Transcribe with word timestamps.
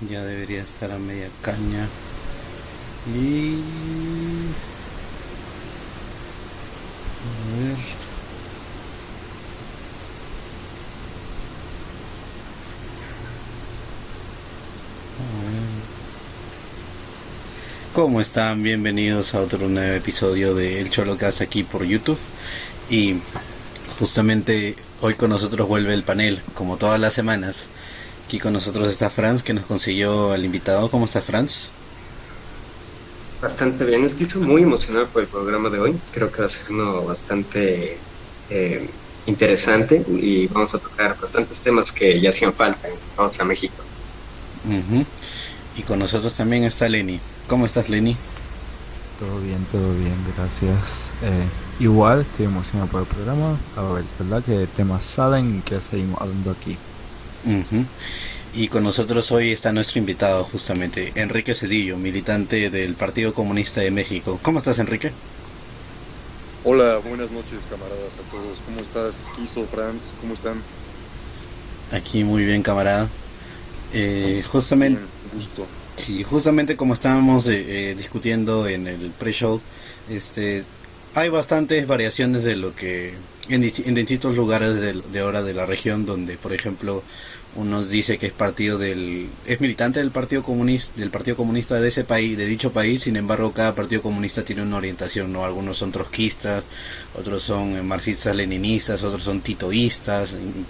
Ya 0.00 0.22
debería 0.22 0.62
estar 0.62 0.92
a 0.92 0.98
media 0.98 1.28
caña. 1.42 1.88
Y... 3.12 3.54
A 7.24 7.58
ver. 7.58 7.76
¿Cómo 17.92 18.20
están? 18.20 18.62
Bienvenidos 18.62 19.34
a 19.34 19.40
otro 19.40 19.68
nuevo 19.68 19.94
episodio 19.94 20.54
de 20.54 20.80
El 20.80 20.90
Cholo 20.90 21.16
Casa 21.16 21.42
aquí 21.42 21.64
por 21.64 21.84
YouTube. 21.84 22.20
Y 22.88 23.16
justamente 23.98 24.76
hoy 25.00 25.14
con 25.14 25.30
nosotros 25.30 25.66
vuelve 25.66 25.92
el 25.92 26.04
panel, 26.04 26.40
como 26.54 26.76
todas 26.76 27.00
las 27.00 27.14
semanas. 27.14 27.66
Aquí 28.28 28.38
con 28.38 28.52
nosotros 28.52 28.86
está 28.90 29.08
Franz, 29.08 29.42
que 29.42 29.54
nos 29.54 29.64
consiguió 29.64 30.32
al 30.32 30.44
invitado. 30.44 30.90
¿Cómo 30.90 31.06
está 31.06 31.22
Franz? 31.22 31.70
Bastante 33.40 33.86
bien, 33.86 34.04
es 34.04 34.14
que 34.14 34.24
estoy 34.24 34.42
muy 34.42 34.64
emocionado 34.64 35.06
por 35.06 35.22
el 35.22 35.28
programa 35.28 35.70
de 35.70 35.78
hoy. 35.80 35.98
Creo 36.12 36.30
que 36.30 36.42
va 36.42 36.46
a 36.46 36.50
ser 36.50 36.70
uno 36.70 37.04
bastante 37.04 37.96
eh, 38.50 38.90
interesante 39.24 40.04
y 40.06 40.46
vamos 40.48 40.74
a 40.74 40.78
tocar 40.78 41.18
bastantes 41.18 41.62
temas 41.62 41.90
que 41.90 42.20
ya 42.20 42.28
hacían 42.28 42.52
falta 42.52 42.86
en 42.88 42.96
Vamos 43.16 43.40
a 43.40 43.44
México. 43.46 43.76
Y 45.74 45.82
con 45.84 45.98
nosotros 45.98 46.34
también 46.34 46.64
está 46.64 46.86
Lenny. 46.86 47.20
¿Cómo 47.46 47.64
estás, 47.64 47.88
Lenny? 47.88 48.14
Todo 49.18 49.40
bien, 49.40 49.66
todo 49.72 49.90
bien, 49.94 50.16
gracias. 50.36 51.08
Eh, 51.22 51.46
igual 51.80 52.20
estoy 52.20 52.44
emocionado 52.44 52.90
por 52.90 53.00
el 53.00 53.06
programa. 53.06 53.56
A 53.74 53.82
ver, 53.84 54.04
¿verdad? 54.18 54.44
Que 54.44 54.66
temas 54.76 55.06
salen 55.06 55.60
y 55.60 55.62
que 55.62 55.80
seguimos 55.80 56.20
hablando 56.20 56.50
aquí. 56.50 56.76
Ujú. 57.48 57.84
Y 58.54 58.68
con 58.68 58.82
nosotros 58.84 59.30
hoy 59.32 59.52
está 59.52 59.72
nuestro 59.72 59.98
invitado, 59.98 60.44
justamente, 60.44 61.12
Enrique 61.14 61.54
Cedillo, 61.54 61.96
militante 61.96 62.70
del 62.70 62.94
Partido 62.94 63.32
Comunista 63.34 63.80
de 63.80 63.90
México. 63.90 64.38
¿Cómo 64.42 64.58
estás, 64.58 64.78
Enrique? 64.78 65.12
Hola, 66.64 66.98
buenas 66.98 67.30
noches 67.30 67.60
camaradas 67.70 68.12
a 68.14 68.30
todos. 68.30 68.58
¿Cómo 68.64 68.80
estás, 68.80 69.16
Esquizo, 69.20 69.64
Franz? 69.66 70.10
¿Cómo 70.20 70.34
están? 70.34 70.60
Aquí 71.92 72.24
muy 72.24 72.44
bien, 72.44 72.62
camarada. 72.62 73.08
Eh, 73.92 74.42
justamente, 74.46 74.98
Bien, 75.00 75.08
gusto. 75.34 75.66
sí, 75.96 76.22
justamente 76.24 76.76
como 76.76 76.94
estábamos 76.94 77.46
eh, 77.48 77.90
eh, 77.90 77.94
discutiendo 77.96 78.66
en 78.66 78.86
el 78.86 79.10
pre-show, 79.10 79.60
este, 80.10 80.64
hay 81.14 81.28
bastantes 81.30 81.86
variaciones 81.86 82.44
de 82.44 82.56
lo 82.56 82.74
que 82.74 83.14
en, 83.48 83.64
en 83.64 83.94
distintos 83.94 84.36
lugares 84.36 84.76
del- 84.78 85.02
de, 85.10 85.20
ahora 85.20 85.42
de 85.42 85.54
la 85.54 85.64
región, 85.64 86.04
donde, 86.04 86.36
por 86.36 86.52
ejemplo, 86.52 87.02
unos 87.56 87.88
dice 87.90 88.18
que 88.18 88.26
es 88.26 88.32
partido 88.32 88.78
del, 88.78 89.28
es 89.46 89.60
militante 89.60 89.98
del 90.00 90.10
Partido 90.10 90.42
Comunista, 90.42 90.92
del 90.96 91.10
Partido 91.10 91.36
Comunista 91.36 91.80
de 91.80 91.88
ese 91.88 92.04
país, 92.04 92.36
de 92.36 92.46
dicho 92.46 92.72
país. 92.72 93.02
Sin 93.02 93.16
embargo, 93.16 93.52
cada 93.52 93.74
Partido 93.74 94.02
Comunista 94.02 94.44
tiene 94.44 94.62
una 94.62 94.76
orientación, 94.76 95.32
¿no? 95.32 95.44
Algunos 95.44 95.78
son 95.78 95.90
trotskistas, 95.90 96.62
otros 97.18 97.42
son 97.42 97.84
marxistas, 97.86 98.36
leninistas, 98.36 99.02
otros 99.02 99.22
son 99.22 99.40
titoístas, 99.40 100.34
in- 100.34 100.66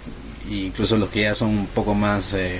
incluso 0.65 0.97
los 0.97 1.09
que 1.09 1.21
ya 1.21 1.35
son 1.35 1.49
un 1.49 1.67
poco 1.67 1.93
más 1.93 2.33
eh, 2.33 2.59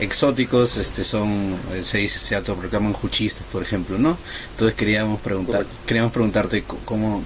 exóticos, 0.00 0.76
este, 0.76 1.04
son, 1.04 1.54
eh, 1.72 1.82
se 1.84 1.98
dice, 1.98 2.18
se 2.18 2.34
autoproclaman 2.34 2.92
juchistas, 2.92 3.44
por 3.52 3.62
ejemplo, 3.62 3.98
¿no? 3.98 4.16
Entonces 4.52 4.74
queríamos 4.76 5.20
preguntar, 5.20 5.64
queríamos 5.86 6.12
preguntarte 6.12 6.64
cómo 6.84 7.22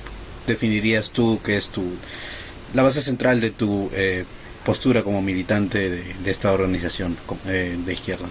definirías 0.46 1.10
tú 1.10 1.40
que 1.42 1.56
es 1.56 1.70
tu 1.70 1.82
la 2.74 2.82
base 2.82 3.00
central 3.00 3.40
de 3.40 3.50
tu 3.50 3.88
eh, 3.94 4.24
postura 4.64 5.02
como 5.04 5.22
militante 5.22 5.90
de, 5.90 6.14
de 6.14 6.30
esta 6.30 6.52
organización 6.52 7.16
eh, 7.44 7.76
de 7.78 7.92
izquierda. 7.92 8.28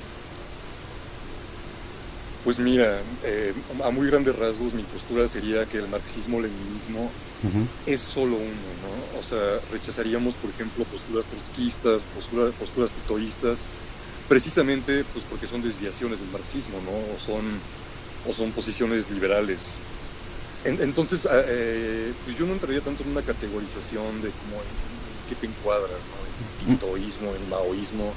Pues 2.42 2.60
mira, 2.60 3.06
eh, 3.24 3.54
a 3.84 3.92
muy 3.92 4.08
grandes 4.08 4.36
rasgos 4.36 4.74
mi 4.74 4.86
postura 4.86 5.30
sería 5.30 5.66
que 5.68 5.78
el 5.78 5.88
marxismo-leninismo 5.88 7.18
es 7.86 8.02
solo 8.04 8.38
uno, 8.38 8.76
¿no? 8.76 9.06
O 9.20 9.24
sea, 9.24 9.60
rechazaríamos, 9.70 10.38
por 10.38 10.52
ejemplo, 10.52 10.86
posturas 10.88 11.28
trotskistas, 11.28 12.08
postura- 12.08 12.54
posturas 12.54 12.94
titoístas, 12.94 13.72
precisamente 14.28 15.06
pues 15.06 15.26
porque 15.26 15.48
son 15.48 15.62
desviaciones 15.62 16.20
del 16.22 16.30
marxismo, 16.30 16.82
¿no? 16.82 16.92
O 17.16 17.20
son, 17.20 17.66
o 18.24 18.34
son 18.34 18.54
posiciones 18.54 19.10
liberales. 19.10 19.84
En- 20.64 20.82
entonces, 20.82 21.26
a- 21.26 21.44
eh, 21.48 22.16
pues 22.24 22.36
yo 22.38 22.46
no 22.46 22.54
entraría 22.54 22.82
tanto 22.82 23.04
en 23.04 23.10
una 23.12 23.24
categorización 23.24 24.22
de 24.22 24.34
cómo 24.34 24.64
en 24.64 25.24
qué 25.26 25.36
te 25.36 25.48
encuadras, 25.48 26.08
¿no? 26.08 26.23
El 26.68 26.78
titoísmo, 26.78 27.32
el 27.34 27.48
maoísmo, 27.50 28.14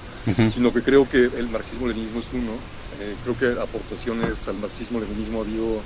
sino 0.51 0.73
que 0.73 0.83
creo 0.83 1.09
que 1.09 1.25
el 1.25 1.49
marxismo-leninismo 1.49 2.21
es 2.21 2.33
uno. 2.33 2.53
Eh, 3.01 3.15
creo 3.25 3.39
que 3.39 3.61
aportaciones 3.61 4.49
al 4.49 4.57
marxismo-leninismo 4.57 5.41
ha 5.41 5.43
habido, 5.43 5.81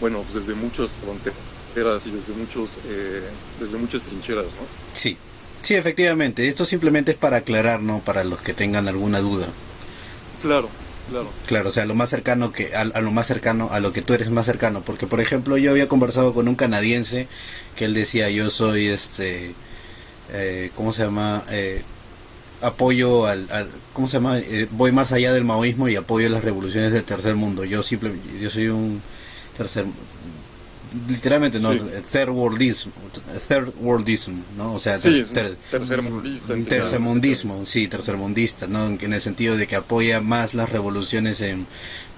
bueno, 0.00 0.22
pues 0.22 0.46
desde 0.46 0.54
muchas 0.60 0.96
fronteras 0.96 2.06
y 2.06 2.10
desde 2.10 2.34
muchos, 2.34 2.78
eh, 2.88 3.22
desde 3.60 3.78
muchas 3.78 4.02
trincheras, 4.02 4.46
¿no? 4.46 4.66
Sí, 4.94 5.16
sí, 5.62 5.74
efectivamente. 5.74 6.46
Esto 6.48 6.64
simplemente 6.64 7.12
es 7.12 7.16
para 7.16 7.38
aclarar, 7.38 7.80
¿no? 7.80 8.00
Para 8.00 8.24
los 8.24 8.42
que 8.42 8.52
tengan 8.54 8.88
alguna 8.88 9.20
duda. 9.20 9.46
Claro, 10.42 10.68
claro. 11.10 11.30
Claro, 11.46 11.68
o 11.68 11.72
sea, 11.72 11.86
lo 11.86 11.94
más 11.94 12.10
cercano 12.10 12.52
que 12.52 12.74
a, 12.74 12.80
a 12.82 13.00
lo 13.00 13.10
más 13.10 13.26
cercano 13.26 13.68
a 13.72 13.80
lo 13.80 13.92
que 13.92 14.02
tú 14.02 14.12
eres 14.12 14.30
más 14.30 14.46
cercano, 14.46 14.82
porque 14.82 15.06
por 15.06 15.20
ejemplo 15.20 15.56
yo 15.56 15.70
había 15.70 15.88
conversado 15.88 16.34
con 16.34 16.48
un 16.48 16.54
canadiense 16.56 17.28
que 17.76 17.86
él 17.86 17.94
decía 17.94 18.28
yo 18.30 18.50
soy 18.50 18.88
este, 18.88 19.54
eh, 20.32 20.70
¿cómo 20.74 20.92
se 20.92 21.02
llama? 21.04 21.44
Eh, 21.50 21.82
apoyo 22.62 23.26
al, 23.26 23.46
al- 23.50 23.68
¿cómo 23.92 24.08
se 24.08 24.14
llama? 24.14 24.38
Eh, 24.38 24.66
voy 24.70 24.92
más 24.92 25.12
allá 25.12 25.32
del 25.32 25.44
maoísmo 25.44 25.88
y 25.88 25.96
apoyo 25.96 26.28
las 26.28 26.42
revoluciones 26.44 26.92
del 26.92 27.04
tercer 27.04 27.34
mundo. 27.36 27.64
Yo 27.64 27.82
simple, 27.82 28.12
yo 28.40 28.48
soy 28.50 28.68
un 28.68 29.02
tercer, 29.56 29.84
literalmente 31.08 31.60
no, 31.60 31.72
Sí. 31.72 31.80
third 32.10 32.30
worldism, 32.30 32.90
third 33.48 33.72
worldism, 33.80 34.32
¿no? 34.56 34.74
O 34.74 34.78
sea, 34.78 34.98
Sí, 34.98 35.24
ter- 35.32 35.56
tercermundista. 35.70 36.54
Tercermundismo, 36.68 37.66
sí, 37.66 37.88
tercermundista, 37.88 38.66
¿no? 38.66 38.86
En 38.86 39.12
el 39.12 39.20
sentido 39.20 39.56
de 39.56 39.66
que 39.66 39.76
apoya 39.76 40.20
más 40.20 40.54
las 40.54 40.70
revoluciones 40.70 41.40
en 41.42 41.66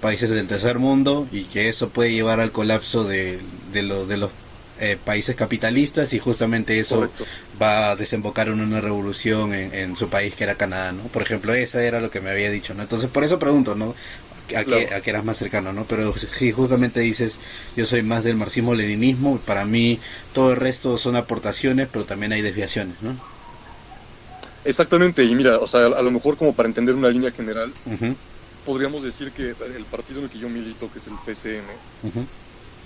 países 0.01 0.29
del 0.29 0.47
tercer 0.47 0.79
mundo 0.79 1.27
y 1.31 1.43
que 1.43 1.67
eso 1.67 1.89
puede 1.89 2.13
llevar 2.13 2.39
al 2.39 2.51
colapso 2.53 3.03
de, 3.03 3.39
de, 3.73 3.83
los 3.83 4.07
de 4.07 4.17
los 4.17 4.31
eh, 4.79 4.97
países 5.03 5.35
capitalistas 5.35 6.13
y 6.13 6.19
justamente 6.19 6.79
eso 6.79 6.95
Correcto. 6.97 7.25
Va 7.61 7.91
a 7.91 7.95
desembocar 7.95 8.47
en 8.47 8.61
una 8.61 8.81
revolución 8.81 9.53
en, 9.53 9.73
en 9.73 9.95
su 9.95 10.09
país 10.09 10.35
que 10.35 10.43
era 10.45 10.55
Canadá, 10.55 10.91
¿no? 10.91 11.03
Por 11.03 11.21
ejemplo, 11.21 11.53
eso 11.53 11.79
era 11.79 11.99
lo 11.99 12.09
que 12.09 12.21
me 12.21 12.29
había 12.29 12.49
dicho, 12.49 12.73
¿no? 12.73 12.83
Entonces, 12.83 13.09
por 13.09 13.23
eso 13.23 13.39
pregunto, 13.39 13.75
¿no? 13.75 13.95
A, 14.55 14.63
qué, 14.63 14.85
Claro. 14.85 14.95
a 14.97 15.01
qué 15.01 15.09
eras 15.11 15.23
más 15.25 15.37
cercano, 15.37 15.73
¿no? 15.73 15.85
Pero 15.85 16.15
sí, 16.17 16.51
justamente 16.51 17.01
dices, 17.01 17.39
yo 17.77 17.85
soy 17.85 18.01
más 18.01 18.23
del 18.23 18.35
marxismo-leninismo, 18.37 19.37
para 19.39 19.63
mí 19.65 19.99
todo 20.33 20.51
el 20.51 20.57
resto 20.57 20.97
son 20.97 21.15
aportaciones, 21.15 21.87
pero 21.91 22.05
también 22.05 22.31
hay 22.31 22.41
desviaciones, 22.41 22.95
¿no? 23.01 23.15
Exactamente, 24.65 25.23
y 25.23 25.33
mira, 25.35 25.57
o 25.57 25.67
sea, 25.67 25.85
a 25.85 26.01
lo 26.01 26.11
mejor 26.11 26.35
como 26.37 26.53
para 26.53 26.67
entender 26.67 26.93
una 26.95 27.09
línea 27.09 27.31
general, 27.31 27.71
podríamos 28.65 29.03
decir 29.03 29.31
que 29.31 29.49
el 29.49 29.85
partido 29.89 30.19
en 30.19 30.25
el 30.25 30.31
que 30.31 30.39
yo 30.39 30.49
milito, 30.49 30.91
que 30.91 30.99
es 30.99 31.07
el 31.07 31.13
PCN, 31.25 31.63
ujú. 32.03 32.25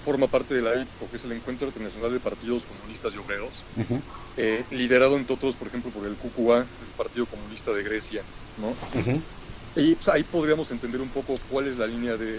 Forma 0.03 0.27
parte 0.27 0.53
de 0.53 0.61
la 0.61 0.75
IPCO, 0.75 1.09
que 1.09 1.17
es 1.17 1.23
el 1.25 1.31
Encuentro 1.31 1.67
Internacional 1.67 2.11
de 2.11 2.19
Partidos 2.19 2.65
Comunistas 2.65 3.13
y 3.13 3.17
Obreros, 3.17 3.63
eh, 4.37 4.63
liderado 4.71 5.17
entre 5.17 5.33
otros, 5.35 5.55
por 5.55 5.67
ejemplo, 5.67 5.91
por 5.91 6.05
el 6.05 6.15
QQA, 6.15 6.59
el 6.59 6.93
Partido 6.97 7.25
Comunista 7.25 7.71
de 7.71 7.83
Grecia, 7.83 8.21
¿no? 8.59 8.73
Y 9.75 9.95
pues, 9.95 10.07
ahí 10.09 10.23
podríamos 10.23 10.69
entender 10.71 11.01
un 11.01 11.09
poco 11.09 11.35
cuál 11.49 11.67
es 11.67 11.77
la 11.77 11.87
línea 11.87 12.17
de, 12.17 12.37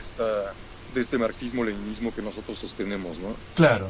esta, 0.00 0.52
de 0.94 1.00
este 1.00 1.18
marxismo-leninismo 1.18 2.14
que 2.14 2.22
nosotros 2.22 2.58
sostenemos, 2.58 3.18
¿no? 3.18 3.36
Claro. 3.54 3.88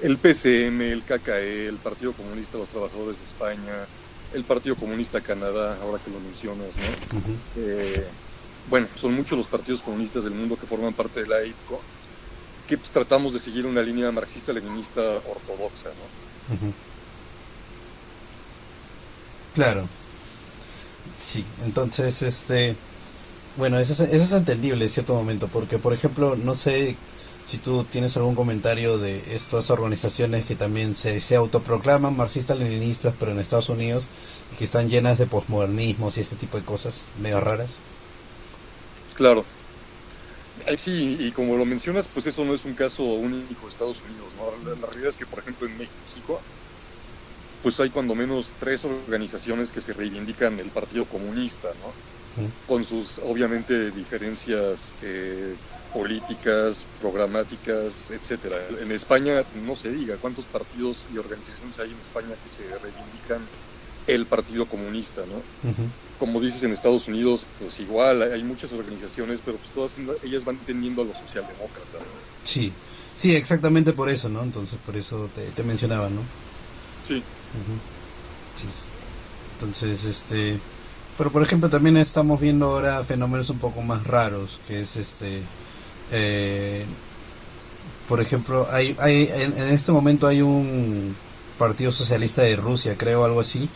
El 0.00 0.16
PCM, 0.16 0.80
el 0.82 1.02
KKE, 1.02 1.68
el 1.68 1.76
Partido 1.76 2.12
Comunista 2.12 2.52
de 2.52 2.60
los 2.60 2.68
Trabajadores 2.68 3.18
de 3.18 3.24
España, 3.24 3.86
el 4.32 4.44
Partido 4.44 4.76
Comunista 4.76 5.20
Canadá, 5.20 5.76
ahora 5.82 6.00
que 6.02 6.10
lo 6.10 6.20
mencionas, 6.20 6.76
¿no? 6.76 7.18
Eh, 7.56 8.06
bueno, 8.68 8.88
son 8.96 9.14
muchos 9.14 9.38
los 9.38 9.46
partidos 9.46 9.82
comunistas 9.82 10.24
del 10.24 10.34
mundo 10.34 10.56
que 10.56 10.66
forman 10.66 10.92
parte 10.92 11.22
de 11.22 11.28
la 11.28 11.44
IPCO, 11.44 11.80
que 12.66 12.78
pues, 12.78 12.90
tratamos 12.90 13.32
de 13.32 13.40
seguir 13.40 13.66
una 13.66 13.82
línea 13.82 14.10
marxista-leninista 14.12 15.00
ortodoxa, 15.28 15.90
¿no? 15.90 16.56
Claro. 19.54 19.88
Sí, 21.18 21.44
entonces, 21.64 22.22
este, 22.22 22.76
bueno, 23.56 23.78
eso 23.78 23.92
es, 23.92 24.00
eso 24.00 24.24
es 24.24 24.32
entendible 24.32 24.84
en 24.84 24.90
cierto 24.90 25.14
momento, 25.14 25.48
porque, 25.48 25.78
por 25.78 25.94
ejemplo, 25.94 26.36
no 26.36 26.54
sé 26.54 26.96
si 27.46 27.58
tú 27.58 27.84
tienes 27.84 28.16
algún 28.16 28.34
comentario 28.34 28.98
de 28.98 29.34
estas 29.34 29.70
organizaciones 29.70 30.44
que 30.44 30.56
también 30.56 30.94
se, 30.94 31.20
se 31.20 31.36
autoproclaman 31.36 32.16
marxistas-leninistas, 32.16 33.14
pero 33.18 33.32
en 33.32 33.38
Estados 33.38 33.68
Unidos, 33.68 34.06
y 34.52 34.56
que 34.56 34.64
están 34.64 34.90
llenas 34.90 35.18
de 35.18 35.26
posmodernismos 35.26 36.18
y 36.18 36.20
este 36.20 36.36
tipo 36.36 36.58
de 36.58 36.64
cosas 36.64 37.04
medio 37.20 37.40
raras. 37.40 37.76
Claro. 39.14 39.44
Sí, 40.76 41.16
y 41.20 41.30
como 41.30 41.56
lo 41.56 41.64
mencionas, 41.64 42.08
pues 42.08 42.26
eso 42.26 42.44
no 42.44 42.54
es 42.54 42.64
un 42.64 42.74
caso 42.74 43.04
único 43.04 43.66
de 43.66 43.70
Estados 43.70 44.02
Unidos, 44.02 44.26
¿no? 44.36 44.74
La, 44.74 44.86
realidad 44.86 45.10
es 45.10 45.16
que, 45.16 45.26
por 45.26 45.38
ejemplo, 45.38 45.66
en 45.68 45.78
México, 45.78 46.40
pues 47.62 47.78
hay 47.78 47.90
cuando 47.90 48.14
menos 48.14 48.52
tres 48.58 48.84
organizaciones 48.84 49.70
que 49.70 49.80
se 49.80 49.92
reivindican 49.92 50.58
el 50.58 50.70
Partido 50.70 51.04
Comunista, 51.04 51.68
¿no? 51.68 52.46
Con 52.66 52.84
sus, 52.84 53.18
obviamente, 53.20 53.90
diferencias 53.92 54.92
eh, 55.02 55.54
políticas, 55.94 56.84
programáticas, 57.00 58.10
etcétera. 58.10 58.56
En 58.80 58.92
España 58.92 59.44
no 59.64 59.76
se 59.76 59.90
diga 59.90 60.16
cuántos 60.16 60.44
partidos 60.44 61.06
y 61.14 61.18
organizaciones 61.18 61.78
hay 61.78 61.90
en 61.92 61.98
España 61.98 62.34
que 62.44 62.50
se 62.50 62.62
reivindican 62.78 63.40
el 64.06 64.26
Partido 64.26 64.66
Comunista, 64.66 65.22
¿no? 65.22 65.72
Como 66.18 66.40
dices 66.40 66.62
en 66.62 66.72
Estados 66.72 67.08
Unidos, 67.08 67.46
pues 67.60 67.78
igual 67.80 68.22
hay 68.22 68.42
muchas 68.42 68.72
organizaciones, 68.72 69.40
pero 69.44 69.58
pues 69.58 69.70
todas 69.70 69.96
ellas 70.22 70.44
van 70.44 70.56
tendiendo 70.58 71.02
a 71.02 71.04
lo 71.04 71.12
socialdemócrata. 71.12 71.98
Sí, 72.44 72.72
sí, 73.14 73.34
exactamente 73.34 73.92
por 73.92 74.08
eso, 74.08 74.28
¿no? 74.28 74.42
Entonces 74.42 74.78
por 74.84 74.96
eso 74.96 75.28
te, 75.54 75.62
mencionaba, 75.62 76.08
¿no? 76.08 76.22
Sí. 77.02 77.22
sí. 78.54 78.66
Entonces, 79.54 80.04
este, 80.04 80.58
pero 81.18 81.30
por 81.30 81.42
ejemplo 81.42 81.68
también 81.68 81.96
estamos 81.96 82.40
viendo 82.40 82.66
ahora 82.66 83.02
fenómenos 83.04 83.50
un 83.50 83.58
poco 83.58 83.82
más 83.82 84.06
raros, 84.06 84.60
que 84.66 84.80
es 84.80 84.96
este 84.96 85.42
eh, 86.12 86.84
por 88.08 88.20
ejemplo, 88.20 88.68
hay, 88.70 88.96
hay 89.00 89.28
en, 89.34 89.52
este 89.58 89.92
momento 89.92 90.26
hay 90.26 90.40
un 90.40 91.16
Partido 91.58 91.90
Socialista 91.90 92.42
de 92.42 92.56
Rusia, 92.56 92.96
creo, 92.96 93.24
algo 93.24 93.40
así, 93.40 93.68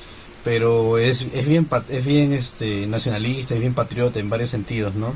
pero 0.44 0.98
es, 0.98 1.22
es 1.22 1.46
bien 1.46 1.68
es 1.88 2.04
bien 2.04 2.32
este 2.32 2.86
nacionalista, 2.86 3.54
es 3.54 3.60
bien 3.60 3.74
patriota 3.74 4.18
en 4.18 4.30
varios 4.30 4.50
sentidos, 4.50 4.94
¿no? 4.94 5.14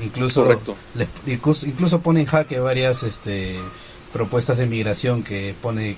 Incluso 0.00 0.48
incluso, 1.26 2.00
pone 2.00 2.20
en 2.20 2.26
jaque 2.26 2.58
varias 2.58 3.02
este 3.02 3.58
propuestas 4.12 4.58
de 4.58 4.66
migración 4.66 5.22
que 5.22 5.54
pone 5.60 5.90
eh, 5.90 5.96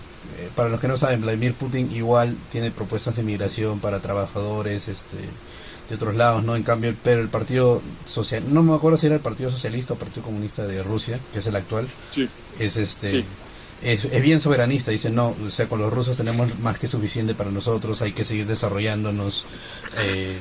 para 0.54 0.68
los 0.68 0.80
que 0.80 0.88
no 0.88 0.96
saben 0.96 1.22
Vladimir 1.22 1.54
Putin 1.54 1.90
igual 1.94 2.36
tiene 2.50 2.70
propuestas 2.70 3.16
de 3.16 3.22
migración 3.22 3.80
para 3.80 4.00
trabajadores 4.00 4.88
este 4.88 5.16
de 5.88 5.94
otros 5.96 6.14
lados, 6.14 6.42
¿no? 6.44 6.56
En 6.56 6.62
cambio, 6.62 6.94
pero 7.02 7.20
el 7.20 7.28
Partido 7.28 7.82
Social, 8.06 8.42
no 8.48 8.62
me 8.62 8.74
acuerdo 8.74 8.96
si 8.96 9.06
era 9.06 9.16
el 9.16 9.20
Partido 9.20 9.50
Socialista 9.50 9.94
o 9.94 9.96
Partido 9.96 10.22
Comunista 10.22 10.66
de 10.66 10.82
Rusia, 10.82 11.18
que 11.32 11.40
es 11.40 11.46
el 11.46 11.56
actual, 11.56 11.88
es 12.58 12.76
este... 12.76 13.24
Es, 13.82 14.22
bien 14.22 14.40
soberanista, 14.40 14.90
dice, 14.90 15.10
no, 15.10 15.34
o 15.44 15.50
sea, 15.50 15.68
con 15.68 15.80
los 15.80 15.92
rusos 15.92 16.16
tenemos 16.16 16.58
más 16.60 16.78
que 16.78 16.86
suficiente 16.86 17.34
para 17.34 17.50
nosotros, 17.50 18.00
hay 18.02 18.12
que 18.12 18.24
seguir 18.24 18.46
desarrollándonos 18.46 19.46
eh, 19.98 20.38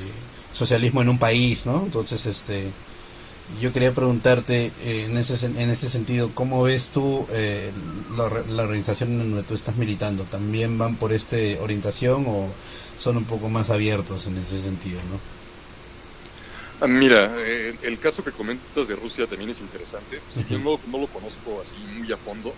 socialismo 0.53 1.01
en 1.01 1.09
un 1.09 1.17
país, 1.17 1.65
¿no? 1.65 1.83
Entonces, 1.83 2.25
este, 2.27 2.69
yo 3.59 3.73
quería 3.73 3.93
preguntarte 3.93 4.71
eh, 4.83 5.07
en, 5.09 5.17
ese, 5.17 5.45
en 5.45 5.69
ese 5.69 5.89
sentido, 5.89 6.31
¿cómo 6.33 6.61
ves 6.63 6.89
tú 6.89 7.25
eh, 7.31 7.71
la, 8.15 8.29
la, 8.49 8.63
organización 8.63 9.19
en 9.19 9.31
donde 9.31 9.43
tú 9.43 9.55
estás 9.55 9.75
militando? 9.75 10.23
¿También 10.23 10.77
van 10.77 10.95
por 10.95 11.11
esta 11.11 11.37
orientación 11.59 12.25
o 12.27 12.47
son 12.97 13.17
un 13.17 13.25
poco 13.25 13.49
más 13.49 13.71
abiertos 13.71 14.27
en 14.27 14.37
ese 14.37 14.61
sentido, 14.61 14.99
no? 15.09 15.41
Ah, 16.81 16.87
mira, 16.87 17.31
eh, 17.37 17.75
el 17.83 17.99
caso 17.99 18.23
que 18.23 18.31
comentas 18.31 18.87
de 18.87 18.95
Rusia 18.95 19.27
también 19.27 19.51
es 19.51 19.59
interesante. 19.59 20.19
Si 20.29 20.43
yo 20.49 20.57
no, 20.57 20.79
lo 20.97 21.07
conozco 21.07 21.61
así 21.61 21.75
muy 21.95 22.11
a 22.11 22.17
fondo, 22.17 22.55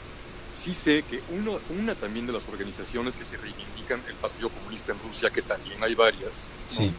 sí 0.54 0.74
sé 0.74 1.04
que 1.10 1.22
uno, 1.32 1.60
una 1.80 1.96
también 1.96 2.28
de 2.28 2.34
las 2.34 2.48
organizaciones 2.48 3.16
que 3.16 3.26
se 3.26 3.38
reivindican 3.38 4.02
el 4.08 4.16
Partido 4.16 4.50
Comunista 4.50 4.92
en 4.92 5.00
Rusia, 5.00 5.30
que 5.30 5.42
también 5.42 5.84
hay 5.84 5.96
varias, 5.96 6.48
sí. 6.68 6.92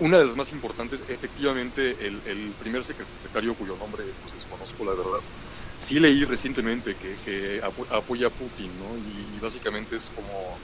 una 0.00 0.18
de 0.18 0.26
las 0.26 0.36
más 0.36 0.52
importantes, 0.52 1.00
efectivamente, 1.08 1.96
el, 2.00 2.52
primer 2.60 2.84
secretario 2.84 3.54
cuyo 3.54 3.76
nombre 3.76 4.04
pues, 4.22 4.34
desconozco 4.34 4.84
la 4.84 4.92
verdad, 4.92 5.20
sí 5.80 6.00
leí 6.00 6.24
recientemente 6.24 6.96
que, 6.96 7.60
apoya 7.90 8.26
a 8.26 8.30
Putin, 8.30 8.70
¿no? 8.78 8.96
y 8.98 9.40
básicamente 9.40 9.96
es 9.96 10.10
como 10.14 10.58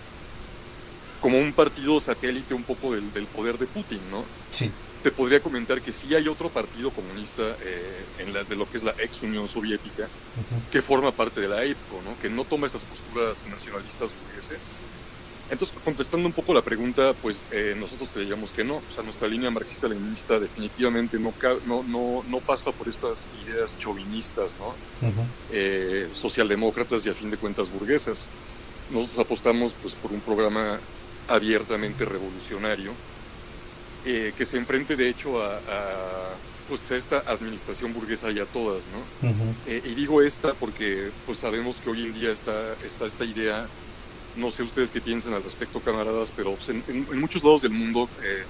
como 1.20 1.38
un 1.38 1.52
partido 1.52 2.00
satélite 2.00 2.54
un 2.54 2.62
poco 2.62 2.94
del, 2.94 3.26
poder 3.34 3.58
de 3.58 3.66
Putin, 3.66 4.00
¿no? 4.10 4.24
Sí. 4.50 4.70
Te 5.02 5.10
podría 5.10 5.40
comentar 5.40 5.80
que 5.82 5.92
sí 5.92 6.14
hay 6.14 6.26
otro 6.28 6.48
partido 6.48 6.90
comunista 6.90 7.42
eh, 7.62 8.04
en 8.18 8.32
la, 8.32 8.44
de 8.44 8.56
lo 8.56 8.68
que 8.68 8.76
es 8.76 8.82
la 8.82 8.94
ex 8.98 9.22
Unión 9.22 9.46
Soviética 9.48 10.08
que 10.70 10.82
forma 10.82 11.12
parte 11.12 11.40
de 11.40 11.48
la 11.48 11.64
EPCO, 11.64 12.02
¿no? 12.04 12.20
Que 12.20 12.28
no 12.28 12.44
toma 12.44 12.66
estas 12.66 12.82
posturas 12.82 13.44
nacionalistas 13.46 14.10
burgueses. 14.24 14.74
Entonces, 15.48 15.76
contestando 15.84 16.26
un 16.26 16.32
poco 16.32 16.52
la 16.52 16.62
pregunta, 16.62 17.14
pues 17.22 17.46
eh, 17.52 17.76
nosotros 17.78 18.10
te 18.10 18.20
diríamos 18.20 18.50
que 18.50 18.64
no. 18.64 18.76
O 18.76 18.92
sea, 18.92 19.04
nuestra 19.04 19.28
línea 19.28 19.48
marxista-leninista 19.50 20.40
definitivamente 20.40 21.20
no, 21.20 21.32
no, 21.66 21.84
no, 21.84 22.24
no, 22.28 22.40
pasa 22.40 22.72
por 22.72 22.88
estas 22.88 23.28
ideas 23.46 23.78
chauvinistas, 23.78 24.56
¿no? 24.58 24.74
Eh, 25.52 26.08
socialdemócratas 26.12 27.06
y 27.06 27.10
a 27.10 27.14
fin 27.14 27.30
de 27.30 27.36
cuentas 27.36 27.70
burguesas. 27.70 28.28
Nosotros 28.90 29.20
apostamos 29.20 29.72
pues 29.80 29.94
por 29.94 30.12
un 30.12 30.20
programa 30.20 30.80
abiertamente 31.28 32.04
revolucionario, 32.04 32.92
eh, 34.06 34.32
que 34.36 34.46
se 34.46 34.56
enfrente 34.56 34.96
de 34.96 35.08
hecho 35.08 35.42
a, 35.42 35.58
pues, 36.68 36.90
a 36.90 36.96
esta 36.96 37.18
administración 37.26 37.92
burguesa 37.92 38.30
y 38.30 38.38
a 38.38 38.46
todas, 38.46 38.84
¿no? 38.86 39.28
Eh, 39.66 39.82
y 39.84 39.94
digo 39.94 40.22
esta 40.22 40.54
porque 40.54 41.10
pues 41.26 41.40
sabemos 41.40 41.80
que 41.80 41.90
hoy 41.90 42.06
en 42.06 42.14
día 42.14 42.30
está, 42.30 42.74
está 42.84 43.06
esta 43.06 43.24
idea, 43.24 43.66
no 44.36 44.50
sé 44.50 44.62
ustedes 44.62 44.90
qué 44.90 45.00
piensan 45.00 45.34
al 45.34 45.42
respecto, 45.42 45.80
camaradas, 45.80 46.32
pero 46.34 46.54
pues, 46.54 46.68
en, 46.68 47.20
muchos 47.20 47.42
lados 47.44 47.62
del 47.62 47.72
mundo 47.72 48.08
eh, 48.22 48.44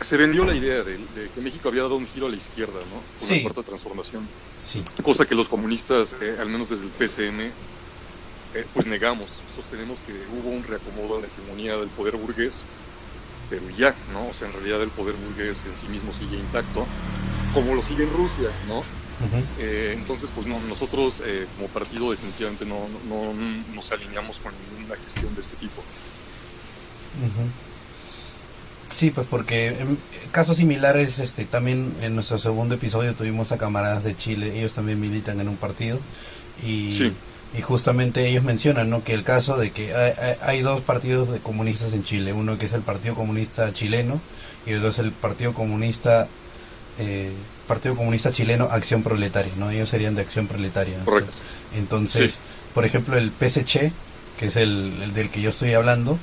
se 0.00 0.16
vendió 0.16 0.44
la 0.44 0.54
idea 0.54 0.82
de, 0.82 0.98
que 1.34 1.40
México 1.40 1.68
había 1.68 1.82
dado 1.82 1.96
un 1.96 2.06
giro 2.06 2.26
a 2.26 2.30
la 2.30 2.36
izquierda, 2.36 2.80
¿no? 2.92 3.26
Con 3.26 3.36
la 3.36 3.42
cuarta 3.42 3.62
transformación. 3.62 4.28
Sí. 4.62 4.82
Cosa 5.02 5.26
que 5.26 5.34
los 5.34 5.48
comunistas, 5.48 6.14
al 6.38 6.48
menos 6.48 6.68
desde 6.70 6.84
el 6.84 6.90
PCM, 6.90 7.50
eh, 8.54 8.64
pues 8.72 8.86
negamos, 8.86 9.30
sostenemos 9.54 9.98
que 10.06 10.12
hubo 10.32 10.50
un 10.50 10.62
reacomodo 10.62 11.16
en 11.16 11.22
la 11.22 11.28
hegemonía 11.28 11.76
del 11.76 11.88
poder 11.88 12.16
burgués, 12.16 12.64
pero 13.50 13.62
ya, 13.76 13.94
¿no? 14.12 14.28
O 14.28 14.34
sea, 14.34 14.48
en 14.48 14.54
realidad 14.54 14.82
el 14.82 14.90
poder 14.90 15.14
burgués 15.14 15.64
en 15.66 15.76
sí 15.76 15.86
mismo 15.88 16.12
sigue 16.12 16.36
intacto, 16.36 16.86
como 17.52 17.74
lo 17.74 17.82
sigue 17.82 18.04
en 18.04 18.12
Rusia, 18.12 18.48
¿no? 18.68 18.82
Eh, 19.58 19.94
entonces, 19.96 20.30
pues 20.34 20.46
no, 20.46 20.58
nosotros 20.68 21.22
eh, 21.24 21.46
como 21.56 21.68
partido 21.68 22.10
definitivamente 22.10 22.64
no, 22.66 22.78
no, 23.08 23.32
nos 23.72 23.92
alineamos 23.92 24.38
con 24.40 24.52
ninguna 24.76 24.96
gestión 24.96 25.34
de 25.34 25.40
este 25.40 25.56
tipo. 25.56 25.82
Sí, 28.90 29.10
pues 29.10 29.26
porque 29.28 29.68
en 29.68 29.98
casos 30.32 30.56
similares, 30.56 31.20
este, 31.20 31.44
también 31.44 31.94
en 32.00 32.14
nuestro 32.14 32.38
segundo 32.38 32.74
episodio 32.74 33.14
tuvimos 33.14 33.52
a 33.52 33.58
camaradas 33.58 34.04
de 34.04 34.16
Chile, 34.16 34.58
ellos 34.58 34.72
también 34.72 35.00
militan 35.00 35.40
en 35.40 35.48
un 35.48 35.56
partido 35.56 36.00
y 36.66 36.92
sí 36.92 37.12
y 37.56 37.62
justamente 37.62 38.26
ellos 38.26 38.42
mencionan 38.42 38.90
¿no? 38.90 39.04
que 39.04 39.14
el 39.14 39.22
caso 39.22 39.56
de 39.56 39.70
que 39.70 39.94
hay, 40.40 40.62
dos 40.62 40.80
partidos 40.80 41.30
de 41.30 41.38
comunistas 41.38 41.92
en 41.92 42.02
Chile, 42.02 42.32
uno 42.32 42.58
que 42.58 42.66
es 42.66 42.72
el 42.72 42.82
Partido 42.82 43.14
Comunista 43.14 43.72
Chileno 43.72 44.20
y 44.66 44.70
el 44.70 44.78
otro 44.78 44.90
es 44.90 44.98
el 44.98 45.12
Partido 45.12 45.54
Comunista 45.54 46.26
eh, 46.98 47.30
Partido 47.66 47.96
Comunista 47.96 48.32
Chileno 48.32 48.68
Acción 48.70 49.02
Proletaria, 49.02 49.52
¿no? 49.58 49.70
Ellos 49.70 49.88
serían 49.88 50.14
de 50.14 50.22
Acción 50.22 50.46
Proletaria. 50.46 50.98
Correcto. 51.04 51.32
Entonces, 51.74 52.38
por 52.74 52.84
ejemplo, 52.84 53.16
el 53.16 53.30
PSC, 53.30 53.90
que 54.38 54.46
es 54.46 54.56
el, 54.56 55.14
del 55.14 55.30
que 55.30 55.40
yo 55.40 55.50
estoy 55.50 55.72
hablando, 55.74 56.18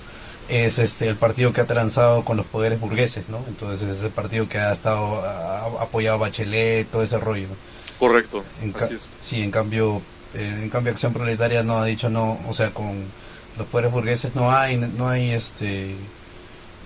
es 0.49 0.79
este 0.79 1.07
el 1.07 1.15
partido 1.15 1.53
que 1.53 1.61
ha 1.61 1.67
transado 1.67 2.25
con 2.25 2.37
los 2.37 2.45
poderes 2.45 2.79
burgueses, 2.79 3.29
¿no? 3.29 3.43
Entonces 3.47 3.89
es 3.89 4.03
el 4.03 4.11
partido 4.11 4.47
que 4.49 4.59
ha 4.59 4.71
estado 4.71 5.23
ha 5.25 5.65
apoyado 5.81 6.17
a 6.17 6.19
Bachelet, 6.19 6.87
todo 6.89 7.03
ese 7.03 7.17
rollo. 7.17 7.47
Correcto. 7.99 8.43
En 8.61 8.75
así 8.75 8.95
es. 8.95 9.09
Sí, 9.19 9.41
en 9.41 9.51
cambio, 9.51 10.01
en 10.33 10.69
cambio 10.69 10.91
Acción 10.91 11.13
Proletaria 11.13 11.63
no 11.63 11.79
ha 11.79 11.85
dicho 11.85 12.09
no, 12.09 12.39
o 12.47 12.53
sea, 12.53 12.71
con 12.71 13.03
los 13.57 13.67
poderes 13.67 13.91
burgueses 13.91 14.35
no 14.35 14.51
hay, 14.51 14.77
no 14.77 15.09
hay 15.09 15.31
este, 15.31 15.95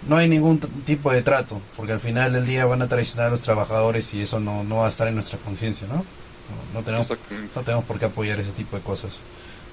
no 0.07 0.17
hay 0.17 0.27
ningún 0.27 0.59
tipo 0.59 1.11
de 1.11 1.21
trato, 1.21 1.61
porque 1.75 1.93
al 1.93 1.99
final 1.99 2.33
del 2.33 2.45
día 2.45 2.65
van 2.65 2.81
a 2.81 2.87
traicionar 2.87 3.27
a 3.27 3.29
los 3.29 3.41
trabajadores 3.41 4.13
y 4.13 4.21
eso 4.21 4.39
no, 4.39 4.63
no 4.63 4.77
va 4.77 4.87
a 4.87 4.89
estar 4.89 5.07
en 5.07 5.15
nuestra 5.15 5.37
conciencia, 5.39 5.87
¿no? 5.87 6.05
No, 6.73 6.83
tenemos, 6.83 7.11
no 7.55 7.61
tenemos 7.63 7.85
por 7.85 7.97
qué 7.97 8.05
apoyar 8.05 8.39
ese 8.39 8.51
tipo 8.51 8.75
de 8.75 8.83
cosas. 8.83 9.17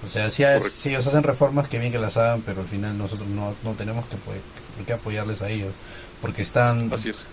O 0.04 0.08
sea, 0.08 0.30
si, 0.30 0.42
si, 0.70 0.88
ellos 0.88 1.06
hacen 1.06 1.22
reformas, 1.22 1.68
que 1.68 1.78
bien 1.78 1.92
que 1.92 1.98
las 1.98 2.16
hagan, 2.16 2.40
pero 2.42 2.62
al 2.62 2.66
final 2.66 2.96
nosotros 2.96 3.28
no, 3.28 3.54
no 3.62 3.72
tenemos 3.72 4.04
que, 4.06 4.84
que 4.84 4.92
apoyarles 4.92 5.42
a 5.42 5.50
ellos, 5.50 5.72
porque 6.22 6.42
están 6.42 6.88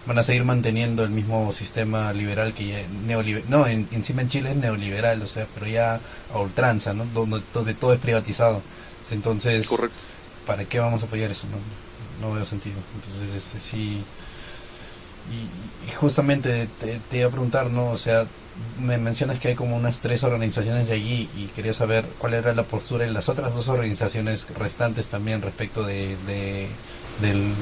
van 0.08 0.18
a 0.18 0.24
seguir 0.24 0.44
manteniendo 0.44 1.04
el 1.04 1.12
mismo 1.12 1.54
sistema 1.54 2.12
liberal 2.12 2.56
que 2.56 2.68
ya, 2.68 2.82
neoliberal, 3.06 3.48
no, 3.48 3.68
encima 3.68 4.24
en 4.24 4.30
Chile 4.30 4.50
es 4.50 4.56
neoliberal, 4.56 5.22
o 5.22 5.28
sea, 5.28 5.48
pero 5.54 5.68
ya 5.68 6.02
a 6.34 6.40
ultranza, 6.40 6.94
¿no? 6.96 7.06
Donde, 7.14 7.40
donde 7.54 7.76
todo 7.76 7.94
es 7.94 8.00
privatizado. 8.00 8.64
Entonces, 9.12 9.70
¿para 10.46 10.66
qué 10.66 10.80
vamos 10.80 11.04
a 11.04 11.06
apoyar 11.06 11.30
eso? 11.30 11.46
No, 12.20 12.28
no 12.28 12.34
veo 12.34 12.46
sentido. 12.46 12.78
Entonces, 12.96 13.44
este, 13.44 13.60
sí. 13.60 14.04
Y, 15.32 15.96
justamente 15.96 16.68
te, 16.80 17.00
te, 17.10 17.18
iba 17.20 17.28
a 17.28 17.32
preguntar, 17.32 17.70
¿no? 17.70 17.92
O 17.92 17.98
sea, 17.98 18.26
me 18.80 18.98
mencionas 18.98 19.40
que 19.40 19.50
hay 19.50 19.56
como 19.56 19.76
unas 19.76 20.00
tres 20.00 20.24
organizaciones 20.24 20.88
de 20.88 20.96
allí 20.96 21.30
y 21.36 21.48
quería 21.48 21.74
saber 21.74 22.06
cuál 22.18 22.34
era 22.34 22.54
la 22.54 22.64
postura 22.64 23.06
de 23.06 23.12
las 23.12 23.30
otras 23.30 23.54
dos 23.54 23.68
organizaciones 23.68 24.48
restantes 24.58 25.08
también 25.08 25.42
respecto 25.42 25.84
de, 25.84 26.16
de 26.28 26.68
del 27.22 27.54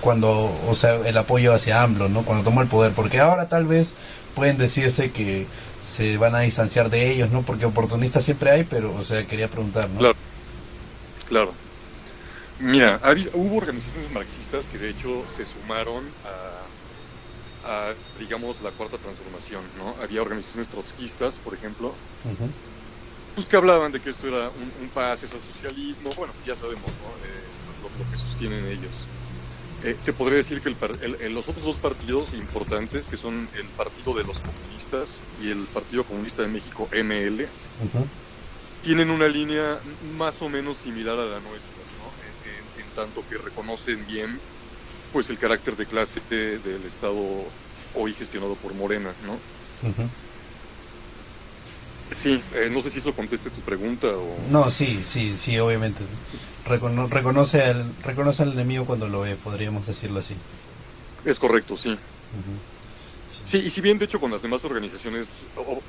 cuando 0.00 0.50
o 0.68 0.74
sea 0.74 0.94
el 1.06 1.16
apoyo 1.18 1.52
hacia 1.52 1.82
AMLO 1.82 2.08
no 2.08 2.22
cuando 2.24 2.44
tomó 2.44 2.62
el 2.62 2.68
poder 2.68 2.92
porque 2.92 3.20
ahora 3.20 3.48
tal 3.48 3.66
vez 3.66 3.94
pueden 4.34 4.56
decirse 4.56 5.10
que 5.10 5.46
se 5.82 6.16
van 6.16 6.34
a 6.34 6.40
distanciar 6.40 6.90
de 6.90 7.10
ellos 7.10 7.30
no 7.30 7.42
porque 7.42 7.66
oportunistas 7.66 8.24
siempre 8.24 8.50
hay 8.50 8.64
pero 8.64 8.94
o 8.94 9.02
sea 9.02 9.26
quería 9.26 9.48
preguntar 9.48 9.88
no 9.90 9.98
claro. 9.98 10.16
Claro. 11.28 11.52
Mira 12.58 13.00
hubo 13.34 13.56
organizaciones 13.56 14.10
marxistas 14.12 14.66
que 14.66 14.78
de 14.78 14.90
hecho 14.90 15.24
se 15.28 15.44
sumaron 15.44 16.04
a 16.24 16.55
a, 17.66 17.94
digamos, 18.18 18.62
la 18.62 18.70
cuarta 18.70 18.96
transformación, 18.98 19.62
¿no? 19.76 19.94
Había 20.02 20.22
organizaciones 20.22 20.68
trotskistas, 20.68 21.38
por 21.38 21.54
ejemplo, 21.54 21.92
pues 23.34 23.46
que 23.46 23.56
hablaban 23.56 23.92
de 23.92 24.00
que 24.00 24.10
esto 24.10 24.28
era 24.28 24.48
un, 24.50 24.88
pase 24.88 25.26
al 25.26 25.42
socialismo, 25.42 26.10
bueno, 26.16 26.32
ya 26.46 26.54
sabemos, 26.54 26.86
¿no? 26.86 27.26
Eh, 27.26 27.42
lo, 27.82 28.10
que 28.10 28.16
sostienen 28.16 28.64
ellos. 28.66 29.06
Eh, 29.84 29.96
te 30.04 30.12
podría 30.12 30.38
decir 30.38 30.60
que 30.60 30.68
el, 30.70 31.34
los 31.34 31.48
otros 31.48 31.64
dos 31.64 31.76
partidos 31.76 32.32
importantes, 32.32 33.06
que 33.06 33.16
son 33.16 33.48
el 33.54 33.66
Partido 33.68 34.14
de 34.14 34.24
los 34.24 34.38
Comunistas 34.40 35.22
y 35.42 35.50
el 35.50 35.64
Partido 35.66 36.04
Comunista 36.04 36.42
de 36.42 36.48
México, 36.48 36.88
ML, 36.92 37.46
tienen 38.82 39.10
una 39.10 39.28
línea 39.28 39.78
más 40.16 40.40
o 40.42 40.48
menos 40.48 40.78
similar 40.78 41.18
a 41.18 41.24
la 41.24 41.40
nuestra, 41.40 41.76
¿no? 41.98 42.80
en 42.80 42.86
tanto 42.94 43.22
que 43.28 43.36
reconocen 43.36 44.06
bien 44.06 44.40
pues 45.12 45.30
el 45.30 45.38
carácter 45.38 45.76
de 45.76 45.86
clase 45.86 46.20
del 46.30 46.84
Estado 46.86 47.16
hoy 47.94 48.12
gestionado 48.12 48.54
por 48.56 48.74
Morena, 48.74 49.12
¿no? 49.26 49.38
Sí, 52.12 52.40
eh, 52.54 52.68
no 52.70 52.80
sé 52.82 52.90
si 52.90 52.98
eso 52.98 53.12
conteste 53.14 53.50
tu 53.50 53.60
pregunta 53.60 54.06
o... 54.08 54.36
No, 54.50 54.70
sí, 54.70 55.02
sí, 55.04 55.34
sí, 55.36 55.58
obviamente. 55.58 56.04
reconoce, 56.64 57.62
al, 57.62 57.92
reconoce 58.02 58.42
al 58.44 58.52
enemigo 58.52 58.84
cuando 58.86 59.08
lo 59.08 59.20
ve, 59.22 59.36
podríamos 59.36 59.86
decirlo 59.86 60.20
así. 60.20 60.34
Es 61.24 61.38
correcto, 61.40 61.76
sí. 61.76 61.98
sí. 63.44 63.58
y 63.58 63.70
si 63.70 63.80
bien 63.80 63.98
de 63.98 64.04
hecho 64.04 64.20
con 64.20 64.30
las 64.30 64.40
demás 64.40 64.64
organizaciones, 64.64 65.26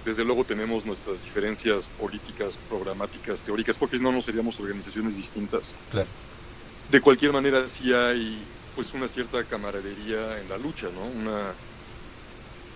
desde 0.04 0.26
luego 0.26 0.44
tenemos 0.44 0.86
nuestras 0.86 1.24
diferencias 1.24 1.88
políticas, 2.00 2.58
programáticas, 2.68 3.42
teóricas, 3.42 3.78
porque 3.78 3.98
si 3.98 4.04
no, 4.04 4.12
no 4.12 4.22
seríamos 4.22 4.60
organizaciones 4.60 5.16
distintas. 5.16 5.76
Claro. 5.92 6.08
De 6.92 7.00
cualquier 7.00 7.32
manera, 7.32 7.68
sí 7.68 7.94
hay 7.94 8.42
pues 8.78 8.94
una 8.94 9.08
cierta 9.08 9.44
camaradería 9.44 10.40
en 10.40 10.48
la 10.50 10.58
lucha, 10.60 10.88
¿no? 10.94 11.02
Una, 11.02 11.52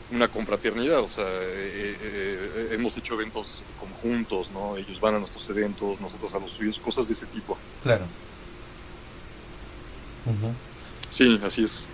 una 0.10 0.28
confraternidad, 0.28 1.00
o 1.00 1.08
sea, 1.08 1.24
eh, 1.28 1.96
eh, 2.02 2.52
eh, 2.56 2.68
hemos 2.72 2.98
hecho 2.98 3.14
eventos 3.14 3.64
conjuntos, 3.80 4.50
¿no? 4.50 4.78
Ellos 4.78 5.00
van 5.00 5.14
a 5.14 5.20
nuestros 5.20 5.48
eventos, 5.52 6.02
nosotros 6.02 6.34
a 6.34 6.40
los 6.40 6.54
suyos, 6.54 6.80
cosas 6.80 7.08
de 7.08 7.14
ese 7.14 7.28
tipo. 7.28 7.56
Claro. 7.84 8.06
Sí, 11.12 11.40
así 11.46 11.66
es. 11.66 11.86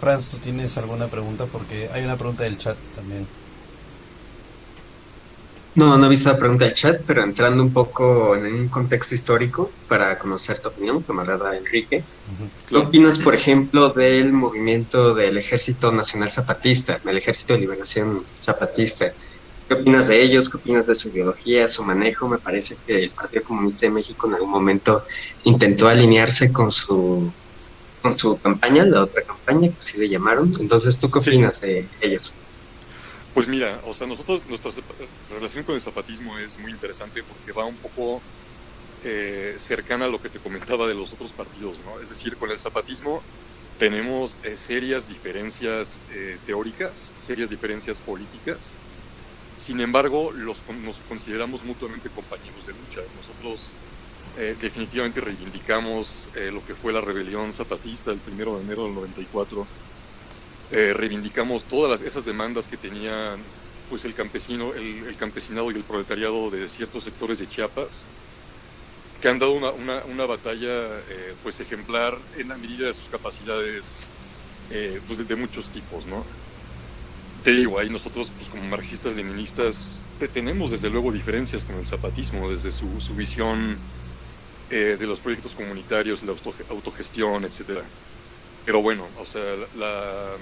Franz, 0.00 0.30
¿tú 0.30 0.36
tienes 0.36 0.78
alguna 0.78 1.08
pregunta? 1.08 1.46
Porque 1.46 1.90
hay 1.92 2.04
una 2.04 2.16
pregunta 2.16 2.44
del 2.44 2.58
chat 2.58 2.76
también. 2.94 3.26
No, 5.78 5.96
no 5.96 6.06
he 6.06 6.08
visto 6.08 6.28
la 6.28 6.36
pregunta 6.36 6.64
del 6.64 6.74
chat, 6.74 7.02
pero 7.06 7.22
entrando 7.22 7.62
un 7.62 7.72
poco 7.72 8.34
en 8.34 8.46
un 8.46 8.68
contexto 8.68 9.14
histórico 9.14 9.70
para 9.86 10.18
conocer 10.18 10.58
tu 10.58 10.66
opinión, 10.66 11.04
camarada 11.04 11.56
Enrique. 11.56 12.02
¿Qué 12.68 12.76
opinas, 12.76 13.20
por 13.20 13.36
ejemplo, 13.36 13.90
del 13.90 14.32
movimiento 14.32 15.14
del 15.14 15.38
Ejército 15.38 15.92
Nacional 15.92 16.32
Zapatista, 16.32 16.98
el 17.06 17.16
Ejército 17.16 17.52
de 17.52 17.60
Liberación 17.60 18.24
Zapatista? 18.34 19.12
¿Qué 19.68 19.74
opinas 19.74 20.08
de 20.08 20.20
ellos? 20.20 20.50
¿Qué 20.50 20.56
opinas 20.56 20.88
de 20.88 20.96
su 20.96 21.10
ideología, 21.10 21.68
su 21.68 21.84
manejo? 21.84 22.26
Me 22.28 22.38
parece 22.38 22.76
que 22.84 23.04
el 23.04 23.10
Partido 23.10 23.44
Comunista 23.44 23.86
de 23.86 23.90
México 23.90 24.26
en 24.26 24.34
algún 24.34 24.50
momento 24.50 25.04
intentó 25.44 25.86
alinearse 25.86 26.52
con 26.52 26.72
su 26.72 27.30
con 28.02 28.18
su 28.18 28.36
campaña, 28.40 28.84
la 28.84 29.02
otra 29.04 29.22
campaña 29.22 29.68
que 29.68 29.78
así 29.78 29.96
le 29.96 30.08
llamaron. 30.08 30.52
Entonces, 30.58 30.98
¿tú 30.98 31.08
qué 31.08 31.20
opinas 31.20 31.60
de 31.60 31.86
ellos? 32.00 32.34
Pues 33.38 33.46
mira, 33.46 33.80
o 33.86 33.94
sea, 33.94 34.08
nosotros, 34.08 34.48
nuestra 34.48 34.72
relación 35.30 35.62
con 35.62 35.76
el 35.76 35.80
zapatismo 35.80 36.36
es 36.38 36.58
muy 36.58 36.72
interesante 36.72 37.22
porque 37.22 37.52
va 37.52 37.66
un 37.66 37.76
poco 37.76 38.20
eh, 39.04 39.54
cercana 39.60 40.06
a 40.06 40.08
lo 40.08 40.20
que 40.20 40.28
te 40.28 40.40
comentaba 40.40 40.88
de 40.88 40.96
los 40.96 41.12
otros 41.12 41.30
partidos, 41.30 41.76
¿no? 41.84 42.00
Es 42.00 42.08
decir, 42.08 42.36
con 42.36 42.50
el 42.50 42.58
zapatismo 42.58 43.22
tenemos 43.78 44.36
eh, 44.42 44.58
serias 44.58 45.08
diferencias 45.08 46.00
eh, 46.10 46.36
teóricas, 46.46 47.12
serias 47.20 47.48
diferencias 47.50 48.00
políticas, 48.00 48.74
sin 49.56 49.78
embargo, 49.78 50.32
los, 50.32 50.64
nos 50.82 50.98
consideramos 51.02 51.62
mutuamente 51.62 52.10
compañeros 52.10 52.66
de 52.66 52.72
lucha. 52.72 53.02
Nosotros 53.18 53.70
definitivamente 54.60 55.20
reivindicamos 55.20 56.28
lo 56.52 56.64
que 56.64 56.74
fue 56.74 56.92
la 56.92 57.00
rebelión 57.00 57.52
zapatista 57.52 58.12
el 58.12 58.18
primero 58.18 58.56
de 58.56 58.62
enero 58.62 58.84
del 58.84 58.94
94 58.94 59.66
eh, 60.70 60.92
reivindicamos 60.92 61.64
todas 61.64 62.02
esas 62.02 62.26
demandas 62.26 62.68
que 62.68 62.76
tenían 62.76 63.38
pues 63.88 64.04
el 64.04 64.12
campesino, 64.12 64.74
el, 64.74 65.16
campesinado 65.16 65.70
y 65.70 65.76
el 65.76 65.82
proletariado 65.82 66.50
de 66.50 66.68
ciertos 66.68 67.04
sectores 67.04 67.38
de 67.38 67.48
Chiapas, 67.48 68.06
que 69.22 69.28
han 69.28 69.38
dado 69.38 69.52
una, 69.52 69.70
una, 70.04 70.26
batalla 70.26 70.68
eh, 70.68 71.34
pues 71.42 71.58
ejemplar 71.60 72.18
en 72.36 72.48
la 72.48 72.58
medida 72.58 72.86
de 72.86 72.92
sus 72.92 73.08
capacidades 73.08 74.06
eh, 74.70 75.00
pues 75.06 75.26
de, 75.26 75.36
muchos 75.36 75.70
tipos, 75.70 76.04
¿no? 76.04 76.22
Te 77.42 77.52
digo, 77.52 77.78
ahí 77.78 77.88
nosotros 77.88 78.30
pues 78.36 78.50
como 78.50 78.62
marxistas 78.64 79.14
leninistas 79.14 80.00
tenemos 80.34 80.70
desde 80.70 80.90
luego 80.90 81.12
diferencias 81.12 81.64
con 81.64 81.76
el 81.76 81.86
zapatismo, 81.86 82.50
desde 82.50 82.72
su, 82.72 83.00
su 83.00 83.14
visión 83.14 83.78
de 84.68 85.06
los 85.06 85.20
proyectos 85.20 85.54
comunitarios, 85.54 86.22
la 86.24 86.34
autogestión, 86.68 87.46
etcétera. 87.46 87.84
Pero 88.66 88.82
bueno, 88.82 89.06
o 89.18 89.24
sea, 89.24 89.42
la, 89.78 89.86
la 89.86 90.36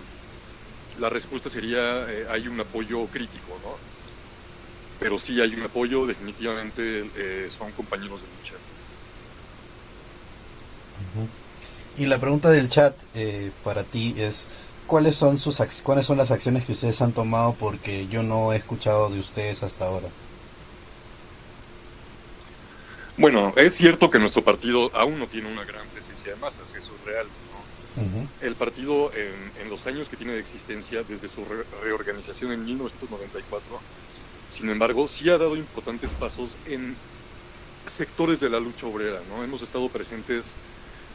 respuesta 1.10 1.50
sería 1.50 2.06
eh, 2.10 2.26
hay 2.30 2.48
un 2.48 2.60
apoyo 2.60 3.06
crítico, 3.06 3.58
¿no? 3.62 3.76
Pero 4.98 5.18
sí 5.18 5.40
hay 5.40 5.54
un 5.54 5.62
apoyo, 5.62 6.06
definitivamente 6.06 7.10
eh, 7.16 7.48
son 7.56 7.70
compañeros 7.72 8.22
de 8.22 8.28
lucha. 8.38 8.54
Y 11.98 12.06
la 12.06 12.18
pregunta 12.18 12.50
del 12.50 12.68
chat 12.68 12.94
eh, 13.14 13.50
para 13.64 13.84
ti 13.84 14.14
es 14.18 14.46
¿cuáles 14.86 15.16
son 15.16 15.38
sus 15.38 15.60
cuáles 15.82 16.06
son 16.06 16.18
las 16.18 16.30
acciones 16.30 16.64
que 16.64 16.72
ustedes 16.72 17.00
han 17.02 17.12
tomado 17.12 17.54
porque 17.54 18.06
yo 18.08 18.22
no 18.22 18.52
he 18.52 18.56
escuchado 18.56 19.10
de 19.10 19.18
ustedes 19.18 19.62
hasta 19.62 19.86
ahora? 19.86 20.08
Bueno, 23.18 23.54
es 23.56 23.74
cierto 23.74 24.10
que 24.10 24.18
nuestro 24.18 24.44
partido 24.44 24.90
aún 24.94 25.18
no 25.18 25.26
tiene 25.26 25.50
una 25.50 25.64
gran 25.64 25.86
presencia 25.88 26.34
de 26.34 26.36
masas, 26.38 26.74
eso 26.74 26.92
es 26.94 27.04
real. 27.04 27.26
El 28.42 28.54
partido 28.56 29.10
en, 29.14 29.70
los 29.70 29.86
años 29.86 30.08
que 30.08 30.16
tiene 30.16 30.34
de 30.34 30.40
existencia, 30.40 31.02
desde 31.02 31.28
su 31.28 31.42
reorganización 31.82 32.52
en 32.52 32.64
1994, 32.64 33.80
sin 34.50 34.68
embargo, 34.68 35.08
sí 35.08 35.28
ha 35.30 35.38
dado 35.38 35.56
importantes 35.56 36.12
pasos 36.12 36.56
en 36.66 36.94
sectores 37.86 38.40
de 38.40 38.50
la 38.50 38.60
lucha 38.60 38.86
obrera. 38.86 39.20
¿no? 39.28 39.42
Hemos 39.42 39.62
estado 39.62 39.88
presentes 39.88 40.54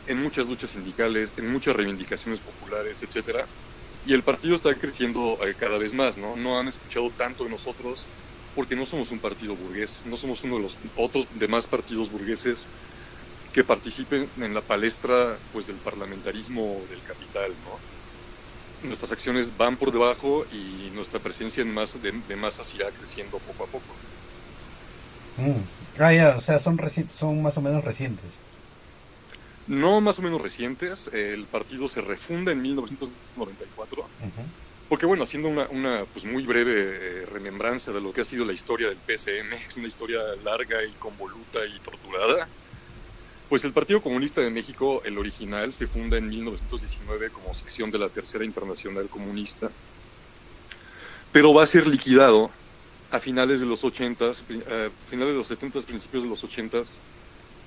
en 0.07 0.21
muchas 0.21 0.47
luchas 0.47 0.71
sindicales, 0.71 1.33
en 1.37 1.51
muchas 1.51 1.75
reivindicaciones 1.75 2.39
populares, 2.39 3.03
etcétera, 3.03 3.45
y 4.05 4.13
el 4.13 4.23
partido 4.23 4.55
está 4.55 4.73
creciendo 4.73 5.37
eh, 5.45 5.53
cada 5.57 5.77
vez 5.77 5.93
más. 5.93 6.17
¿no? 6.17 6.35
no 6.35 6.59
han 6.59 6.67
escuchado 6.67 7.11
tanto 7.11 7.43
de 7.43 7.51
nosotros 7.51 8.07
porque 8.55 8.75
no 8.75 8.85
somos 8.85 9.11
un 9.11 9.19
partido 9.19 9.55
burgués, 9.55 10.03
no 10.05 10.17
somos 10.17 10.43
uno 10.43 10.57
de 10.57 10.63
los 10.63 10.77
otros 10.97 11.27
demás 11.35 11.67
partidos 11.67 12.11
burgueses 12.11 12.67
que 13.53 13.63
participen 13.63 14.29
en 14.39 14.53
la 14.53 14.61
palestra 14.61 15.37
pues 15.51 15.67
del 15.67 15.77
parlamentarismo 15.77 16.81
del 16.89 17.01
capital, 17.03 17.51
¿no? 17.65 17.91
nuestras 18.83 19.11
acciones 19.11 19.55
van 19.57 19.77
por 19.77 19.91
debajo 19.91 20.45
y 20.51 20.89
nuestra 20.95 21.19
presencia 21.19 21.61
en 21.61 21.73
más 21.73 21.97
de, 22.01 22.35
masas 22.35 22.73
irá 22.73 22.89
creciendo 22.91 23.37
poco 23.39 23.63
a 23.63 23.67
poco. 23.67 23.85
Mm. 25.37 26.01
Ah, 26.01 26.13
ya, 26.13 26.35
o 26.35 26.39
sea, 26.39 26.59
son, 26.59 26.79
son 27.09 27.41
más 27.41 27.57
o 27.57 27.61
menos 27.61 27.83
recientes. 27.83 28.39
No 29.67 30.01
más 30.01 30.19
o 30.19 30.21
menos 30.21 30.41
recientes. 30.41 31.09
El 31.13 31.45
partido 31.45 31.87
se 31.87 32.01
refunda 32.01 32.51
en 32.51 32.61
1994. 32.61 34.05
Porque 34.89 35.05
bueno, 35.05 35.23
haciendo 35.23 35.47
una, 35.47 35.67
una 35.69 36.05
pues 36.11 36.25
muy 36.25 36.45
breve 36.45 36.73
eh, 36.75 37.25
remembranza 37.25 37.93
de 37.93 38.01
lo 38.01 38.11
que 38.11 38.21
ha 38.21 38.25
sido 38.25 38.43
la 38.43 38.51
historia 38.51 38.89
del 38.89 38.97
PCM, 38.97 39.53
es 39.53 39.77
una 39.77 39.87
historia 39.87 40.19
larga 40.43 40.83
y 40.83 40.91
convoluta 40.93 41.65
y 41.65 41.79
torturada. 41.79 42.47
Pues 43.51 43.65
el 43.65 43.73
Partido 43.73 44.01
Comunista 44.01 44.39
de 44.39 44.49
México, 44.49 45.01
el 45.03 45.17
original, 45.17 45.73
se 45.73 45.85
funda 45.85 46.15
en 46.15 46.29
1919 46.29 47.31
como 47.31 47.53
sección 47.53 47.91
de 47.91 47.99
la 47.99 48.07
Tercera 48.07 48.45
Internacional 48.45 49.09
Comunista, 49.09 49.69
pero 51.33 51.53
va 51.53 51.63
a 51.63 51.67
ser 51.67 51.85
liquidado 51.85 52.49
a 53.11 53.19
finales 53.19 53.59
de 53.59 53.65
los 53.65 53.83
80, 53.83 54.29
a 54.29 54.33
finales 55.09 55.33
de 55.33 55.37
los 55.37 55.47
70, 55.47 55.81
principios 55.81 56.23
de 56.23 56.29
los 56.29 56.41
80, 56.41 56.81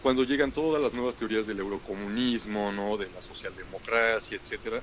cuando 0.03 0.25
llegan 0.25 0.53
todas 0.53 0.83
las 0.83 0.95
nuevas 0.95 1.17
teorías 1.17 1.47
del 1.47 1.59
eurocomunismo, 1.59 2.73
¿no? 2.73 2.97
de 2.97 3.11
la 3.15 3.21
socialdemocracia, 3.21 4.39
etcétera, 4.43 4.81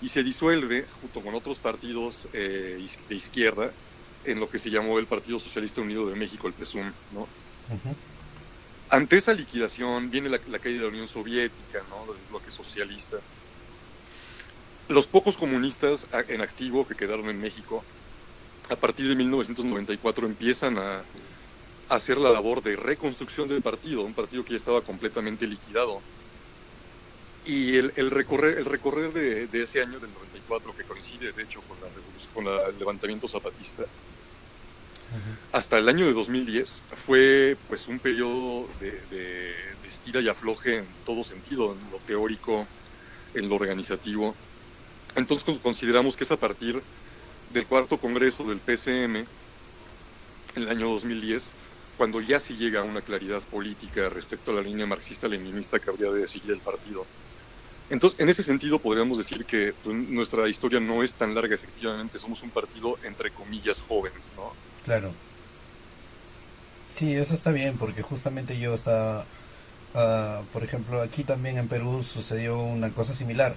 y 0.00 0.08
se 0.08 0.22
disuelve 0.22 0.86
junto 1.02 1.20
con 1.20 1.34
otros 1.34 1.58
partidos 1.58 2.26
eh, 2.32 2.82
de 3.06 3.14
izquierda 3.14 3.70
en 4.24 4.40
lo 4.40 4.48
que 4.48 4.58
se 4.58 4.70
llamó 4.70 4.98
el 4.98 5.04
Partido 5.04 5.38
Socialista 5.38 5.82
Unido 5.82 6.08
de 6.08 6.16
México, 6.16 6.48
el 6.48 6.54
PSUM, 6.54 6.90
¿no? 7.12 7.28
Ante 8.92 9.16
esa 9.16 9.32
liquidación 9.32 10.10
viene 10.10 10.28
la, 10.28 10.38
caída 10.38 10.80
de 10.80 10.82
la 10.82 10.88
Unión 10.88 11.08
Soviética, 11.08 11.82
¿no? 11.88 12.12
del 12.12 12.20
bloque 12.28 12.50
socialista. 12.50 13.16
Los 14.88 15.06
pocos 15.06 15.38
comunistas 15.38 16.06
en 16.28 16.42
activo 16.42 16.86
que 16.86 16.94
quedaron 16.94 17.30
en 17.30 17.40
México, 17.40 17.82
a 18.68 18.76
partir 18.76 19.08
de 19.08 19.16
1994 19.16 20.26
empiezan 20.26 20.76
a, 20.76 21.02
hacer 21.88 22.18
la 22.18 22.28
labor 22.28 22.62
de 22.62 22.76
reconstrucción 22.76 23.48
del 23.48 23.62
partido, 23.62 24.02
un 24.02 24.12
partido 24.12 24.44
que 24.44 24.50
ya 24.50 24.58
estaba 24.58 24.82
completamente 24.82 25.46
liquidado. 25.46 26.02
Y 27.46 27.76
el, 27.76 28.10
recorrer, 28.10 28.58
el 28.58 28.66
recorrer 28.66 29.14
de, 29.14 29.62
ese 29.62 29.80
año 29.80 30.00
del 30.00 30.12
94, 30.12 30.76
que 30.76 30.84
coincide 30.84 31.32
de 31.32 31.42
hecho 31.42 31.62
con 32.34 32.46
el 32.46 32.78
levantamiento 32.78 33.26
zapatista, 33.26 33.84
hasta 35.52 35.78
el 35.78 35.88
año 35.88 36.06
de 36.06 36.12
2010 36.12 36.84
fue 36.94 37.56
pues 37.68 37.88
un 37.88 37.98
periodo 37.98 38.68
de, 38.80 39.54
estira 39.88 40.20
y 40.20 40.28
afloje 40.28 40.78
en 40.78 40.86
todo 41.04 41.22
sentido, 41.22 41.76
en 41.78 41.90
lo 41.90 41.98
teórico, 41.98 42.66
en 43.34 43.48
lo 43.48 43.56
organizativo. 43.56 44.34
Entonces 45.14 45.58
consideramos 45.62 46.16
que 46.16 46.24
es 46.24 46.32
a 46.32 46.38
partir 46.38 46.82
del 47.52 47.66
cuarto 47.66 47.98
congreso 47.98 48.44
del 48.44 48.58
PCM, 48.58 49.16
en 50.54 50.62
el 50.62 50.68
año 50.68 50.88
2010, 50.90 51.52
cuando 51.96 52.20
ya 52.20 52.40
se 52.40 52.56
llega 52.56 52.80
a 52.80 52.84
una 52.84 53.02
claridad 53.02 53.42
política 53.42 54.08
respecto 54.08 54.50
a 54.50 54.54
la 54.54 54.62
línea 54.62 54.86
marxista-leninista 54.86 55.78
que 55.78 55.90
habría 55.90 56.10
de 56.10 56.26
seguir 56.28 56.50
el 56.52 56.60
partido. 56.60 57.06
Entonces, 57.90 58.18
en 58.20 58.28
ese 58.30 58.42
sentido 58.42 58.78
podríamos 58.78 59.18
decir 59.18 59.44
que 59.44 59.74
pues, 59.84 59.94
nuestra 59.94 60.48
historia 60.48 60.80
no 60.80 61.02
es 61.02 61.14
tan 61.14 61.34
larga, 61.34 61.54
efectivamente, 61.54 62.18
somos 62.18 62.42
un 62.42 62.50
partido 62.50 62.98
entre 63.04 63.30
comillas 63.30 63.82
joven, 63.82 64.12
¿no? 64.36 64.52
Claro. 64.84 65.12
Sí, 66.92 67.14
eso 67.14 67.34
está 67.34 67.50
bien, 67.52 67.76
porque 67.78 68.02
justamente 68.02 68.58
yo 68.58 68.74
estaba, 68.74 69.24
ah, 69.94 70.42
por 70.52 70.62
ejemplo, 70.62 71.00
aquí 71.00 71.24
también 71.24 71.58
en 71.58 71.68
Perú 71.68 72.02
sucedió 72.02 72.60
una 72.60 72.90
cosa 72.90 73.14
similar. 73.14 73.54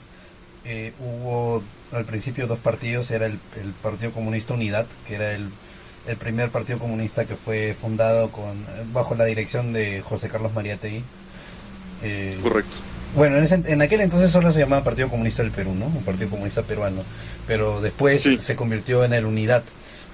Eh, 0.63 0.94
hubo 1.00 1.62
al 1.91 2.05
principio 2.05 2.48
dos 2.48 2.60
partidos, 2.60 3.12
era 3.12 3.26
el, 3.28 3.39
Partido 3.84 4.12
Comunista 4.12 4.54
Unidad, 4.54 4.88
que 5.08 5.15
era 5.15 5.34
el, 5.34 5.49
el, 6.08 6.17
primer 6.17 6.49
partido 6.49 6.80
comunista 6.80 7.26
que 7.26 7.36
fue 7.36 7.76
fundado 7.80 8.32
con 8.32 8.65
bajo 8.91 9.13
la 9.13 9.26
dirección 9.26 9.73
de 9.73 10.02
José 10.02 10.28
Carlos 10.30 10.54
Mariátegui. 10.54 11.04
Eh, 12.02 12.39
Correcto. 12.41 12.78
Bueno, 13.15 13.38
en, 13.38 13.65
en, 13.67 13.82
aquel 13.82 14.02
entonces 14.02 14.32
solo 14.32 14.52
se 14.52 14.60
llamaba 14.60 14.84
Partido 14.84 15.10
Comunista 15.10 15.43
del 15.43 15.52
Perú, 15.52 15.73
¿no? 15.76 15.86
Un 15.86 16.04
Partido 16.04 16.30
Comunista 16.30 16.63
Peruano. 16.63 17.04
Pero 17.47 17.80
después 17.82 18.28
se 18.39 18.56
convirtió 18.56 19.04
en 19.04 19.13
el 19.13 19.26
Unidad. 19.26 19.63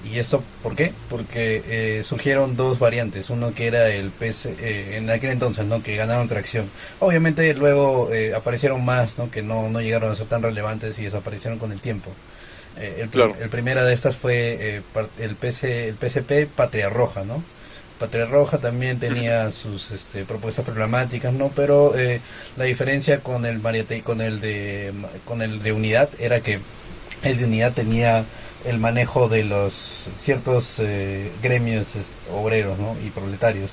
¿Y 0.04 0.18
eso 0.20 0.44
por 0.64 0.76
qué? 0.76 0.94
Porque 1.10 1.64
eh, 1.68 2.04
surgieron 2.04 2.56
dos 2.56 2.80
variantes, 2.80 3.30
uno 3.30 3.54
que 3.54 3.68
era 3.68 3.90
el 3.90 4.10
PC, 4.10 4.56
eh, 4.60 4.98
en 4.98 5.10
aquel 5.10 5.32
entonces, 5.32 5.66
¿no? 5.66 5.84
Que 5.84 5.96
ganaron 5.96 6.28
tracción. 6.28 6.70
Obviamente 7.00 7.54
luego 7.54 8.12
eh, 8.12 8.34
aparecieron 8.34 8.84
más, 8.84 9.18
¿no? 9.18 9.30
Que 9.30 9.42
no, 9.42 9.70
no 9.70 9.82
llegaron 9.82 10.12
a 10.12 10.16
ser 10.16 10.28
tan 10.28 10.42
relevantes 10.42 10.98
y 11.00 11.04
desaparecieron 11.04 11.60
con 11.60 11.72
el 11.72 11.80
tiempo. 11.80 12.12
el, 12.78 13.10
el 13.40 13.50
primera 13.50 13.84
de 13.86 13.94
estas 13.94 14.16
fue 14.16 14.82
el, 15.20 15.36
PC, 15.36 15.90
el 15.90 15.96
PCP 15.96 16.48
Patria 16.56 16.90
Roja, 16.90 17.24
¿no? 17.24 17.44
Patria 18.00 18.26
Roja 18.26 18.58
también 18.58 19.00
tenía 19.00 19.52
sus 19.52 19.92
este, 19.92 20.26
propuestas 20.26 20.66
programáticas, 20.66 21.34
¿no? 21.34 21.50
Pero 21.56 21.94
la 22.58 22.64
diferencia 22.64 23.20
con 23.22 23.46
el 23.46 23.60
Mariate, 23.60 24.02
con 24.02 24.22
el 24.22 24.42
de 24.42 24.92
con 25.26 25.44
el 25.44 25.62
de 25.62 25.72
Unidad 25.72 26.10
era 26.20 26.42
que 26.42 26.60
el 27.24 27.38
de 27.38 27.46
Unidad 27.46 27.74
tenía 27.74 28.26
el 28.66 28.80
manejo 28.80 29.28
de 29.28 29.44
los 29.44 30.10
ciertos 30.16 30.78
eh, 30.80 31.32
gremios 31.42 31.88
obreros 32.34 32.78
y 33.06 33.10
proletarios. 33.10 33.72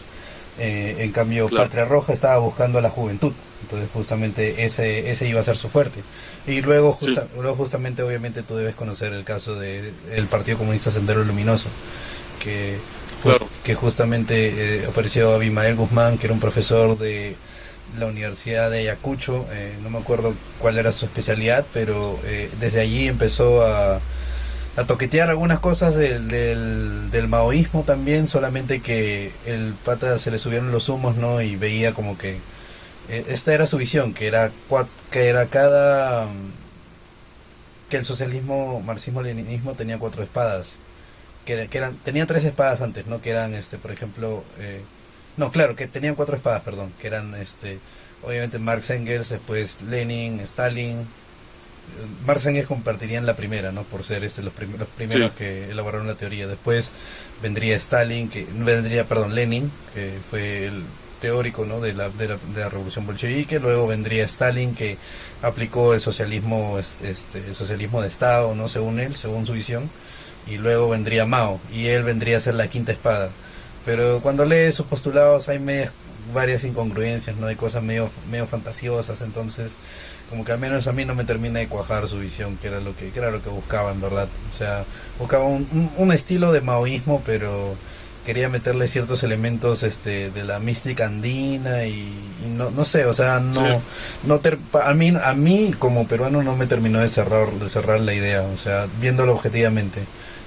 Eh, 0.59 0.97
en 0.99 1.13
cambio, 1.13 1.49
Patria 1.49 1.85
Roja 1.85 2.13
estaba 2.13 2.39
buscando 2.39 2.79
a 2.79 2.83
la 2.83 2.91
juventud, 2.91 3.33
entonces 3.63 3.89
justamente 3.93 4.65
ese, 4.65 5.11
ese 5.11 5.29
iba 5.29 5.41
a 5.41 5.45
ser 5.45 5.57
su 5.57 5.69
fuerte. 5.69 6.01
Y 6.49 6.63
luego, 6.63 6.99
luego 7.37 7.57
justamente, 7.57 8.03
obviamente, 8.03 8.43
tú 8.43 8.57
debes 8.57 8.75
conocer 8.75 9.13
el 9.13 9.25
caso 9.25 9.55
del 9.55 9.93
el 10.11 10.27
Partido 10.27 10.59
Comunista 10.59 10.91
Sendero 10.91 11.23
Luminoso, 11.23 11.69
que, 12.41 12.79
que 13.63 13.75
justamente 13.77 14.81
eh, 14.81 14.87
apareció 14.87 15.33
Abimael 15.33 15.77
Guzmán, 15.77 16.19
que 16.19 16.27
era 16.27 16.35
un 16.35 16.41
profesor 16.41 16.99
de 16.99 17.37
la 17.97 18.07
Universidad 18.07 18.71
de 18.71 18.81
Ayacucho, 18.81 19.47
no 19.83 19.89
me 19.91 19.99
acuerdo 19.99 20.35
cuál 20.59 20.77
era 20.77 20.93
su 20.93 21.07
especialidad, 21.07 21.65
pero 21.73 22.19
desde 22.61 22.81
allí 22.81 23.09
empezó 23.09 23.63
a 23.63 23.99
a 24.79 24.85
toquetear 24.85 25.29
algunas 25.29 25.59
cosas 25.59 25.97
del, 25.97 26.29
del, 27.11 27.29
maoísmo 27.29 27.83
también, 27.83 28.29
solamente 28.29 28.81
que 28.81 29.33
el 29.45 29.75
pata 29.75 30.19
se 30.19 30.31
le 30.31 30.39
subieron 30.39 30.71
los 30.71 30.89
humos, 30.89 31.17
¿no? 31.17 31.41
Y 31.41 31.57
veía 31.57 31.95
como 31.95 32.17
que 32.17 32.39
eh, 33.09 33.25
esta 33.29 33.53
era 33.53 33.67
su 33.67 33.77
visión, 33.77 34.15
que 34.15 34.29
era 34.29 34.53
que 35.11 35.29
era 35.29 35.47
cada 35.47 36.29
que 37.91 37.97
el 37.97 38.05
socialismo, 38.05 38.81
marxismo, 38.81 39.21
leninismo 39.21 39.75
tenía 39.75 39.99
cuatro 39.99 40.23
espadas, 40.23 40.77
que, 41.45 41.67
que 41.67 41.79
eran 41.79 41.97
tenía 41.97 42.27
tres 42.27 42.45
espadas 42.45 42.81
antes, 42.81 43.07
¿no? 43.09 43.21
Que 43.21 43.31
eran 43.31 43.55
este, 43.55 43.79
por 43.79 43.91
ejemplo, 43.91 44.45
eh, 44.61 44.83
no, 45.37 45.51
claro, 45.51 45.75
que 45.75 45.89
tenían 45.89 46.15
cuatro 46.15 46.37
espadas, 46.37 46.63
perdón, 46.63 46.93
que 47.01 47.09
eran 47.09 47.35
este 47.35 47.81
obviamente 48.23 48.61
Marx 48.61 48.91
Engels, 48.91 49.31
después 49.31 49.83
Lenin, 49.83 50.39
Stalin, 50.41 51.09
Marx 52.27 52.47
y 52.47 52.63
compartirían 52.63 53.27
la 53.27 53.37
primera, 53.37 53.73
¿no? 53.73 53.83
Por 53.83 54.05
ser 54.05 54.25
este 54.25 54.43
los, 54.43 54.53
los 54.79 54.89
primeros 54.89 55.33
que 55.33 55.71
elaboraron 55.71 56.07
la 56.07 56.15
teoría. 56.15 56.47
Después 56.47 56.93
vendría 57.43 57.77
Stalin, 57.77 58.29
que 58.29 58.47
vendría, 58.53 59.05
perdón, 59.05 59.35
Lenin, 59.35 59.71
que 59.95 60.19
fue 60.31 60.67
el 60.67 60.85
teórico, 61.21 61.65
¿no? 61.65 61.81
De 61.81 61.95
la, 61.95 62.09
de 62.09 62.29
la, 62.29 62.69
revolución 62.69 63.07
bolchevique. 63.07 63.59
Luego 63.59 63.87
vendría 63.87 64.25
Stalin, 64.25 64.75
que 64.75 64.99
aplicó 65.43 65.95
el 65.95 66.01
socialismo, 66.01 66.79
este, 66.79 67.39
el 67.47 67.55
socialismo 67.55 68.03
de 68.03 68.09
Estado, 68.09 68.55
¿no? 68.55 68.69
Según 68.69 69.01
él, 69.01 69.17
según 69.17 69.47
su 69.47 69.53
visión. 69.53 69.91
Y 70.47 70.57
luego 70.57 70.89
vendría 70.89 71.27
Mao, 71.27 71.61
y 71.73 71.89
él 71.89 72.05
vendría 72.05 72.39
a 72.39 72.41
ser 72.41 72.55
la 72.55 72.69
quinta 72.69 72.93
espada. 72.93 73.31
Pero 73.85 74.21
cuando 74.23 74.45
lee 74.45 74.73
sus 74.73 74.87
postulados 74.87 75.49
hay 75.49 75.59
varias 76.33 76.65
incongruencias, 76.65 77.37
¿no? 77.37 77.47
Hay 77.47 77.57
cosas 77.57 77.83
medio, 77.83 78.11
medio 78.31 78.47
fantasiosas, 78.47 79.21
entonces 79.21 79.77
como 80.31 80.45
que 80.45 80.53
al 80.53 80.59
menos 80.59 80.87
a 80.87 80.93
mí 80.93 81.05
no 81.05 81.15
me 81.15 81.25
termina 81.25 81.59
de 81.59 81.69
cuajar 81.69 82.07
su 82.07 82.19
visión, 82.19 82.57
que 82.57 82.69
era 82.69 82.81
lo 82.81 82.95
que, 82.95 83.11
era 83.15 83.31
lo 83.31 83.43
que 83.43 83.49
buscaba 83.49 83.93
en 83.93 84.01
verdad. 84.01 84.29
O 84.53 84.57
sea, 84.57 84.85
buscaba 85.19 85.45
un, 85.45 85.91
un, 85.97 86.13
estilo 86.13 86.53
de 86.53 86.61
maoísmo, 86.61 87.23
pero 87.25 87.77
quería 88.27 88.51
meterle 88.51 88.89
ciertos 88.89 89.23
elementos 89.23 89.83
este 89.83 90.31
de 90.31 90.45
la 90.45 90.59
mística 90.59 91.07
andina 91.07 91.85
y, 91.87 92.13
no, 92.47 92.71
no 92.71 92.85
sé, 92.85 93.07
o 93.07 93.13
sea, 93.15 93.41
no, 93.41 93.81
no 94.25 94.41
a 94.83 94.95
mí 94.95 95.15
a 95.23 95.33
mí 95.33 95.73
como 95.79 96.07
peruano 96.07 96.43
no 96.43 96.55
me 96.55 96.67
terminó 96.67 97.01
de 97.01 97.09
cerrar 97.09 97.51
de 97.53 97.69
cerrar 97.71 98.01
la 98.01 98.13
idea, 98.13 98.43
o 98.43 98.59
sea, 98.59 98.87
viéndolo 99.01 99.33
objetivamente. 99.33 100.03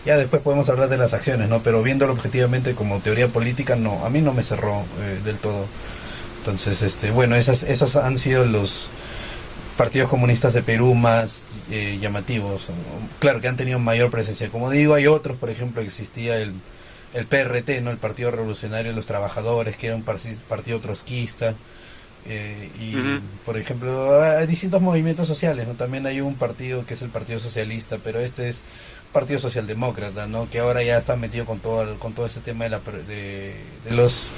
Ya 0.05 0.17
después 0.17 0.41
podemos 0.41 0.67
hablar 0.69 0.89
de 0.89 0.97
las 0.97 1.13
acciones, 1.13 1.49
¿no? 1.49 1.61
Pero 1.61 1.83
viéndolo 1.83 2.13
objetivamente 2.13 2.73
como 2.73 2.99
teoría 2.99 3.27
política, 3.27 3.75
no, 3.75 4.05
a 4.05 4.09
mí 4.09 4.21
no 4.21 4.33
me 4.33 4.43
cerró 4.43 4.83
eh, 5.01 5.19
del 5.23 5.37
todo. 5.37 5.65
Entonces, 6.39 6.81
este, 6.81 7.11
bueno, 7.11 7.35
esas, 7.35 7.61
esos 7.63 7.95
han 7.95 8.17
sido 8.17 8.45
los, 8.45 8.89
partidos 9.77 10.09
comunistas 10.09 10.53
de 10.53 10.61
Perú 10.61 10.95
más 10.95 11.45
eh, 11.69 11.97
llamativos. 12.01 12.67
Claro 13.19 13.41
que 13.41 13.47
han 13.47 13.57
tenido 13.57 13.79
mayor 13.79 14.11
presencia. 14.11 14.49
Como 14.49 14.69
digo, 14.69 14.93
hay 14.93 15.07
otros, 15.07 15.37
por 15.37 15.49
ejemplo, 15.49 15.81
existía 15.81 16.37
el, 16.39 16.53
el 17.13 17.25
PRT, 17.25 17.81
¿no? 17.81 17.91
el 17.91 17.97
Partido 17.97 18.31
Revolucionario 18.31 18.91
de 18.91 18.95
los 18.95 19.05
Trabajadores, 19.05 19.77
que 19.77 19.87
era 19.87 19.95
un 19.95 20.03
partido 20.03 20.79
trotskista. 20.79 21.55
Eh, 22.25 22.69
y, 22.79 22.95
por 23.45 23.57
ejemplo, 23.57 24.21
hay 24.21 24.45
distintos 24.45 24.81
movimientos 24.81 25.27
sociales, 25.27 25.67
¿no? 25.67 25.73
También 25.73 26.05
hay 26.05 26.21
un 26.21 26.35
partido 26.35 26.85
que 26.85 26.93
es 26.93 27.01
el 27.01 27.09
Partido 27.09 27.39
Socialista, 27.39 27.97
pero 28.03 28.19
este 28.19 28.49
es 28.49 28.61
Partido 29.11 29.39
Socialdemócrata, 29.39 30.27
¿no? 30.27 30.49
Que 30.49 30.59
ahora 30.59 30.83
ya 30.83 30.97
está 30.97 31.15
metido 31.15 31.45
con 31.45 31.59
todo, 31.59 31.97
con 31.97 32.13
todo 32.13 32.27
ese 32.27 32.39
tema 32.39 32.65
de, 32.65 32.69
la, 32.69 32.79
de, 33.07 33.55
los... 33.89 34.31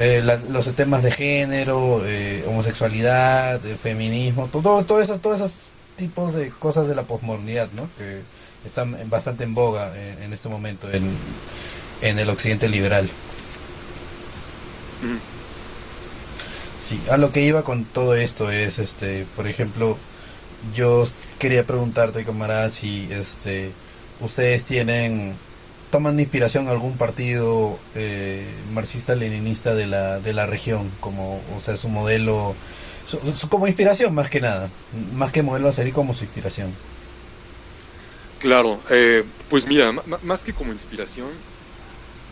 Eh, 0.00 0.22
los 0.48 0.74
temas 0.74 1.02
de 1.02 1.10
género, 1.10 2.02
eh, 2.04 2.44
homosexualidad, 2.46 3.60
feminismo, 3.60 4.46
todo, 4.46 4.84
todo 4.84 5.00
esos, 5.00 5.20
todos 5.20 5.36
esos 5.40 5.54
tipos 5.96 6.34
de 6.34 6.50
cosas 6.50 6.86
de 6.86 6.94
la 6.94 7.02
posmodernidad, 7.02 7.68
¿no? 7.72 7.88
Que 7.98 8.22
están 8.64 8.96
bastante 9.10 9.44
en 9.44 9.54
boga 9.54 9.92
en, 9.96 10.32
este 10.32 10.48
momento 10.48 10.90
en, 10.90 11.16
en 12.02 12.18
el 12.18 12.30
occidente 12.30 12.68
liberal. 12.68 13.08
Sí, 16.80 17.00
a 17.10 17.16
lo 17.16 17.32
que 17.32 17.42
iba 17.42 17.62
con 17.64 17.84
todo 17.84 18.14
esto 18.14 18.50
es, 18.50 18.78
este, 18.78 19.26
por 19.36 19.46
ejemplo, 19.48 19.98
yo 20.74 21.04
quería 21.38 21.64
preguntarte, 21.64 22.24
camarada, 22.24 22.70
si, 22.70 23.08
este, 23.10 23.72
ustedes 24.20 24.64
tienen, 24.64 25.34
toman 25.90 26.18
inspiración 26.20 26.68
algún 26.68 26.96
partido 26.96 27.78
eh, 27.94 28.46
marxista-leninista 28.72 29.74
de 29.74 29.86
la, 29.86 30.20
de 30.20 30.32
la 30.32 30.46
región, 30.46 30.90
como, 31.00 31.40
o 31.56 31.60
sea, 31.60 31.76
su 31.76 31.88
modelo, 31.88 32.54
como 33.48 33.66
inspiración 33.66 34.14
más 34.14 34.30
que 34.30 34.40
nada, 34.40 34.70
más 35.14 35.32
que 35.32 35.42
modelo 35.42 35.68
a 35.68 35.72
seguir 35.72 35.92
como 35.92 36.14
su 36.14 36.24
inspiración. 36.24 36.72
Claro, 38.38 38.80
eh, 38.90 39.24
pues 39.50 39.66
mira, 39.66 39.92
más 40.22 40.44
que 40.44 40.52
como 40.52 40.72
inspiración, 40.72 41.28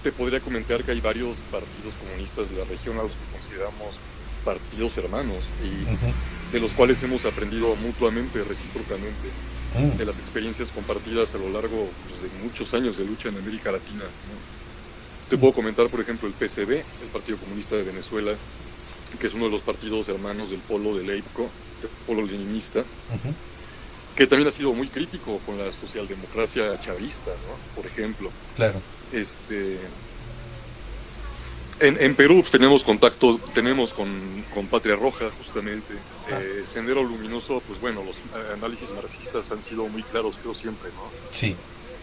te 0.03 0.13
podría 0.13 0.41
comentar 0.41 0.85
que 0.85 0.93
hay 0.93 1.01
varios 1.01 1.39
partidos 1.51 1.95
comunistas 1.97 2.51
de 2.51 2.59
la 2.59 2.65
región 2.65 2.99
a 2.99 3.03
los 3.03 3.13
que 3.13 3.33
consideramos 3.33 3.99
partidos 4.45 4.97
hermanos 4.99 5.47
y 5.65 6.53
de 6.53 6.61
los 6.61 6.73
cuales 6.75 7.03
hemos 7.03 7.25
aprendido 7.25 7.75
mutuamente, 7.77 8.45
recíprocamente. 8.45 9.29
De 9.77 10.07
las 10.07 10.19
experiencias 10.19 10.71
compartidas 10.71 11.35
a 11.35 11.39
lo 11.39 11.51
largo 11.51 11.89
pues, 12.09 12.23
de 12.23 12.45
muchos 12.45 12.73
años 12.75 12.97
de 12.97 13.05
lucha 13.05 13.29
en 13.29 13.37
América 13.37 13.71
Latina. 13.71 14.05
Te 15.29 15.37
puedo 15.37 15.53
comentar, 15.53 15.89
por 15.89 16.01
ejemplo, 16.01 16.29
el 16.29 16.35
PCB, 16.35 16.71
el 16.71 17.09
Partido 17.13 17.37
Comunista 17.39 17.77
de 17.77 17.83
Venezuela, 17.83 18.33
que 19.19 19.27
es 19.27 19.35
uno 19.35 19.47
de 19.47 19.51
los 19.51 19.63
partidos 19.63 20.09
hermanos 20.09 20.51
del 20.51 20.61
polo 20.61 20.97
del 20.97 21.11
EIPCO, 21.11 21.51
el 21.83 21.89
polo 22.07 22.23
leninista, 22.23 22.85
que 24.15 24.27
también 24.27 24.49
ha 24.49 24.53
sido 24.53 24.73
muy 24.73 24.89
crítico 24.89 25.41
con 25.45 25.59
la 25.59 25.73
socialdemocracia 25.73 26.81
chavista, 26.81 27.33
por 27.75 27.87
ejemplo. 27.87 28.31
Claro. 28.55 28.81
Este, 29.13 29.79
en, 31.81 32.15
Perú 32.15 32.41
pues, 32.41 32.51
tenemos 32.51 32.85
contacto, 32.85 33.39
tenemos 33.55 33.93
con, 33.93 34.09
Patria 34.71 34.97
Roja 34.97 35.31
justamente. 35.39 35.95
Ah. 36.31 36.41
Eh, 36.41 36.63
Sendero 36.67 37.03
Luminoso, 37.03 37.63
pues 37.67 37.81
bueno, 37.81 38.03
los 38.03 38.17
análisis 38.55 38.91
marxistas 38.91 39.51
han 39.51 39.63
sido 39.63 39.87
muy 39.89 40.03
claros, 40.03 40.39
creo 40.41 40.55
siempre, 40.55 40.91
¿no? 40.91 41.11
Sí. 41.31 41.55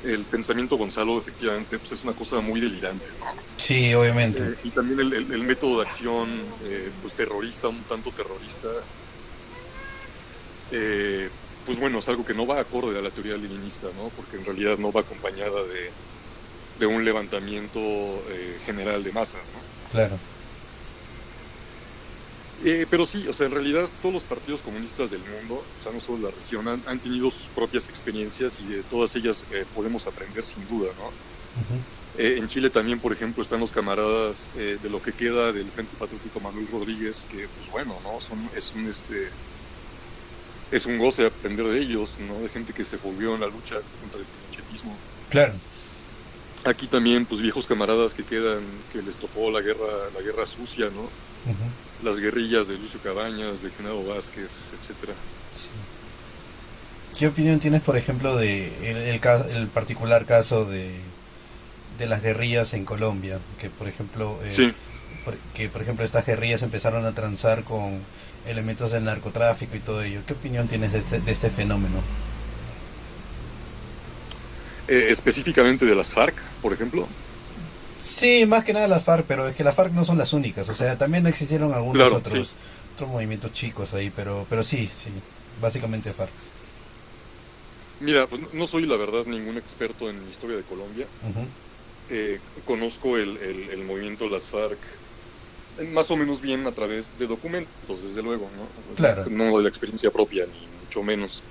El 0.04 0.24
pensamiento 0.26 0.78
Gonzalo, 0.78 1.18
efectivamente, 1.18 1.80
pues 1.80 1.94
es 1.94 2.04
una 2.04 2.14
cosa 2.14 2.42
muy 2.42 2.60
delirante, 2.60 3.06
¿no? 3.20 3.26
Sí, 3.58 3.94
obviamente. 3.94 4.44
Eh, 4.44 4.56
y 4.66 4.70
también 4.70 5.00
el, 5.00 5.44
método 5.44 5.78
de 5.80 5.86
acción, 5.86 6.30
eh, 6.66 6.92
pues 7.02 7.14
terrorista, 7.14 7.70
un 7.70 7.84
tanto 7.84 8.12
terrorista, 8.12 8.68
pues 11.66 11.80
bueno, 11.80 12.00
es 12.00 12.10
algo 12.10 12.26
que 12.26 12.34
no 12.34 12.46
va 12.46 12.60
acorde 12.60 12.98
a 12.98 13.02
la 13.02 13.12
teoría 13.12 13.38
leninista, 13.38 13.88
¿no? 13.96 14.10
Porque 14.10 14.38
en 14.38 14.46
realidad 14.46 14.78
no 14.78 14.92
va 14.92 15.02
acompañada 15.02 15.64
de, 15.64 15.92
de 16.80 16.86
un 16.86 17.06
levantamiento 17.06 17.80
eh, 17.80 18.58
general 18.66 19.04
de 19.04 19.12
masas, 19.12 19.42
¿no? 19.54 19.92
Claro. 19.92 20.18
Eh, 22.66 22.86
pero 22.90 23.06
sí, 23.06 23.28
o 23.28 23.34
sea, 23.34 23.48
en 23.48 23.52
realidad 23.52 23.90
todos 24.02 24.14
los 24.14 24.24
partidos 24.24 24.62
comunistas 24.62 25.12
del 25.12 25.20
mundo, 25.20 25.64
o 25.80 25.84
sea, 25.84 25.92
no 25.92 26.00
solo 26.00 26.30
la 26.30 26.36
región, 26.36 26.68
han, 26.68 27.00
tenido 27.00 27.30
sus 27.30 27.48
propias 27.48 27.90
experiencias 27.90 28.60
y 28.62 28.74
de 28.74 28.84
todas 28.84 29.16
ellas 29.16 29.46
eh, 29.52 29.66
podemos 29.76 30.08
aprender 30.08 30.46
sin 30.46 30.68
duda, 30.68 30.90
¿no? 30.98 31.12
en 32.16 32.48
Chile 32.48 32.70
también, 32.70 33.00
por 33.00 33.12
ejemplo, 33.12 33.42
están 33.42 33.60
los 33.60 33.72
camaradas 33.72 34.52
de 34.56 34.90
lo 34.90 35.02
que 35.02 35.14
queda 35.14 35.52
del 35.52 35.70
Frente 35.72 35.96
Patriótico 35.98 36.40
Manuel 36.40 36.68
Rodríguez, 36.72 37.26
que, 37.30 37.48
pues 37.48 37.72
bueno, 37.72 37.98
¿no? 38.04 38.20
Son, 38.22 38.38
es 38.56 38.72
un, 38.76 38.88
este, 38.88 39.30
es 40.72 40.86
un 40.86 41.00
goce 41.00 41.26
aprender 41.26 41.66
de 41.66 41.80
ellos, 41.80 42.20
¿no? 42.20 42.40
De 42.40 42.50
gente 42.50 42.72
que 42.72 42.86
se 42.86 42.98
volvió 42.98 43.34
en 43.34 43.42
la 43.42 43.48
lucha 43.48 43.78
contra 44.00 44.20
el 44.20 44.26
pinochetismo. 44.26 44.96
Claro 45.32 45.54
aquí 46.66 46.88
también 46.88 47.26
pues 47.26 47.42
viejos 47.42 47.68
camaradas 47.68 48.14
que 48.14 48.24
quedan 48.24 48.62
que 48.92 49.02
les 49.02 49.18
tocó 49.18 49.52
la 49.52 49.62
guerra 49.62 49.88
la 50.16 50.22
guerra 50.22 50.46
sucia 50.48 50.86
no 50.86 51.10
las 52.04 52.18
guerrillas 52.18 52.68
de 52.68 52.78
Lucio 52.78 53.00
Cabañas 53.04 53.62
de 53.62 53.70
Genaro 53.70 54.04
Vázquez 54.04 54.74
etcétera. 54.80 55.14
Qué 57.18 57.28
opinión 57.28 57.60
tienes 57.60 57.82
por 57.82 57.98
ejemplo 57.98 58.36
de 58.36 58.68
el, 58.90 58.98
el, 58.98 59.68
particular 59.68 60.26
caso 60.26 60.66
de, 60.66 60.96
de 61.98 62.06
las 62.08 62.22
guerrillas 62.22 62.74
en 62.74 62.86
Colombia 62.86 63.40
que 63.60 63.70
por 63.70 63.88
ejemplo 63.88 64.40
eh, 64.44 64.74
que 65.54 65.70
por 65.70 65.82
ejemplo 65.82 66.06
estas 66.06 66.26
guerrillas 66.26 66.64
empezaron 66.64 67.06
a 67.06 67.14
transar 67.14 67.64
con 67.64 68.00
elementos 68.48 68.92
del 68.92 69.06
narcotráfico 69.06 69.76
y 69.76 69.80
todo 69.80 70.02
ello. 70.02 70.22
Qué 70.26 70.34
opinión 70.34 70.68
tienes 70.68 70.92
de 70.92 71.00
este, 71.00 71.20
de 71.20 71.32
este 71.32 71.50
fenómeno 71.50 72.02
eh, 74.88 75.08
específicamente 75.10 75.86
de 75.86 75.96
las 75.96 76.14
FARC, 76.14 76.36
por 76.62 76.74
ejemplo. 76.74 77.08
Sí, 78.02 78.46
más 78.46 78.66
que 78.66 78.74
nada 78.74 78.88
las 78.88 79.06
FARC, 79.06 79.26
pero 79.26 79.48
es 79.48 79.56
que 79.56 79.64
las 79.64 79.76
FARC 79.76 79.94
no 79.94 80.04
son 80.04 80.18
las 80.18 80.34
únicas, 80.34 80.68
o 80.68 80.74
sea, 80.74 80.98
también 80.98 81.26
existieron 81.26 81.74
algunos 81.74 82.12
otros, 82.12 82.54
otros 82.96 83.10
movimientos 83.10 83.54
chicos 83.54 83.94
ahí, 83.94 84.12
pero, 84.14 84.46
pero 84.50 84.64
sí, 84.64 84.90
sí, 85.02 85.10
básicamente 85.62 86.12
FARC. 86.12 86.32
Mira, 88.02 88.28
pues 88.28 88.42
no 88.52 88.68
soy 88.68 88.86
la 88.86 88.98
verdad 88.98 89.26
ningún 89.26 89.58
experto 89.58 90.10
en 90.10 90.18
historia 90.30 90.58
de 90.58 90.64
Colombia. 90.64 91.08
Eh, 92.10 92.40
conozco 92.66 93.18
el, 93.18 93.38
el, 93.38 93.84
movimiento 93.86 94.26
de 94.26 94.32
las 94.32 94.50
FARC 94.50 94.78
más 95.94 96.12
o 96.12 96.18
menos 96.18 96.42
bien 96.42 96.68
a 96.68 96.72
través 96.72 97.18
de 97.18 97.28
documentos, 97.28 98.04
desde 98.04 98.22
luego, 98.22 98.50
¿no? 98.58 98.96
Claro. 98.96 99.26
No 99.30 99.58
de 99.58 99.64
la 99.64 99.70
experiencia 99.70 100.12
propia, 100.12 100.46
ni 100.46 100.68
mucho 100.84 101.02
menos. 101.02 101.42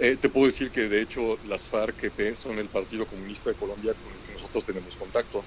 Eh, 0.00 0.16
te 0.20 0.28
puedo 0.28 0.46
decir 0.46 0.70
que 0.70 0.88
de 0.88 1.02
hecho 1.02 1.38
las 1.48 1.68
FARC-EP 1.68 2.36
son 2.36 2.58
el 2.58 2.66
Partido 2.66 3.04
Comunista 3.06 3.50
de 3.50 3.56
Colombia 3.56 3.94
con 3.94 4.12
el 4.12 4.26
que 4.26 4.32
nosotros 4.34 4.64
tenemos 4.64 4.96
contacto 4.96 5.42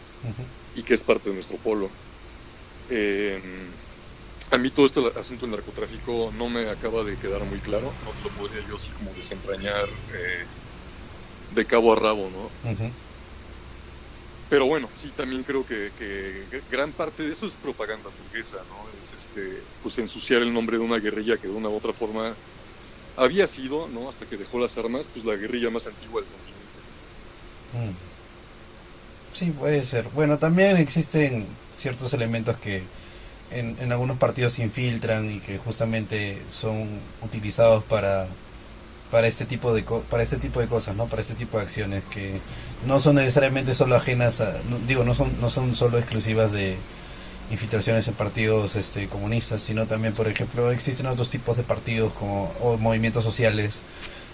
y 0.76 0.84
que 0.84 0.94
es 0.94 1.04
parte 1.04 1.30
de 1.30 1.36
nuestro 1.36 1.58
polo. 1.58 1.90
Em, 2.90 3.42
a 4.52 4.58
mí 4.58 4.70
todo 4.70 4.86
este 4.86 5.00
asunto 5.18 5.46
del 5.46 5.56
narcotráfico 5.56 6.34
no 6.38 6.50
me 6.50 6.70
acaba 6.70 7.04
de 7.06 7.16
quedar 7.16 7.46
muy 7.46 7.60
claro, 7.60 7.94
no 8.04 8.12
te 8.12 8.24
lo 8.24 8.30
podría 8.36 8.68
yo 8.68 8.76
así 8.76 8.90
como 8.92 9.14
desentrañar 9.14 9.88
eh, 10.14 10.44
de 11.56 11.66
cabo 11.66 11.94
a 11.94 11.96
rabo, 11.96 12.30
¿no? 12.30 12.50
Pero 14.50 14.66
bueno, 14.66 14.90
sí, 14.98 15.14
también 15.16 15.44
creo 15.44 15.66
que, 15.66 15.92
que, 15.98 16.44
gran 16.70 16.92
parte 16.92 17.24
de 17.24 17.32
eso 17.32 17.46
es 17.46 17.56
propaganda 17.56 18.10
burguesa, 18.22 18.58
¿no? 18.68 18.86
Es 19.02 19.14
este, 19.14 19.62
pues 19.82 19.98
ensuciar 19.98 20.42
el 20.42 20.54
nombre 20.54 20.78
de 20.78 20.84
una 20.84 21.00
guerrilla 21.00 21.38
que 21.38 21.48
de 21.48 21.54
una 21.54 21.70
u 21.70 21.78
otra 21.78 21.94
forma 21.94 22.34
había 23.22 23.48
sido, 23.48 23.88
¿no? 23.88 24.10
hasta 24.10 24.26
que 24.26 24.36
dejó 24.38 24.60
las 24.60 24.78
armas, 24.78 25.08
pues 25.14 25.26
la 25.26 25.36
guerrilla 25.36 25.70
más 25.70 25.86
antigua 25.88 26.22
del 26.22 26.30
continente. 26.30 27.92
Mm. 27.94 27.96
Sí, 29.34 29.52
puede 29.52 29.86
ser. 29.86 30.08
Bueno, 30.14 30.38
también 30.38 30.78
existen 30.78 31.46
ciertos 31.78 32.14
elementos 32.14 32.58
que 32.58 32.84
en, 33.52 33.78
en 33.80 33.92
algunos 33.92 34.18
partidos 34.18 34.54
se 34.54 34.64
infiltran 34.64 35.32
y 35.32 35.40
que 35.40 35.58
justamente 35.58 36.42
son 36.50 36.88
utilizados 37.22 37.84
para 37.84 38.28
para 39.12 39.28
este 39.28 39.46
tipo 39.46 39.74
de 39.74 39.84
para 39.84 40.24
este 40.24 40.38
tipo 40.38 40.62
de 40.62 40.68
cosas 40.68 40.96
no 40.96 41.08
para 41.08 41.22
este 41.22 41.34
tipo 41.34 41.58
de 41.58 41.64
acciones 41.64 42.02
que 42.06 42.40
no 42.88 43.02
son 43.02 43.16
necesariamente 43.18 43.74
solo 43.74 43.98
ajenas 43.98 44.40
a 44.40 44.56
digo 44.88 45.04
no 45.04 45.14
son 45.14 45.30
no 45.42 45.50
son 45.50 45.76
solo 45.76 45.98
exclusivas 45.98 46.54
de 46.54 46.78
infiltraciones 47.52 48.08
en 48.08 48.14
partidos 48.14 48.76
este, 48.76 49.08
comunistas, 49.08 49.62
sino 49.62 49.86
también, 49.86 50.14
por 50.14 50.28
ejemplo, 50.28 50.72
existen 50.72 51.06
otros 51.08 51.30
tipos 51.30 51.58
de 51.58 51.64
partidos 51.64 52.14
como 52.14 52.52
o 52.62 52.78
movimientos 52.78 53.24
sociales. 53.24 53.82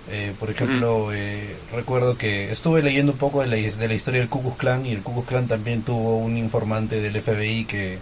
Eh, 0.10 0.34
por 0.40 0.50
ejemplo, 0.50 1.12
eh, 1.12 1.56
recuerdo 1.74 2.18
que 2.18 2.52
estuve 2.52 2.82
leyendo 2.82 3.12
un 3.12 3.18
poco 3.18 3.42
de 3.42 3.48
la, 3.48 3.58
de 3.58 3.88
la 3.88 3.94
historia 3.94 4.22
del 4.22 4.30
Ku 4.30 4.42
Klux 4.42 4.58
Klan 4.58 4.86
y 4.86 4.92
el 4.92 5.02
Ku 5.02 5.14
Klux 5.14 5.28
Klan 5.28 5.48
también 5.48 5.82
tuvo 5.82 6.18
un 6.18 6.38
informante 6.38 7.02
del 7.02 7.22
FBI 7.22 7.66
que 7.66 8.00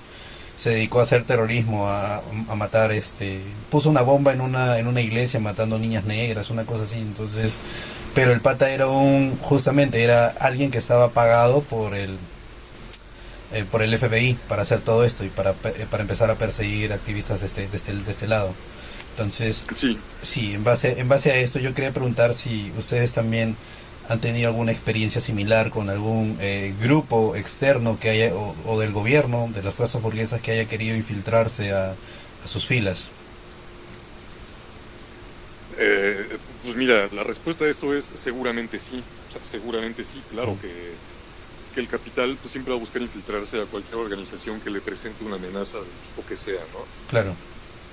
se 0.55 0.69
dedicó 0.69 0.99
a 0.99 1.03
hacer 1.03 1.23
terrorismo, 1.23 1.87
a, 1.87 2.21
a, 2.47 2.55
matar, 2.55 2.91
este, 2.91 3.41
puso 3.71 3.89
una 3.89 4.03
bomba 4.03 4.31
en 4.33 4.41
una 4.41 4.77
en 4.79 4.87
una 4.87 5.01
iglesia 5.01 5.39
matando 5.39 5.79
niñas 5.79 6.05
negras, 6.05 6.49
una 6.51 6.65
cosa 6.65 6.83
así. 6.83 6.99
Entonces, 6.99 7.57
pero 8.13 8.31
el 8.31 8.41
pata 8.41 8.69
era 8.69 8.87
un, 8.87 9.37
justamente 9.41 10.03
era 10.03 10.27
alguien 10.39 10.71
que 10.71 10.77
estaba 10.77 11.09
pagado 11.09 11.61
por 11.61 11.95
el 11.95 12.17
eh, 13.55 13.65
por 13.69 13.81
el 13.81 13.97
FBI 13.97 14.37
para 14.47 14.63
hacer 14.63 14.81
todo 14.81 15.05
esto 15.05 15.23
y 15.23 15.29
para, 15.29 15.51
eh, 15.51 15.87
para 15.89 16.03
empezar 16.03 16.29
a 16.29 16.35
perseguir 16.35 16.93
activistas 16.93 17.39
de 17.39 17.47
este, 17.47 17.67
de 17.67 17.77
este, 17.77 17.93
de 17.93 18.11
este 18.11 18.27
lado. 18.27 18.53
Entonces, 19.11 19.65
sí. 19.75 19.97
sí, 20.21 20.53
en 20.53 20.65
base, 20.65 20.99
en 20.99 21.07
base 21.07 21.31
a 21.31 21.37
esto 21.37 21.57
yo 21.57 21.73
quería 21.73 21.91
preguntar 21.91 22.33
si 22.33 22.71
ustedes 22.77 23.13
también 23.13 23.55
han 24.09 24.19
tenido 24.19 24.49
alguna 24.49 24.73
experiencia 24.73 25.21
similar 25.21 25.69
con 25.71 25.89
algún 25.89 26.37
eh, 26.41 26.73
grupo 26.81 27.35
externo 27.35 27.97
que 27.99 28.09
haya, 28.09 28.33
o, 28.35 28.79
del 28.79 28.91
gobierno, 28.91 29.49
de 29.53 29.63
las 29.63 29.73
fuerzas 29.73 30.01
burguesas 30.01 30.41
que 30.41 30.51
haya 30.51 30.65
querido 30.65 30.95
infiltrarse 30.95 31.71
a, 31.71 31.91
a 31.91 32.47
sus 32.47 32.67
filas. 32.67 33.09
Eh, 35.77 36.27
pues 36.63 36.75
mira, 36.75 37.07
la 37.13 37.23
respuesta 37.23 37.65
a 37.65 37.69
eso 37.69 37.93
es 37.93 38.11
seguramente 38.15 38.79
sí. 38.79 39.01
O 39.29 39.31
sea, 39.31 39.41
seguramente 39.43 40.03
sí, 40.03 40.21
claro 40.31 40.57
que, 40.61 40.93
que, 41.75 41.81
el 41.81 41.87
capital 41.87 42.37
pues, 42.41 42.51
siempre 42.51 42.71
va 42.71 42.77
a 42.77 42.79
buscar 42.79 43.01
infiltrarse 43.01 43.61
a 43.61 43.65
cualquier 43.65 43.95
organización 43.95 44.61
que 44.61 44.69
le 44.69 44.81
presente 44.81 45.23
una 45.23 45.35
amenaza 45.35 45.77
del 45.77 45.87
tipo 45.87 46.27
que 46.27 46.37
sea, 46.37 46.61
¿no? 46.73 46.79
Claro. 47.09 47.35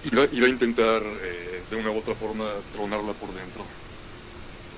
Y 0.05 0.15
va, 0.15 0.27
y 0.31 0.41
va 0.41 0.47
a 0.47 0.51
intentar 0.51 1.03
eh, 1.03 1.63
de 1.71 1.77
una 1.77 1.91
u 1.91 1.99
otra 1.99 2.15
forma 2.15 2.49
tronarla 2.73 3.13
por 3.13 3.33
dentro. 3.35 3.65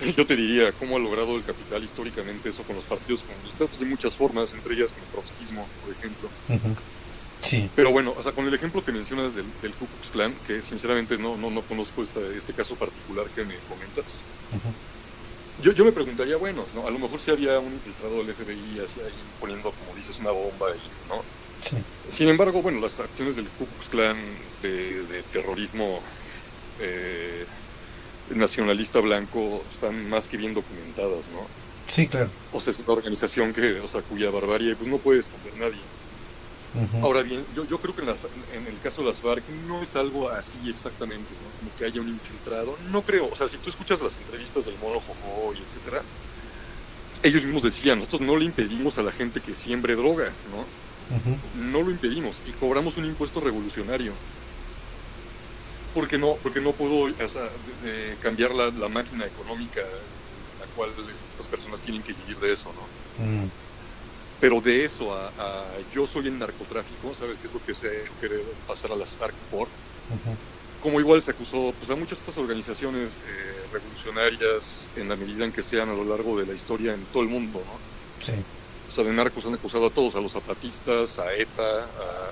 Yo 0.17 0.27
te 0.27 0.37
diría, 0.37 0.73
¿cómo 0.73 0.97
ha 0.97 0.99
logrado 0.99 1.37
el 1.37 1.45
capital 1.45 1.83
históricamente 1.83 2.49
eso 2.49 2.63
con 2.63 2.77
los 2.77 2.85
partidos 2.85 3.23
comunistas? 3.23 3.69
Pues 3.69 3.81
de 3.81 3.87
muchas 3.87 4.15
formas, 4.15 4.53
entre 4.55 4.75
ellas 4.75 4.93
con 4.93 5.03
el 5.03 5.09
trotskismo, 5.11 5.67
por 5.85 5.95
ejemplo. 5.95 6.29
Sí. 7.43 7.69
Pero 7.77 7.91
bueno, 7.91 8.15
o 8.17 8.23
sea, 8.23 8.33
con 8.33 8.47
el 8.47 8.55
ejemplo 8.55 8.83
que 8.85 8.93
mencionas 8.93 9.35
del, 9.35 9.45
del 9.61 9.73
Ku 9.75 9.87
Klux 9.87 10.11
Klan, 10.11 10.35
que 10.47 10.63
sinceramente 10.63 11.19
no, 11.19 11.37
no, 11.37 11.51
no 11.51 11.61
conozco 11.63 12.03
este, 12.03 12.37
este 12.37 12.55
caso 12.55 12.75
particular 12.75 13.27
que 13.35 13.45
me 13.45 13.55
comentas, 13.69 14.23
yo, 15.63 15.73
yo 15.73 15.85
me 15.85 15.93
preguntaría, 15.93 16.37
bueno, 16.37 16.65
¿no? 16.75 16.87
a 16.87 16.91
lo 16.91 16.99
mejor 16.99 17.21
si 17.21 17.31
había 17.31 17.59
un 17.59 17.73
infiltrado 17.73 18.19
del 18.19 18.35
FBI 18.35 18.81
así 18.85 19.01
ahí 19.01 19.13
poniendo, 19.41 19.73
como 19.73 19.97
dices, 19.97 20.19
una 20.19 20.31
bomba 20.31 20.69
ahí, 20.69 20.81
¿no? 21.09 21.23
Sí. 21.63 21.77
Sin 22.11 22.29
embargo, 22.29 22.61
bueno, 22.63 22.81
las 22.81 23.01
acciones 23.01 23.37
del 23.37 23.47
Ku 23.49 23.67
Klux 23.67 23.89
Klan 23.89 24.17
de, 24.63 25.03
de 25.07 25.23
terrorismo 25.33 26.01
eh, 26.81 27.47
nacionalista 28.31 29.01
blanco 29.01 29.65
están 29.73 30.09
más 30.09 30.29
que 30.29 30.37
bien 30.37 30.55
documentadas, 30.55 31.29
¿no? 31.29 31.47
Sí, 31.89 32.07
claro. 32.07 32.31
O 32.53 32.61
sea, 32.61 32.73
es 32.73 32.79
una 32.79 32.93
organización 32.93 33.53
que, 33.53 33.81
o 33.81 33.89
sea, 33.89 34.03
cuya 34.03 34.31
barbarie 34.31 34.75
pues 34.77 34.89
no 34.89 34.99
puede 34.99 35.21
esconder 35.21 35.55
nadie. 35.57 35.81
Ahora 37.03 37.23
bien, 37.23 37.45
yo, 37.55 37.65
yo 37.67 37.79
creo 37.79 37.95
que 37.95 38.01
en, 38.03 38.09
la- 38.09 38.17
en 38.53 38.67
el 38.67 38.79
caso 38.81 39.03
de 39.03 39.09
las 39.09 39.21
FARC 39.21 39.43
no 39.69 39.83
es 39.83 39.95
algo 39.97 40.29
así 40.29 40.57
exactamente, 40.69 41.31
¿no? 41.31 41.51
como 41.61 41.77
que 41.79 41.85
haya 41.85 42.01
un 42.01 42.09
infiltrado. 42.09 42.77
No 42.91 43.03
creo, 43.03 43.29
o 43.31 43.37
sea, 43.37 43.49
si 43.49 43.57
tú 43.59 43.71
escuchas 43.71 44.01
las 44.03 44.17
entrevistas 44.17 44.65
del 44.67 44.75
mono 44.79 45.01
Jojo 45.01 45.55
y 45.55 45.59
etcétera, 45.63 46.03
ellos 47.23 47.43
mismos 47.45 47.63
decían, 47.63 47.99
nosotros 47.99 48.23
no 48.23 48.37
le 48.37 48.45
impedimos 48.45 48.99
a 48.99 49.03
la 49.03 49.13
gente 49.13 49.41
que 49.41 49.55
siembre 49.55 49.95
droga, 49.97 50.31
¿no? 50.51 50.65
No 51.71 51.83
lo 51.83 51.91
impedimos 51.91 52.41
y 52.47 52.53
cobramos 52.53 52.97
un 52.97 53.05
impuesto 53.07 53.41
revolucionario. 53.41 54.13
Porque 55.95 56.19
no, 56.19 56.37
porque 56.43 56.61
no 56.61 56.73
puedo 56.73 57.05
o 57.05 57.29
sea, 57.29 57.49
cambiar 58.21 58.53
la, 58.53 58.71
la 58.71 58.89
máquina 58.89 59.25
económica 59.27 59.81
la 59.81 60.67
cual 60.75 60.91
estas 61.31 61.47
personas 61.47 61.81
tienen 61.81 62.03
que 62.03 62.13
vivir 62.15 62.37
de 62.39 62.53
eso, 62.53 62.73
¿no? 62.75 63.25
Pero 64.41 64.61
de 64.61 64.85
eso 64.85 65.15
a, 65.15 65.29
a 65.29 65.65
yo 65.95 66.07
soy 66.07 66.27
el 66.27 66.39
narcotráfico, 66.39 67.15
¿sabes 67.15 67.39
qué 67.41 67.47
es 67.47 67.55
lo 67.55 67.65
que 67.65 67.75
se 67.75 67.89
ha 67.89 67.93
hecho 67.93 68.13
querer 68.21 68.43
pasar 68.67 68.93
a 68.93 68.97
las 68.97 69.17
FARC 69.17 69.35
por? 69.51 69.63
Ujú. 69.69 70.37
Como 70.83 71.01
igual 71.01 71.23
se 71.23 71.31
acusó 71.31 71.73
pues, 71.79 71.91
a 71.91 71.97
muchas 71.97 72.19
de 72.19 72.25
estas 72.25 72.37
organizaciones 72.37 73.17
eh, 73.17 73.67
revolucionarias 73.73 74.91
en 74.97 75.09
la 75.09 75.17
medida 75.17 75.45
en 75.45 75.53
que 75.53 75.63
sean 75.63 75.89
a 75.89 75.95
lo 75.95 76.05
largo 76.05 76.39
de 76.39 76.47
la 76.47 76.53
historia 76.55 76.93
en 76.95 77.05
todo 77.07 77.23
el 77.23 77.29
mundo, 77.31 77.61
¿no? 77.65 78.23
Sí. 78.25 78.33
O 78.87 78.93
sea, 78.93 79.03
de 79.03 79.13
narcos 79.13 79.47
han 79.47 79.55
acusado 79.55 79.87
a 79.87 79.91
todos, 79.91 80.15
a 80.15 80.21
los 80.21 80.33
zapatistas, 80.33 81.19
a 81.19 81.33
ETA, 81.35 81.63
a, 81.63 81.87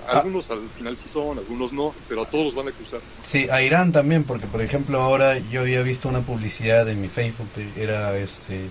Ah. 0.08 0.18
algunos 0.18 0.50
al 0.50 0.68
final 0.68 0.96
sí 0.96 1.08
son, 1.08 1.38
algunos 1.38 1.72
no, 1.72 1.94
pero 2.08 2.22
a 2.22 2.26
todos 2.26 2.44
los 2.46 2.54
van 2.54 2.66
a 2.66 2.70
acusar. 2.70 3.00
Sí, 3.22 3.48
a 3.50 3.62
Irán 3.62 3.90
también, 3.92 4.24
porque 4.24 4.46
por 4.46 4.60
ejemplo 4.60 5.00
ahora 5.00 5.38
yo 5.38 5.62
había 5.62 5.80
visto 5.82 6.08
una 6.08 6.20
publicidad 6.20 6.88
en 6.90 7.00
mi 7.00 7.08
Facebook, 7.08 7.48
era 7.76 8.16
este 8.18 8.68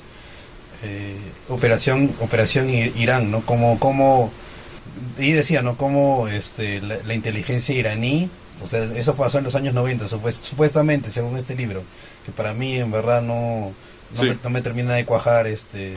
eh, 0.83 1.15
operación 1.49 2.11
operación 2.21 2.69
Irán, 2.69 3.31
¿no? 3.31 3.41
Como 3.41 3.79
como 3.79 4.31
y 5.17 5.31
decía, 5.31 5.61
¿no? 5.61 5.77
Como 5.77 6.27
este 6.27 6.81
la, 6.81 6.97
la 7.05 7.13
inteligencia 7.13 7.75
iraní, 7.75 8.29
o 8.63 8.67
sea, 8.67 8.83
eso 8.95 9.15
pasó 9.15 9.37
en 9.37 9.43
los 9.45 9.55
años 9.55 9.73
90, 9.73 10.05
supuest- 10.05 10.43
supuestamente, 10.43 11.09
según 11.09 11.37
este 11.37 11.55
libro, 11.55 11.83
que 12.25 12.31
para 12.31 12.53
mí 12.53 12.75
en 12.77 12.91
verdad 12.91 13.21
no 13.21 13.71
no, 14.13 14.19
Sí. 14.19 14.25
me, 14.25 14.37
no 14.43 14.49
me 14.49 14.61
termina 14.61 14.93
de 14.93 15.05
cuajar 15.05 15.47
este 15.47 15.95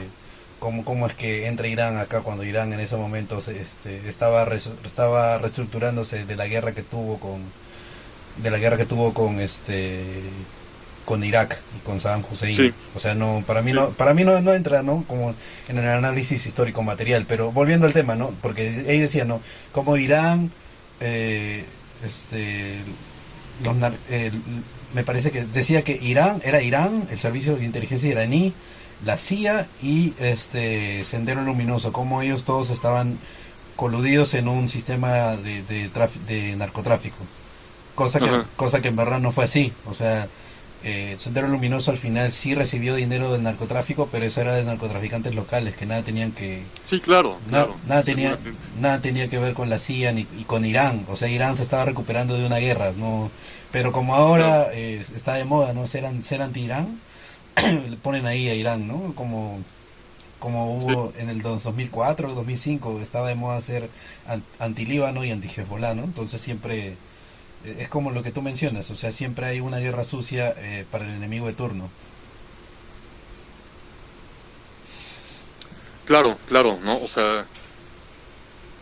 cómo, 0.59 0.85
cómo 0.85 1.05
es 1.07 1.13
que 1.15 1.47
entra 1.47 1.67
Irán 1.67 1.97
acá 1.97 2.21
cuando 2.21 2.43
Irán 2.45 2.71
en 2.73 2.79
ese 2.79 2.95
momento 2.95 3.39
este, 3.39 4.07
estaba 4.07 4.45
res- 4.45 4.71
estaba 4.85 5.37
reestructurándose 5.37 6.25
de 6.25 6.35
la 6.37 6.47
guerra 6.47 6.71
que 6.73 6.81
tuvo 6.81 7.19
con 7.19 7.41
de 8.41 8.49
la 8.51 8.57
guerra 8.57 8.77
que 8.77 8.85
tuvo 8.85 9.13
con 9.13 9.39
este 9.41 9.99
con 11.05 11.23
Irak 11.23 11.59
y 11.77 11.85
con 11.85 11.99
Saddam 11.99 12.23
Hussein. 12.29 12.55
Sí. 12.55 12.73
O 12.95 12.99
sea, 12.99 13.13
no 13.15 13.43
para 13.45 13.61
mí 13.61 13.71
Sí. 13.71 13.75
no 13.75 13.89
para 13.91 14.13
mí 14.13 14.23
no, 14.23 14.39
no 14.41 14.53
entra, 14.53 14.81
¿no? 14.83 15.03
Como 15.07 15.33
en 15.69 15.77
el 15.77 15.87
análisis 15.87 16.45
histórico 16.45 16.81
material, 16.83 17.25
pero 17.27 17.51
volviendo 17.51 17.85
al 17.87 17.93
tema, 17.93 18.15
¿no? 18.15 18.31
Porque 18.41 18.67
ella 18.87 19.01
decía, 19.03 19.25
¿no? 19.25 19.39
Como 19.71 19.95
Irán 19.97 20.51
eh, 20.99 21.65
este 22.05 22.77
los 23.63 23.75
el- 24.09 24.41
me 24.93 25.03
parece 25.03 25.29
que 25.31 25.43
decía 25.45 25.83
que 25.83 25.97
Irán 26.01 26.41
era 26.45 26.61
Irán, 26.61 27.07
el 27.11 27.19
servicio 27.19 27.55
de 27.57 27.65
inteligencia 27.65 28.09
iraní, 28.09 28.53
la 29.05 29.17
CIA 29.17 29.67
y 29.81 30.13
este 30.19 31.03
Sendero 31.03 31.41
Luminoso, 31.43 31.91
como 31.91 32.21
ellos 32.21 32.45
todos 32.45 32.69
estaban 32.69 33.19
coludidos 33.75 34.33
en 34.35 34.47
un 34.47 34.69
sistema 34.69 35.35
de, 35.35 35.63
de, 35.63 35.89
de 36.27 36.55
narcotráfico. 36.55 37.17
Cosa 37.93 38.19
que, 38.19 38.25
Ajá. 38.29 38.45
cosa 38.55 38.81
que 38.81 38.87
en 38.87 38.95
verdad 38.95 39.19
no 39.19 39.31
fue 39.33 39.43
así. 39.43 39.73
O 39.85 39.93
sea, 39.93 40.27
eh, 40.87 41.15
Sendero 41.17 41.47
Luminoso 41.47 41.89
al 41.91 41.97
final 41.97 42.31
sí 42.31 42.53
recibió 42.55 42.95
dinero 42.95 43.31
del 43.33 43.41
narcotráfico, 43.43 44.07
pero 44.11 44.23
eso 44.25 44.39
era 44.41 44.53
de 44.55 44.63
narcotraficantes 44.63 45.33
locales 45.35 45.75
que 45.75 45.85
nada 45.85 46.03
tenían 46.03 46.31
que, 46.31 46.61
Sí, 46.85 46.99
claro, 47.01 47.39
Na- 47.47 47.63
claro. 47.65 47.75
nada 47.87 48.03
tenía 48.03 48.37
nada 48.79 49.01
tenía 49.01 49.27
que 49.27 49.39
ver 49.39 49.53
con 49.53 49.69
la 49.69 49.79
CIA 49.79 50.11
ni 50.13 50.21
y 50.39 50.43
con 50.45 50.63
Irán. 50.63 51.05
O 51.09 51.15
sea 51.15 51.27
Irán 51.27 51.57
se 51.57 51.63
estaba 51.63 51.85
recuperando 51.85 52.37
de 52.37 52.45
una 52.45 52.57
guerra 52.59 52.91
no 52.95 53.31
pero 53.71 53.91
como 53.91 54.15
ahora 54.15 54.69
eh, 54.73 55.03
está 55.15 55.33
de 55.33 55.43
moda 55.45 55.73
no 55.73 55.85
ser 55.87 56.05
ser 56.23 56.41
anti 56.41 56.61
Irán 56.61 56.99
le 57.89 57.97
ponen 57.97 58.25
ahí 58.27 58.47
a 58.49 58.53
Irán 58.55 58.87
no 58.87 59.13
como 59.15 59.59
como 60.39 60.77
hubo 60.77 61.11
en 61.17 61.29
el 61.29 61.41
dos- 61.41 61.63
2004 61.63 62.35
2005 62.35 63.01
estaba 63.01 63.27
de 63.27 63.35
moda 63.35 63.59
ser 63.61 63.89
an- 64.27 64.43
anti 64.59 64.85
Líbano 64.85 65.23
y 65.25 65.31
anti 65.31 65.47
Hezbollah 65.49 65.95
no 65.95 66.03
entonces 66.03 66.39
siempre 66.41 66.95
es 67.79 67.89
como 67.89 68.11
lo 68.11 68.23
que 68.23 68.31
tú 68.31 68.41
mencionas 68.41 68.89
o 68.91 68.95
sea 68.95 69.11
siempre 69.11 69.45
hay 69.45 69.59
una 69.59 69.77
guerra 69.79 70.03
sucia 70.03 70.53
eh, 70.57 70.85
para 70.91 71.05
el 71.05 71.11
enemigo 71.11 71.47
de 71.47 71.53
turno 71.53 71.89
Claro, 76.05 76.37
claro, 76.47 76.79
¿no? 76.83 77.01
O 77.01 77.07
sea, 77.07 77.45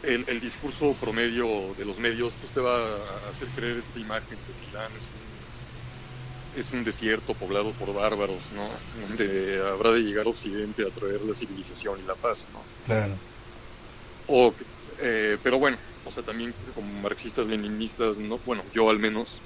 el, 0.03 0.25
el 0.27 0.39
discurso 0.41 0.93
promedio 0.99 1.73
de 1.77 1.85
los 1.85 1.97
medios 1.99 2.33
pues 2.39 2.51
te 2.51 2.59
va 2.59 2.75
a 2.77 3.29
hacer 3.31 3.47
creer 3.55 3.77
esta 3.77 3.99
imagen 3.99 4.29
de 4.29 4.35
que 4.35 4.69
Irán 4.69 4.91
es 4.97 5.05
un, 5.05 6.59
es 6.59 6.71
un 6.73 6.83
desierto 6.83 7.33
poblado 7.33 7.71
por 7.71 7.93
bárbaros, 7.93 8.51
¿no? 8.53 8.67
Donde 9.07 9.61
habrá 9.65 9.91
de 9.91 10.01
llegar 10.01 10.25
a 10.25 10.29
Occidente 10.29 10.83
a 10.85 10.89
traer 10.89 11.21
la 11.21 11.33
civilización 11.33 11.99
y 12.03 12.07
la 12.07 12.15
paz, 12.15 12.49
¿no? 12.51 12.59
claro 12.85 13.13
O, 14.27 14.53
eh, 14.99 15.37
pero 15.41 15.57
bueno, 15.59 15.77
o 16.03 16.11
sea, 16.11 16.23
también 16.23 16.53
como 16.73 17.01
marxistas 17.01 17.47
leninistas, 17.47 18.19
¿no? 18.19 18.39
Bueno, 18.39 18.69
yo 18.73 18.89
al 18.89 18.99
menos, 18.99 19.45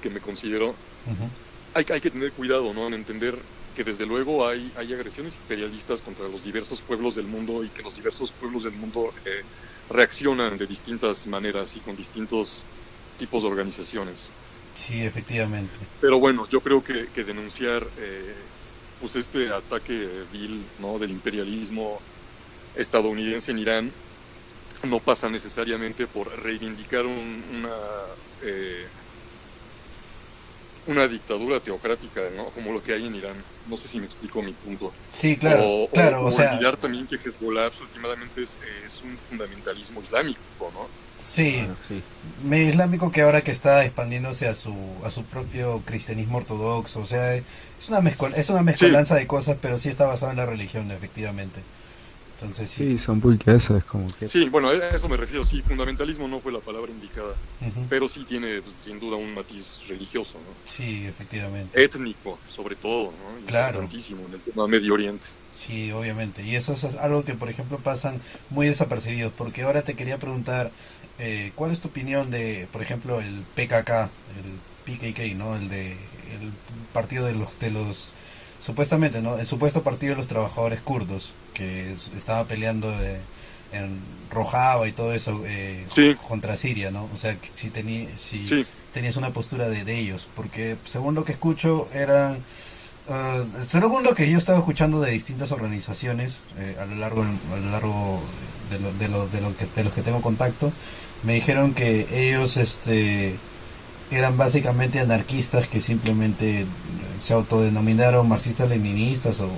que 0.00 0.10
me 0.10 0.20
considero, 0.20 0.82
Ujú. 1.04 1.36
hay, 1.74 1.84
hay 1.90 2.00
que 2.00 2.10
tener 2.10 2.34
cuidado, 2.34 2.74
¿no? 2.74 2.86
En 2.88 2.94
entender 2.94 3.48
que 3.74 3.84
desde 3.84 4.06
luego 4.06 4.46
hay, 4.48 4.72
hay 4.76 4.92
agresiones 4.94 5.36
imperialistas 5.36 6.02
contra 6.02 6.28
los 6.28 6.42
diversos 6.42 6.82
pueblos 6.82 7.14
del 7.14 7.28
mundo 7.28 7.64
y 7.64 7.72
que 7.72 7.82
los 7.82 7.94
diversos 7.94 8.32
pueblos 8.32 8.64
del 8.64 8.72
mundo 8.74 9.14
eh, 9.24 9.44
reaccionan 9.88 10.56
de 10.58 10.66
distintas 10.66 11.26
maneras 11.26 11.76
y 11.76 11.82
con 11.82 11.96
distintos 11.96 12.68
tipos 13.16 13.42
de 13.42 13.48
organizaciones. 13.50 14.36
sí 14.74 15.02
efectivamente 15.02 15.90
Pero 16.00 16.18
bueno, 16.20 16.46
yo 16.48 16.62
creo 16.62 16.82
que, 16.82 17.10
que 17.12 17.24
denunciar 17.24 17.92
eh, 17.96 18.54
pues 18.98 19.16
este 19.16 19.50
ataque 19.50 20.26
vil 20.30 20.74
¿no? 20.76 20.98
del 20.98 21.10
imperialismo 21.10 22.06
estadounidense 22.74 23.52
en 23.52 23.58
Irán 23.58 24.00
no 24.84 25.00
pasa 25.00 25.28
necesariamente 25.28 26.06
por 26.06 26.28
reivindicar 26.42 27.06
un- 27.06 27.44
una 27.52 27.74
eh, 28.42 28.86
una 30.86 31.08
dictadura 31.08 31.58
teocrática, 31.58 32.20
¿no? 32.36 32.44
Como 32.50 32.72
lo 32.72 32.80
que 32.82 32.92
hay 32.92 33.06
en 33.06 33.16
Irán. 33.16 33.36
No 33.68 33.76
sé 33.76 33.88
si 33.88 33.98
me 33.98 34.06
explico 34.06 34.40
mi 34.42 34.52
punto. 34.52 34.92
sí 35.10 35.36
claro 35.36 35.64
o, 35.66 35.90
claro 35.90 36.20
o, 36.22 36.26
o 36.26 36.32
sea 36.32 36.52
olvidar 36.52 36.76
también 36.76 37.08
que 37.08 37.16
Hezbollah 37.16 37.70
últimamente 37.80 38.42
es, 38.44 38.56
es 38.86 39.02
un 39.02 39.16
fundamentalismo 39.28 40.00
islámico, 40.00 40.40
¿no? 40.72 40.86
Sí, 41.18 41.56
Bueno, 41.56 41.76
sí. 41.88 42.02
islámico 42.68 43.10
que 43.10 43.22
ahora 43.22 43.42
que 43.42 43.50
está 43.50 43.84
expandiéndose 43.84 44.46
a 44.46 44.54
su 44.54 44.76
a 45.02 45.10
su 45.10 45.24
propio 45.24 45.82
cristianismo 45.84 46.36
ortodoxo, 46.38 47.00
o 47.00 47.04
sea, 47.04 47.34
es 47.34 47.44
una 47.88 48.00
mezcol 48.00 48.32
es 48.36 48.48
una 48.50 48.62
mezcolanza 48.62 49.16
de 49.16 49.26
cosas, 49.26 49.56
pero 49.60 49.78
sí 49.78 49.88
está 49.88 50.06
basado 50.06 50.30
en 50.30 50.38
la 50.38 50.46
religión, 50.46 50.90
efectivamente. 50.92 51.62
Entonces 52.38 52.68
sí. 52.68 52.90
Sí, 52.90 52.98
son 52.98 53.18
burgueses, 53.18 53.82
como 53.84 54.06
que... 54.18 54.28
Sí, 54.28 54.48
bueno, 54.50 54.68
a 54.68 54.74
eso 54.74 55.08
me 55.08 55.16
refiero. 55.16 55.46
Sí, 55.46 55.62
fundamentalismo 55.62 56.28
no 56.28 56.40
fue 56.40 56.52
la 56.52 56.60
palabra 56.60 56.92
indicada, 56.92 57.34
Ujú. 57.62 57.86
pero 57.88 58.08
sí 58.08 58.24
tiene 58.24 58.60
pues, 58.60 58.74
sin 58.74 59.00
duda 59.00 59.16
un 59.16 59.34
matiz 59.34 59.84
religioso, 59.88 60.34
¿no? 60.34 60.70
Sí, 60.70 61.06
efectivamente. 61.06 61.82
Étnico, 61.82 62.38
sobre 62.48 62.76
todo, 62.76 63.04
¿no? 63.04 63.46
Claro. 63.46 63.80
Importantísimo 63.80 64.26
en 64.28 64.34
el 64.34 64.40
tema 64.40 64.66
Medio 64.66 64.92
Oriente. 64.92 65.26
Sí, 65.54 65.90
obviamente. 65.92 66.42
Y 66.42 66.56
eso 66.56 66.74
es 66.74 66.84
algo 66.96 67.24
que, 67.24 67.32
por 67.32 67.48
ejemplo, 67.48 67.78
pasan 67.78 68.20
muy 68.50 68.66
desapercibidos, 68.66 69.32
porque 69.32 69.62
ahora 69.62 69.80
te 69.80 69.94
quería 69.94 70.18
preguntar, 70.18 70.70
eh, 71.18 71.52
¿cuál 71.54 71.70
es 71.70 71.80
tu 71.80 71.88
opinión 71.88 72.30
de, 72.30 72.68
por 72.70 72.82
ejemplo, 72.82 73.18
el 73.22 73.44
PKK, 73.54 74.10
el 74.36 74.60
PKK, 74.84 75.34
¿no? 75.36 75.56
El 75.56 75.70
de 75.70 75.92
el 75.92 76.52
partido 76.92 77.24
de 77.24 77.34
los 77.34 77.58
de 77.58 77.70
los 77.70 78.12
supuestamente, 78.60 79.22
¿no? 79.22 79.38
El 79.38 79.46
supuesto 79.46 79.82
partido 79.82 80.10
de 80.10 80.18
los 80.18 80.26
trabajadores 80.26 80.80
kurdos 80.80 81.32
que 81.56 81.92
estaba 82.16 82.44
peleando 82.44 82.90
eh, 83.02 83.18
en 83.72 83.98
Rojava 84.30 84.86
y 84.88 84.92
todo 84.92 85.12
eso 85.12 85.42
eh, 85.46 85.86
contra 86.28 86.56
Siria, 86.56 86.90
¿no? 86.90 87.08
O 87.14 87.16
sea, 87.16 87.36
si, 87.54 87.70
si 88.16 88.66
tenías 88.92 89.16
una 89.16 89.30
postura 89.30 89.68
de, 89.68 89.84
de, 89.84 89.98
ellos, 89.98 90.28
porque 90.34 90.76
según 90.84 91.14
lo 91.14 91.24
que 91.24 91.32
escucho 91.32 91.88
eran 91.92 92.42
Uh, 93.08 93.46
según 93.64 94.02
lo 94.02 94.16
que 94.16 94.28
yo 94.28 94.36
estaba 94.36 94.58
escuchando 94.58 95.00
de 95.00 95.12
distintas 95.12 95.52
organizaciones 95.52 96.40
eh, 96.58 96.74
a 96.80 96.86
lo 96.86 96.96
largo 96.96 97.22
a 97.22 97.56
lo 97.56 97.70
largo 97.70 98.20
de, 98.68 98.80
lo, 98.80 98.92
de, 98.94 99.08
lo, 99.08 99.28
de, 99.28 99.40
lo 99.40 99.56
que, 99.56 99.64
de 99.76 99.84
los 99.84 99.92
que 99.92 100.02
tengo 100.02 100.20
contacto 100.20 100.72
me 101.22 101.34
dijeron 101.34 101.72
que 101.72 102.08
ellos 102.10 102.56
este 102.56 103.36
eran 104.10 104.36
básicamente 104.36 104.98
anarquistas 104.98 105.68
que 105.68 105.80
simplemente 105.80 106.66
se 107.20 107.32
autodenominaron 107.32 108.28
marxistas 108.28 108.68
leninistas 108.68 109.40
o, 109.40 109.50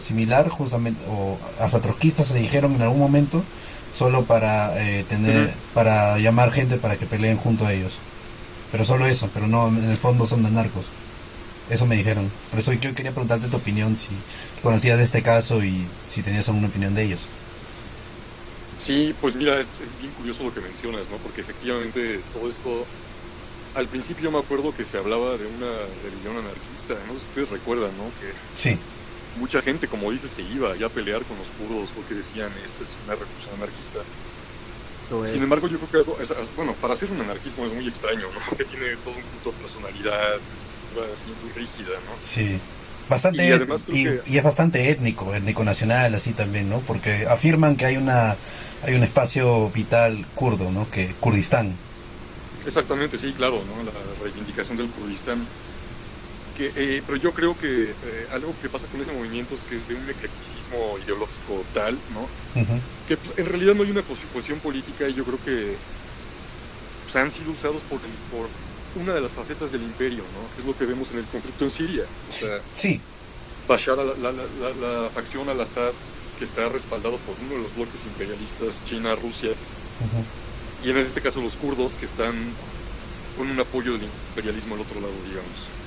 similar 0.00 0.48
justamente 0.48 1.00
o 1.08 1.38
hasta 1.60 1.80
trotskistas 1.80 2.28
se 2.28 2.38
dijeron 2.38 2.74
en 2.74 2.82
algún 2.82 3.00
momento 3.00 3.42
solo 3.94 4.24
para 4.24 4.78
eh, 4.82 5.04
tener 5.08 5.52
para 5.74 6.18
llamar 6.18 6.50
gente 6.52 6.76
para 6.76 6.96
que 6.96 7.06
peleen 7.06 7.36
junto 7.36 7.66
a 7.66 7.72
ellos 7.72 7.98
pero 8.70 8.84
solo 8.84 9.06
eso 9.06 9.28
pero 9.32 9.46
no 9.46 9.68
en 9.68 9.90
el 9.90 9.96
fondo 9.96 10.26
son 10.26 10.46
anarcos 10.46 10.90
eso 11.72 11.86
me 11.86 11.96
dijeron. 11.96 12.30
Por 12.50 12.60
eso 12.60 12.72
yo 12.72 12.94
quería 12.94 13.12
preguntarte 13.12 13.48
tu 13.48 13.56
opinión, 13.56 13.96
si 13.96 14.10
conocías 14.62 14.98
de 14.98 15.04
este 15.04 15.22
caso 15.22 15.64
y 15.64 15.86
si 16.06 16.22
tenías 16.22 16.48
alguna 16.48 16.68
opinión 16.68 16.94
de 16.94 17.04
ellos. 17.04 17.26
Sí, 18.78 19.14
pues 19.20 19.34
mira, 19.36 19.60
es, 19.60 19.70
bien 20.00 20.12
curioso 20.12 20.42
lo 20.42 20.52
que 20.52 20.60
mencionas, 20.60 21.08
¿no? 21.10 21.16
Porque 21.18 21.40
efectivamente 21.40 22.20
todo 22.34 22.50
esto, 22.50 22.84
al 23.74 23.86
principio 23.86 24.30
me 24.30 24.38
acuerdo 24.38 24.74
que 24.76 24.84
se 24.84 24.98
hablaba 24.98 25.36
de 25.38 25.46
una 25.46 25.72
religión 26.04 26.36
anarquista, 26.36 26.94
¿no? 27.06 27.14
Ustedes 27.14 27.48
recuerdan, 27.48 27.90
¿no? 27.96 28.04
Que 28.20 28.32
sí. 28.54 28.78
Mucha 29.36 29.62
gente, 29.62 29.88
como 29.88 30.10
dice, 30.10 30.28
se 30.28 30.42
iba 30.42 30.76
ya 30.76 30.86
a 30.86 30.88
pelear 30.88 31.22
con 31.22 31.36
los 31.38 31.48
kurdos 31.48 31.90
porque 31.94 32.14
decían, 32.14 32.50
esta 32.64 32.84
es 32.84 32.96
una 33.04 33.14
revolución 33.14 33.54
anarquista. 33.56 34.00
Sin 35.26 35.42
embargo, 35.42 35.68
yo 35.68 35.78
creo 35.78 36.04
que, 36.04 36.34
bueno, 36.56 36.74
para 36.80 36.94
hacer 36.94 37.10
un 37.10 37.20
anarquismo 37.20 37.66
es 37.66 37.72
muy 37.74 37.86
extraño, 37.86 38.22
¿no? 38.32 38.40
Porque 38.48 38.64
tiene 38.64 38.96
todo 39.04 39.14
un 39.14 39.22
culto 39.22 39.52
de 39.52 39.62
personalidad, 39.62 40.38
muy 40.94 41.52
rígida, 41.52 41.96
¿no? 42.06 42.12
Sí. 42.22 42.58
Bastante, 43.10 43.44
y, 43.88 44.32
y, 44.32 44.38
es 44.38 44.42
bastante 44.42 44.88
étnico, 44.88 45.34
étnico 45.34 45.64
nacional, 45.64 46.14
así 46.14 46.32
también, 46.32 46.70
¿no? 46.70 46.78
Porque 46.80 47.26
afirman 47.28 47.76
que 47.76 47.84
hay 47.84 47.96
una 47.98 48.36
hay 48.84 48.94
un 48.94 49.02
espacio 49.02 49.70
vital 49.70 50.24
kurdo, 50.34 50.70
¿no? 50.70 50.90
Que 50.90 51.14
Kurdistán. 51.20 51.74
Exactamente, 52.66 53.18
sí, 53.18 53.32
claro, 53.32 53.62
¿no? 53.64 53.82
La 53.82 53.92
reivindicación 54.22 54.76
del 54.76 54.88
Kurdistán. 54.88 55.46
Que, 56.56 56.70
eh, 56.76 57.02
pero 57.06 57.16
yo 57.16 57.32
creo 57.32 57.58
que 57.58 57.90
eh, 57.90 58.26
algo 58.32 58.54
que 58.60 58.68
pasa 58.68 58.86
con 58.88 59.00
ese 59.00 59.12
movimiento 59.12 59.54
es 59.54 59.62
que 59.62 59.76
es 59.76 59.88
de 59.88 59.94
un 59.94 60.02
eclecticismo 60.02 60.98
ideológico 61.02 61.64
tal, 61.72 61.98
¿no? 62.12 62.28
Que 63.08 63.16
pues, 63.16 63.38
en 63.38 63.46
realidad 63.46 63.74
no 63.74 63.82
hay 63.84 63.90
una 63.90 64.02
posición 64.02 64.60
política 64.60 65.08
y 65.08 65.14
yo 65.14 65.24
creo 65.24 65.38
que 65.44 65.76
pues, 67.04 67.16
han 67.16 67.30
sido 67.30 67.52
usados 67.52 67.80
por, 67.88 68.00
el, 68.00 68.10
por 68.30 68.48
una 69.02 69.14
de 69.14 69.20
las 69.20 69.32
facetas 69.32 69.72
del 69.72 69.82
imperio, 69.82 70.22
¿no? 70.22 70.60
Es 70.60 70.66
lo 70.66 70.76
que 70.76 70.84
vemos 70.84 71.10
en 71.12 71.18
el 71.18 71.24
conflicto 71.24 71.64
en 71.64 71.70
Siria. 71.70 72.04
O 72.28 72.32
sea, 72.32 72.60
sí. 72.74 73.00
Bashar, 73.68 73.96
la, 73.96 74.32
la, 74.32 74.32
la, 74.32 75.08
facción 75.10 75.48
al-Assad, 75.48 75.92
que 76.38 76.44
está 76.44 76.68
respaldado 76.68 77.16
por 77.18 77.36
uno 77.46 77.56
de 77.56 77.62
los 77.62 77.74
bloques 77.74 78.04
imperialistas, 78.04 78.82
China, 78.84 79.14
Rusia, 79.14 79.50
y 80.84 80.90
en 80.90 80.98
este 80.98 81.20
caso 81.20 81.40
los 81.40 81.56
kurdos, 81.56 81.94
que 81.94 82.06
están 82.06 82.34
con 83.36 83.50
un 83.50 83.58
apoyo 83.60 83.92
del 83.92 84.02
imperialismo 84.02 84.74
al 84.74 84.80
otro 84.82 85.00
lado, 85.00 85.14
digamos. 85.26 85.81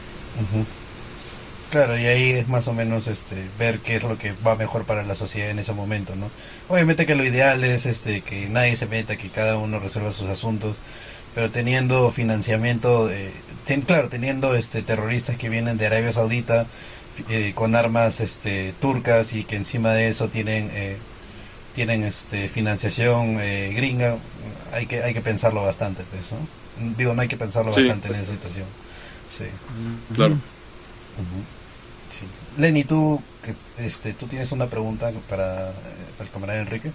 Claro, 1.76 1.98
y 1.98 2.06
ahí 2.06 2.32
es 2.32 2.48
más 2.48 2.70
o 2.70 2.74
menos 2.74 3.08
este 3.08 3.36
ver 3.60 3.80
qué 3.80 3.98
es 3.98 4.04
lo 4.04 4.18
que 4.18 4.34
va 4.48 4.56
mejor 4.56 4.86
para 4.86 5.04
la 5.04 5.14
sociedad 5.14 5.50
en 5.50 5.60
ese 5.60 5.74
momento, 5.74 6.16
¿no? 6.16 6.30
Obviamente 6.70 7.06
que 7.06 7.16
lo 7.16 7.26
ideal 7.26 7.64
es 7.66 7.86
este 7.86 8.22
que 8.22 8.48
nadie 8.48 8.78
se 8.78 8.86
meta, 8.86 9.18
que 9.18 9.30
cada 9.30 9.58
uno 9.58 9.80
resuelva 9.80 10.12
sus 10.12 10.30
asuntos, 10.30 10.78
pero 11.34 11.52
teniendo 11.52 12.12
financiamiento, 12.12 13.08
de, 13.08 13.30
claro, 13.86 14.08
teniendo 14.08 14.56
este 14.56 14.84
terroristas 14.84 15.36
que 15.36 15.50
vienen 15.50 15.78
de 15.78 15.88
Arabia 15.88 16.14
Saudita 16.14 16.66
eh, 17.30 17.52
con 17.54 17.76
armas 17.76 18.22
este 18.22 18.74
turcas 18.80 19.34
y 19.34 19.44
que 19.44 19.58
encima 19.58 19.92
de 19.94 20.08
eso 20.08 20.30
tienen 20.30 20.70
eh, 20.74 20.98
tienen 21.74 22.04
este 22.04 22.48
financiación 22.48 23.38
eh, 23.42 23.74
gringa, 23.76 24.16
hay 24.72 24.86
que 24.86 25.04
hay 25.04 25.14
que 25.14 25.22
pensarlo 25.22 25.62
bastante, 25.62 26.04
pues, 26.10 26.30
Digo, 26.98 27.14
no 27.14 27.22
hay 27.22 27.28
que 27.28 27.38
pensarlo 27.38 27.72
bastante 27.74 28.08
en 28.08 28.16
esa 28.16 28.32
situación. 28.32 28.66
Sí. 29.38 29.46
Claro. 30.14 30.36
Lenny, 32.58 32.86
tú 32.86 33.22
este 33.78 34.14
tú 34.14 34.28
tienes 34.28 34.52
una 34.52 34.68
pregunta 34.68 35.12
para, 35.30 35.74
el 36.20 36.30
camarada 36.32 36.62
Enrique. 36.62 36.92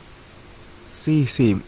Sí, 0.84 1.26
sí, 1.26 1.60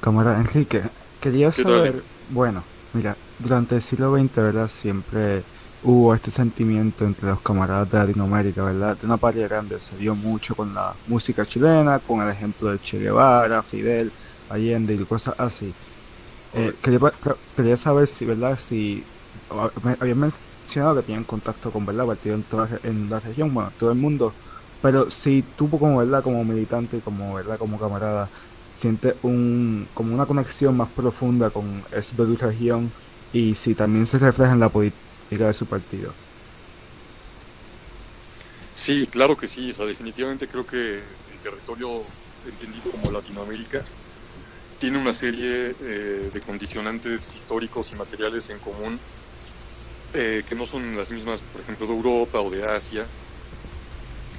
camarada 0.00 0.38
Enrique, 0.38 0.82
Quería 1.20 1.52
saber, 1.52 2.02
bueno, 2.30 2.62
mira, 2.92 3.16
durante 3.38 3.76
el 3.76 3.82
siglo 3.82 4.16
XX, 4.16 4.34
¿verdad? 4.36 4.68
Siempre 4.68 5.42
hubo 5.82 6.14
este 6.14 6.30
sentimiento 6.30 7.04
entre 7.04 7.28
los 7.28 7.40
camaradas 7.40 7.90
de 7.90 7.98
Latinoamérica, 7.98 8.62
¿verdad? 8.62 8.96
De 8.96 9.06
una 9.06 9.16
parte 9.16 9.40
grande, 9.40 9.80
se 9.80 9.96
dio 9.96 10.14
mucho 10.14 10.54
con 10.54 10.74
la 10.74 10.94
música 11.06 11.44
chilena, 11.44 11.98
con 11.98 12.22
el 12.22 12.30
ejemplo 12.30 12.70
de 12.70 12.78
Che 12.78 12.98
Guevara, 12.98 13.62
Fidel, 13.62 14.12
Allende 14.50 14.94
y 14.94 14.98
cosas 14.98 15.34
así. 15.38 15.72
Eh, 16.54 16.74
quería, 16.82 17.76
saber 17.76 18.08
si, 18.08 18.24
¿verdad? 18.24 18.58
Si 18.58 19.04
habían 20.00 20.18
mencionado 20.18 20.96
que 20.96 21.02
tenían 21.02 21.24
contacto 21.24 21.70
con, 21.70 21.84
¿verdad? 21.86 22.06
Partido 22.06 22.34
en, 22.34 22.42
toda, 22.42 22.68
en 22.82 23.10
la 23.10 23.20
región, 23.20 23.52
bueno, 23.52 23.72
todo 23.78 23.90
el 23.90 23.98
mundo, 23.98 24.32
pero 24.82 25.10
si 25.10 25.42
tuvo 25.56 25.78
como, 25.78 25.98
¿verdad? 25.98 26.22
Como 26.22 26.44
militante, 26.44 27.00
como, 27.00 27.34
¿verdad? 27.34 27.58
Como 27.58 27.78
camarada, 27.78 28.28
siente 28.74 29.14
un, 29.22 29.88
como 29.94 30.14
una 30.14 30.26
conexión 30.26 30.76
más 30.76 30.88
profunda 30.88 31.50
con 31.50 31.84
eso 31.92 32.12
de 32.16 32.36
tu 32.36 32.36
región 32.36 32.90
y 33.32 33.54
si 33.54 33.74
también 33.74 34.06
se 34.06 34.18
refleja 34.18 34.52
en 34.52 34.60
la 34.60 34.68
política 34.68 35.46
de 35.46 35.54
su 35.54 35.66
partido. 35.66 36.12
Sí, 38.74 39.06
claro 39.10 39.36
que 39.36 39.46
sí, 39.46 39.70
o 39.70 39.74
sea, 39.74 39.84
definitivamente 39.84 40.48
creo 40.48 40.66
que 40.66 40.94
el 40.96 41.38
territorio 41.42 42.02
entendido 42.46 42.90
como 42.90 43.10
Latinoamérica 43.10 43.82
tiene 44.78 44.98
una 44.98 45.12
serie 45.12 45.74
eh, 45.78 46.30
de 46.32 46.40
condicionantes 46.40 47.34
históricos 47.36 47.92
y 47.92 47.96
materiales 47.96 48.48
en 48.48 48.58
común 48.58 48.98
eh, 50.14 50.42
que 50.48 50.54
no 50.54 50.66
son 50.66 50.96
las 50.96 51.10
mismas, 51.10 51.40
por 51.40 51.60
ejemplo, 51.60 51.86
de 51.86 51.92
Europa 51.92 52.40
o 52.40 52.50
de 52.50 52.64
Asia, 52.64 53.06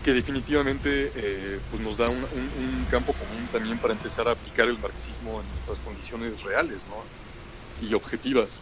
que 0.03 0.13
definitivamente 0.13 1.11
eh, 1.15 1.59
pues 1.69 1.81
nos 1.81 1.97
da 1.97 2.09
un, 2.09 2.21
campo 2.89 3.13
común 3.13 3.47
también 3.51 3.77
para 3.77 3.93
empezar 3.93 4.27
a 4.27 4.31
aplicar 4.31 4.67
el 4.67 4.77
marxismo 4.79 5.39
en 5.39 5.49
nuestras 5.49 5.77
condiciones 5.79 6.43
reales 6.43 6.85
¿no? 6.89 7.87
y 7.87 7.93
objetivas. 7.93 8.59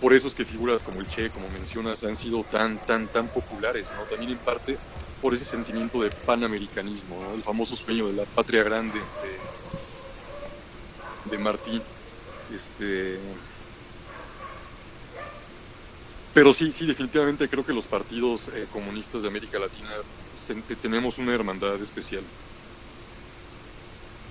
Por 0.00 0.12
eso 0.12 0.28
es 0.28 0.34
que 0.34 0.44
figuras 0.44 0.82
como 0.82 1.00
el 1.00 1.08
Che, 1.08 1.30
como 1.30 1.48
mencionas, 1.50 2.04
han 2.04 2.16
sido 2.16 2.42
tan, 2.44 2.78
tan, 2.78 3.06
tan 3.06 3.28
populares, 3.28 3.92
¿no? 3.96 4.02
También 4.04 4.32
en 4.32 4.38
parte 4.38 4.78
por 5.20 5.34
ese 5.34 5.44
sentimiento 5.44 6.02
de 6.02 6.10
panamericanismo, 6.10 7.32
el 7.34 7.42
famoso 7.42 7.76
sueño 7.76 8.06
de 8.06 8.14
la 8.14 8.24
patria 8.24 8.62
grande 8.62 8.98
de, 11.30 11.36
de. 11.36 11.82
Este, 12.54 13.18
pero 16.32 16.54
sí, 16.54 16.72
sí, 16.72 16.86
definitivamente 16.86 17.48
creo 17.48 17.66
que 17.66 17.72
los 17.72 17.86
partidos 17.86 18.48
eh, 18.48 18.66
comunistas 18.72 19.22
de 19.22 19.28
América 19.28 19.58
Latina 19.58 19.90
tenemos 20.80 21.18
una 21.18 21.34
hermandad 21.34 21.80
especial. 21.82 22.22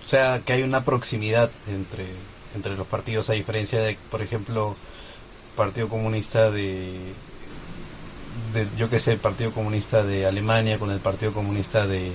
O 0.05 0.09
sea, 0.09 0.41
que 0.43 0.53
hay 0.53 0.63
una 0.63 0.85
proximidad 0.85 1.51
entre, 1.67 2.07
entre 2.55 2.75
los 2.75 2.87
partidos, 2.87 3.29
a 3.29 3.33
diferencia 3.33 3.79
de, 3.79 3.97
por 4.09 4.21
ejemplo, 4.21 4.75
Partido 5.55 5.87
Comunista 5.87 6.49
de, 6.49 6.97
yo 8.77 8.89
que 8.89 8.97
sé, 8.97 9.11
el 9.11 9.19
Partido 9.19 9.51
Comunista 9.51 10.03
de 10.03 10.25
Alemania 10.25 10.79
con 10.79 10.89
el 10.89 10.99
Partido 10.99 11.33
Comunista 11.33 11.85
de, 11.85 12.11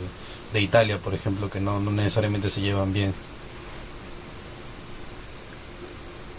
de 0.53 0.61
Italia, 0.61 0.99
por 0.99 1.15
ejemplo, 1.15 1.51
que 1.51 1.61
no, 1.61 1.79
no 1.79 1.91
necesariamente 1.91 2.51
se 2.51 2.63
llevan 2.63 2.93
bien. 2.93 3.15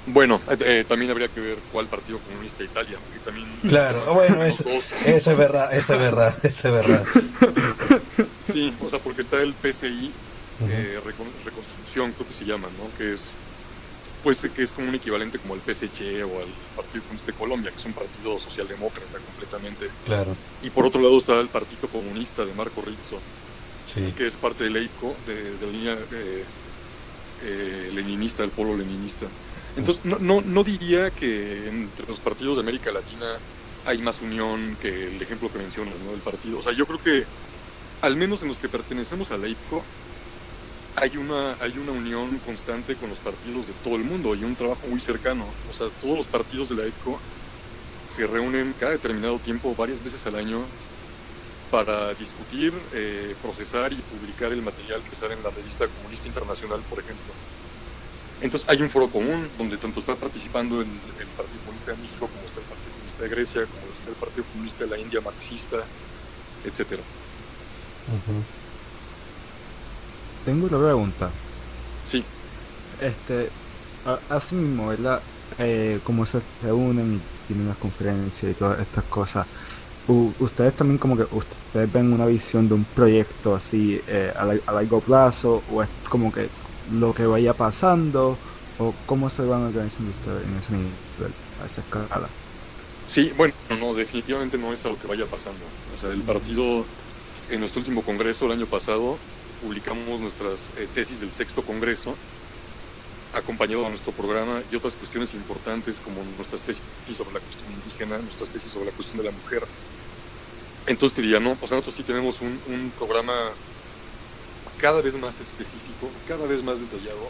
Bueno, 0.07 0.39
eh, 0.49 0.57
eh, 0.61 0.85
también 0.87 1.11
habría 1.11 1.27
que 1.27 1.39
ver 1.39 1.57
cuál 1.71 1.87
partido 1.87 2.19
comunista 2.19 2.59
de 2.59 2.65
Italia, 2.65 2.97
también... 3.23 3.47
Claro, 3.67 4.13
bueno, 4.13 4.43
eso, 4.43 4.69
es 4.69 5.37
verdad, 5.37 5.73
eso 5.73 5.93
es 5.93 5.99
verdad, 5.99 6.35
eso 6.43 6.67
es 6.67 6.73
verdad. 6.73 7.05
Sí, 8.41 8.71
o 8.79 8.89
sea, 8.91 8.99
porque 8.99 9.21
está 9.21 9.41
el 9.41 9.53
PCI, 9.53 10.11
eh, 10.69 10.99
Reconstrucción, 11.03 12.11
creo 12.11 12.27
que 12.27 12.33
se 12.33 12.45
llama, 12.45 12.67
¿no? 12.77 12.95
Que 12.95 13.13
es, 13.13 13.33
pues, 14.23 14.47
que 14.55 14.61
es 14.61 14.71
como 14.71 14.87
un 14.87 14.93
equivalente 14.93 15.39
como 15.39 15.55
al 15.55 15.61
PSC 15.61 16.23
o 16.23 16.41
al 16.41 16.47
Partido 16.75 17.01
Comunista 17.03 17.31
de 17.31 17.37
Colombia, 17.37 17.71
que 17.71 17.77
es 17.77 17.85
un 17.85 17.93
partido 17.93 18.39
socialdemócrata 18.39 19.17
completamente. 19.17 19.89
Claro. 20.05 20.35
Y 20.61 20.69
por 20.69 20.85
otro 20.85 21.01
lado 21.01 21.17
está 21.17 21.39
el 21.39 21.47
Partido 21.47 21.87
Comunista 21.89 22.45
de 22.45 22.53
Marco 22.53 22.83
Rizzo, 22.83 23.19
que 24.15 24.27
es 24.27 24.35
parte 24.35 24.65
del 24.65 24.77
EICO, 24.77 25.15
de, 25.25 25.57
de 25.57 25.65
la 25.65 25.71
línea... 25.71 25.95
De, 25.95 26.43
eh, 27.43 27.91
leninista, 27.93 28.43
el 28.43 28.49
polo 28.49 28.75
leninista. 28.75 29.27
Entonces, 29.77 30.05
no, 30.05 30.17
no, 30.19 30.41
no 30.41 30.63
diría 30.63 31.11
que 31.11 31.67
entre 31.67 32.07
los 32.07 32.19
partidos 32.19 32.57
de 32.57 32.61
América 32.61 32.91
Latina 32.91 33.37
hay 33.85 33.99
más 33.99 34.21
unión 34.21 34.77
que 34.81 35.15
el 35.15 35.21
ejemplo 35.21 35.51
que 35.51 35.59
mencionas, 35.59 35.93
¿no? 36.05 36.13
El 36.13 36.21
partido. 36.21 36.59
O 36.59 36.61
sea, 36.61 36.71
yo 36.73 36.85
creo 36.85 37.01
que, 37.01 37.25
al 38.01 38.15
menos 38.15 38.41
en 38.41 38.47
los 38.47 38.57
que 38.57 38.69
pertenecemos 38.69 39.31
a 39.31 39.37
la 39.37 39.47
IPCO, 39.47 39.83
hay 40.95 41.17
una, 41.17 41.53
hay 41.59 41.77
una 41.77 41.91
unión 41.91 42.39
constante 42.39 42.95
con 42.95 43.09
los 43.09 43.19
partidos 43.19 43.67
de 43.67 43.73
todo 43.83 43.95
el 43.95 44.03
mundo 44.05 44.33
y 44.33 44.43
un 44.43 44.55
trabajo 44.55 44.87
muy 44.87 45.01
cercano. 45.01 45.45
O 45.69 45.73
sea, 45.73 45.87
todos 46.01 46.17
los 46.17 46.27
partidos 46.27 46.69
de 46.69 46.75
la 46.75 46.87
IPCO 46.87 47.19
se 48.09 48.27
reúnen 48.27 48.73
cada 48.79 48.93
determinado 48.93 49.39
tiempo, 49.39 49.75
varias 49.75 50.03
veces 50.03 50.25
al 50.25 50.35
año, 50.35 50.61
para 51.69 52.13
discutir, 52.13 52.73
eh, 52.93 53.35
procesar 53.41 53.91
y 53.91 53.97
publicar 53.97 54.53
el 54.53 54.61
material 54.61 55.03
que 55.03 55.15
sale 55.15 55.33
en 55.33 55.43
la 55.43 55.49
revista 55.49 55.87
Comunista 55.87 56.27
Internacional, 56.27 56.81
por 56.89 56.99
ejemplo. 56.99 57.33
Entonces 58.41 58.67
hay 58.69 58.81
un 58.81 58.89
foro 58.89 59.09
común 59.09 59.47
donde 59.57 59.77
tanto 59.77 59.99
está 59.99 60.15
participando 60.15 60.81
el, 60.81 60.87
el 60.87 61.27
Partido 61.37 61.59
Comunista 61.61 61.91
de 61.91 61.97
México 61.97 62.27
como 62.27 62.45
está 62.45 62.59
el 62.59 62.65
Partido 62.65 62.91
Comunista 62.91 63.23
de 63.23 63.29
Grecia, 63.29 63.65
como 63.65 63.93
está 63.93 64.09
el 64.09 64.15
Partido 64.15 64.43
Comunista 64.51 64.83
de 64.83 64.89
la 64.89 64.99
India 64.99 65.21
marxista, 65.21 65.77
etcétera. 66.65 67.01
Tengo 70.45 70.67
una 70.67 70.77
pregunta. 70.77 71.29
Sí. 72.05 72.23
Este, 73.01 73.49
así 74.29 74.55
mismo, 74.55 74.87
¿verdad? 74.87 75.21
Eh, 75.57 75.99
como 76.03 76.25
se 76.25 76.39
reúnen 76.61 77.15
y 77.15 77.47
tienen 77.47 77.67
las 77.67 77.77
conferencias 77.77 78.51
y 78.51 78.55
todas 78.55 78.79
estas 78.79 79.03
cosas, 79.05 79.47
ustedes 80.39 80.75
también 80.75 80.97
como 80.97 81.17
que 81.17 81.23
ustedes 81.31 81.91
ven 81.91 82.13
una 82.13 82.25
visión 82.25 82.67
de 82.67 82.75
un 82.75 82.83
proyecto 82.83 83.55
así 83.55 83.99
eh, 84.07 84.31
a, 84.35 84.71
largo 84.71 85.01
plazo 85.01 85.63
o 85.71 85.81
es 85.81 85.89
como 86.09 86.31
que 86.31 86.47
lo 86.91 87.13
que 87.13 87.25
vaya 87.25 87.53
pasando 87.53 88.37
o 88.79 88.93
cómo 89.05 89.29
se 89.29 89.43
van 89.43 89.63
organizando 89.63 90.11
ustedes 90.11 90.45
en 90.45 90.57
ese 90.57 90.71
nivel, 90.73 91.33
a 91.61 91.65
esa 91.65 91.81
escala. 91.81 92.29
Sí, 93.07 93.31
bueno, 93.37 93.53
no, 93.79 93.93
definitivamente 93.93 94.57
no 94.57 94.73
es 94.73 94.85
a 94.85 94.89
lo 94.89 94.99
que 94.99 95.07
vaya 95.07 95.25
pasando. 95.25 95.63
O 95.95 96.01
sea, 96.01 96.11
el 96.11 96.21
partido 96.21 96.85
en 97.49 97.59
nuestro 97.59 97.79
último 97.79 98.01
congreso 98.01 98.45
el 98.45 98.53
año 98.53 98.65
pasado 98.65 99.17
publicamos 99.61 100.19
nuestras 100.19 100.69
eh, 100.77 100.87
tesis 100.93 101.21
del 101.21 101.31
sexto 101.31 101.63
congreso 101.63 102.15
acompañado 103.33 103.85
a 103.85 103.89
nuestro 103.89 104.11
programa 104.13 104.61
y 104.71 104.75
otras 104.75 104.95
cuestiones 104.95 105.33
importantes 105.33 105.99
como 105.99 106.23
nuestras 106.37 106.61
tesis 106.61 106.83
sobre 107.15 107.33
la 107.33 107.39
cuestión 107.39 107.71
indígena, 107.73 108.17
nuestras 108.17 108.49
tesis 108.49 108.71
sobre 108.71 108.87
la 108.87 108.91
cuestión 108.91 109.17
de 109.19 109.25
la 109.25 109.31
mujer. 109.31 109.63
Entonces 110.87 111.15
te 111.15 111.21
diría, 111.21 111.39
no, 111.39 111.55
pues 111.55 111.71
nosotros 111.71 111.95
sí 111.95 112.03
tenemos 112.03 112.41
un, 112.41 112.59
un 112.67 112.91
programa 112.97 113.33
cada 114.79 115.01
vez 115.01 115.15
más 115.15 115.39
específico, 115.39 116.09
cada 116.27 116.45
vez 116.45 116.63
más 116.63 116.79
detallado 116.79 117.27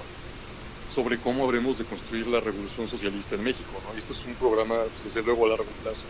sobre 0.90 1.18
cómo 1.18 1.44
habremos 1.44 1.78
de 1.78 1.86
construir 1.86 2.28
la 2.28 2.40
revolución 2.40 2.88
socialista 2.88 3.36
en 3.36 3.44
México. 3.44 3.72
¿no? 3.86 3.98
Este 3.98 4.14
es 4.14 4.26
un 4.26 4.36
programa, 4.36 4.76
pues, 4.92 5.04
desde 5.06 5.24
luego, 5.24 5.46
a 5.46 5.50
largo 5.50 5.66
plazo. 5.84 6.06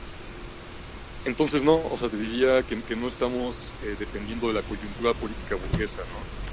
Entonces, 1.25 1.63
no, 1.63 1.75
o 1.75 1.97
sea, 1.97 2.09
te 2.09 2.17
diría 2.17 2.61
que, 2.63 2.79
que 2.83 2.95
no 2.95 3.07
estamos 3.07 3.73
eh, 3.83 3.95
dependiendo 3.97 4.47
de 4.47 4.53
la 4.53 4.61
coyuntura 4.61 5.13
política 5.13 5.55
burguesa, 5.55 5.99
¿no? 5.99 6.45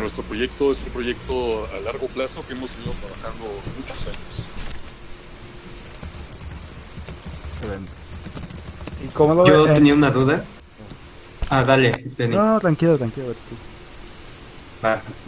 Nuestro 0.00 0.22
proyecto 0.24 0.72
es 0.72 0.82
un 0.82 0.90
proyecto 0.90 1.66
a 1.74 1.80
largo 1.80 2.06
plazo 2.08 2.44
que 2.46 2.52
hemos 2.52 2.70
venido 2.76 2.92
trabajando 3.00 3.44
muchos 3.78 4.06
años. 4.06 4.54
¿Y 9.02 9.08
cómo 9.08 9.34
lo 9.34 9.46
Yo 9.46 9.72
tenía 9.72 9.94
una 9.94 10.10
duda. 10.10 10.44
Ah, 11.54 11.62
dale, 11.62 11.94
No, 12.30 12.58
tranquilo, 12.58 12.98
tranquilo. 12.98 13.32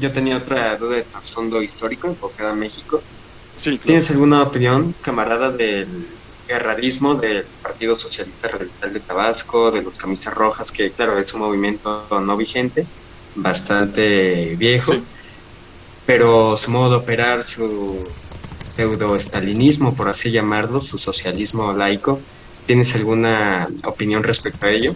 yo 0.01 0.13
tenía 0.13 0.39
otra 0.39 0.77
duda 0.77 0.97
de 0.97 1.03
trasfondo 1.03 1.63
histórico 1.63 2.09
enfocada 2.09 2.51
a 2.51 2.55
México. 2.55 3.01
Sí, 3.57 3.79
¿Tienes 3.79 4.11
alguna 4.11 4.43
opinión, 4.43 4.93
camarada, 5.03 5.53
del 5.53 5.87
guerradismo 6.49 7.15
del 7.15 7.45
Partido 7.63 7.97
Socialista 7.97 8.49
Radical 8.49 8.93
de 8.93 9.01
Tabasco, 9.01 9.71
de 9.71 9.83
los 9.83 9.97
camisas 9.99 10.35
rojas, 10.35 10.73
que 10.73 10.91
claro, 10.91 11.17
es 11.17 11.33
un 11.33 11.43
movimiento 11.43 12.09
no 12.21 12.37
vigente, 12.37 12.85
bastante 13.37 14.57
viejo, 14.57 14.95
pero 16.07 16.57
su 16.57 16.73
modo 16.73 16.91
de 16.91 16.97
operar, 16.97 17.45
su 17.45 18.03
pseudo-estalinismo, 18.75 19.95
por 19.95 20.09
así 20.09 20.33
llamarlo, 20.33 20.81
su 20.81 20.99
socialismo 20.99 21.73
laico, 21.73 22.19
¿tienes 22.67 22.97
alguna 22.97 23.69
opinión 23.85 24.25
respecto 24.25 24.67
a 24.67 24.71
ello? 24.71 24.93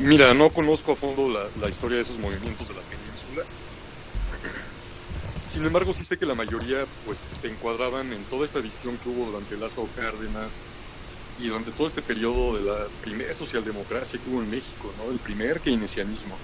Mira, 0.00 0.32
no 0.34 0.50
conozco 0.50 0.92
a 0.92 0.96
fondo 0.96 1.28
la, 1.28 1.44
la 1.60 1.68
historia 1.68 1.96
de 1.96 2.02
esos 2.02 2.18
movimientos 2.18 2.68
de 2.68 2.74
la 2.74 2.80
península. 2.82 3.44
Sin 5.48 5.64
embargo, 5.64 5.94
sí 5.94 6.04
sé 6.04 6.16
que 6.18 6.26
la 6.26 6.34
mayoría 6.34 6.86
pues 7.04 7.26
se 7.30 7.48
encuadraban 7.48 8.12
en 8.12 8.22
toda 8.24 8.44
esta 8.44 8.60
visión 8.60 8.96
que 8.98 9.08
hubo 9.08 9.26
durante 9.26 9.56
Lázaro 9.56 9.88
Cárdenas, 9.96 10.66
y 11.38 11.48
durante 11.48 11.70
todo 11.70 11.86
este 11.86 12.02
periodo 12.02 12.56
de 12.58 12.64
la 12.64 12.86
primera 13.02 13.32
socialdemocracia 13.32 14.18
que 14.18 14.28
hubo 14.28 14.42
en 14.42 14.50
México, 14.50 14.92
¿no? 14.98 15.12
el 15.12 15.18
primer 15.18 15.60
keynesianismo, 15.60 16.36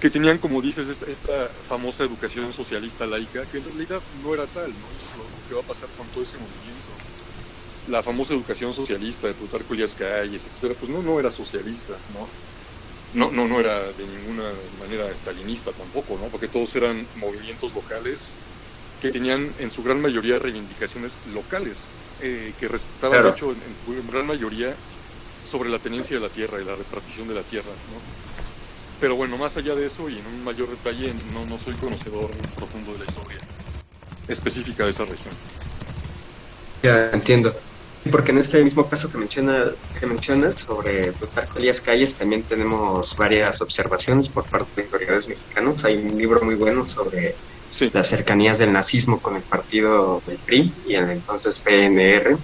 que 0.00 0.10
tenían, 0.10 0.38
como 0.38 0.60
dices, 0.60 1.02
esta, 1.02 1.48
famosa 1.68 2.04
educación 2.04 2.52
socialista 2.52 3.06
laica, 3.06 3.44
que 3.46 3.58
en 3.58 3.64
realidad 3.64 4.00
no 4.22 4.34
era 4.34 4.44
tal, 4.46 4.70
¿no? 4.70 4.76
es 4.76 5.16
lo 5.16 5.48
que 5.48 5.54
va 5.54 5.60
a 5.60 5.64
pasar 5.64 5.88
con 5.96 6.06
todo 6.08 6.24
ese 6.24 6.34
movimiento. 6.34 6.90
La 7.88 8.02
famosa 8.02 8.32
educación 8.32 8.72
socialista 8.72 9.26
de 9.26 9.34
Plutarco 9.34 9.74
Elías 9.74 9.94
Calles, 9.94 10.44
etcétera, 10.44 10.74
pues 10.78 10.90
no, 10.90 11.02
no 11.02 11.20
era 11.20 11.30
socialista, 11.30 11.94
¿no? 12.14 12.28
No, 13.14 13.30
no, 13.30 13.46
no 13.46 13.60
era 13.60 13.78
de 13.78 14.06
ninguna 14.06 14.50
manera 14.80 15.08
estalinista 15.10 15.70
tampoco, 15.72 16.18
¿no? 16.20 16.26
Porque 16.28 16.48
todos 16.48 16.74
eran 16.74 17.06
movimientos 17.16 17.74
locales 17.74 18.34
que 19.00 19.10
tenían 19.10 19.52
en 19.58 19.70
su 19.70 19.82
gran 19.82 20.00
mayoría 20.00 20.38
reivindicaciones 20.38 21.12
locales, 21.32 21.90
eh, 22.22 22.54
que 22.58 22.68
respetaban 22.68 23.24
mucho 23.24 23.52
en, 23.52 24.10
gran 24.10 24.26
mayoría 24.26 24.74
sobre 25.44 25.68
la 25.68 25.78
tenencia 25.78 26.16
de 26.16 26.22
la 26.22 26.30
tierra 26.30 26.60
y 26.60 26.64
la 26.64 26.74
repartición 26.74 27.28
de 27.28 27.34
la 27.34 27.42
tierra. 27.42 27.68
¿no? 27.68 28.00
Pero 29.00 29.16
bueno, 29.16 29.36
más 29.36 29.56
allá 29.58 29.74
de 29.74 29.86
eso 29.86 30.08
y 30.08 30.18
en 30.18 30.26
un 30.26 30.42
mayor 30.42 30.70
detalle, 30.70 31.12
no, 31.34 31.44
no 31.44 31.58
soy 31.58 31.74
conocedor 31.74 32.30
profundo 32.56 32.92
de 32.94 33.00
la 33.00 33.04
historia 33.04 33.38
específica 34.26 34.84
de 34.84 34.90
esa 34.90 35.04
región. 35.04 35.34
Ya 36.82 37.10
entiendo. 37.10 37.54
Porque 38.10 38.32
en 38.32 38.38
este 38.38 38.62
mismo 38.62 38.88
caso 38.88 39.10
que, 39.10 39.16
menciona, 39.16 39.64
que 39.98 40.06
mencionas 40.06 40.56
sobre 40.56 41.12
Plutarco 41.12 41.58
Elías 41.58 41.80
Calles, 41.80 42.14
también 42.16 42.42
tenemos 42.42 43.16
varias 43.16 43.62
observaciones 43.62 44.28
por 44.28 44.44
parte 44.44 44.70
de 44.76 44.82
historiadores 44.82 45.28
mexicanos. 45.28 45.84
Hay 45.84 45.96
un 45.96 46.18
libro 46.18 46.42
muy 46.42 46.54
bueno 46.54 46.86
sobre 46.86 47.34
las 47.92 48.06
cercanías 48.06 48.58
del 48.58 48.72
nazismo 48.72 49.20
con 49.20 49.36
el 49.36 49.42
partido 49.42 50.22
del 50.26 50.36
PRI 50.36 50.72
y 50.86 50.94
el 50.94 51.10
entonces 51.10 51.56
PNR. 51.60 52.36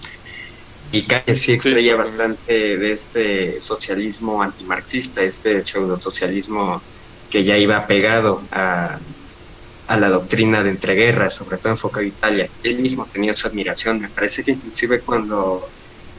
Y 0.93 1.03
Calles 1.03 1.41
sí 1.41 1.53
extraía 1.53 1.95
bastante 1.95 2.79
de 2.79 2.93
este 2.93 3.61
socialismo 3.61 4.43
antimarxista, 4.43 5.23
este 5.23 5.65
pseudo 5.65 6.01
socialismo 6.01 6.81
que 7.29 7.45
ya 7.45 7.57
iba 7.59 7.87
pegado 7.87 8.43
a, 8.51 8.99
a 9.91 9.97
la 9.97 10.09
doctrina 10.09 10.63
de 10.63 10.71
entreguerras, 10.71 11.35
sobre 11.35 11.57
todo 11.59 11.73
enfocado 11.73 12.05
a 12.05 12.09
Italia. 12.09 12.49
Él 12.63 12.79
mismo 12.79 13.09
tenía 13.13 13.35
su 13.35 13.49
admiración. 13.49 14.01
Me 14.01 14.09
parece 14.09 14.45
que 14.45 14.53
inclusive 14.53 15.01
cuando 15.01 15.69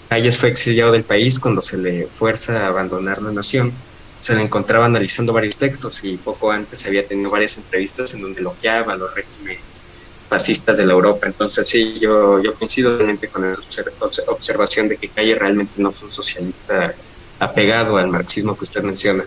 Calles 0.09 0.38
fue 0.38 0.49
exiliado 0.49 0.91
del 0.91 1.03
país, 1.03 1.39
cuando 1.39 1.61
se 1.61 1.78
le 1.78 2.05
fuerza 2.07 2.65
a 2.65 2.67
abandonar 2.67 3.22
la 3.22 3.32
nación, 3.32 3.72
se 4.19 4.36
le 4.36 4.41
encontraba 4.41 4.88
analizando 4.88 5.32
varios 5.32 5.55
textos 5.55 6.03
y 6.03 6.17
poco 6.17 6.51
antes 6.51 6.86
había 6.86 7.07
tenido 7.07 7.30
varias 7.30 7.55
entrevistas 7.55 8.13
en 8.13 8.24
donde 8.24 8.41
elogiaba 8.41 8.93
los 8.97 9.15
regímenes 9.15 9.84
fascistas 10.28 10.76
de 10.76 10.86
la 10.86 10.91
Europa. 10.91 11.28
Entonces 11.28 11.69
sí, 11.69 11.97
yo, 11.97 12.43
yo 12.43 12.53
coincido 12.55 12.97
realmente 12.97 13.30
con 13.30 13.45
esa 13.45 13.86
observación 14.28 14.89
de 14.89 14.97
que 14.97 15.07
Calle 15.07 15.36
realmente 15.36 15.82
no 15.82 15.93
fue 15.93 16.07
un 16.07 16.11
socialista 16.11 16.93
apegado 17.39 17.95
al 17.95 18.09
marxismo 18.09 18.57
que 18.57 18.65
usted 18.65 18.84
menciona. 18.84 19.24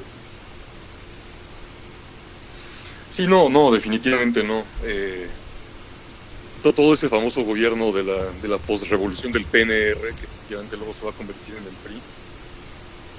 Sí, 3.15 3.29
no, 3.29 3.49
no, 3.49 3.71
definitivamente 3.71 4.43
no. 4.43 4.65
Eh, 4.83 5.29
todo 6.65 6.95
ese 6.95 7.09
famoso 7.09 7.45
gobierno 7.45 7.93
de 7.93 8.03
la, 8.03 8.25
de 8.43 8.49
la 8.49 8.59
posrevolución 8.59 9.31
del 9.31 9.45
PNR, 9.45 10.01
que 10.01 10.25
efectivamente 10.25 10.77
luego 10.77 10.93
se 10.93 11.05
va 11.05 11.13
a 11.13 11.15
convertir 11.15 11.55
en 11.55 11.63
el 11.63 11.73
PRI, 11.85 11.95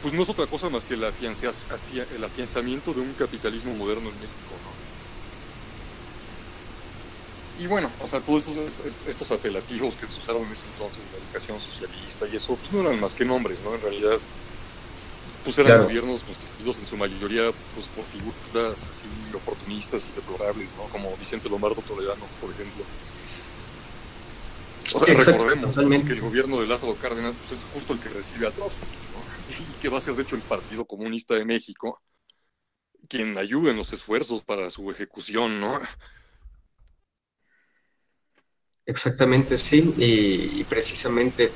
pues 0.02 0.14
no 0.14 0.24
es 0.24 0.28
otra 0.28 0.48
cosa 0.48 0.68
más 0.68 0.84
que 0.84 0.96
el, 0.96 1.04
el 1.06 2.24
afianzamiento 2.26 2.94
de 2.94 3.00
un 3.00 3.14
capitalismo 3.14 3.74
moderno 3.74 4.10
en 4.10 4.16
México, 4.16 4.60
¿no? 4.66 4.76
Y 7.64 7.68
bueno, 7.68 7.90
o 8.04 8.08
sea, 8.10 8.20
todos 8.20 8.48
estos, 9.08 9.32
apelativos 9.32 9.96
que 9.96 10.08
se 10.08 10.18
usaron 10.18 10.44
en 10.44 10.52
ese 10.52 10.66
entonces, 10.74 11.04
la 11.14 11.20
educación 11.24 11.62
socialista 11.62 12.28
y 12.28 12.36
eso, 12.36 12.58
pues 12.58 12.74
no 12.74 12.82
eran 12.82 13.00
más 13.00 13.16
que 13.16 13.24
nombres, 13.24 13.62
¿no? 13.64 13.74
En 13.74 13.82
realidad, 13.82 14.20
pues 15.46 15.58
eran 15.60 15.84
gobiernos 15.84 16.24
constituidos 16.24 16.80
en 16.80 16.88
su 16.88 16.98
mayoría 16.98 17.52
pues 17.76 17.88
por 17.88 18.04
figuras 18.06 18.88
así 18.90 19.06
oportunistas 19.34 20.10
y 20.10 20.16
deplorables, 20.20 20.74
¿no? 20.76 20.86
Como 20.86 21.16
Vicente 21.18 21.48
Lombardo 21.48 21.82
Toledano, 21.84 22.26
por 22.42 22.50
ejemplo. 22.50 22.84
O 24.94 25.06
sea, 25.06 25.16
recordemos 25.16 25.76
que 26.06 26.14
el 26.14 26.22
gobierno 26.22 26.60
de 26.60 26.68
Lázaro 26.68 26.96
Cárdenas 26.96 27.38
pues, 27.38 27.60
es 27.60 27.66
justo 27.74 27.94
el 27.94 28.00
que 28.00 28.10
recibe 28.10 28.48
a 28.48 28.52
todos 28.52 28.74
y 29.60 29.82
que 29.82 29.90
va 29.90 30.00
a 30.00 30.02
ser 30.02 30.16
de 30.16 30.24
hecho 30.24 30.36
el 30.36 30.42
Partido 30.42 30.86
Comunista 30.86 31.36
de 31.36 31.46
México, 31.46 32.02
quien 33.08 33.38
ayude 33.38 33.70
en 33.70 33.78
los 33.78 33.94
esfuerzos 33.94 34.44
para 34.44 34.72
su 34.72 34.90
ejecución, 34.90 35.62
¿no? 35.62 35.80
Exactamente, 38.88 39.58
sí, 39.58 39.94
y, 39.98 40.64
precisamente 40.66 41.52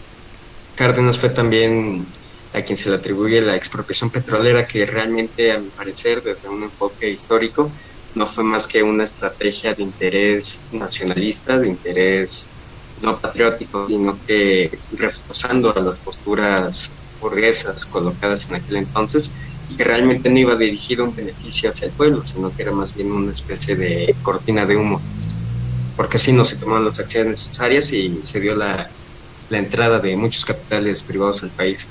Cárdenas 0.75 1.17
fue 1.17 1.29
también 1.29 2.05
a 2.53 2.61
quien 2.61 2.77
se 2.77 2.89
le 2.89 2.95
atribuye 2.95 3.41
la 3.41 3.55
expropiación 3.55 4.09
petrolera, 4.09 4.67
que 4.67 4.85
realmente, 4.85 5.51
a 5.51 5.59
mi 5.59 5.69
parecer, 5.69 6.23
desde 6.23 6.49
un 6.49 6.63
enfoque 6.63 7.09
histórico, 7.09 7.71
no 8.15 8.25
fue 8.25 8.43
más 8.43 8.67
que 8.67 8.81
una 8.81 9.03
estrategia 9.03 9.73
de 9.75 9.83
interés 9.83 10.61
nacionalista, 10.71 11.59
de 11.59 11.67
interés 11.67 12.47
no 13.01 13.19
patriótico, 13.19 13.87
sino 13.87 14.17
que 14.25 14.77
reforzando 14.91 15.75
a 15.75 15.79
las 15.79 15.95
posturas 15.97 16.91
burguesas 17.21 17.85
colocadas 17.85 18.49
en 18.49 18.55
aquel 18.55 18.77
entonces, 18.77 19.31
y 19.69 19.75
que 19.75 19.83
realmente 19.83 20.29
no 20.29 20.39
iba 20.39 20.55
dirigido 20.55 21.03
un 21.03 21.15
beneficio 21.15 21.69
hacia 21.69 21.87
el 21.87 21.93
pueblo, 21.93 22.25
sino 22.25 22.55
que 22.55 22.63
era 22.63 22.71
más 22.71 22.95
bien 22.95 23.11
una 23.11 23.31
especie 23.31 23.75
de 23.75 24.15
cortina 24.23 24.65
de 24.65 24.75
humo 24.75 24.99
porque 25.99 26.15
así 26.15 26.31
no 26.31 26.45
se 26.45 26.55
tomaron 26.55 26.85
las 26.85 26.97
acciones 27.01 27.31
necesarias 27.31 27.91
y 27.91 28.23
se 28.23 28.39
dio 28.39 28.55
la, 28.55 28.89
entrada 29.49 29.99
de 29.99 30.15
muchos 30.15 30.45
capitales 30.45 31.03
privados 31.03 31.43
al 31.43 31.49
país. 31.49 31.89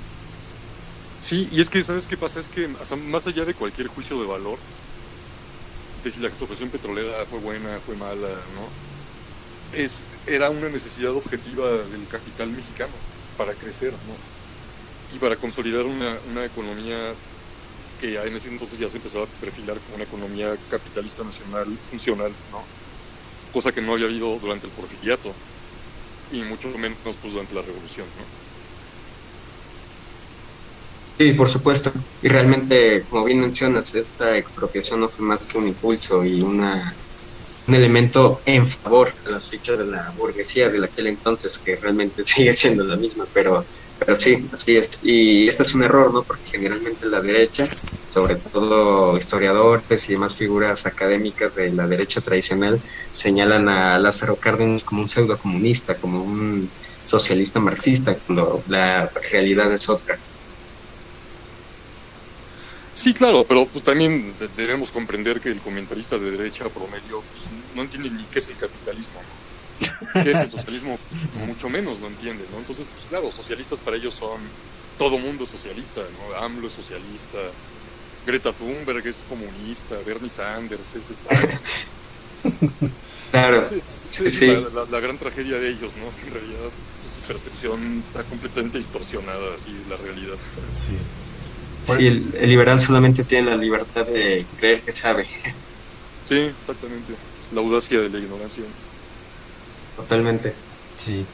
Sí, 1.21 1.49
y 1.51 1.61
es 1.61 1.71
que, 1.71 1.83
¿sabes 1.85 2.07
qué 2.07 2.17
pasa? 2.17 2.41
Es 2.41 2.49
que 2.49 2.69
más 2.69 3.27
allá 3.27 3.45
de 3.45 3.55
cualquier 3.55 3.89
juicio 3.89 4.21
de 4.21 4.27
valor, 4.27 4.59
de 6.05 6.11
si 6.11 6.21
la 6.21 6.29
expropiación 6.29 6.71
petrolera 6.71 7.27
fue 7.27 7.41
buena, 7.41 7.81
fue 7.81 7.97
mala, 7.97 8.29
¿no? 8.55 8.77
Es, 9.71 10.05
era 10.27 10.51
una 10.51 10.69
necesidad 10.71 11.13
objetiva 11.13 11.71
del 11.71 12.09
capital 12.09 12.51
mexicano 12.51 13.03
para 13.37 13.55
crecer, 13.55 13.93
¿no? 14.07 14.17
Y 15.11 15.19
para 15.19 15.37
consolidar 15.37 15.87
una, 15.87 16.21
una 16.31 16.45
economía 16.45 17.15
que 17.99 18.17
en 18.21 18.37
ese 18.37 18.49
entonces 18.49 18.79
ya 18.79 18.89
se 18.89 18.99
empezaba 18.99 19.25
a 19.25 19.29
perfilar 19.29 19.81
como 19.81 19.97
una 19.97 20.05
economía 20.05 20.57
capitalista 20.69 21.25
nacional 21.25 21.67
funcional, 21.79 22.39
¿no? 22.53 22.71
cosa 23.51 23.73
que 23.73 23.83
no 23.83 23.95
había 23.95 24.07
habido 24.07 24.39
durante 24.39 24.67
el 24.67 24.73
porfiriato 24.73 25.35
y 26.31 26.45
mucho 26.45 26.69
menos 26.79 26.99
pues, 27.03 27.33
durante 27.33 27.55
la 27.55 27.63
revolución. 27.63 28.07
Sí, 31.19 31.33
por 31.33 31.49
supuesto. 31.49 31.93
Y 32.23 32.29
realmente, 32.29 33.05
como 33.11 33.25
bien 33.25 33.41
mencionas, 33.41 33.95
esta 33.95 34.37
expropiación 34.37 35.01
no 35.01 35.09
fue 35.09 35.27
más 35.27 35.41
que 35.41 35.59
un 35.59 35.67
impulso 35.67 36.25
y 36.25 36.41
una, 36.41 36.95
un 37.67 37.75
elemento 37.75 38.41
en 38.47 38.69
favor 38.69 39.13
de 39.25 39.33
las 39.33 39.49
fichas 39.49 39.81
de 39.81 39.87
la 39.87 40.13
burguesía 40.17 40.69
de 40.69 40.85
aquel 40.85 41.09
entonces, 41.09 41.59
que 41.59 41.77
realmente 41.77 42.23
sigue 42.27 42.57
siendo 42.57 42.85
la 42.85 42.97
misma, 42.97 43.27
pero 43.35 43.65
pero 43.99 44.19
sí, 44.19 44.49
así 44.53 44.77
es. 44.77 45.01
Y 45.03 45.49
este 45.49 45.65
es 45.65 45.75
un 45.75 45.83
error, 45.83 46.13
¿no? 46.13 46.23
Porque 46.23 46.51
generalmente 46.53 47.07
la 47.07 47.21
derecha, 47.21 47.67
sobre 48.13 48.37
todo 48.37 49.19
historiadores 49.19 50.09
y 50.09 50.13
demás 50.13 50.35
figuras 50.35 50.87
académicas 50.87 51.57
de 51.57 51.73
la 51.73 51.87
derecha 51.87 52.21
tradicional, 52.21 52.81
señalan 53.11 53.69
a 53.69 53.99
Lázaro 53.99 54.37
Cárdenas 54.37 54.85
como 54.85 55.03
un 55.03 55.09
pseudo 55.09 55.37
comunista, 55.37 55.97
como 55.97 56.23
un 56.23 56.71
socialista 57.05 57.59
marxista, 57.59 58.15
cuando 58.15 58.63
la 58.69 59.11
realidad 59.31 59.73
es 59.73 59.89
otra. 59.89 60.19
Sí, 62.99 63.15
claro, 63.15 63.45
pero 63.47 63.65
pues, 63.67 63.85
también 63.85 64.35
debemos 64.57 64.91
comprender 64.91 65.41
que 65.41 65.51
el 65.51 65.61
comentarista 65.61 66.19
de 66.19 66.33
derecha 66.33 66.69
promedio 66.69 67.23
pues, 67.23 67.45
no 67.77 67.83
entiende 67.83 68.11
ni 68.11 68.25
qué 68.25 68.41
es 68.41 68.49
el 68.49 68.57
capitalismo. 68.57 69.21
¿Qué 70.15 70.33
es 70.33 70.39
el 70.41 70.51
socialismo? 70.51 70.99
Mucho 71.47 71.69
menos 71.69 72.01
lo 72.01 72.09
entiende, 72.09 72.45
¿no? 72.51 72.59
Entonces, 72.59 72.89
pues 72.93 73.05
claro, 73.09 73.31
socialistas 73.31 73.79
para 73.79 73.97
ellos 73.97 74.17
son 74.17 74.41
todo 74.99 75.17
mundo 75.17 75.47
socialista, 75.47 76.01
¿no? 76.01 76.45
AMLO 76.45 76.67
es 76.67 76.73
socialista, 76.73 77.39
Greta 78.27 78.53
Thunberg 78.53 79.07
es 79.07 79.23
comunista, 79.29 79.95
Bernie 80.05 80.29
Sanders 80.29 80.97
es 80.97 81.09
Stalin. 81.11 81.61
Claro, 83.31 83.59
es, 83.59 84.43
La, 84.91 85.01
gran 85.01 85.19
tragedia 85.19 85.59
de 85.59 85.69
ellos, 85.69 85.93
¿no? 85.99 86.27
En 86.27 86.33
realidad 86.33 86.71
pues, 86.71 87.15
su 87.15 87.33
percepción 87.33 88.03
está 88.09 88.25
completamente 88.25 88.79
distorsionada, 88.79 89.55
así, 89.55 89.71
la 89.89 89.99
realidad. 89.99 90.37
Sí. 90.73 90.97
Sí, 91.97 92.07
el, 92.07 92.35
el, 92.39 92.49
liberal 92.49 92.79
solamente 92.79 93.25
tiene 93.25 93.51
la 93.51 93.57
libertad 93.57 94.07
de 94.07 94.45
creer 94.59 94.81
que 94.83 94.93
sabe. 94.93 95.27
Sí, 96.25 96.53
exactamente. 96.61 97.15
La 97.55 97.61
audacia 97.61 98.01
de 98.01 98.11
la 98.11 98.19
ignorancia. 98.19 98.63
Totalmente. 99.97 100.53
Sí. 100.99 101.25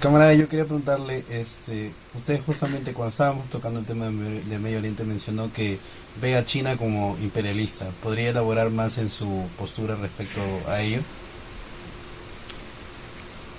Camarada, 0.00 0.32
yo 0.34 0.48
quería 0.48 0.64
preguntarle, 0.64 1.24
este, 1.28 1.92
usted 2.14 2.40
justamente 2.40 2.92
cuando 2.92 3.10
estábamos 3.10 3.50
tocando 3.50 3.80
el 3.80 3.86
tema 3.86 4.06
de 4.06 4.58
Medio 4.58 4.78
Oriente 4.78 5.02
mencionó 5.02 5.52
que 5.52 5.78
ve 6.20 6.36
a 6.36 6.44
China 6.44 6.76
como 6.76 7.18
imperialista. 7.20 7.86
¿Podría 8.00 8.30
elaborar 8.30 8.70
más 8.70 8.98
en 8.98 9.10
su 9.10 9.46
postura 9.58 9.96
respecto 9.96 10.40
a 10.68 10.80
ello? 10.80 11.00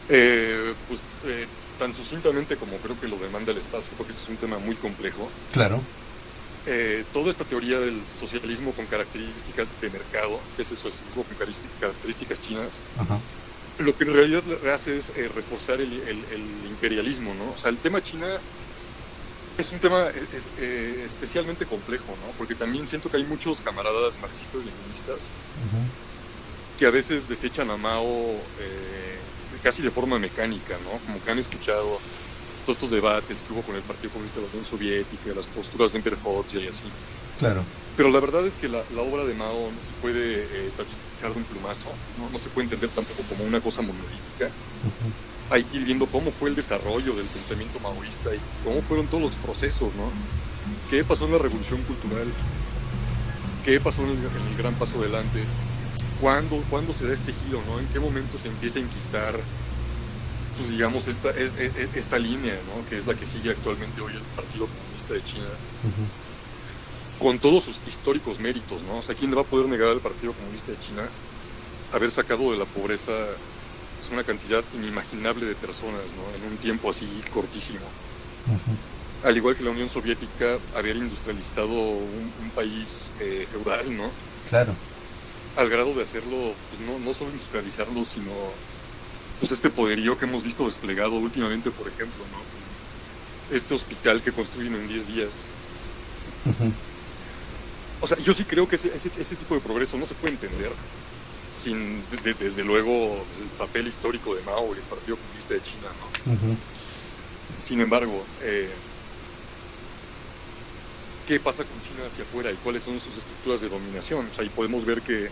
Eh, 0.07 0.73
pues 0.87 1.01
eh, 1.25 1.45
tan 1.77 1.93
sucintamente 1.93 2.55
como 2.55 2.77
creo 2.77 2.99
que 2.99 3.07
lo 3.07 3.17
demanda 3.17 3.51
el 3.51 3.57
espacio, 3.57 3.91
porque 3.97 4.13
es 4.13 4.29
un 4.29 4.37
tema 4.37 4.57
muy 4.59 4.75
complejo. 4.75 5.29
Claro. 5.51 5.81
Eh, 6.71 7.03
toda 7.11 7.31
esta 7.31 7.43
teoría 7.43 7.79
del 7.79 7.99
socialismo 8.05 8.71
con 8.73 8.85
características 8.85 9.67
de 9.81 9.89
mercado, 9.89 10.39
ese 10.57 10.75
socialismo 10.75 11.23
con 11.23 11.35
características 11.79 12.39
chinas, 12.41 12.81
Ajá 12.97 13.19
lo 13.79 13.97
que 13.97 14.03
en 14.03 14.13
realidad 14.13 14.43
hace 14.73 14.97
es 14.97 15.09
eh, 15.15 15.29
reforzar 15.33 15.79
el, 15.79 15.91
imperialismo, 16.69 17.33
¿no? 17.33 17.51
O 17.51 17.57
sea, 17.57 17.69
el 17.69 17.77
tema 17.77 18.01
China 18.01 18.27
es 19.57 19.71
un 19.71 19.79
tema 19.79 20.07
eh, 20.57 21.03
especialmente 21.05 21.65
complejo, 21.65 22.15
¿no? 22.25 22.31
Porque 22.37 22.55
también 22.55 22.87
siento 22.87 23.09
que 23.09 23.17
hay 23.17 23.23
muchos 23.23 23.61
camaradas 23.61 24.19
marxistas 24.21 24.63
leninistas 24.63 25.31
que 26.77 26.85
a 26.85 26.89
veces 26.89 27.27
desechan 27.27 27.69
a 27.69 27.77
Mao 27.77 28.05
eh, 28.05 29.17
casi 29.63 29.81
de 29.81 29.91
forma 29.91 30.19
mecánica, 30.19 30.75
¿no? 30.83 30.99
Como 31.05 31.23
que 31.23 31.31
han 31.31 31.39
escuchado 31.39 31.99
todos 32.61 32.77
estos 32.77 32.91
debates 32.91 33.41
que 33.41 33.53
hubo 33.53 33.61
con 33.61 33.75
el 33.75 33.81
Partido 33.81 34.11
Comunista 34.11 34.39
de 34.39 34.47
la 34.47 34.51
Unión 34.51 34.65
Soviética, 34.65 35.33
las 35.35 35.45
posturas 35.45 35.93
de 35.93 35.99
Enver 35.99 36.17
y 36.53 36.67
así. 36.67 36.83
Claro. 37.39 37.63
Pero 37.95 38.11
la 38.11 38.19
verdad 38.19 38.45
es 38.47 38.55
que 38.55 38.69
la, 38.69 38.79
obra 38.97 39.25
de 39.25 39.33
Mao 39.33 39.71
no 39.71 39.81
se 39.83 40.01
puede 40.01 40.43
eh, 40.43 40.71
de 41.21 41.27
un 41.27 41.43
plumazo, 41.43 41.89
¿no? 42.17 42.29
no 42.29 42.39
se 42.39 42.49
puede 42.49 42.65
entender 42.65 42.89
tampoco 42.89 43.23
como 43.27 43.43
una 43.43 43.59
cosa 43.59 43.81
monolítica. 43.81 44.49
Hay 45.49 45.63
que 45.65 45.77
ir 45.77 45.83
viendo 45.85 46.05
cómo 46.05 46.31
fue 46.31 46.49
el 46.49 46.55
desarrollo 46.55 47.13
del 47.13 47.25
pensamiento 47.25 47.79
maoísta 47.81 48.33
y 48.33 48.39
cómo 48.63 48.81
fueron 48.83 49.07
todos 49.07 49.23
los 49.23 49.35
procesos, 49.35 49.93
¿no? 49.95 50.11
¿Qué 50.89 51.03
pasó 51.03 51.25
en 51.25 51.33
la 51.33 51.39
revolución 51.39 51.81
cultural? 51.83 52.27
¿Qué 53.65 53.79
pasó 53.79 54.03
en 54.03 54.11
el, 54.11 54.57
gran 54.57 54.75
paso 54.75 54.99
adelante? 54.99 55.43
¿Cuándo, 56.21 56.63
¿Cuándo 56.69 56.93
se 56.93 57.05
da 57.05 57.13
este 57.13 57.33
giro, 57.33 57.61
no? 57.67 57.79
¿En 57.79 57.87
qué 57.87 57.99
momento 57.99 58.39
se 58.39 58.47
empieza 58.47 58.79
a 58.79 58.83
enquistar, 58.83 59.35
pues 60.59 60.71
digamos, 60.71 61.07
esta, 61.07 61.29
e, 61.29 61.45
e, 61.57 61.89
esta 61.95 62.19
línea, 62.19 62.53
¿no? 62.67 62.87
Que 62.89 62.97
es 62.97 63.07
la 63.07 63.13
que 63.13 63.25
sigue 63.25 63.49
actualmente 63.49 64.01
hoy 64.01 64.11
el 64.13 64.21
Partido 64.35 64.67
Comunista 64.67 65.13
de 65.13 65.23
China 65.23 65.47
con 67.17 67.39
todos 67.39 67.63
sus 67.63 67.79
históricos 67.87 68.39
méritos, 68.39 68.81
¿no? 68.83 68.97
O 68.97 69.03
sea, 69.03 69.15
¿quién 69.15 69.31
le 69.31 69.35
va 69.35 69.43
a 69.43 69.45
poder 69.45 69.67
negar 69.67 69.89
al 69.89 69.99
Partido 69.99 70.33
Comunista 70.33 70.71
de 70.71 70.79
China 70.79 71.03
haber 71.93 72.11
sacado 72.11 72.51
de 72.51 72.57
la 72.57 72.65
pobreza 72.65 73.11
pues, 73.99 74.11
una 74.11 74.23
cantidad 74.23 74.63
inimaginable 74.75 75.45
de 75.45 75.55
personas, 75.55 76.03
¿no? 76.15 76.35
En 76.35 76.51
un 76.51 76.57
tiempo 76.57 76.89
así 76.89 77.07
cortísimo. 77.33 77.85
Al 79.23 79.35
igual 79.35 79.55
que 79.55 79.63
la 79.63 79.71
Unión 79.71 79.89
Soviética, 79.89 80.57
haber 80.75 80.95
industrializado 80.95 81.71
un, 81.71 82.51
país 82.55 83.11
eh, 83.19 83.47
feudal, 83.51 83.95
¿no? 83.95 84.09
Claro. 84.49 84.73
Al 85.55 85.69
grado 85.69 85.93
de 85.93 86.03
hacerlo, 86.03 86.53
pues 86.69 86.81
no, 86.89 86.99
no 86.99 87.13
solo 87.13 87.31
industrializarlo, 87.31 88.03
sino 88.05 88.31
pues 89.39 89.51
este 89.51 89.69
poderío 89.69 90.17
que 90.17 90.25
hemos 90.25 90.43
visto 90.43 90.65
desplegado 90.65 91.15
últimamente, 91.15 91.71
por 91.71 91.87
ejemplo, 91.87 92.23
¿no? 92.31 93.55
Este 93.55 93.73
hospital 93.73 94.21
que 94.21 94.31
construyen 94.31 94.75
en 94.75 94.87
10 94.87 95.07
días. 95.07 95.41
O 98.01 98.07
sea, 98.07 98.17
yo 98.19 98.33
sí 98.33 98.43
creo 98.43 98.67
que 98.67 98.75
ese, 98.75 98.91
ese, 98.95 99.35
tipo 99.35 99.55
de 99.55 99.61
progreso 99.61 99.97
no 99.97 100.05
se 100.05 100.13
puede 100.13 100.33
entender 100.33 100.71
sin, 101.53 102.03
desde 102.39 102.63
luego, 102.63 103.25
el 103.41 103.47
papel 103.57 103.87
histórico 103.87 104.35
de 104.35 104.41
Mao 104.43 104.73
y 104.75 104.77
el 104.77 104.83
Partido 104.83 105.17
Comunista 105.17 105.53
de 105.53 105.61
China, 105.63 105.87
¿no? 105.99 106.55
Sin 107.59 107.81
embargo, 107.81 108.23
eh, 108.41 108.69
¿qué 111.27 111.39
pasa 111.39 111.63
con 111.63 111.81
China 111.81 112.07
hacia 112.07 112.23
afuera 112.23 112.51
y 112.51 112.55
cuáles 112.55 112.83
son 112.83 112.99
sus 112.99 113.17
estructuras 113.17 113.61
de 113.61 113.69
dominación? 113.69 114.27
O 114.31 114.33
sea, 114.33 114.43
ahí 114.43 114.49
podemos 114.49 114.85
ver 114.85 115.01
que 115.01 115.29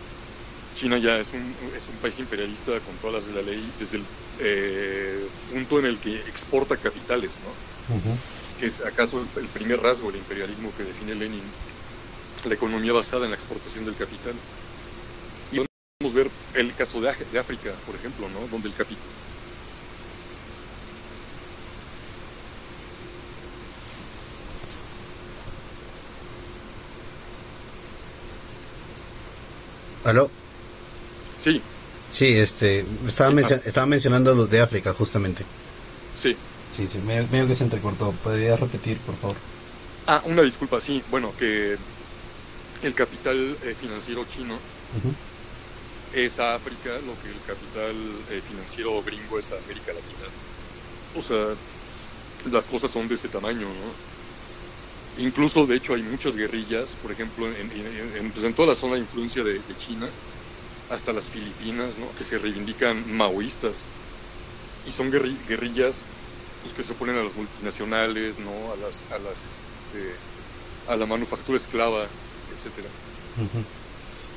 China 0.78 0.96
ya 0.98 1.18
es 1.18 1.32
un, 1.32 1.56
es 1.76 1.88
un 1.88 1.96
país 1.96 2.16
imperialista 2.20 2.70
con 2.78 2.94
todas 3.02 3.16
las 3.16 3.26
de 3.26 3.42
la 3.42 3.50
ley 3.50 3.60
desde 3.80 3.96
el 3.96 4.04
eh, 4.38 5.26
punto 5.52 5.80
en 5.80 5.86
el 5.86 5.98
que 5.98 6.20
exporta 6.20 6.76
capitales, 6.76 7.40
¿no? 7.44 8.00
Que 8.60 8.66
es 8.66 8.80
acaso 8.82 9.26
el 9.36 9.46
primer 9.48 9.80
rasgo 9.80 10.12
del 10.12 10.20
imperialismo 10.20 10.70
que 10.76 10.84
define 10.84 11.16
Lenin 11.16 11.42
la 12.44 12.54
economía 12.54 12.92
basada 12.92 13.24
en 13.24 13.32
la 13.32 13.36
exportación 13.36 13.84
del 13.84 13.96
capital. 13.96 14.34
Y 15.50 15.64
podemos 15.98 16.14
ver 16.14 16.30
el 16.54 16.72
caso 16.74 17.00
de, 17.00 17.10
África, 17.10 17.72
por 17.84 17.96
ejemplo, 17.96 18.28
¿no? 18.28 18.46
donde 18.46 18.68
el 18.68 18.74
capital 18.74 19.02
¿Aló? 30.04 30.30
Sí. 31.48 31.62
Sí, 32.10 32.26
este, 32.38 32.84
estaba, 33.06 33.38
estaba 33.40 33.86
mencionando 33.86 34.34
los 34.34 34.48
de 34.48 34.60
África, 34.60 34.92
justamente. 34.92 35.44
Sí. 36.14 36.36
Sí, 36.70 36.86
sí, 36.86 36.98
medio, 36.98 37.46
que 37.46 37.54
se 37.54 37.64
entrecortó. 37.64 38.12
¿Podrías 38.12 38.58
repetir, 38.58 38.98
por 38.98 39.14
favor? 39.16 39.36
Ah, 40.06 40.22
una 40.24 40.42
disculpa, 40.42 40.80
sí. 40.80 41.02
Bueno, 41.10 41.32
que 41.38 41.76
el 42.82 42.94
capital 42.94 43.56
eh, 43.62 43.74
financiero 43.78 44.24
chino 44.24 44.58
es 46.14 46.38
a 46.38 46.54
África 46.54 46.90
lo 47.06 47.14
que 47.20 47.28
el 47.28 47.40
capital 47.46 47.94
eh, 48.30 48.40
financiero 48.48 49.02
gringo 49.02 49.38
es 49.38 49.50
a 49.52 49.56
América 49.56 49.92
Latina. 49.92 50.28
O 51.16 51.22
sea, 51.22 51.54
las 52.50 52.66
cosas 52.66 52.90
son 52.90 53.08
de 53.08 53.14
ese 53.14 53.28
tamaño, 53.28 53.66
¿no? 53.66 54.08
Incluso, 55.22 55.66
de 55.66 55.76
hecho, 55.76 55.94
hay 55.94 56.02
muchas 56.02 56.36
guerrillas, 56.36 56.96
por 57.02 57.10
ejemplo, 57.10 57.48
en, 57.48 58.30
pues, 58.30 58.54
toda 58.54 58.68
la 58.68 58.74
zona 58.76 58.94
de 58.94 59.00
influencia 59.00 59.42
de, 59.42 59.60
China, 59.78 60.08
hasta 60.90 61.12
las 61.12 61.30
Filipinas, 61.30 61.90
¿no? 61.98 62.06
que 62.16 62.24
se 62.24 62.38
reivindican 62.38 63.16
maoístas. 63.16 63.86
Y 64.86 64.92
son 64.92 65.10
guerrillas 65.10 66.04
pues, 66.62 66.72
que 66.72 66.82
se 66.82 66.92
oponen 66.92 67.16
a 67.16 67.22
las 67.22 67.34
multinacionales, 67.34 68.38
¿no? 68.38 68.50
a, 68.50 68.76
las, 68.76 69.04
a, 69.12 69.18
las, 69.18 69.38
este, 69.38 70.14
a 70.88 70.96
la 70.96 71.06
manufactura 71.06 71.58
esclava, 71.58 72.06
etcétera. 72.56 72.88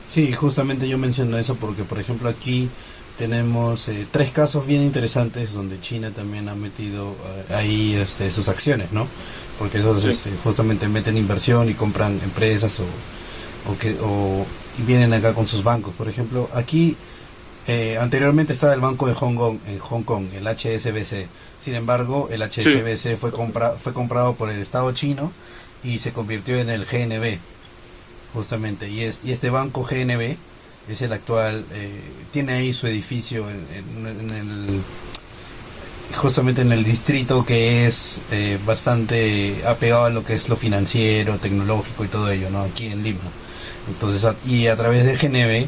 Sí, 0.07 0.33
justamente 0.33 0.87
yo 0.87 0.97
menciono 0.97 1.37
eso 1.37 1.55
porque, 1.55 1.83
por 1.83 1.99
ejemplo, 1.99 2.29
aquí 2.29 2.69
tenemos 3.17 3.87
eh, 3.87 4.07
tres 4.09 4.31
casos 4.31 4.65
bien 4.65 4.81
interesantes 4.81 5.53
donde 5.53 5.79
China 5.79 6.11
también 6.11 6.49
ha 6.49 6.55
metido 6.55 7.15
eh, 7.49 7.53
ahí 7.53 7.93
este, 7.95 8.31
sus 8.31 8.47
acciones, 8.47 8.91
¿no? 8.91 9.07
Porque 9.59 9.77
ellos 9.77 10.03
este, 10.05 10.31
justamente 10.43 10.87
meten 10.87 11.17
inversión 11.17 11.69
y 11.69 11.73
compran 11.73 12.19
empresas 12.23 12.79
o, 12.79 12.85
o 13.71 13.77
que 13.77 13.95
o 14.01 14.45
vienen 14.85 15.13
acá 15.13 15.33
con 15.33 15.47
sus 15.47 15.63
bancos. 15.63 15.93
Por 15.95 16.09
ejemplo, 16.09 16.49
aquí 16.53 16.95
eh, 17.67 17.97
anteriormente 17.99 18.53
estaba 18.53 18.73
el 18.73 18.81
banco 18.81 19.07
de 19.07 19.13
Hong 19.13 19.35
Kong, 19.35 19.59
en 19.67 19.79
Hong 19.79 20.03
Kong, 20.03 20.27
el 20.33 20.47
HSBC. 20.47 21.27
Sin 21.59 21.75
embargo, 21.75 22.27
el 22.31 22.41
HSBC 22.41 23.17
fue, 23.17 23.31
compra, 23.31 23.71
fue 23.71 23.93
comprado 23.93 24.33
por 24.33 24.49
el 24.49 24.59
Estado 24.59 24.91
chino 24.93 25.31
y 25.83 25.99
se 25.99 26.11
convirtió 26.11 26.57
en 26.57 26.69
el 26.69 26.85
GNB, 26.85 27.37
justamente. 28.33 28.89
Y, 28.89 29.01
es, 29.01 29.21
y 29.23 29.31
este 29.31 29.49
banco 29.49 29.83
GNB 29.83 30.37
es 30.89 31.01
el 31.01 31.13
actual, 31.13 31.65
eh, 31.71 32.01
tiene 32.31 32.53
ahí 32.53 32.73
su 32.73 32.87
edificio 32.87 33.47
en, 33.49 33.67
el 34.05 34.81
justamente 36.15 36.61
en 36.61 36.71
el 36.73 36.83
distrito 36.83 37.45
que 37.45 37.85
es 37.85 38.19
eh, 38.31 38.59
bastante 38.65 39.63
apegado 39.65 40.05
a 40.05 40.09
lo 40.09 40.25
que 40.25 40.33
es 40.33 40.49
lo 40.49 40.55
financiero, 40.55 41.37
tecnológico 41.37 42.03
y 42.03 42.07
todo 42.07 42.29
ello, 42.31 42.49
¿no? 42.49 42.63
Aquí 42.63 42.87
en 42.87 43.03
Lima. 43.03 43.19
Entonces, 43.87 44.29
y 44.45 44.67
a 44.67 44.75
través 44.75 45.05
de 45.05 45.15
GNB 45.15 45.67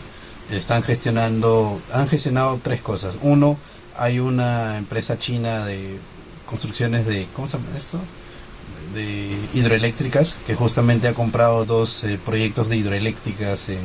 están 0.55 0.84
gestionando, 0.84 1.82
han 1.91 2.07
gestionado 2.07 2.59
tres 2.61 2.82
cosas. 2.82 3.16
Uno, 3.22 3.57
hay 3.97 4.20
una 4.20 4.78
empresa 4.78 5.18
china 5.18 5.66
de 5.66 5.97
construcciones 6.45 7.05
de, 7.05 7.28
¿cómo 7.36 7.47
se 7.47 7.57
llama 7.57 7.78
esto? 7.78 7.99
De 8.93 9.36
hidroeléctricas, 9.53 10.38
que 10.45 10.55
justamente 10.55 11.07
ha 11.07 11.14
comprado 11.14 11.66
dos 11.66 12.03
eh, 12.03 12.20
proyectos 12.24 12.70
de 12.70 12.78
hidroeléctricas 12.78 13.70
en, 13.70 13.80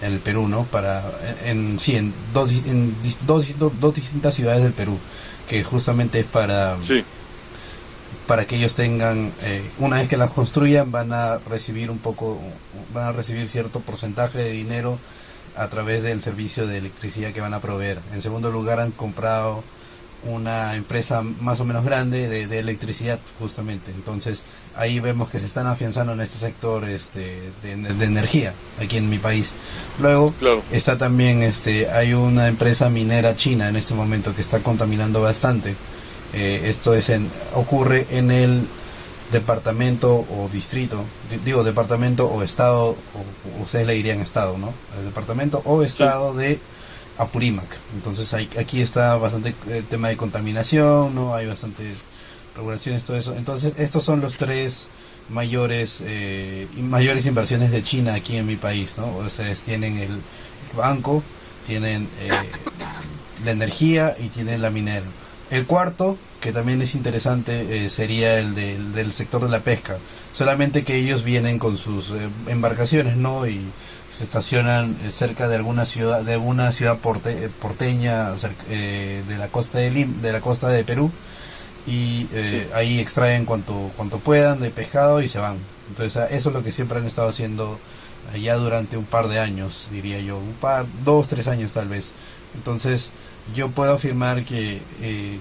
el 0.00 0.20
Perú, 0.20 0.46
¿no? 0.46 0.62
Para, 0.62 1.02
en, 1.44 1.76
sí, 1.80 1.96
en, 1.96 2.14
dos, 2.32 2.52
en 2.66 2.94
dos, 3.26 3.46
dos, 3.80 3.94
distintas 3.94 4.34
ciudades 4.34 4.62
del 4.62 4.72
Perú, 4.72 4.96
que 5.48 5.64
justamente 5.64 6.20
es 6.20 6.26
para... 6.26 6.76
para 8.28 8.46
que 8.46 8.56
ellos 8.56 8.74
tengan 8.74 9.32
eh, 9.42 9.68
una 9.78 9.96
vez 9.96 10.08
que 10.08 10.16
las 10.16 10.30
construyan 10.30 10.92
van 10.92 11.12
a 11.12 11.38
recibir 11.38 11.90
un 11.90 11.98
poco 11.98 12.38
van 12.94 13.06
a 13.06 13.12
recibir 13.12 13.48
cierto 13.48 13.80
porcentaje 13.80 14.38
de 14.38 14.52
dinero 14.52 14.98
a 15.56 15.68
través 15.68 16.04
del 16.04 16.22
servicio 16.22 16.66
de 16.66 16.78
electricidad 16.78 17.32
que 17.32 17.40
van 17.40 17.54
a 17.54 17.60
proveer. 17.60 17.98
En 18.14 18.22
segundo 18.22 18.52
lugar, 18.52 18.78
han 18.78 18.92
comprado 18.92 19.64
una 20.24 20.74
empresa 20.74 21.22
más 21.22 21.60
o 21.60 21.64
menos 21.64 21.84
grande 21.84 22.28
de, 22.28 22.58
electricidad 22.58 23.18
justamente. 23.38 23.92
Entonces 23.92 24.42
ahí 24.76 25.00
vemos 25.00 25.30
que 25.30 25.38
se 25.38 25.46
están 25.46 25.66
afianzando 25.66 26.12
en 26.12 26.20
este 26.20 26.38
sector 26.38 26.88
este 26.88 27.40
de, 27.62 27.72
energía 27.72 28.52
aquí 28.80 28.96
en 28.96 29.08
mi 29.08 29.18
país. 29.18 29.52
Luego 30.00 30.34
está 30.72 30.98
también 30.98 31.42
este 31.42 31.90
hay 31.90 32.14
una 32.14 32.48
empresa 32.48 32.90
minera 32.90 33.36
china 33.36 33.68
en 33.68 33.76
este 33.76 33.94
momento 33.94 34.34
que 34.34 34.40
está 34.40 34.60
contaminando 34.60 35.20
bastante 35.20 35.76
eh, 36.32 36.62
esto 36.64 36.94
es 36.94 37.08
en 37.08 37.30
ocurre 37.54 38.06
en 38.10 38.30
el 38.30 38.66
departamento 39.32 40.26
o 40.30 40.48
distrito, 40.50 41.04
digo 41.44 41.62
departamento 41.62 42.26
o 42.26 42.42
estado, 42.42 42.90
o, 42.90 43.62
ustedes 43.62 43.86
le 43.86 43.94
dirían 43.94 44.20
estado, 44.20 44.56
¿no? 44.58 44.72
El 44.98 45.06
departamento 45.06 45.62
o 45.64 45.82
estado 45.82 46.34
de 46.34 46.58
Apurímac. 47.18 47.66
Entonces 47.94 48.32
hay, 48.32 48.48
aquí 48.58 48.80
está 48.80 49.16
bastante 49.16 49.54
el 49.66 49.74
eh, 49.74 49.84
tema 49.88 50.08
de 50.08 50.16
contaminación, 50.16 51.14
¿no? 51.14 51.34
Hay 51.34 51.46
bastantes 51.46 51.96
regulaciones, 52.56 53.04
todo 53.04 53.16
eso. 53.16 53.34
Entonces 53.36 53.74
estos 53.78 54.04
son 54.04 54.20
los 54.20 54.34
tres 54.36 54.88
mayores 55.28 56.02
eh, 56.06 56.66
mayores 56.78 57.26
inversiones 57.26 57.70
de 57.70 57.82
China 57.82 58.14
aquí 58.14 58.36
en 58.36 58.46
mi 58.46 58.56
país, 58.56 58.94
¿no? 58.96 59.14
O 59.16 59.28
sea, 59.28 59.52
tienen 59.54 59.98
el 59.98 60.20
banco, 60.76 61.22
tienen 61.66 62.08
eh, 62.20 62.30
la 63.44 63.50
energía 63.50 64.16
y 64.18 64.28
tienen 64.28 64.62
la 64.62 64.70
minera. 64.70 65.06
El 65.50 65.66
cuarto, 65.66 66.18
que 66.40 66.52
también 66.52 66.82
es 66.82 66.94
interesante, 66.94 67.84
eh, 67.84 67.88
sería 67.88 68.38
el 68.38 68.54
del 68.54 69.12
sector 69.12 69.42
de 69.42 69.48
la 69.48 69.60
pesca. 69.60 69.96
Solamente 70.32 70.84
que 70.84 70.96
ellos 70.96 71.24
vienen 71.24 71.58
con 71.58 71.78
sus 71.78 72.10
eh, 72.10 72.28
embarcaciones, 72.48 73.16
¿no? 73.16 73.46
Y 73.46 73.60
se 74.12 74.24
estacionan 74.24 74.96
eh, 75.04 75.10
cerca 75.10 75.48
de 75.48 75.56
alguna 75.56 75.86
ciudad, 75.86 76.20
de 76.20 76.36
una 76.36 76.72
ciudad 76.72 76.98
porte, 76.98 77.48
porteña 77.60 78.32
de 78.32 79.38
la 79.38 79.48
costa 79.48 79.78
de 79.78 79.90
Lim, 79.90 80.20
de 80.20 80.32
la 80.32 80.40
costa 80.40 80.68
de 80.68 80.84
Perú 80.84 81.10
y 81.86 82.26
ahí 82.74 83.00
extraen 83.00 83.46
cuanto 83.46 83.90
cuanto 83.96 84.18
puedan 84.18 84.60
de 84.60 84.68
pescado 84.68 85.22
y 85.22 85.28
se 85.28 85.38
van. 85.38 85.56
Entonces 85.88 86.22
eso 86.30 86.50
es 86.50 86.54
lo 86.54 86.62
que 86.62 86.70
siempre 86.70 86.98
han 86.98 87.06
estado 87.06 87.28
haciendo 87.28 87.78
ya 88.38 88.56
durante 88.56 88.98
un 88.98 89.06
par 89.06 89.28
de 89.28 89.38
años, 89.38 89.88
diría 89.90 90.20
yo, 90.20 90.36
un 90.36 90.52
par, 90.52 90.84
dos, 91.02 91.28
tres 91.28 91.48
años 91.48 91.72
tal 91.72 91.88
vez. 91.88 92.10
Entonces 92.54 93.12
yo 93.54 93.70
puedo 93.70 93.94
afirmar 93.94 94.44
que 94.44 94.80
eh, 95.00 95.38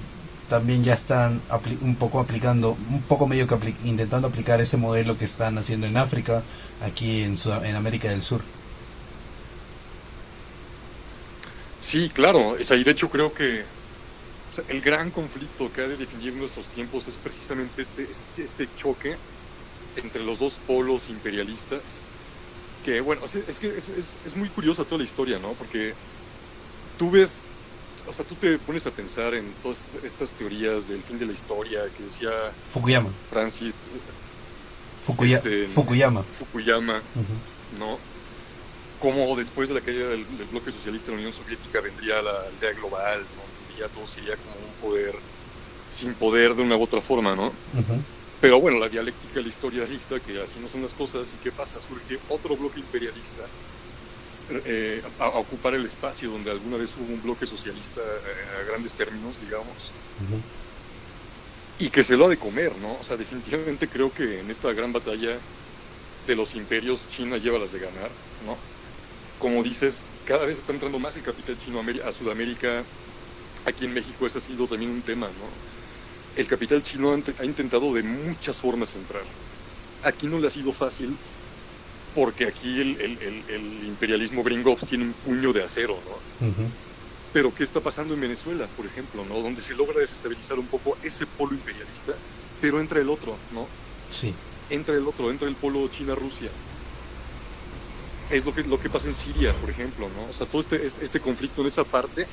también 0.50 0.84
ya 0.84 0.94
están 0.94 1.42
un 1.82 1.96
poco 1.96 2.20
aplicando, 2.20 2.78
un 2.90 3.02
poco 3.02 3.28
medio 3.28 3.48
que 3.48 3.76
intentando 3.84 4.28
aplicar 4.28 4.62
ese 4.62 4.78
modelo 4.78 5.18
que 5.18 5.26
están 5.26 5.58
haciendo 5.58 5.88
en 5.88 5.98
África, 5.98 6.44
aquí 6.82 7.22
en, 7.22 7.38
en 7.64 7.76
América 7.76 8.10
del 8.10 8.22
Sur. 8.22 8.42
Sí, 11.80 12.10
claro, 12.10 12.58
es 12.58 12.72
ahí 12.72 12.84
de 12.84 12.92
hecho 12.92 13.10
creo 13.10 13.34
que 13.34 13.64
el 14.70 14.82
gran 14.82 15.12
conflicto 15.12 15.72
que 15.72 15.82
ha 15.82 15.88
de 15.88 15.98
definir 15.98 16.34
nuestros 16.34 16.68
tiempos 16.70 17.08
es 17.08 17.16
precisamente 17.16 17.82
este, 17.82 18.04
este, 18.04 18.44
este 18.44 18.68
choque 18.76 19.16
entre 19.96 20.24
los 20.24 20.40
dos 20.40 20.60
polos 20.66 21.10
imperialistas, 21.10 22.04
que 22.84 23.02
bueno, 23.02 23.22
es, 23.26 23.60
que 23.60 23.68
es, 23.68 23.90
es 23.90 24.36
muy 24.36 24.50
curiosa 24.50 24.84
toda 24.84 25.00
la 25.00 25.04
historia, 25.04 25.40
¿no? 25.40 25.52
Porque 25.54 25.94
tú 26.98 27.12
ves 27.12 27.52
o 28.08 28.14
sea, 28.14 28.26
tú 28.26 28.36
te 28.36 28.58
pones 28.60 28.86
a 28.88 28.92
pensar 28.92 29.34
en 29.34 29.52
todas 29.62 29.96
estas 30.04 30.32
teorías 30.32 30.88
del 30.88 31.02
fin 31.04 31.20
de 31.20 31.26
la 31.26 31.34
historia 31.34 31.82
que 31.96 32.04
decía 32.04 32.30
Fukuyama. 32.72 33.10
Francis. 33.30 33.74
Este, 35.22 35.68
Fukuyama. 35.68 36.24
Fukuyama, 36.24 37.02
¿no? 37.80 37.98
Como 39.00 39.36
después 39.36 39.70
de 39.70 39.76
la 39.76 39.82
caída 39.82 40.10
del, 40.10 40.26
bloque 40.52 40.72
socialista 40.72 41.12
en 41.12 41.18
la 41.18 41.20
Unión 41.20 41.34
Soviética 41.34 41.80
vendría 41.82 42.22
la 42.22 42.46
idea 42.60 42.74
global, 42.74 43.20
¿no? 43.20 43.48
ya 43.80 43.88
todo 43.90 44.08
sería 44.08 44.36
como 44.38 44.56
un 44.56 44.74
poder 44.82 45.14
sin 45.92 46.14
poder 46.16 46.56
de 46.56 46.64
una 46.64 46.76
u 46.76 46.84
otra 46.84 47.00
forma, 47.00 47.36
¿no? 47.36 47.54
Pero 48.42 48.60
bueno, 48.60 48.80
la 48.80 48.90
dialéctica 48.90 49.36
de 49.36 49.44
la 49.44 49.50
historia 49.50 49.86
dicta 49.86 50.20
que 50.20 50.42
así 50.42 50.60
no 50.60 50.68
son 50.68 50.82
las 50.82 50.94
cosas 50.94 51.28
y 51.34 51.44
¿qué 51.44 51.52
pasa? 51.52 51.82
Surge 51.82 52.20
otro 52.30 52.58
bloque 52.58 52.80
imperialista 52.80 53.44
eh, 54.50 55.02
a, 55.20 55.28
ocupar 55.30 55.74
el 55.74 55.86
espacio 55.86 56.30
donde 56.32 56.52
alguna 56.52 56.78
vez 56.78 56.96
hubo 56.96 57.14
un 57.14 57.22
bloque 57.22 57.46
socialista 57.46 58.02
eh, 58.02 58.62
a 58.62 58.64
grandes 58.70 58.94
términos, 58.94 59.42
digamos, 59.42 59.92
y 61.80 61.90
que 61.90 62.04
se 62.04 62.16
lo 62.16 62.26
ha 62.26 62.30
de 62.30 62.38
comer, 62.38 62.76
¿no? 62.78 62.94
O 62.94 63.04
sea, 63.04 63.18
definitivamente 63.18 63.88
creo 63.88 64.12
que 64.12 64.40
en 64.40 64.50
esta 64.50 64.72
gran 64.74 64.94
batalla 64.94 65.38
de 66.26 66.36
los 66.36 66.56
imperios, 66.56 67.08
China 67.10 67.38
lleva 67.38 67.60
las 67.60 67.72
de 67.72 67.80
ganar, 67.80 68.10
¿no? 68.46 68.58
Como 69.40 69.62
dices, 69.64 70.04
cada 70.26 70.46
vez 70.46 70.58
está 70.58 70.72
entrando 70.72 70.98
más 70.98 71.16
el 71.18 71.24
capital 71.24 71.58
chino 71.60 71.84
a 72.06 72.12
Sudamérica. 72.12 72.84
Aquí 73.66 73.86
en 73.86 73.94
México 73.94 74.26
ese 74.26 74.38
ha 74.38 74.42
sido 74.42 74.66
también 74.68 74.92
un 74.92 75.02
tema, 75.02 75.28
¿no? 75.28 76.42
El 76.42 76.48
capital 76.48 76.82
chino 76.84 77.14
ha 77.14 77.46
intentado 77.46 77.94
de 77.94 78.04
muchas 78.04 78.62
formas 78.62 78.96
entrar. 78.96 79.24
Aquí 80.04 80.28
no 80.28 80.40
le 80.40 80.48
ha 80.48 80.52
sido 80.52 80.72
fácil 80.72 81.16
porque 82.18 82.48
aquí 82.48 82.82
el, 82.82 83.86
imperialismo 83.86 84.42
gringo 84.42 84.76
tiene 84.90 85.04
un 85.04 85.14
puño 85.14 85.54
de 85.54 85.64
acero, 85.64 86.00
¿no? 86.04 86.50
Pero 87.32 87.54
¿qué 87.54 87.64
está 87.64 87.80
pasando 87.80 88.16
en 88.16 88.22
Venezuela, 88.22 88.66
por 88.76 88.88
ejemplo, 88.88 89.24
¿no? 89.24 89.40
Donde 89.40 89.62
se 89.62 89.76
logra 89.76 90.00
desestabilizar 90.00 90.58
un 90.58 90.66
poco 90.66 90.98
ese 91.04 91.28
polo 91.28 91.54
imperialista, 91.54 92.14
pero 92.60 92.82
entra 92.82 93.00
el 93.02 93.12
otro, 93.12 93.38
¿no? 93.54 93.68
Sí. 94.12 94.34
Entra 94.72 94.96
el 94.96 95.08
otro, 95.08 95.30
entra 95.30 95.48
el 95.48 95.54
polo 95.54 95.88
China-Rusia. 95.90 96.50
es 98.32 98.44
lo 98.44 98.56
que, 98.56 98.64
lo 98.64 98.80
que 98.80 98.90
pasa 98.90 99.10
en 99.10 99.14
Siria, 99.14 99.54
por 99.54 99.70
ejemplo, 99.70 100.10
¿no? 100.10 100.32
O 100.32 100.34
sea, 100.34 100.48
todo 100.48 100.62
este, 100.62 100.88
este, 100.88 101.06
este 101.06 101.20
conflicto 101.20 101.62
en 101.62 101.68
esa 101.68 101.84
parte 101.84 102.26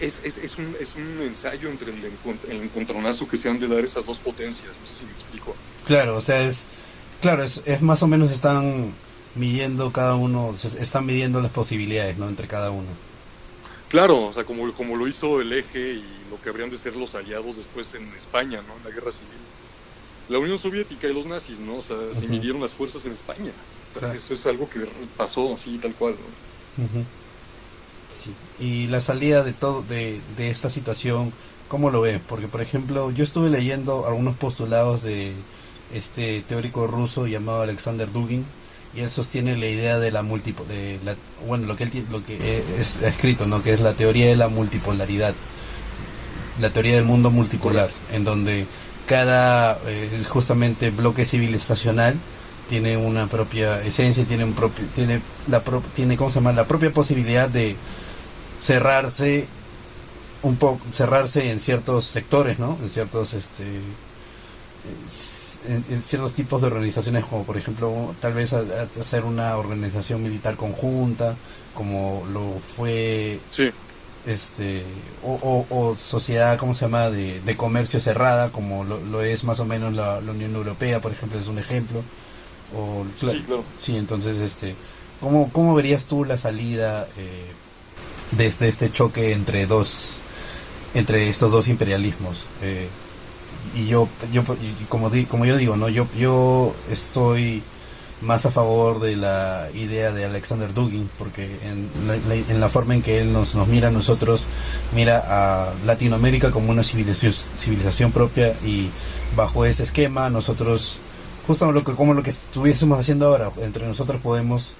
es, 0.00 0.20
es, 0.24 0.36
es, 0.38 0.58
un, 0.58 0.74
es 0.80 0.96
un 0.96 1.22
ensayo 1.22 1.68
entre 1.68 1.92
el, 1.92 2.04
el, 2.50 2.62
encontronazo 2.62 3.28
que 3.28 3.38
se 3.38 3.48
han 3.48 3.60
de 3.60 3.68
dar 3.68 3.84
esas 3.84 4.04
dos 4.04 4.18
potencias, 4.18 4.80
no 4.80 4.88
sé 4.88 4.94
si 4.98 5.04
me 5.04 5.12
explico. 5.12 5.54
Claro, 5.86 6.16
o 6.16 6.20
sea, 6.20 6.42
es, 6.42 6.66
claro, 7.22 7.42
es, 7.42 7.62
es 7.64 7.80
más 7.80 8.02
o 8.02 8.06
menos 8.06 8.30
están 8.30 8.92
midiendo 9.34 9.92
cada 9.92 10.16
uno, 10.16 10.52
están 10.52 11.06
midiendo 11.06 11.40
las 11.40 11.52
posibilidades, 11.52 12.18
¿no? 12.18 12.28
Entre 12.28 12.46
cada 12.46 12.70
uno. 12.70 12.88
Claro, 13.88 14.26
o 14.26 14.32
sea, 14.32 14.44
como, 14.44 14.70
como 14.74 14.96
lo 14.96 15.08
hizo 15.08 15.40
el 15.40 15.52
eje 15.52 15.94
y 15.94 16.04
lo 16.30 16.40
que 16.42 16.50
habrían 16.50 16.70
de 16.70 16.78
ser 16.78 16.96
los 16.96 17.14
aliados 17.14 17.56
después 17.56 17.94
en 17.94 18.08
España, 18.16 18.60
¿no? 18.66 18.76
En 18.76 18.84
la 18.84 18.90
guerra 18.90 19.12
civil. 19.12 19.32
La 20.28 20.38
Unión 20.38 20.58
Soviética 20.58 21.08
y 21.08 21.14
los 21.14 21.26
nazis, 21.26 21.60
¿no? 21.60 21.76
O 21.76 21.82
sea, 21.82 21.96
se 22.12 22.26
midieron 22.26 22.60
las 22.60 22.72
fuerzas 22.72 23.04
en 23.06 23.12
España. 23.12 23.52
Eso 24.14 24.34
es 24.34 24.46
algo 24.46 24.68
que 24.68 24.80
pasó 25.16 25.54
así, 25.54 25.78
tal 25.78 25.94
cual, 25.94 26.14
¿no? 26.14 27.04
Sí. 28.10 28.32
Y 28.58 28.86
la 28.86 29.00
salida 29.00 29.42
de 29.42 29.52
todo, 29.52 29.82
de, 29.82 30.20
de 30.36 30.50
esta 30.50 30.70
situación, 30.70 31.32
¿cómo 31.68 31.90
lo 31.90 32.00
ves? 32.00 32.20
Porque, 32.26 32.48
por 32.48 32.62
ejemplo, 32.62 33.10
yo 33.10 33.24
estuve 33.24 33.50
leyendo 33.50 34.06
algunos 34.06 34.36
postulados 34.36 35.02
de 35.02 35.34
este 35.92 36.42
teórico 36.48 36.86
ruso 36.86 37.26
llamado 37.26 37.62
Alexander 37.62 38.10
Dugin, 38.10 38.44
y 38.94 39.00
él 39.00 39.10
sostiene 39.10 39.56
la 39.56 39.66
idea 39.66 39.98
de 39.98 40.10
la 40.10 40.22
multipo 40.22 40.64
de 40.64 40.98
la, 41.04 41.16
bueno 41.46 41.66
lo 41.66 41.76
que 41.76 41.84
él 41.84 42.06
lo 42.10 42.24
que 42.24 42.62
es 42.78 43.00
escrito 43.02 43.46
no 43.46 43.62
que 43.62 43.72
es 43.72 43.80
la 43.80 43.94
teoría 43.94 44.26
de 44.26 44.36
la 44.36 44.48
multipolaridad. 44.48 45.34
La 46.60 46.70
teoría 46.70 46.96
del 46.96 47.04
mundo 47.04 47.30
multipolar 47.30 47.88
en 48.12 48.24
donde 48.24 48.66
cada 49.06 49.78
eh, 49.86 50.22
justamente 50.28 50.90
bloque 50.90 51.24
civilizacional 51.24 52.14
tiene 52.68 52.96
una 52.96 53.26
propia 53.26 53.82
esencia 53.82 54.24
tiene 54.24 54.44
un 54.44 54.52
propio 54.52 54.84
tiene 54.94 55.20
la 55.48 55.62
tiene 55.94 56.16
cómo 56.16 56.30
se 56.30 56.36
llama 56.36 56.52
la 56.52 56.66
propia 56.66 56.92
posibilidad 56.92 57.48
de 57.48 57.76
cerrarse 58.60 59.46
un 60.42 60.56
poco 60.56 60.80
cerrarse 60.92 61.50
en 61.50 61.60
ciertos 61.60 62.04
sectores 62.04 62.58
no 62.58 62.78
en 62.82 62.90
ciertos 62.90 63.34
este 63.34 63.64
en, 65.68 66.02
ciertos 66.02 66.34
tipos 66.34 66.60
de 66.60 66.66
organizaciones, 66.68 67.24
como 67.24 67.44
por 67.44 67.56
ejemplo, 67.56 68.14
tal 68.20 68.34
vez 68.34 68.52
hacer 68.52 69.24
una 69.24 69.56
organización 69.56 70.22
militar 70.22 70.56
conjunta, 70.56 71.36
como 71.74 72.24
lo 72.32 72.58
fue 72.60 73.38
este 74.26 74.84
o, 75.24 75.94
sociedad, 75.98 76.58
¿cómo 76.58 76.74
se 76.74 76.84
llama?, 76.86 77.10
de, 77.10 77.56
comercio 77.56 78.00
cerrada, 78.00 78.50
como 78.50 78.84
lo, 78.84 79.22
es 79.22 79.44
más 79.44 79.60
o 79.60 79.64
menos 79.64 79.94
la, 79.94 80.18
Unión 80.18 80.54
Europea, 80.54 81.00
por 81.00 81.12
ejemplo, 81.12 81.38
es 81.38 81.46
un 81.46 81.58
ejemplo. 81.58 82.02
O, 82.76 83.04
sí, 83.16 83.26
claro. 83.44 83.64
Sí, 83.76 83.96
entonces, 83.96 84.38
este, 84.38 84.74
¿cómo, 85.20 85.50
cómo 85.52 85.74
verías 85.74 86.06
tú 86.06 86.24
la 86.24 86.38
salida 86.38 87.06
eh, 87.16 87.50
de, 88.32 88.46
este 88.46 88.90
choque 88.90 89.32
entre 89.32 89.66
dos 89.66 90.20
entre 90.94 91.28
estos 91.28 91.52
dos 91.52 91.68
imperialismos? 91.68 92.46
Eh, 92.62 92.88
y 93.74 93.86
yo, 93.86 94.08
yo 94.32 94.42
como, 94.88 95.10
como 95.28 95.44
yo 95.44 95.56
digo, 95.56 95.76
no 95.76 95.88
yo, 95.88 96.06
yo 96.18 96.74
estoy 96.90 97.62
más 98.22 98.46
a 98.46 98.50
favor 98.50 99.00
de 99.00 99.16
la 99.16 99.68
idea 99.74 100.12
de 100.12 100.24
Alexander 100.24 100.72
Dugin, 100.72 101.10
porque 101.18 101.58
en 101.64 101.90
la, 102.06 102.34
en 102.34 102.60
la 102.60 102.68
forma 102.68 102.94
en 102.94 103.02
que 103.02 103.20
él 103.20 103.32
nos, 103.32 103.54
nos 103.54 103.66
mira 103.68 103.88
a 103.88 103.90
nosotros, 103.90 104.46
mira 104.94 105.24
a 105.26 105.72
Latinoamérica 105.84 106.50
como 106.50 106.70
una 106.70 106.84
civilización, 106.84 107.32
civilización 107.56 108.12
propia 108.12 108.54
y 108.64 108.90
bajo 109.36 109.64
ese 109.64 109.82
esquema 109.82 110.30
nosotros, 110.30 111.00
justo 111.46 111.70
lo 111.72 111.84
que, 111.84 111.94
como 111.94 112.14
lo 112.14 112.22
que 112.22 112.30
estuviésemos 112.30 112.98
haciendo 112.98 113.26
ahora, 113.26 113.50
entre 113.60 113.86
nosotros 113.86 114.20
podemos 114.20 114.76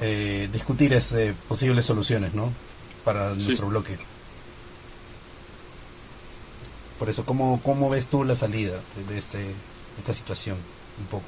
eh, 0.00 0.48
discutir 0.52 0.92
este, 0.92 1.34
posibles 1.48 1.84
soluciones 1.84 2.34
¿no? 2.34 2.52
para 3.04 3.34
nuestro 3.34 3.66
bloque. 3.66 3.98
Por 6.98 7.10
eso, 7.10 7.24
¿cómo, 7.24 7.60
cómo 7.62 7.90
ves 7.90 8.06
tú 8.06 8.24
la 8.24 8.34
salida 8.34 8.80
de, 9.08 9.18
este, 9.18 9.38
de 9.38 9.54
esta 9.98 10.14
situación? 10.14 10.56
Un 10.98 11.06
poco. 11.06 11.26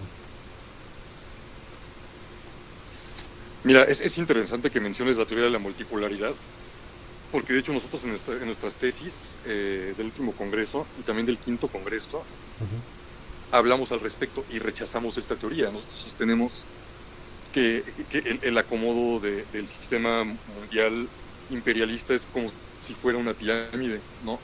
Mira, 3.65 3.83
es, 3.83 4.01
es, 4.01 4.17
interesante 4.17 4.71
que 4.71 4.81
menciones 4.81 5.19
la 5.19 5.27
teoría 5.27 5.45
de 5.45 5.51
la 5.51 5.59
multipolaridad, 5.59 6.33
porque 7.31 7.53
de 7.53 7.59
hecho 7.59 7.73
nosotros 7.73 8.05
en, 8.05 8.11
en 8.11 8.47
nuestras 8.47 8.77
tesis 8.77 9.35
eh, 9.45 9.93
del 9.97 10.07
último 10.07 10.33
congreso 10.33 10.87
y 10.99 11.03
también 11.03 11.27
del 11.27 11.39
quinto 11.39 11.69
congreso 11.69 12.23
hablamos 13.51 13.93
al 13.93 14.01
respecto 14.01 14.45
y 14.51 14.59
rechazamos 14.59 15.19
esta 15.19 15.35
teoría. 15.37 15.71
Nosotros 15.71 15.99
sostenemos 15.99 16.65
que, 17.53 17.83
que 18.11 18.19
el, 18.19 18.41
el, 18.43 18.59
acomodo 18.59 19.21
de, 19.21 19.45
del 19.53 19.69
sistema 19.69 20.25
mundial 20.25 21.09
imperialista 21.51 22.15
es 22.15 22.27
como 22.27 22.51
si 22.81 22.95
fuera 22.95 23.19
una 23.19 23.35
pirámide, 23.35 24.01
¿no? 24.25 24.39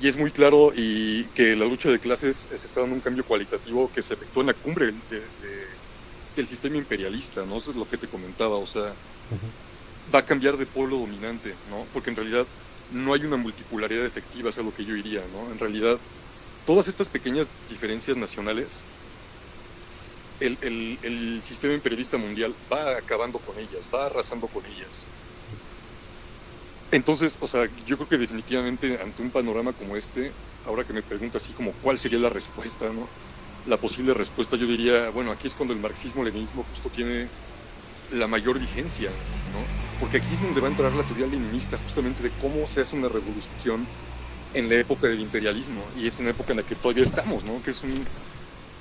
Y 0.00 0.08
es 0.08 0.16
muy 0.16 0.30
claro 0.30 0.72
y 0.74 1.24
que 1.34 1.56
la 1.56 1.64
lucha 1.64 1.90
de 1.90 1.98
clases 1.98 2.48
se 2.48 2.54
está 2.54 2.80
dando 2.80 2.94
un 2.94 3.00
cambio 3.00 3.24
cualitativo 3.24 3.90
que 3.92 4.02
se 4.02 4.14
efectuó 4.14 4.42
en 4.42 4.48
la 4.48 4.54
cumbre 4.54 4.92
del 6.36 6.48
sistema 6.48 6.76
imperialista, 6.76 7.44
¿no? 7.44 7.56
Eso 7.56 7.72
es 7.72 7.76
lo 7.76 7.88
que 7.88 7.98
te 7.98 8.06
comentaba, 8.06 8.56
o 8.56 8.66
sea, 8.66 8.94
va 10.14 10.20
a 10.20 10.24
cambiar 10.24 10.56
de 10.56 10.66
pueblo 10.66 10.98
dominante, 10.98 11.54
¿no? 11.68 11.84
Porque 11.92 12.10
en 12.10 12.16
realidad 12.16 12.46
no 12.92 13.12
hay 13.12 13.24
una 13.24 13.36
multipolaridad 13.36 14.04
efectiva, 14.04 14.50
es 14.50 14.56
lo 14.56 14.74
que 14.74 14.84
yo 14.84 14.94
diría, 14.94 15.22
¿no? 15.32 15.50
En 15.50 15.58
realidad, 15.58 15.98
todas 16.64 16.86
estas 16.86 17.08
pequeñas 17.08 17.48
diferencias 17.68 18.16
nacionales, 18.16 18.82
el, 20.40 20.56
el, 20.62 20.98
el 21.02 21.42
sistema 21.42 21.74
imperialista 21.74 22.16
mundial 22.16 22.54
va 22.72 22.96
acabando 22.96 23.40
con 23.40 23.58
ellas, 23.58 23.88
va 23.92 24.06
arrasando 24.06 24.46
con 24.46 24.64
ellas. 24.64 25.06
Entonces, 26.90 27.36
o 27.40 27.48
sea, 27.48 27.68
yo 27.86 27.96
creo 27.96 28.08
que 28.08 28.18
definitivamente 28.18 28.98
ante 29.02 29.22
un 29.22 29.30
panorama 29.30 29.72
como 29.72 29.96
este, 29.96 30.32
ahora 30.66 30.84
que 30.84 30.94
me 30.94 31.02
pregunta 31.02 31.38
así 31.38 31.52
como 31.52 31.72
cuál 31.82 31.98
sería 31.98 32.18
la 32.18 32.30
respuesta, 32.30 32.86
¿no? 32.86 33.06
La 33.66 33.76
posible 33.76 34.14
respuesta 34.14 34.56
yo 34.56 34.66
diría, 34.66 35.10
bueno, 35.10 35.30
aquí 35.30 35.48
es 35.48 35.54
cuando 35.54 35.74
el 35.74 35.80
marxismo-leninismo 35.80 36.64
justo 36.70 36.88
tiene 36.88 37.28
la 38.12 38.26
mayor 38.26 38.58
vigencia, 38.58 39.10
¿no? 39.10 40.00
Porque 40.00 40.18
aquí 40.18 40.32
es 40.32 40.40
donde 40.40 40.60
va 40.62 40.68
a 40.68 40.70
entrar 40.70 40.92
la 40.92 41.02
teoría 41.02 41.26
leninista 41.26 41.76
justamente 41.78 42.22
de 42.22 42.30
cómo 42.40 42.66
se 42.66 42.80
hace 42.80 42.96
una 42.96 43.08
revolución 43.08 43.86
en 44.54 44.68
la 44.70 44.76
época 44.76 45.08
del 45.08 45.20
imperialismo 45.20 45.82
y 45.98 46.06
es 46.06 46.18
en 46.20 46.24
la 46.24 46.30
época 46.30 46.52
en 46.52 46.58
la 46.58 46.62
que 46.62 46.74
todavía 46.74 47.04
estamos, 47.04 47.44
¿no? 47.44 47.62
Que 47.62 47.72
es 47.72 47.82
un 47.82 48.06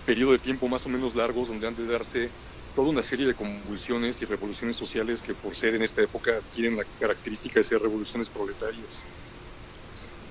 periodo 0.05 0.31
de 0.31 0.39
tiempo 0.39 0.69
más 0.69 0.85
o 0.85 0.89
menos 0.89 1.15
largo 1.15 1.45
donde 1.45 1.67
han 1.67 1.75
de 1.75 1.85
darse 1.85 2.29
toda 2.78 2.89
una 2.89 3.01
serie 3.01 3.25
de 3.25 3.34
convulsiones 3.34 4.21
y 4.21 4.25
revoluciones 4.25 4.75
sociales 4.75 5.23
que 5.23 5.34
por 5.34 5.55
ser 5.55 5.73
en 5.73 5.82
esta 5.82 6.03
época 6.03 6.41
tienen 6.53 6.78
la 6.78 6.86
característica 6.99 7.59
de 7.59 7.63
ser 7.63 7.82
revoluciones 7.82 8.30
proletarias. 8.30 9.03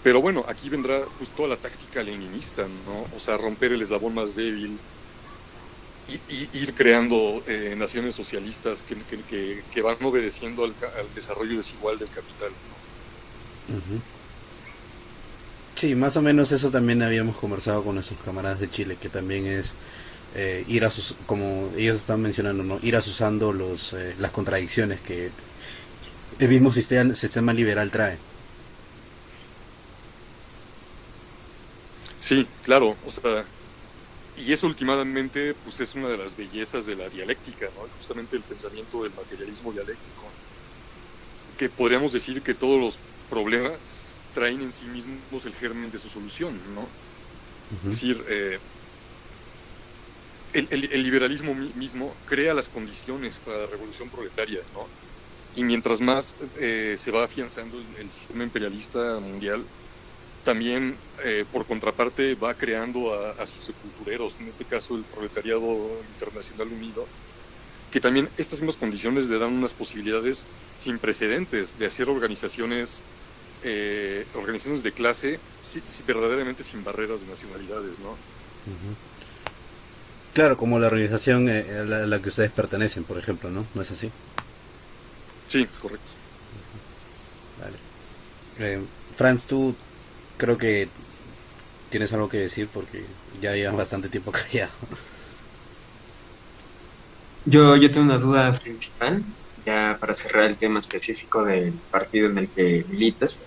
Pero 0.04 0.20
bueno, 0.20 0.44
aquí 0.46 0.68
vendrá 0.68 1.00
pues 1.18 1.30
toda 1.30 1.48
la 1.48 1.56
táctica 1.56 2.04
leninista, 2.04 2.62
¿no? 2.62 3.16
O 3.16 3.18
sea, 3.18 3.36
romper 3.36 3.72
el 3.72 3.82
eslabón 3.82 4.14
más 4.14 4.36
débil 4.36 4.78
y, 6.08 6.48
ir 6.56 6.72
creando 6.74 7.42
eh, 7.48 7.74
naciones 7.76 8.14
socialistas 8.14 8.84
que, 8.84 8.94
que, 9.28 9.64
que, 9.68 9.82
van 9.82 9.96
obedeciendo 10.04 10.62
al, 10.62 10.74
desarrollo 11.16 11.56
desigual 11.56 11.98
del 11.98 12.10
capital. 12.10 12.50
Sí, 15.74 15.96
más 15.96 16.16
o 16.16 16.22
menos 16.22 16.52
eso 16.52 16.70
también 16.70 17.02
habíamos 17.02 17.36
conversado 17.38 17.82
con 17.82 17.96
nuestros 17.96 18.20
camaradas 18.20 18.60
de 18.60 18.70
Chile, 18.70 18.96
que 19.02 19.08
también 19.08 19.46
es 19.48 19.74
eh, 20.38 20.64
ir 20.68 20.84
a 20.84 20.90
sus, 20.90 21.16
como 21.24 21.72
ellos 21.78 21.96
están 21.96 22.20
mencionando, 22.20 22.62
¿no? 22.62 22.78
ir 22.82 22.94
asusando 22.94 23.54
los, 23.54 23.94
eh, 23.94 24.14
las 24.18 24.32
contradicciones 24.32 25.00
que 25.00 25.30
el 26.38 26.48
mismo 26.50 26.70
sistema, 26.74 27.14
sistema 27.14 27.54
liberal 27.54 27.90
trae. 27.90 28.18
Sí, 32.20 32.46
claro, 32.64 32.96
o 33.06 33.10
sea, 33.10 33.46
y 34.36 34.52
eso 34.52 34.66
últimamente 34.66 35.54
pues 35.64 35.80
es 35.80 35.94
una 35.94 36.08
de 36.08 36.18
las 36.18 36.36
bellezas 36.36 36.84
de 36.84 36.96
la 36.96 37.08
dialéctica, 37.08 37.66
¿no? 37.74 37.88
justamente 37.96 38.36
el 38.36 38.42
pensamiento 38.42 39.04
del 39.04 39.14
materialismo 39.14 39.72
dialéctico, 39.72 40.22
que 41.56 41.70
podríamos 41.70 42.12
decir 42.12 42.42
que 42.42 42.52
todos 42.52 42.78
los 42.78 42.98
problemas 43.30 44.02
traen 44.34 44.60
en 44.60 44.72
sí 44.74 44.84
mismos 44.84 45.46
el 45.46 45.54
germen 45.54 45.90
de 45.90 45.98
su 45.98 46.10
solución, 46.10 46.60
¿no? 46.74 46.86
Es 47.78 47.84
decir, 47.84 48.22
eh, 48.28 48.58
el, 50.58 51.02
liberalismo 51.02 51.54
mismo 51.54 52.14
crea 52.26 52.54
las 52.54 52.68
condiciones 52.68 53.38
para 53.44 53.58
la 53.58 53.66
revolución 53.66 54.08
proletaria, 54.08 54.60
¿no? 54.72 54.86
Y 55.54 55.64
mientras 55.64 56.00
más 56.00 56.34
eh, 56.58 56.96
se 56.98 57.10
va 57.10 57.24
afianzando 57.24 57.78
el, 57.98 58.10
sistema 58.12 58.44
imperialista 58.44 59.18
mundial, 59.20 59.64
también 60.44 60.96
eh, 61.24 61.44
por 61.50 61.66
contraparte 61.66 62.34
va 62.34 62.54
creando 62.54 63.12
a, 63.38 63.46
sus 63.46 63.60
sepultureros, 63.60 64.38
en 64.40 64.48
este 64.48 64.64
caso 64.64 64.96
el 64.96 65.02
proletariado 65.02 65.90
internacional 66.14 66.68
unido, 66.68 67.06
que 67.90 68.00
también 68.00 68.28
estas 68.36 68.60
mismas 68.60 68.76
condiciones 68.76 69.26
le 69.26 69.38
dan 69.38 69.52
unas 69.52 69.72
posibilidades 69.72 70.44
sin 70.78 70.98
precedentes 70.98 71.78
de 71.78 71.86
hacer 71.86 72.08
organizaciones, 72.10 73.02
eh, 73.64 74.26
organizaciones 74.34 74.82
de 74.82 74.92
clase 74.92 75.40
verdaderamente 76.06 76.64
sin 76.64 76.84
barreras 76.84 77.20
de 77.22 77.26
nacionalidades, 77.26 77.98
¿no? 77.98 78.16
Claro, 80.36 80.58
como 80.58 80.78
la 80.78 80.88
organización 80.88 81.48
eh, 81.48 81.64
a 81.80 81.82
la, 81.82 82.20
que 82.20 82.28
ustedes 82.28 82.50
pertenecen, 82.50 83.04
por 83.04 83.16
ejemplo, 83.16 83.50
¿no? 83.50 83.64
¿No 83.74 83.80
es 83.80 83.90
así? 83.90 84.10
Sí, 85.46 85.66
correcto. 85.80 86.12
Vale. 87.58 87.76
Eh, 88.58 88.82
Franz, 89.16 89.46
tú 89.46 89.74
creo 90.36 90.58
que 90.58 90.90
tienes 91.88 92.12
algo 92.12 92.28
que 92.28 92.36
decir 92.36 92.68
porque 92.68 93.06
ya 93.40 93.54
llevas 93.54 93.78
bastante 93.78 94.10
tiempo 94.10 94.30
callado. 94.50 94.72
Yo, 97.46 97.74
yo 97.76 97.90
tengo 97.90 98.04
una 98.04 98.18
duda 98.18 98.52
principal, 98.52 99.24
ya 99.64 99.96
para 99.98 100.14
cerrar 100.14 100.50
el 100.50 100.58
tema 100.58 100.80
específico 100.80 101.46
del 101.46 101.72
partido 101.72 102.28
en 102.28 102.36
el 102.36 102.50
que 102.50 102.84
militas. 102.90 103.40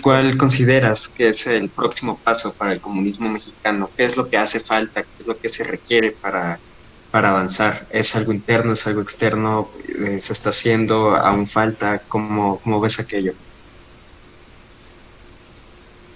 ¿Cuál 0.00 0.36
consideras 0.38 1.08
que 1.08 1.30
es 1.30 1.46
el 1.46 1.68
próximo 1.68 2.18
paso 2.18 2.52
para 2.52 2.72
el 2.72 2.80
comunismo 2.80 3.28
mexicano? 3.28 3.90
¿Qué 3.96 4.04
es 4.04 4.16
lo 4.16 4.28
que 4.28 4.38
hace 4.38 4.60
falta? 4.60 5.02
¿Qué 5.02 5.08
es 5.18 5.26
lo 5.26 5.38
que 5.38 5.48
se 5.48 5.64
requiere 5.64 6.12
para, 6.12 6.58
para 7.10 7.30
avanzar? 7.30 7.86
¿Es 7.90 8.14
algo 8.14 8.32
interno? 8.32 8.72
¿Es 8.72 8.86
algo 8.86 9.02
externo? 9.02 9.70
Eh, 9.88 10.20
¿Se 10.20 10.32
está 10.32 10.50
haciendo? 10.50 11.16
¿Aún 11.16 11.46
falta? 11.46 11.98
¿Cómo, 12.08 12.60
cómo 12.60 12.80
ves 12.80 13.00
aquello? 13.00 13.34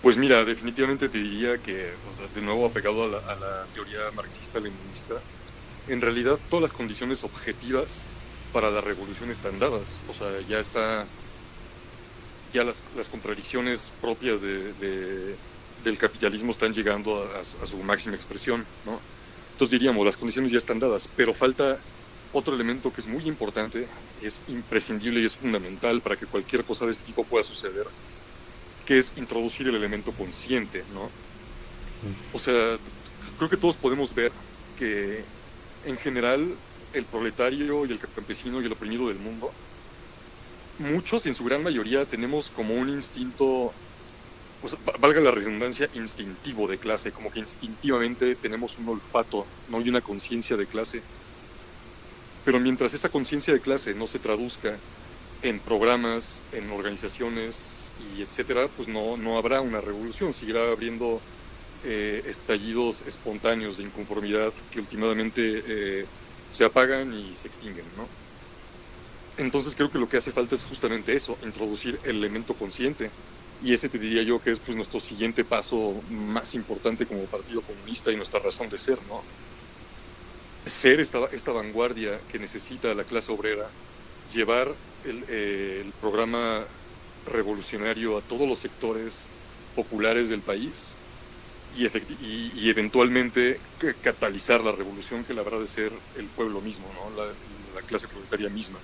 Pues 0.01 0.17
mira, 0.17 0.45
definitivamente 0.45 1.09
te 1.09 1.19
diría 1.19 1.59
que, 1.59 1.91
de 2.35 2.41
nuevo 2.41 2.67
apegado 2.67 3.05
a 3.05 3.09
la, 3.09 3.19
a 3.19 3.35
la 3.35 3.67
teoría 3.75 3.99
marxista-leninista, 4.15 5.15
en 5.89 6.01
realidad 6.01 6.39
todas 6.49 6.63
las 6.63 6.73
condiciones 6.73 7.25
objetivas 7.25 8.05
para 8.53 8.71
la 8.71 8.81
revolución 8.81 9.31
están 9.31 9.59
dadas. 9.59 10.01
O 10.09 10.15
sea, 10.15 10.29
ya 10.49 10.61
está 10.61 11.05
ya 12.57 12.65
las, 12.65 12.83
las 12.97 13.11
contradicciones 13.11 13.93
propias 14.01 14.41
de, 14.41 15.37
del 15.85 15.99
capitalismo 15.99 16.53
están 16.53 16.73
llegando 16.73 17.29
a, 17.39 17.67
su 17.67 17.77
máxima 17.83 18.17
expresión, 18.17 18.65
¿no? 18.87 18.99
Entonces 19.53 19.79
diríamos, 19.79 20.07
las 20.07 20.17
condiciones 20.17 20.53
ya 20.53 20.59
están 20.59 20.79
dadas, 20.79 21.09
pero 21.17 21.35
falta 21.35 21.79
otro 22.33 22.55
elemento 22.55 22.93
que 22.93 23.03
es 23.03 23.07
muy 23.07 23.25
importante, 23.29 23.87
es 24.23 24.41
imprescindible 24.49 25.21
y 25.21 25.27
es 25.27 25.37
fundamental 25.37 26.01
para 26.01 26.17
que 26.17 26.25
cualquier 26.25 26.65
cosa 26.65 26.87
de 26.87 26.93
este 26.93 27.05
tipo 27.05 27.25
pueda 27.25 27.45
suceder, 27.45 27.87
que 28.87 28.99
es 28.99 29.13
introducir 29.17 29.69
el 29.69 29.75
elemento 29.75 30.13
consciente, 30.13 30.83
¿no? 30.95 31.11
O 32.33 32.39
sea, 32.39 32.79
creo 33.37 33.51
que 33.51 33.57
todos 33.59 33.77
podemos 33.77 34.15
ver 34.15 34.33
que 34.79 35.25
en 35.85 35.97
general 35.99 36.57
el 36.95 37.05
proletario 37.05 37.85
y 37.85 37.93
el 37.93 37.99
campesino 37.99 38.63
y 38.63 38.65
el 38.65 38.73
oprimido 38.73 39.09
del 39.09 39.19
mundo 39.19 39.53
muchos, 40.79 41.27
en 41.27 41.35
su 41.35 41.45
gran 41.45 41.63
mayoría, 41.63 42.05
tenemos 42.05 42.51
como 42.51 42.75
un 42.75 42.89
instinto, 42.89 43.73
valga 45.01 45.21
la 45.21 45.31
redundancia, 45.31 45.89
instintivo 45.95 46.69
de 46.69 46.79
clase, 46.79 47.13
como 47.13 47.31
que 47.31 47.41
instintivamente 47.41 48.35
tenemos 48.37 48.79
un 48.79 48.89
olfato, 48.89 49.47
no 49.69 49.79
hay 49.79 49.89
una 49.89 50.01
conciencia 50.01 50.57
de 50.57 50.67
clase. 50.67 51.03
Pero 52.45 52.61
mientras 52.61 52.95
esa 52.95 53.09
conciencia 53.09 53.53
de 53.53 53.61
clase 53.61 53.95
no 53.95 54.07
se 54.07 54.19
traduzca 54.19 54.77
en 55.43 55.59
programas, 55.61 56.43
en 56.53 56.71
organizaciones 56.71 57.91
y 58.17 58.23
etcétera, 58.23 58.69
pues 58.69 58.89
no, 58.89 59.17
no 59.17 59.39
habrá 59.39 59.61
una 59.61 59.81
revolución, 59.81 60.33
seguirá 60.33 60.71
habiendo 60.71 61.21
eh, 61.85 62.23
estallidos 62.27 63.03
espontáneos 63.03 63.77
de 63.77 63.85
inconformidad 63.85 64.53
que 64.71 64.81
últimamente 64.81 65.63
eh, 65.67 66.07
se 66.51 66.65
apagan 66.65 67.13
y 67.13 67.35
se 67.35 67.49
extinguen, 67.49 67.85
¿no? 67.97 68.26
Entonces 69.39 69.75
creo 69.75 69.91
que 69.91 69.99
lo 69.99 70.09
que 70.09 70.17
hace 70.17 70.33
falta 70.33 70.55
es 70.55 70.65
justamente 70.65 71.15
eso, 71.15 71.39
introducir 71.45 71.99
el 72.05 72.17
elemento 72.17 72.55
consciente. 72.55 73.11
Y 73.63 73.73
ese 73.73 73.89
te 73.89 73.99
diría 73.99 74.23
yo 74.23 74.41
que 74.41 74.51
es 74.51 74.59
pues 74.59 74.77
nuestro 74.77 75.01
siguiente 75.01 75.45
paso 75.45 75.95
más 76.11 76.55
importante 76.55 77.07
como 77.07 77.25
Partido 77.25 77.63
Comunista 77.63 78.13
y 78.13 78.17
nuestra 78.17 78.41
razón 78.41 78.69
de 78.69 78.79
ser, 78.79 78.99
¿no? 79.09 79.23
Ser 80.65 81.01
esta, 81.01 81.53
vanguardia 81.53 82.19
que 82.31 82.39
necesita 82.39 82.93
la 82.95 83.05
clase 83.05 83.33
obrera, 83.33 83.69
llevar 84.33 84.75
el, 85.05 85.25
eh, 85.29 85.83
el 85.85 85.93
programa 85.93 86.65
revolucionario 87.27 88.19
a 88.19 88.21
todos 88.21 88.49
los 88.49 88.59
sectores 88.59 89.27
populares 89.75 90.29
del 90.29 90.41
país 90.41 90.95
y, 91.77 91.87
y, 91.87 92.71
eventualmente 92.71 93.61
catalizar 94.03 94.63
la 94.63 94.73
revolución 94.73 95.25
que 95.25 95.35
la 95.35 95.43
habrá 95.43 95.59
de 95.59 95.67
ser 95.67 95.93
el 96.17 96.27
pueblo 96.27 96.61
mismo, 96.61 96.87
¿no? 96.95 97.25
la 97.25 97.83
clase 97.83 98.09
proletaria 98.09 98.49
misma. 98.49 98.79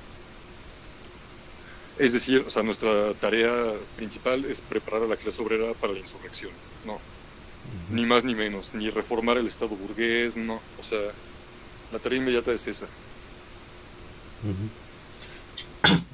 Es 1.99 2.13
decir, 2.13 2.45
o 2.47 2.51
sea, 2.51 2.63
nuestra 2.63 3.13
tarea 3.15 3.53
principal 3.97 4.45
es 4.47 4.61
preparar 4.61 5.03
a 5.03 5.07
la 5.07 5.17
clase 5.17 5.43
obrera 5.43 5.73
para 5.75 5.93
la 5.93 5.99
insurrección, 5.99 6.53
no. 6.85 6.99
Ni 7.91 8.07
más 8.07 8.25
ni 8.25 8.35
menos, 8.35 8.75
ni 8.75 8.91
reformar 8.91 9.39
el 9.39 9.47
Estado 9.47 9.77
burgués, 9.77 10.37
no. 10.37 10.61
O 10.81 10.83
sea, 10.83 11.01
la 11.93 11.99
tarea 11.99 12.19
inmediata 12.19 12.53
es 12.53 12.67
esa. 12.67 12.87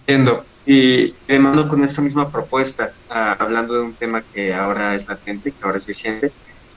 Entiendo. 0.06 0.44
Y 0.66 1.14
de 1.26 1.38
mano 1.38 1.66
con 1.66 1.82
esta 1.82 2.02
misma 2.02 2.30
propuesta, 2.30 2.92
ah, 3.08 3.36
hablando 3.38 3.74
de 3.74 3.80
un 3.80 3.94
tema 3.94 4.22
que 4.22 4.52
ahora 4.52 4.94
es 4.94 5.08
latente, 5.08 5.52
que 5.52 5.64
ahora 5.64 5.78
es 5.78 5.86
vigente, 5.86 6.30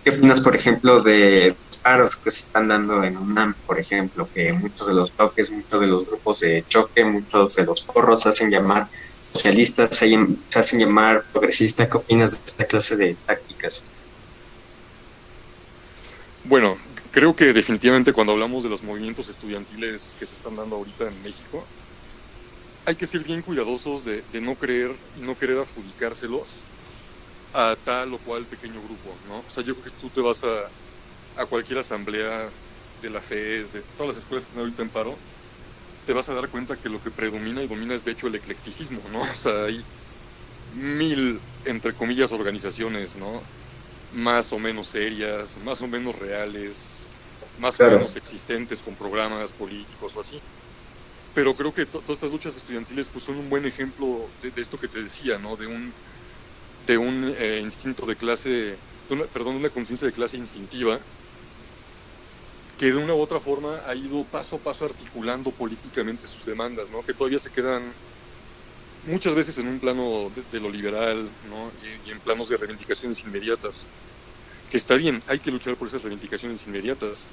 ¿qué 0.04 0.12
opinas, 0.12 0.42
por 0.42 0.56
ejemplo, 0.56 1.02
de 1.02 1.56
paros 1.82 2.16
que 2.16 2.32
se 2.32 2.42
están 2.42 2.68
dando 2.68 3.04
en 3.04 3.18
UNAM, 3.18 3.56
por 3.66 3.80
ejemplo, 3.80 4.28
que 4.34 4.54
muchos 4.54 4.88
de 4.88 4.94
los 4.94 5.12
toques, 5.12 5.52
muchos 5.52 5.82
de 5.82 5.88
los 5.88 6.06
grupos 6.06 6.42
de 6.42 6.64
choque, 6.68 7.04
muchos 7.04 7.56
de 7.56 7.66
los 7.66 7.82
porros 7.82 8.22
se 8.22 8.30
hacen 8.30 8.52
llamar 8.52 8.88
socialistas, 9.34 9.96
se, 9.96 10.16
hacen 10.56 10.80
llamar 10.80 11.24
progresistas. 11.32 11.88
¿Qué 11.90 11.98
opinas 11.98 12.32
de 12.32 12.38
esta 12.46 12.66
clase 12.66 12.98
de 12.98 13.16
tácticas? 13.26 13.84
Bueno, 16.44 16.78
creo 17.12 17.36
que 17.36 17.54
definitivamente 17.54 18.14
cuando 18.14 18.34
hablamos 18.34 18.64
de 18.64 18.70
los 18.70 18.84
movimientos 18.84 19.30
estudiantiles 19.30 20.16
que 20.20 20.26
se 20.26 20.36
están 20.36 20.56
dando 20.56 20.76
ahorita 20.76 21.08
en 21.08 21.24
México, 21.24 21.66
hay 22.86 22.96
que 22.96 23.08
ser 23.08 23.24
bien 23.24 23.42
cuidadosos 23.42 24.04
de, 24.06 24.24
no 24.42 24.56
creer 24.56 24.92
no 25.22 25.38
querer 25.38 25.60
adjudicárselos 25.60 26.62
a 27.54 27.76
tal 27.84 28.14
o 28.14 28.18
cual 28.20 28.46
pequeño 28.46 28.82
grupo, 28.82 29.16
¿no? 29.28 29.40
O 29.40 29.52
sea, 29.52 29.64
yo 29.64 29.76
creo 29.76 29.86
que 29.86 30.00
tú 30.00 30.10
te 30.10 30.22
vas 30.22 30.44
a, 30.44 31.42
a 31.42 31.46
cualquier 31.46 31.80
asamblea 31.80 32.50
de 33.02 33.10
la 33.10 33.22
FES, 33.22 33.74
de 33.74 33.82
todas 33.98 34.16
las 34.16 34.18
escuelas 34.18 34.46
que 34.46 34.50
están 34.50 34.60
ahorita 34.62 34.82
en 34.84 34.90
paro, 34.90 35.16
te 36.06 36.14
vas 36.14 36.30
a 36.30 36.34
dar 36.34 36.50
cuenta 36.50 36.76
que 36.76 36.90
lo 36.90 37.02
que 37.04 37.12
predomina 37.12 37.62
y 37.62 37.68
domina 37.68 37.96
es 37.96 38.06
de 38.06 38.12
hecho 38.12 38.28
el 38.28 38.36
eclecticismo, 38.36 39.02
¿no? 39.12 39.22
O 39.34 39.38
sea, 39.38 39.66
hay 39.66 39.84
mil, 40.76 41.40
entre 41.66 41.94
comillas, 41.94 42.32
organizaciones, 42.32 43.16
¿no? 43.16 43.42
Más 44.14 44.52
o 44.54 44.60
menos 44.60 44.88
serias, 44.88 45.58
más 45.64 45.82
o 45.82 45.88
menos 45.88 46.18
reales, 46.18 47.06
más 47.60 47.80
o 47.80 47.90
menos 47.90 48.16
existentes 48.16 48.82
con 48.82 48.96
programas 48.96 49.52
políticos 49.52 50.16
o 50.16 50.22
así. 50.22 50.40
Pero 51.34 51.56
creo 51.56 51.74
que 51.74 51.86
todas 51.86 52.10
estas 52.10 52.32
luchas 52.32 52.56
estudiantiles 52.56 53.10
pues, 53.10 53.24
son 53.24 53.38
un 53.38 53.50
buen 53.50 53.66
ejemplo 53.66 54.28
de, 54.42 54.62
esto 54.62 54.78
que 54.78 54.90
te 54.90 55.02
decía, 55.02 55.38
¿no? 55.38 55.56
De 55.56 55.68
un, 55.68 55.94
de 56.88 56.98
un 56.98 57.34
eh, 57.38 57.60
instinto 57.62 58.06
de 58.06 58.16
clase, 58.16 58.50
de 58.50 58.78
una, 59.12 59.24
perdón, 59.26 59.56
una 59.56 59.70
conciencia 59.70 60.08
de 60.08 60.14
clase 60.14 60.38
instintiva 60.38 61.00
que 62.82 62.92
de 62.92 62.98
una 62.98 63.14
u 63.14 63.20
otra 63.20 63.40
forma 63.40 63.80
ha 63.86 63.94
ido 63.94 64.24
paso 64.24 64.56
a 64.56 64.60
paso 64.60 64.86
articulando 64.86 65.52
políticamente 65.52 66.26
sus 66.26 66.46
demandas, 66.46 66.90
¿no? 66.90 67.06
que 67.06 67.14
todavía 67.14 67.38
se 67.38 67.52
quedan 67.52 67.84
muchas 69.06 69.36
veces 69.36 69.56
en 69.60 69.68
un 69.68 69.80
plano 69.80 70.32
de, 70.52 70.60
lo 70.60 70.68
liberal 70.70 71.30
¿no? 71.50 71.72
y, 71.84 72.10
y, 72.10 72.12
en 72.12 72.20
planos 72.20 72.50
de 72.50 72.58
reivindicaciones 72.58 73.20
inmediatas, 73.22 73.86
que 74.72 74.78
está 74.78 74.96
bien, 74.96 75.22
hay 75.28 75.38
que 75.38 75.52
luchar 75.52 75.76
por 75.76 75.90
esas 75.90 76.02
reivindicaciones 76.02 76.66
inmediatas, 76.66 77.28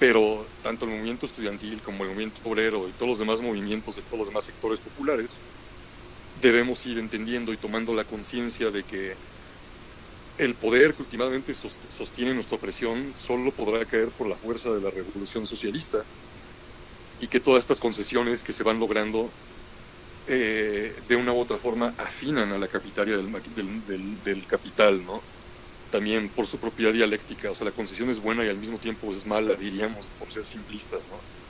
pero 0.00 0.44
tanto 0.64 0.84
el 0.84 0.90
movimiento 0.90 1.26
estudiantil 1.26 1.80
como 1.80 2.02
el 2.02 2.10
movimiento 2.10 2.40
obrero 2.44 2.88
y 2.88 2.92
todos 2.92 3.10
los 3.10 3.18
demás 3.20 3.40
movimientos 3.40 3.94
de 3.94 4.02
todos 4.02 4.18
los 4.18 4.28
demás 4.28 4.44
sectores 4.44 4.80
populares, 4.80 5.40
debemos 6.40 6.84
ir 6.86 6.98
entendiendo 6.98 7.52
y 7.52 7.56
tomando 7.56 7.94
la 7.94 8.04
conciencia 8.04 8.70
de 8.70 8.82
que 8.82 9.14
el 10.38 10.54
poder 10.54 10.94
que 10.94 11.02
últimamente 11.02 11.54
sostiene 11.54 12.34
nuestra 12.34 12.56
opresión 12.56 13.12
solo 13.16 13.52
podrá 13.52 13.84
caer 13.84 14.08
por 14.08 14.26
la 14.26 14.36
fuerza 14.36 14.72
de 14.72 14.80
la 14.80 14.90
revolución 14.90 15.46
socialista 15.46 16.04
y 17.20 17.28
que 17.28 17.38
todas 17.38 17.60
estas 17.60 17.78
concesiones 17.78 18.42
que 18.42 18.52
se 18.52 18.62
van 18.62 18.80
logrando 18.80 19.30
eh, 20.26 20.94
de 21.08 21.16
una 21.16 21.32
u 21.32 21.38
otra 21.38 21.58
forma 21.58 21.94
afinan 21.98 22.52
a 22.52 22.58
la 22.58 22.68
capitaria 22.68 23.16
del, 23.16 24.46
capital, 24.46 25.04
¿no? 25.04 25.20
También 25.90 26.28
por 26.28 26.46
su 26.46 26.58
propia 26.58 26.90
dialéctica, 26.92 27.50
o 27.50 27.54
sea, 27.54 27.66
la 27.66 27.72
concesión 27.72 28.08
es 28.08 28.20
buena 28.20 28.44
y 28.44 28.48
al 28.48 28.56
mismo 28.56 28.78
tiempo 28.78 29.12
es 29.12 29.26
mala, 29.26 29.54
diríamos, 29.54 30.06
por 30.18 30.32
ser 30.32 30.46
simplistas, 30.46 31.02
¿no? 31.08 31.41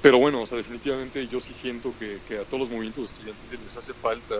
Pero 0.00 0.18
bueno, 0.18 0.42
o 0.42 0.46
sea, 0.46 0.58
definitivamente 0.58 1.28
yo 1.28 1.40
sí 1.40 1.52
siento 1.52 1.92
que, 1.98 2.18
que 2.26 2.38
a 2.38 2.44
todos 2.44 2.60
los 2.60 2.70
movimientos 2.70 3.12
estudiantiles 3.12 3.60
les 3.62 3.76
hace 3.76 3.92
falta 3.92 4.34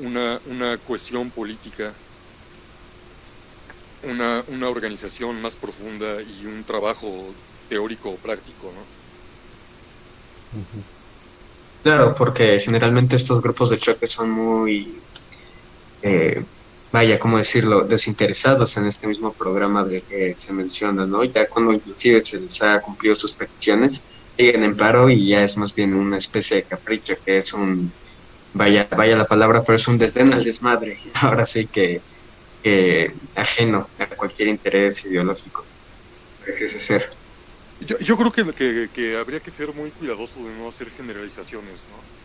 una, 0.00 0.40
una 0.46 0.78
cohesión 0.78 1.30
política, 1.30 1.92
una, 4.02 4.42
una 4.48 4.68
organización 4.68 5.40
más 5.40 5.56
profunda 5.56 6.20
y 6.20 6.46
un 6.46 6.64
trabajo 6.64 7.32
teórico 7.68 8.10
o 8.10 8.16
práctico, 8.16 8.72
¿no? 8.72 8.94
Claro, 11.82 12.14
porque 12.14 12.58
generalmente 12.60 13.16
estos 13.16 13.40
grupos 13.42 13.70
de 13.70 13.78
choque 13.78 14.06
son 14.06 14.30
muy, 14.30 14.98
eh, 16.02 16.44
vaya, 16.92 17.18
¿cómo 17.18 17.38
decirlo?, 17.38 17.82
desinteresados 17.84 18.76
en 18.76 18.86
este 18.86 19.06
mismo 19.06 19.32
programa 19.32 19.84
de 19.84 20.02
que 20.02 20.36
se 20.36 20.52
menciona, 20.52 21.06
¿no? 21.06 21.24
Ya 21.24 21.48
cuando 21.48 21.72
inclusive 21.72 22.24
se 22.24 22.40
les 22.40 22.62
ha 22.62 22.80
cumplido 22.80 23.16
sus 23.16 23.32
peticiones, 23.32 24.04
siguen 24.36 24.64
en 24.64 24.76
paro 24.76 25.10
y 25.10 25.28
ya 25.28 25.44
es 25.44 25.56
más 25.56 25.74
bien 25.74 25.94
una 25.94 26.18
especie 26.18 26.56
de 26.56 26.62
capricho, 26.64 27.14
que 27.24 27.38
es 27.38 27.52
un, 27.52 27.92
vaya, 28.52 28.88
vaya 28.96 29.16
la 29.16 29.26
palabra, 29.26 29.62
pero 29.62 29.76
es 29.76 29.86
un 29.88 29.98
desdén 29.98 30.32
al 30.32 30.44
desmadre. 30.44 30.98
Ahora 31.14 31.46
sí 31.46 31.66
que, 31.66 32.00
ajeno 33.34 33.88
a 33.98 34.06
cualquier 34.06 34.48
interés 34.48 35.04
ideológico. 35.04 35.64
Pareciese 36.40 36.78
ser. 36.80 37.10
Yo, 37.80 37.98
yo 37.98 38.16
creo 38.16 38.32
que, 38.32 38.52
que, 38.52 38.88
que, 38.94 39.16
habría 39.16 39.40
que 39.40 39.50
ser 39.50 39.74
muy 39.74 39.90
cuidadoso 39.90 40.38
de 40.44 40.54
no 40.56 40.68
hacer 40.68 40.90
generalizaciones, 40.90 41.84
¿no? 41.90 42.24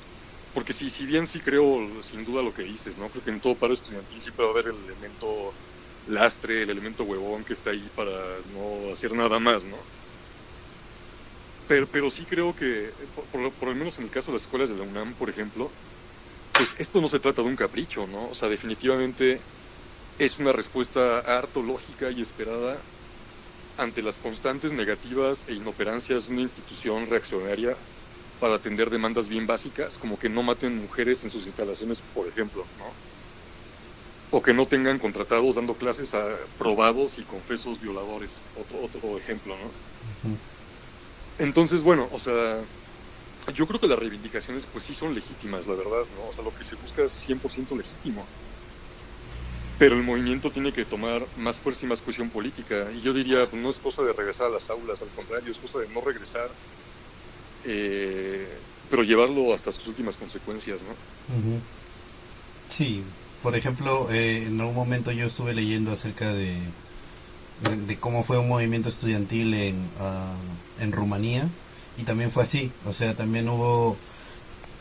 Porque 0.53 0.73
si, 0.73 0.89
si 0.89 1.05
bien 1.05 1.27
sí 1.27 1.39
creo, 1.39 1.87
sin 2.09 2.23
duda, 2.23 2.41
lo 2.41 2.53
que 2.53 2.63
dices, 2.63 2.97
¿no? 2.97 3.09
Creo 3.09 3.23
que 3.23 3.31
en 3.31 3.39
todo 3.39 3.55
paro 3.55 3.73
estudiantil 3.73 4.21
siempre 4.21 4.45
va 4.45 4.51
a 4.51 4.53
haber 4.53 4.67
el 4.67 4.75
elemento 4.85 5.53
lastre, 6.07 6.63
el 6.63 6.69
elemento 6.69 7.03
huevón 7.03 7.43
que 7.43 7.53
está 7.53 7.71
ahí 7.71 7.87
para 7.95 8.11
no 8.53 8.93
hacer 8.93 9.13
nada 9.13 9.39
más, 9.39 9.63
¿no? 9.63 9.77
Pero, 11.69 12.09
sí 12.09 12.25
creo 12.27 12.55
que, 12.55 12.89
por, 13.31 13.69
lo 13.69 13.75
menos 13.75 13.99
en 13.99 14.05
el 14.05 14.09
caso 14.09 14.31
de 14.31 14.37
las 14.37 14.41
escuelas 14.41 14.69
de 14.69 14.75
la 14.75 14.81
UNAM, 14.81 15.13
por 15.13 15.29
ejemplo, 15.29 15.69
pues 16.53 16.75
esto 16.79 16.99
no 16.99 17.07
se 17.07 17.19
trata 17.19 17.43
de 17.43 17.47
un 17.47 17.55
capricho, 17.55 18.07
¿no? 18.07 18.27
O 18.27 18.33
sea, 18.33 18.49
definitivamente 18.49 19.39
es 20.17 20.39
una 20.39 20.51
respuesta 20.51 21.19
harto 21.19 21.61
lógica 21.61 22.09
y 22.09 22.23
esperada 22.23 22.77
ante 23.77 24.01
las 24.01 24.17
constantes 24.17 24.73
negativas 24.73 25.45
e 25.47 25.53
inoperancias 25.53 26.27
de 26.27 26.33
una 26.33 26.41
institución 26.41 27.05
reaccionaria 27.05 27.77
para 28.39 28.55
atender 28.55 28.89
demandas 28.89 29.29
bien 29.29 29.45
básicas, 29.45 29.99
como 29.99 30.17
que 30.17 30.27
no 30.27 30.41
maten 30.41 30.81
mujeres 30.81 31.23
en 31.23 31.29
sus 31.29 31.45
instalaciones, 31.45 32.01
por 32.15 32.27
ejemplo, 32.27 32.65
¿no? 32.79 32.85
O 34.35 34.41
que 34.41 34.55
no 34.55 34.65
tengan 34.65 34.97
contratados 34.97 35.53
dando 35.53 35.75
clases 35.75 36.15
a 36.15 36.35
probados 36.57 37.19
y 37.19 37.21
confesos 37.21 37.79
violadores, 37.79 38.41
otro 38.81 39.19
ejemplo, 39.19 39.55
¿no? 39.55 40.58
Entonces, 41.39 41.83
bueno, 41.83 42.09
o 42.11 42.19
sea, 42.19 42.61
yo 43.53 43.65
creo 43.65 43.79
que 43.79 43.87
las 43.87 43.97
reivindicaciones 43.97 44.65
pues 44.71 44.83
sí 44.83 44.93
son 44.93 45.15
legítimas, 45.15 45.67
la 45.67 45.73
verdad, 45.73 46.03
¿no? 46.17 46.29
O 46.29 46.33
sea, 46.33 46.43
lo 46.43 46.55
que 46.55 46.63
se 46.63 46.75
busca 46.75 47.03
es 47.03 47.27
100% 47.27 47.75
legítimo. 47.77 48.25
Pero 49.79 49.95
el 49.95 50.03
movimiento 50.03 50.51
tiene 50.51 50.73
que 50.73 50.83
tomar 50.83 51.25
más 51.37 51.59
fuerza 51.59 51.85
y 51.85 51.89
más 51.89 52.01
cohesión 52.01 52.29
política. 52.29 52.91
Y 52.93 53.01
yo 53.01 53.13
diría, 53.13 53.49
pues 53.49 53.61
no 53.61 53.69
es 53.69 53.79
cosa 53.79 54.03
de 54.03 54.11
regresar 54.11 54.47
a 54.47 54.49
las 54.49 54.69
aulas, 54.69 55.01
al 55.01 55.07
contrario, 55.09 55.49
es 55.49 55.57
cosa 55.57 55.79
de 55.79 55.87
no 55.87 56.01
regresar, 56.01 56.49
eh, 57.65 58.47
pero 58.89 59.03
llevarlo 59.03 59.53
hasta 59.53 59.71
sus 59.71 59.87
últimas 59.87 60.17
consecuencias, 60.17 60.81
¿no? 60.81 60.89
Sí, 62.67 63.03
por 63.41 63.55
ejemplo, 63.55 64.11
eh, 64.11 64.47
en 64.47 64.59
algún 64.59 64.75
momento 64.75 65.13
yo 65.13 65.25
estuve 65.25 65.53
leyendo 65.53 65.93
acerca 65.93 66.33
de, 66.33 66.57
de, 67.87 67.97
cómo 67.97 68.23
fue 68.23 68.37
un 68.37 68.47
movimiento 68.47 68.89
estudiantil 68.89 69.53
en, 69.53 69.75
uh, 69.75 70.81
en 70.81 70.91
Rumanía. 70.91 71.47
Y 71.97 72.03
también 72.03 72.31
fue 72.31 72.43
así, 72.43 72.71
o 72.85 72.93
sea, 72.93 73.15
también 73.15 73.49
hubo 73.49 73.97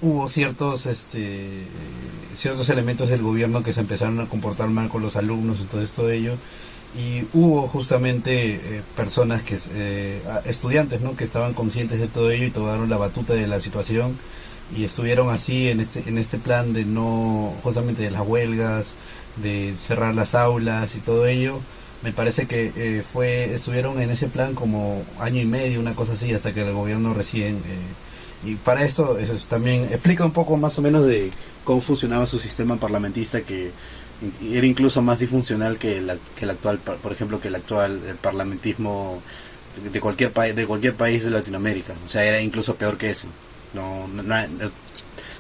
hubo 0.01 0.29
ciertos 0.29 0.87
este 0.87 1.67
ciertos 2.35 2.69
elementos 2.69 3.09
del 3.09 3.23
gobierno 3.23 3.63
que 3.65 3.73
se 3.73 3.81
empezaron 3.81 4.21
a 4.21 4.29
comportar 4.29 4.69
mal 4.69 4.89
con 4.89 5.03
los 5.03 5.17
alumnos 5.17 5.61
entonces 5.61 5.93
todo 5.93 6.11
ello. 6.11 6.37
Y 6.97 7.27
hubo 7.35 7.69
justamente 7.69 8.55
eh, 8.55 8.83
personas 8.97 9.43
que 9.43 9.59
eh, 9.73 10.23
estudiantes 10.47 11.03
no 11.03 11.17
que 11.17 11.25
estaban 11.25 11.53
conscientes 11.53 12.01
de 12.01 12.09
todo 12.09 12.31
ello 12.31 12.47
y 12.47 12.51
tomaron 12.51 12.89
la 12.89 12.97
batuta 12.97 13.35
de 13.35 13.47
la 13.47 13.61
situación 13.61 14.17
y 14.75 14.85
estuvieron 14.85 15.31
así 15.31 15.69
en 15.71 15.81
este 15.81 16.09
en 16.09 16.19
este 16.19 16.39
plan 16.39 16.73
de 16.73 16.85
no 16.85 17.55
justamente 17.63 18.03
de 18.03 18.11
las 18.11 18.27
huelgas 18.27 18.95
de 19.37 19.75
cerrar 19.77 20.15
las 20.15 20.35
aulas 20.35 20.97
y 20.97 21.01
todo 21.01 21.27
ello 21.27 21.61
me 22.03 22.13
parece 22.13 22.47
que 22.47 22.73
eh, 22.77 23.03
fue 23.03 23.55
estuvieron 23.55 24.01
en 24.01 24.11
ese 24.11 24.29
plan 24.29 24.55
como 24.55 25.05
año 25.19 25.41
y 25.41 25.47
medio 25.47 25.81
una 25.81 25.95
cosa 25.95 26.13
así 26.13 26.33
hasta 26.33 26.55
que 26.55 26.63
el 26.63 26.73
gobierno 26.73 27.15
recién 27.15 27.57
eh, 27.57 28.47
y 28.47 28.55
para 28.55 28.85
eso, 28.85 29.19
también 29.49 29.85
explica 29.91 30.25
un 30.25 30.31
poco 30.31 30.57
más 30.57 30.79
o 30.79 30.83
menos 30.83 31.05
de 31.05 31.31
cómo 31.65 31.81
funcionaba 31.81 32.25
su 32.27 32.39
sistema 32.39 32.77
parlamentista 32.77 33.41
que 33.41 33.73
era 34.43 34.67
incluso 34.67 35.03
más 35.03 35.19
disfuncional 35.19 35.77
que, 35.77 36.01
la, 36.01 36.17
que 36.37 36.45
el 36.45 36.51
actual 36.51 36.79
por 36.79 37.13
ejemplo 37.13 37.41
que 37.41 37.49
el 37.49 37.57
actual 37.57 38.01
el 38.09 38.17
parlamentismo 38.17 39.21
de 39.93 40.01
cualquier 40.01 40.33
país 40.33 40.55
de 40.55 40.67
cualquier 40.67 40.95
país 40.95 41.25
de 41.25 41.31
Latinoamérica. 41.31 41.95
O 42.05 42.09
sea 42.09 42.25
era 42.25 42.41
incluso 42.41 42.77
peor 42.77 42.97
que 42.97 43.11
eso. 43.11 43.29
No 43.75 44.09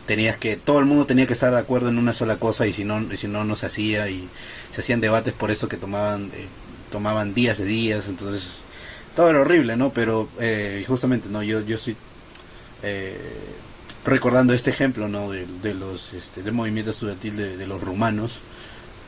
tenías 0.08 0.38
que 0.38 0.56
todo 0.56 0.78
el 0.78 0.86
mundo 0.86 1.04
tenía 1.04 1.26
que 1.26 1.34
estar 1.34 1.52
de 1.52 1.58
acuerdo 1.58 1.90
en 1.90 1.98
una 1.98 2.14
sola 2.14 2.36
cosa 2.36 2.66
y 2.66 2.72
si 2.72 2.82
no 2.82 3.14
si 3.14 3.28
no 3.28 3.44
no 3.44 3.54
se 3.56 3.66
hacía 3.66 4.08
y 4.08 4.26
se 4.70 4.80
hacían 4.80 5.02
debates 5.02 5.34
por 5.34 5.50
eso 5.50 5.68
que 5.68 5.76
tomaban 5.76 6.30
eh, 6.34 6.48
tomaban 6.90 7.34
días 7.34 7.58
de 7.58 7.66
días 7.66 8.08
entonces 8.08 8.64
todo 9.14 9.28
era 9.28 9.42
horrible 9.42 9.76
no 9.76 9.90
pero 9.92 10.30
eh, 10.40 10.82
justamente 10.88 11.28
no 11.28 11.42
yo 11.42 11.60
yo 11.60 11.76
estoy 11.76 11.94
eh, 12.82 13.18
recordando 14.06 14.54
este 14.54 14.70
ejemplo 14.70 15.08
no 15.08 15.30
de, 15.30 15.44
de 15.62 15.74
los 15.74 16.14
este, 16.14 16.42
del 16.42 16.54
movimiento 16.54 16.92
estudiantil 16.92 17.36
de, 17.36 17.66
los 17.66 17.82
rumanos 17.82 18.40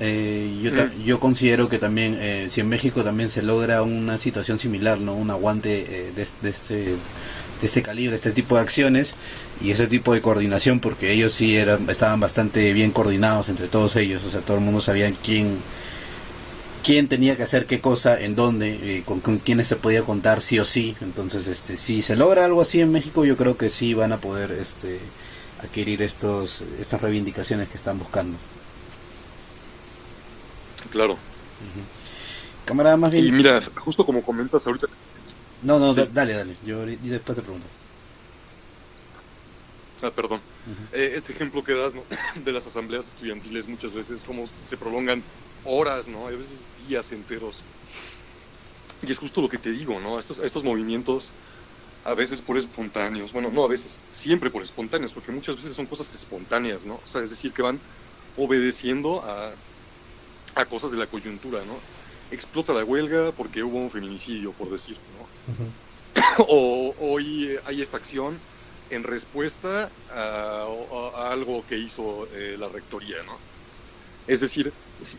yo, 0.00 0.06
mm. 0.06 1.02
yo 1.02 1.18
considero 1.18 1.70
que 1.70 1.78
también 1.78 2.50
si 2.50 2.60
en 2.60 2.68
México 2.68 3.02
también 3.02 3.30
se 3.30 3.42
logra 3.42 3.82
una 3.82 4.18
situación 4.18 4.58
similar 4.58 4.98
no 4.98 5.14
un 5.14 5.30
aguante 5.30 6.12
de, 6.14 6.26
de 6.42 6.50
este 6.50 6.96
de 7.60 7.66
este 7.66 7.82
calibre, 7.82 8.16
este 8.16 8.32
tipo 8.32 8.56
de 8.56 8.62
acciones 8.62 9.14
y 9.60 9.70
ese 9.70 9.86
tipo 9.86 10.14
de 10.14 10.22
coordinación, 10.22 10.80
porque 10.80 11.12
ellos 11.12 11.32
sí 11.32 11.56
eran, 11.56 11.88
estaban 11.90 12.20
bastante 12.20 12.72
bien 12.72 12.90
coordinados 12.90 13.48
entre 13.48 13.68
todos 13.68 13.96
ellos, 13.96 14.24
o 14.24 14.30
sea, 14.30 14.40
todo 14.40 14.56
el 14.56 14.64
mundo 14.64 14.80
sabía 14.80 15.12
quién, 15.22 15.58
quién 16.82 17.08
tenía 17.08 17.36
que 17.36 17.42
hacer 17.42 17.66
qué 17.66 17.80
cosa, 17.80 18.20
en 18.20 18.34
dónde, 18.34 18.96
eh, 18.98 19.02
con, 19.04 19.20
con 19.20 19.38
quiénes 19.38 19.68
se 19.68 19.76
podía 19.76 20.02
contar 20.02 20.40
sí 20.40 20.58
o 20.58 20.64
sí. 20.64 20.96
Entonces, 21.00 21.46
este, 21.46 21.76
si 21.76 22.02
se 22.02 22.16
logra 22.16 22.44
algo 22.44 22.60
así 22.60 22.80
en 22.80 22.90
México, 22.90 23.24
yo 23.24 23.36
creo 23.36 23.56
que 23.56 23.70
sí 23.70 23.94
van 23.94 24.12
a 24.12 24.20
poder 24.20 24.50
este, 24.52 24.98
adquirir 25.62 26.02
estos, 26.02 26.64
estas 26.80 27.00
reivindicaciones 27.00 27.68
que 27.68 27.76
están 27.76 27.98
buscando. 27.98 28.36
Claro. 30.90 31.16
Cámara 32.64 32.96
más 32.96 33.10
bien. 33.10 33.26
Y 33.26 33.32
mira, 33.32 33.60
justo 33.76 34.06
como 34.06 34.22
comentas 34.22 34.66
ahorita, 34.66 34.86
no, 35.62 35.78
no, 35.78 35.94
dale, 35.94 36.34
dale. 36.34 36.56
Yo 36.64 36.86
y 36.88 36.96
después 36.96 37.36
te 37.36 37.42
pregunto. 37.42 37.66
Ah, 40.02 40.10
perdón. 40.10 40.40
Eh, 40.92 41.12
este 41.14 41.32
ejemplo 41.32 41.62
que 41.62 41.74
das 41.74 41.94
¿no? 41.94 42.02
de 42.44 42.52
las 42.52 42.66
asambleas 42.66 43.08
estudiantiles 43.08 43.68
muchas 43.68 43.92
veces 43.92 44.22
como 44.24 44.46
se 44.46 44.76
prolongan 44.76 45.22
horas, 45.64 46.08
¿no? 46.08 46.26
A 46.26 46.30
veces 46.30 46.66
días 46.88 47.12
enteros. 47.12 47.62
Y 49.06 49.10
es 49.10 49.18
justo 49.18 49.40
lo 49.40 49.48
que 49.48 49.58
te 49.58 49.70
digo, 49.70 50.00
¿no? 50.00 50.18
Estos, 50.18 50.38
estos 50.38 50.64
movimientos, 50.64 51.32
a 52.04 52.14
veces 52.14 52.40
por 52.40 52.56
espontáneos, 52.56 53.32
bueno, 53.32 53.50
no 53.50 53.64
a 53.64 53.68
veces, 53.68 53.98
siempre 54.12 54.50
por 54.50 54.62
espontáneos, 54.62 55.12
porque 55.12 55.32
muchas 55.32 55.56
veces 55.56 55.74
son 55.74 55.86
cosas 55.86 56.12
espontáneas, 56.14 56.84
¿no? 56.84 56.94
O 56.94 57.06
sea, 57.06 57.22
es 57.22 57.30
decir, 57.30 57.52
que 57.52 57.62
van 57.62 57.78
obedeciendo 58.36 59.22
a, 59.22 59.52
a 60.54 60.64
cosas 60.66 60.90
de 60.92 60.98
la 60.98 61.06
coyuntura, 61.06 61.60
¿no? 61.64 61.74
Explota 62.30 62.72
la 62.72 62.84
huelga 62.84 63.32
porque 63.32 63.62
hubo 63.62 63.78
un 63.78 63.90
feminicidio, 63.90 64.52
por 64.52 64.70
decir, 64.70 64.96
¿no? 65.18 65.29
o 66.38 66.94
hoy 67.00 67.56
hay 67.66 67.82
esta 67.82 67.96
acción 67.96 68.38
en 68.90 69.04
respuesta 69.04 69.90
a, 70.12 70.66
algo 71.30 71.64
que 71.66 71.78
hizo 71.78 72.28
eh, 72.34 72.56
la 72.58 72.68
rectoría, 72.68 73.22
¿no? 73.24 73.38
Es 74.26 74.40
decir, 74.40 74.72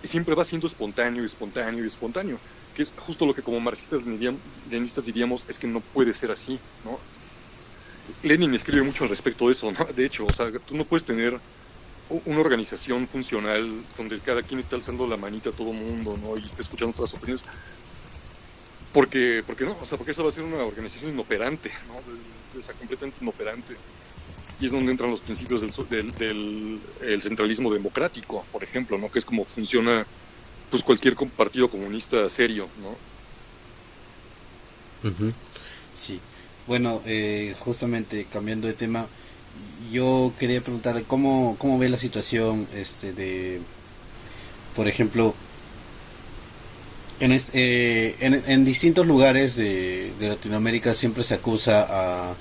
siempre 0.03 0.35
va 0.35 0.45
siendo 0.45 0.67
espontáneo, 0.67 1.23
espontáneo, 1.23 1.85
espontáneo, 1.85 2.39
que 2.75 2.83
es 2.83 2.93
justo 2.97 3.25
lo 3.25 3.33
que 3.33 3.41
como 3.41 3.59
marxistas 3.59 4.03
leninistas 4.03 5.05
diríamos 5.05 5.45
es 5.47 5.57
que 5.57 5.67
no 5.67 5.79
puede 5.81 6.13
ser 6.13 6.31
así, 6.31 6.59
¿no? 6.85 6.99
Lenin 8.23 8.53
escribe 8.53 8.83
mucho 8.83 9.03
al 9.03 9.09
respecto 9.09 9.47
de 9.47 9.53
eso, 9.53 9.71
¿no? 9.71 9.85
De 9.85 10.05
hecho, 10.05 10.25
o 10.25 10.33
sea, 10.33 10.51
tú 10.65 10.75
no 10.75 10.85
puedes 10.85 11.05
tener 11.05 11.39
una 12.25 12.39
organización 12.39 13.07
funcional 13.07 13.83
donde 13.97 14.19
cada 14.19 14.41
quien 14.41 14.59
está 14.59 14.75
alzando 14.75 15.07
la 15.07 15.17
manita 15.17 15.49
a 15.49 15.53
todo 15.53 15.71
mundo, 15.71 16.17
¿no? 16.21 16.37
Y 16.37 16.45
está 16.45 16.61
escuchando 16.61 16.93
todas 16.93 17.13
las 17.13 17.21
opiniones. 17.21 17.45
Porque, 18.93 19.43
porque 19.45 19.63
no, 19.65 19.77
o 19.81 19.85
sea, 19.85 19.97
porque 19.97 20.11
esa 20.11 20.23
va 20.23 20.29
a 20.29 20.31
ser 20.31 20.43
una 20.43 20.63
organización 20.63 21.11
inoperante, 21.11 21.71
¿no? 21.87 22.59
O 22.59 22.61
sea, 22.61 22.73
completamente 22.75 23.19
inoperante. 23.21 23.75
Y 24.59 24.65
es 24.65 24.71
donde 24.71 24.91
entran 24.91 25.09
los 25.09 25.21
principios 25.21 25.61
del, 25.89 26.11
del, 26.11 27.21
centralismo 27.21 27.73
democrático, 27.73 28.45
por 28.51 28.63
ejemplo, 28.63 28.97
¿no? 28.97 29.09
Que 29.09 29.19
es 29.19 29.25
como 29.25 29.45
funciona 29.45 30.05
pues 30.69 30.83
cualquier 30.83 31.15
partido 31.15 31.69
comunista 31.69 32.29
serio, 32.29 32.67
¿no? 32.81 32.95
Sí. 35.93 36.19
Bueno, 36.67 37.01
eh, 37.05 37.55
justamente 37.59 38.27
cambiando 38.31 38.67
de 38.67 38.73
tema, 38.73 39.07
yo 39.91 40.31
quería 40.39 40.61
preguntarle 40.61 41.03
cómo, 41.03 41.55
cómo 41.57 41.79
ve 41.79 41.89
la 41.89 41.97
situación 41.97 42.67
este 42.73 43.13
de, 43.13 43.61
por 44.75 44.87
ejemplo, 44.87 45.33
en, 47.21 47.39
eh, 47.53 48.15
en, 48.19 48.65
distintos 48.65 49.05
lugares 49.07 49.55
de, 49.55 50.11
Latinoamérica 50.19 50.93
siempre 50.93 51.23
se 51.23 51.35
acusa 51.35 51.87
a, 51.89 52.33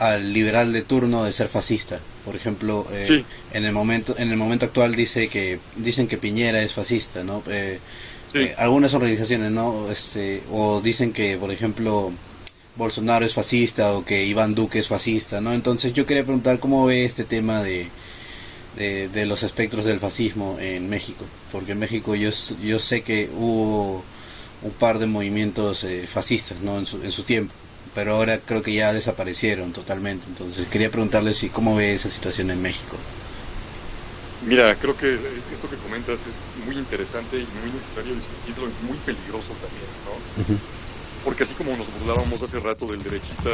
al 0.00 0.32
liberal 0.32 0.72
de 0.72 0.82
turno 0.82 1.24
de 1.24 1.32
ser 1.32 1.48
fascista. 1.48 2.00
Por 2.24 2.34
ejemplo, 2.34 2.86
eh, 2.92 3.22
en 3.52 3.64
el 3.64 3.72
momento 3.72 4.14
en 4.18 4.30
el 4.30 4.36
momento 4.36 4.64
actual 4.64 4.94
dice 4.94 5.28
que 5.28 5.58
dicen 5.76 6.08
que 6.08 6.16
Piñera 6.16 6.62
es 6.62 6.72
fascista, 6.72 7.22
¿no? 7.22 7.42
Eh, 7.48 7.78
eh, 8.34 8.54
algunas 8.56 8.94
organizaciones, 8.94 9.52
¿no? 9.52 9.90
Este, 9.90 10.42
o 10.50 10.80
dicen 10.80 11.12
que, 11.12 11.36
por 11.36 11.50
ejemplo, 11.50 12.12
Bolsonaro 12.76 13.26
es 13.26 13.34
fascista 13.34 13.92
o 13.92 14.04
que 14.04 14.24
Iván 14.24 14.54
Duque 14.54 14.78
es 14.78 14.88
fascista, 14.88 15.40
¿no? 15.40 15.52
Entonces 15.52 15.92
yo 15.92 16.06
quería 16.06 16.24
preguntar 16.24 16.60
cómo 16.60 16.86
ve 16.86 17.04
este 17.04 17.24
tema 17.24 17.62
de, 17.62 17.88
de, 18.80 19.26
los 19.26 19.42
espectros 19.42 19.84
del 19.84 20.00
fascismo 20.00 20.56
en 20.60 20.88
México, 20.88 21.24
porque 21.52 21.72
en 21.72 21.78
México 21.78 22.14
yo, 22.14 22.30
yo 22.62 22.78
sé 22.78 23.02
que 23.02 23.30
hubo 23.36 24.02
un 24.62 24.70
par 24.72 24.98
de 24.98 25.06
movimientos 25.06 25.84
eh, 25.84 26.06
fascistas, 26.06 26.60
¿no? 26.60 26.78
En 26.78 26.86
su, 26.86 27.02
en 27.02 27.12
su 27.12 27.22
tiempo, 27.22 27.52
pero 27.94 28.14
ahora 28.14 28.38
creo 28.38 28.62
que 28.62 28.72
ya 28.72 28.92
desaparecieron 28.92 29.72
totalmente, 29.72 30.26
entonces 30.28 30.66
quería 30.68 30.90
preguntarle 30.90 31.34
si 31.34 31.48
cómo 31.50 31.76
ve 31.76 31.92
esa 31.92 32.08
situación 32.08 32.50
en 32.50 32.62
México. 32.62 32.96
Mira, 34.46 34.74
creo 34.76 34.96
que 34.96 35.18
esto 35.52 35.68
que 35.68 35.76
comentas 35.76 36.18
es 36.20 36.64
muy 36.64 36.76
interesante 36.76 37.36
y 37.36 37.46
muy 37.60 37.70
necesario 37.72 38.14
discutirlo 38.14 38.68
y 38.70 38.86
muy 38.86 38.96
peligroso 39.04 39.52
también, 39.60 39.90
¿no? 40.06 40.58
Porque 41.24 41.44
así 41.44 41.52
como 41.52 41.76
nos 41.76 41.92
burlábamos 41.98 42.40
hace 42.40 42.58
rato 42.60 42.86
del 42.86 43.02
derechista 43.02 43.50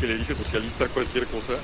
que 0.00 0.08
le 0.08 0.16
dice 0.16 0.34
socialista 0.34 0.88
cualquier 0.88 1.26
cosa, 1.26 1.54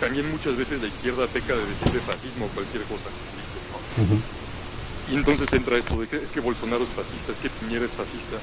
también 0.00 0.30
muchas 0.30 0.56
veces 0.56 0.80
la 0.80 0.88
izquierda 0.88 1.26
peca 1.26 1.54
de 1.54 1.66
decirle 1.66 2.00
fascismo 2.00 2.46
o 2.46 2.48
cualquier 2.48 2.82
cosa, 2.84 3.10
dices, 3.36 3.62
¿no? 3.70 5.12
Y 5.12 5.16
entonces 5.16 5.52
entra 5.52 5.78
esto 5.78 5.96
de 5.96 6.06
que 6.06 6.16
es 6.16 6.32
que 6.32 6.40
Bolsonaro 6.40 6.84
es 6.84 6.90
fascista, 6.90 7.32
es 7.32 7.38
que 7.38 7.48
Piñera 7.48 7.86
es 7.86 7.92
fascista. 7.92 8.36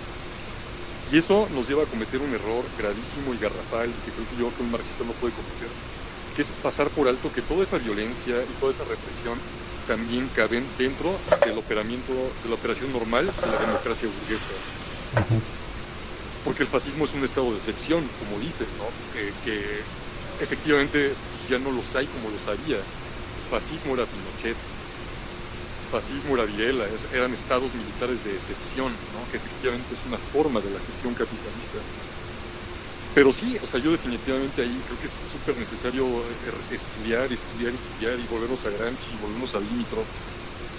Y 1.11 1.17
eso 1.17 1.47
nos 1.53 1.67
lleva 1.69 1.83
a 1.83 1.85
cometer 1.85 2.19
un 2.19 2.33
error 2.33 2.65
gravísimo 2.77 3.33
y 3.33 3.37
garrafal 3.37 3.91
que 4.03 4.11
creo 4.11 4.27
que 4.29 4.37
yo 4.37 4.57
que 4.57 4.63
un 4.63 4.71
marxista 4.71 5.03
no 5.05 5.13
puede 5.13 5.33
cometer, 5.33 5.69
que 6.35 6.41
es 6.41 6.49
pasar 6.63 6.89
por 6.89 7.07
alto 7.07 7.31
que 7.31 7.41
toda 7.41 7.63
esa 7.63 7.77
violencia 7.77 8.35
y 8.41 8.59
toda 8.59 8.73
esa 8.73 8.83
represión 8.83 9.37
también 9.87 10.27
caben 10.35 10.65
dentro 10.79 11.13
del 11.45 11.57
operamiento, 11.57 12.11
de 12.43 12.49
la 12.49 12.55
operación 12.55 12.91
normal 12.91 13.27
de 13.27 13.47
la 13.47 13.59
democracia 13.59 14.09
burguesa. 14.09 14.47
Porque 16.43 16.63
el 16.63 16.69
fascismo 16.69 17.05
es 17.05 17.13
un 17.13 17.23
estado 17.23 17.51
de 17.51 17.57
excepción, 17.57 18.03
como 18.19 18.39
dices, 18.39 18.67
¿no? 18.77 18.85
Que, 19.13 19.81
efectivamente 20.41 21.13
pues, 21.31 21.49
ya 21.49 21.59
no 21.59 21.71
los 21.71 21.95
hay 21.95 22.07
como 22.07 22.29
los 22.29 22.47
había. 22.47 22.77
Fascismo 23.49 23.93
era 23.93 24.05
Pinochet, 24.05 24.57
fascismo 25.91 26.35
era 26.35 26.45
Videla, 26.45 26.85
eran 27.13 27.33
estados 27.33 27.73
militares 27.73 28.23
de 28.23 28.31
excepción, 28.33 28.91
¿no? 29.13 29.31
que 29.31 29.37
efectivamente 29.37 29.93
es 29.93 30.01
una 30.07 30.17
forma 30.17 30.59
de 30.59 30.71
la 30.71 30.79
gestión 30.79 31.13
capitalista. 31.13 31.79
Pero 33.15 33.31
sí, 33.31 33.57
o 33.63 33.65
sea, 33.65 33.79
yo 33.79 33.91
definitivamente 33.91 34.61
ahí 34.61 34.81
creo 34.87 34.99
que 34.99 35.07
es 35.07 35.15
súper 35.23 35.55
necesario 35.55 36.03
eh, 36.03 36.75
estudiar, 36.75 37.31
estudiar, 37.31 37.71
estudiar 37.71 38.19
y 38.19 38.27
volvernos 38.27 38.65
a 38.65 38.71
Gramsci 38.71 39.07
y 39.15 39.21
volvernos 39.23 39.55
a 39.55 39.59
Dimitrov 39.61 40.03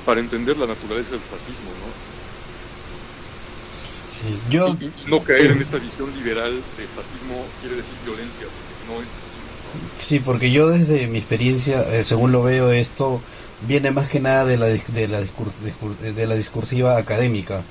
para 0.05 0.21
entender 0.21 0.59
la 0.59 0.67
naturaleza 0.67 1.13
del 1.13 1.21
fascismo, 1.21 1.71
¿no? 1.81 1.89
Sí, 4.13 4.39
yo... 4.51 4.69
Y, 4.81 4.93
no 5.09 5.23
caer 5.25 5.53
en 5.53 5.63
esta 5.63 5.79
visión 5.79 6.13
liberal 6.15 6.53
de 6.53 6.85
fascismo 6.93 7.41
quiere 7.61 7.77
decir 7.77 7.95
violencia, 8.05 8.45
porque 8.45 8.85
no 8.93 9.01
es 9.01 9.09
así. 9.09 9.46
Sí, 9.99 10.21
porque 10.21 10.51
yo 10.51 10.69
desde 10.69 11.07
mi 11.07 11.19
experiencia, 11.19 11.83
eh, 11.93 12.05
según 12.05 12.33
lo 12.33 12.43
veo, 12.43 12.71
esto 12.73 13.21
viene 13.67 13.91
más 13.91 14.09
que 14.09 14.21
nada 14.21 14.45
de 14.45 14.57
la, 14.57 14.67
de 14.67 15.09
la, 15.09 15.21
de 15.21 16.27
la 16.27 16.35
discursiva 16.35 16.99
académica 16.99 17.63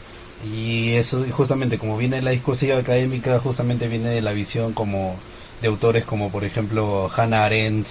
y 0.44 0.94
eso 0.94 1.26
justamente 1.32 1.78
como 1.78 1.98
viene 1.98 2.22
la 2.22 2.32
discursiva 2.32 2.78
académica, 2.78 3.40
justamente 3.40 3.88
viene 3.88 4.10
de 4.10 4.22
la 4.22 4.34
visión 4.34 4.74
como 4.74 5.16
de 5.62 5.68
autores 5.68 6.06
como 6.06 6.30
por 6.30 6.44
ejemplo 6.44 7.10
Hannah 7.16 7.46
Arendt, 7.46 7.88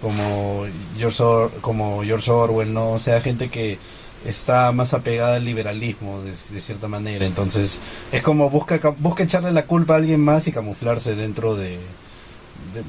como 0.00 0.66
George, 0.98 1.22
como 1.60 2.02
George 2.02 2.30
Orwell, 2.30 2.72
¿no? 2.72 2.92
O 2.92 2.98
sea, 2.98 3.20
gente 3.20 3.48
que 3.50 3.78
está 4.24 4.72
más 4.72 4.94
apegada 4.94 5.36
al 5.36 5.44
liberalismo 5.44 6.22
de, 6.22 6.34
cierta 6.36 6.88
manera. 6.88 7.26
Entonces, 7.26 7.80
es 8.12 8.22
como 8.22 8.50
busca, 8.50 8.78
busca 8.98 9.24
echarle 9.24 9.52
la 9.52 9.66
culpa 9.66 9.94
a 9.94 9.96
alguien 9.96 10.20
más 10.20 10.46
y 10.48 10.52
camuflarse 10.52 11.16
dentro 11.16 11.54
de, 11.54 11.78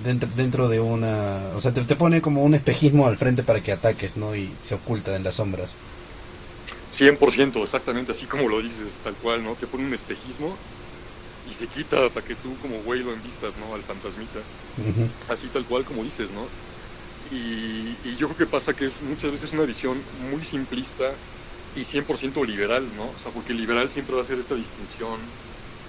dentro, 0.03 0.29
dentro 0.35 0.69
de 0.69 0.79
una... 0.79 1.39
O 1.55 1.61
sea, 1.61 1.73
te, 1.73 1.81
te 1.81 1.95
pone 1.95 2.21
como 2.21 2.43
un 2.43 2.53
espejismo 2.53 3.07
al 3.07 3.17
frente 3.17 3.43
para 3.43 3.61
que 3.61 3.71
ataques, 3.71 4.17
¿no? 4.17 4.35
Y 4.35 4.51
se 4.59 4.75
oculta 4.75 5.15
en 5.15 5.23
las 5.23 5.35
sombras. 5.35 5.75
100%, 6.91 7.63
exactamente 7.63 8.11
así 8.11 8.25
como 8.25 8.49
lo 8.49 8.61
dices, 8.61 8.99
tal 9.03 9.13
cual, 9.15 9.43
¿no? 9.43 9.55
Te 9.55 9.65
pone 9.65 9.85
un 9.85 9.93
espejismo 9.93 10.55
y 11.49 11.53
se 11.53 11.67
quita 11.67 12.09
para 12.09 12.25
que 12.25 12.35
tú 12.35 12.55
como 12.61 12.77
güey 12.83 13.01
lo 13.01 13.13
envistas, 13.13 13.55
¿no? 13.57 13.73
Al 13.73 13.81
fantasmita. 13.81 14.39
Así 15.29 15.47
tal 15.47 15.65
cual 15.65 15.85
como 15.85 16.03
dices, 16.03 16.29
¿no? 16.31 16.47
Y, 17.35 17.95
yo 18.17 18.27
creo 18.27 18.37
que 18.37 18.45
pasa 18.45 18.73
que 18.73 18.85
es 18.85 19.01
muchas 19.01 19.31
veces 19.31 19.53
una 19.53 19.63
visión 19.63 20.01
muy 20.31 20.43
simplista 20.45 21.11
y 21.75 21.81
100% 21.81 22.45
liberal, 22.45 22.85
¿no? 22.97 23.05
O 23.05 23.19
sea, 23.21 23.31
porque 23.31 23.53
liberal 23.53 23.89
siempre 23.89 24.15
va 24.15 24.21
a 24.21 24.25
ser 24.25 24.37
esta 24.39 24.55
distinción 24.55 25.17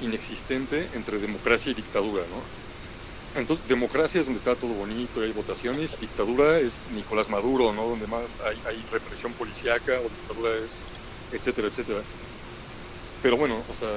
inexistente 0.00 0.88
entre 0.94 1.18
democracia 1.18 1.72
y 1.72 1.74
dictadura, 1.74 2.22
¿no? 2.22 2.61
Entonces, 3.34 3.66
democracia 3.66 4.20
es 4.20 4.26
donde 4.26 4.38
está 4.38 4.54
todo 4.54 4.74
bonito 4.74 5.22
hay 5.22 5.32
votaciones, 5.32 5.98
dictadura 5.98 6.58
es 6.58 6.88
Nicolás 6.94 7.30
Maduro, 7.30 7.72
¿no? 7.72 7.88
Donde 7.88 8.06
más 8.06 8.22
hay, 8.44 8.58
hay 8.66 8.84
represión 8.92 9.32
policíaca, 9.32 10.00
o 10.00 10.02
dictadura 10.02 10.54
es 10.62 10.84
etcétera, 11.32 11.68
etcétera. 11.68 12.00
Pero 13.22 13.36
bueno, 13.36 13.62
o 13.70 13.74
sea, 13.74 13.88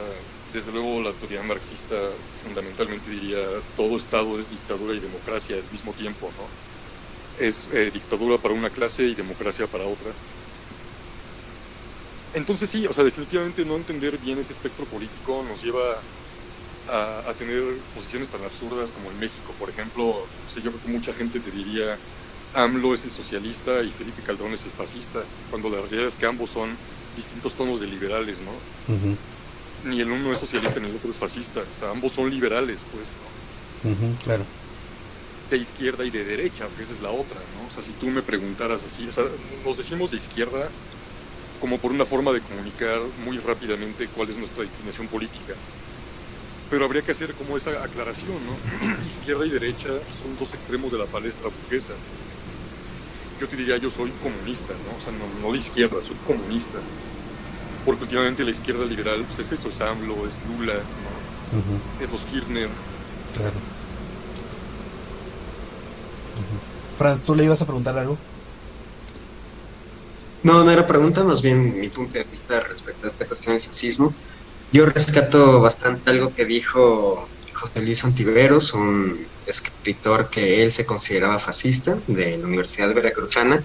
desde 0.53 0.71
luego 0.71 1.01
la 1.01 1.11
teoría 1.11 1.43
marxista 1.43 1.95
fundamentalmente 2.43 3.09
diría 3.09 3.39
todo 3.75 3.97
Estado 3.97 4.39
es 4.39 4.51
dictadura 4.51 4.93
y 4.93 4.99
democracia 4.99 5.57
al 5.57 5.69
mismo 5.71 5.93
tiempo, 5.93 6.31
¿no? 6.37 7.45
Es 7.45 7.69
eh, 7.73 7.91
dictadura 7.91 8.37
para 8.37 8.53
una 8.53 8.69
clase 8.69 9.03
y 9.03 9.15
democracia 9.15 9.67
para 9.67 9.85
otra. 9.85 10.11
Entonces 12.33 12.69
sí, 12.69 12.85
o 12.87 12.93
sea, 12.93 13.03
definitivamente 13.03 13.65
no 13.65 13.75
entender 13.75 14.17
bien 14.17 14.39
ese 14.39 14.53
espectro 14.53 14.85
político 14.85 15.43
nos 15.47 15.61
lleva 15.61 16.01
a, 16.89 17.33
tener 17.37 17.61
posiciones 17.93 18.29
tan 18.29 18.43
absurdas 18.43 18.91
como 18.91 19.11
en 19.11 19.19
México, 19.19 19.53
por 19.59 19.69
ejemplo, 19.69 20.05
o 20.05 20.27
yo 20.55 20.71
creo 20.71 20.81
que 20.81 20.91
mucha 20.91 21.13
gente 21.13 21.39
te 21.39 21.51
diría 21.51 21.97
AMLO 22.53 22.93
es 22.93 23.03
el 23.03 23.11
socialista 23.11 23.81
y 23.81 23.89
Felipe 23.89 24.21
Calderón 24.21 24.53
es 24.53 24.63
el 24.63 24.71
fascista, 24.71 25.23
cuando 25.49 25.69
la 25.69 25.77
realidad 25.81 26.07
es 26.07 26.15
que 26.15 26.25
ambos 26.25 26.49
son 26.49 26.69
distintos 27.15 27.55
tonos 27.55 27.81
de 27.81 27.87
liberales, 27.87 28.37
¿no? 28.39 28.51
Ni 29.89 30.01
el 30.01 30.09
uno 30.09 30.31
es 30.31 30.39
socialista 30.39 30.79
ni 30.79 30.89
el 30.89 30.95
otro 30.95 31.11
es 31.11 31.17
fascista, 31.17 31.59
o 31.59 31.79
sea, 31.79 31.91
ambos 31.91 32.11
son 32.11 32.29
liberales, 32.29 32.79
pues, 32.93 33.09
¿no? 33.19 34.17
claro. 34.23 34.45
De 35.49 35.57
izquierda 35.57 36.03
y 36.05 36.09
de 36.09 36.23
derecha, 36.23 36.65
porque 36.67 36.83
esa 36.83 36.93
es 36.93 37.01
la 37.01 37.11
otra, 37.11 37.39
¿no? 37.55 37.67
O 37.67 37.71
sea, 37.71 37.83
si 37.83 37.91
tú 37.99 38.07
me 38.07 38.21
preguntaras 38.21 38.83
así, 38.83 39.07
o 39.07 39.11
sea, 39.11 39.25
nos 39.63 39.77
decimos 39.77 40.11
de 40.11 40.17
izquierda 40.17 40.69
como 41.59 41.77
por 41.77 41.91
una 41.91 42.05
forma 42.05 42.31
de 42.31 42.41
comunicar 42.41 42.99
muy 43.25 43.37
rápidamente 43.37 44.07
cuál 44.07 44.29
es 44.29 44.37
nuestra 44.37 44.63
inclinación 44.63 45.07
política. 45.07 45.53
Pero 46.69 46.85
habría 46.85 47.01
que 47.01 47.11
hacer 47.11 47.33
como 47.33 47.57
esa 47.57 47.71
aclaración, 47.83 48.37
¿no? 48.45 49.05
izquierda 49.07 49.45
y 49.45 49.49
derecha 49.49 49.89
son 49.89 50.37
dos 50.39 50.53
extremos 50.53 50.91
de 50.91 50.97
la 50.97 51.05
palestra 51.05 51.49
burguesa 51.49 51.93
yo 53.39 53.47
te 53.47 53.55
diría, 53.55 53.77
yo 53.77 53.89
soy 53.89 54.11
comunista, 54.23 54.73
¿no? 54.73 54.97
O 54.97 55.01
sea, 55.01 55.11
no, 55.41 55.51
de 55.51 55.57
izquierda, 55.57 55.97
soy 56.03 56.15
comunista. 56.25 56.77
Porque 57.85 58.03
últimamente 58.03 58.43
la 58.43 58.51
izquierda 58.51 58.85
liberal, 58.85 59.25
pues 59.27 59.39
es 59.39 59.59
eso, 59.59 59.69
es 59.69 59.81
AMLO, 59.81 60.15
es 60.25 60.39
Lula, 60.47 60.73
es 62.01 62.11
los 62.11 62.25
Kirchner. 62.25 62.69
Claro. 63.35 63.53
Franz, 66.97 67.21
¿tú 67.23 67.35
le 67.35 67.43
ibas 67.43 67.61
a 67.61 67.65
preguntar 67.65 67.97
algo? 67.97 68.17
No, 70.43 70.63
no 70.63 70.71
era 70.71 70.87
pregunta, 70.87 71.23
más 71.23 71.41
bien 71.41 71.79
mi 71.79 71.89
punto 71.89 72.13
de 72.13 72.23
vista 72.23 72.61
respecto 72.61 73.05
a 73.05 73.09
esta 73.09 73.25
cuestión 73.25 73.55
del 73.55 73.63
fascismo. 73.63 74.13
Yo 74.71 74.85
rescato 74.85 75.61
bastante 75.61 76.09
algo 76.09 76.33
que 76.33 76.45
dijo 76.45 77.29
José 77.53 77.81
Luis 77.81 78.03
Antiveros, 78.03 78.73
un 78.73 79.25
escritor 79.45 80.29
que 80.29 80.63
él 80.63 80.71
se 80.71 80.85
consideraba 80.85 81.39
fascista 81.39 81.97
de 82.07 82.37
la 82.37 82.45
Universidad 82.45 82.93
Veracruzana, 82.93 83.63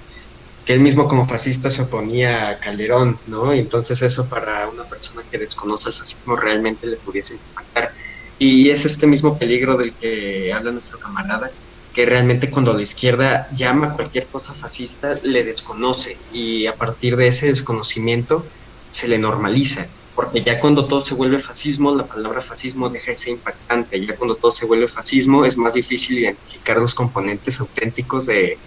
que 0.64 0.72
él 0.72 0.80
mismo 0.80 1.08
como 1.08 1.26
fascista 1.26 1.70
se 1.70 1.82
oponía 1.82 2.50
a 2.50 2.58
Calderón, 2.60 3.18
¿no? 3.26 3.54
Y 3.54 3.58
entonces 3.58 4.00
eso 4.02 4.28
para 4.28 4.68
una 4.68 4.84
persona 4.84 5.22
que 5.28 5.38
desconoce 5.38 5.88
el 5.88 5.94
fascismo 5.94 6.36
realmente 6.36 6.86
le 6.86 6.96
pudiese 6.96 7.34
impactar. 7.34 7.92
Y 8.38 8.70
es 8.70 8.84
este 8.84 9.06
mismo 9.06 9.38
peligro 9.38 9.76
del 9.76 9.94
que 9.94 10.52
habla 10.52 10.70
nuestro 10.70 10.98
camarada, 10.98 11.50
que 11.92 12.06
realmente 12.06 12.50
cuando 12.50 12.72
la 12.72 12.82
izquierda 12.82 13.48
llama 13.50 13.94
cualquier 13.94 14.28
cosa 14.28 14.54
fascista, 14.54 15.18
le 15.22 15.44
desconoce 15.44 16.16
y 16.32 16.66
a 16.66 16.76
partir 16.76 17.16
de 17.16 17.28
ese 17.28 17.48
desconocimiento 17.48 18.46
se 18.90 19.08
le 19.08 19.18
normaliza 19.18 19.88
porque 20.20 20.42
ya 20.42 20.60
cuando 20.60 20.84
todo 20.84 21.02
se 21.02 21.14
vuelve 21.14 21.38
fascismo, 21.38 21.94
la 21.94 22.04
palabra 22.04 22.42
fascismo 22.42 22.90
deja 22.90 23.10
de 23.10 23.16
ser 23.16 23.30
impactante, 23.30 24.04
ya 24.04 24.14
cuando 24.16 24.36
todo 24.36 24.54
se 24.54 24.66
vuelve 24.66 24.86
fascismo 24.86 25.46
es 25.46 25.56
más 25.56 25.72
difícil 25.72 26.18
identificar 26.18 26.76
los 26.76 26.94
componentes 26.94 27.58
auténticos 27.58 28.26
de, 28.26 28.58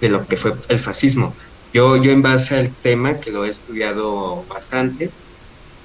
lo 0.00 0.26
que 0.26 0.38
fue 0.38 0.54
el 0.68 0.80
fascismo. 0.80 1.34
Yo, 1.74 1.98
yo 1.98 2.12
en 2.12 2.22
base 2.22 2.56
al 2.56 2.74
tema, 2.74 3.20
que 3.20 3.30
lo 3.30 3.44
he 3.44 3.50
estudiado 3.50 4.42
bastante, 4.48 5.10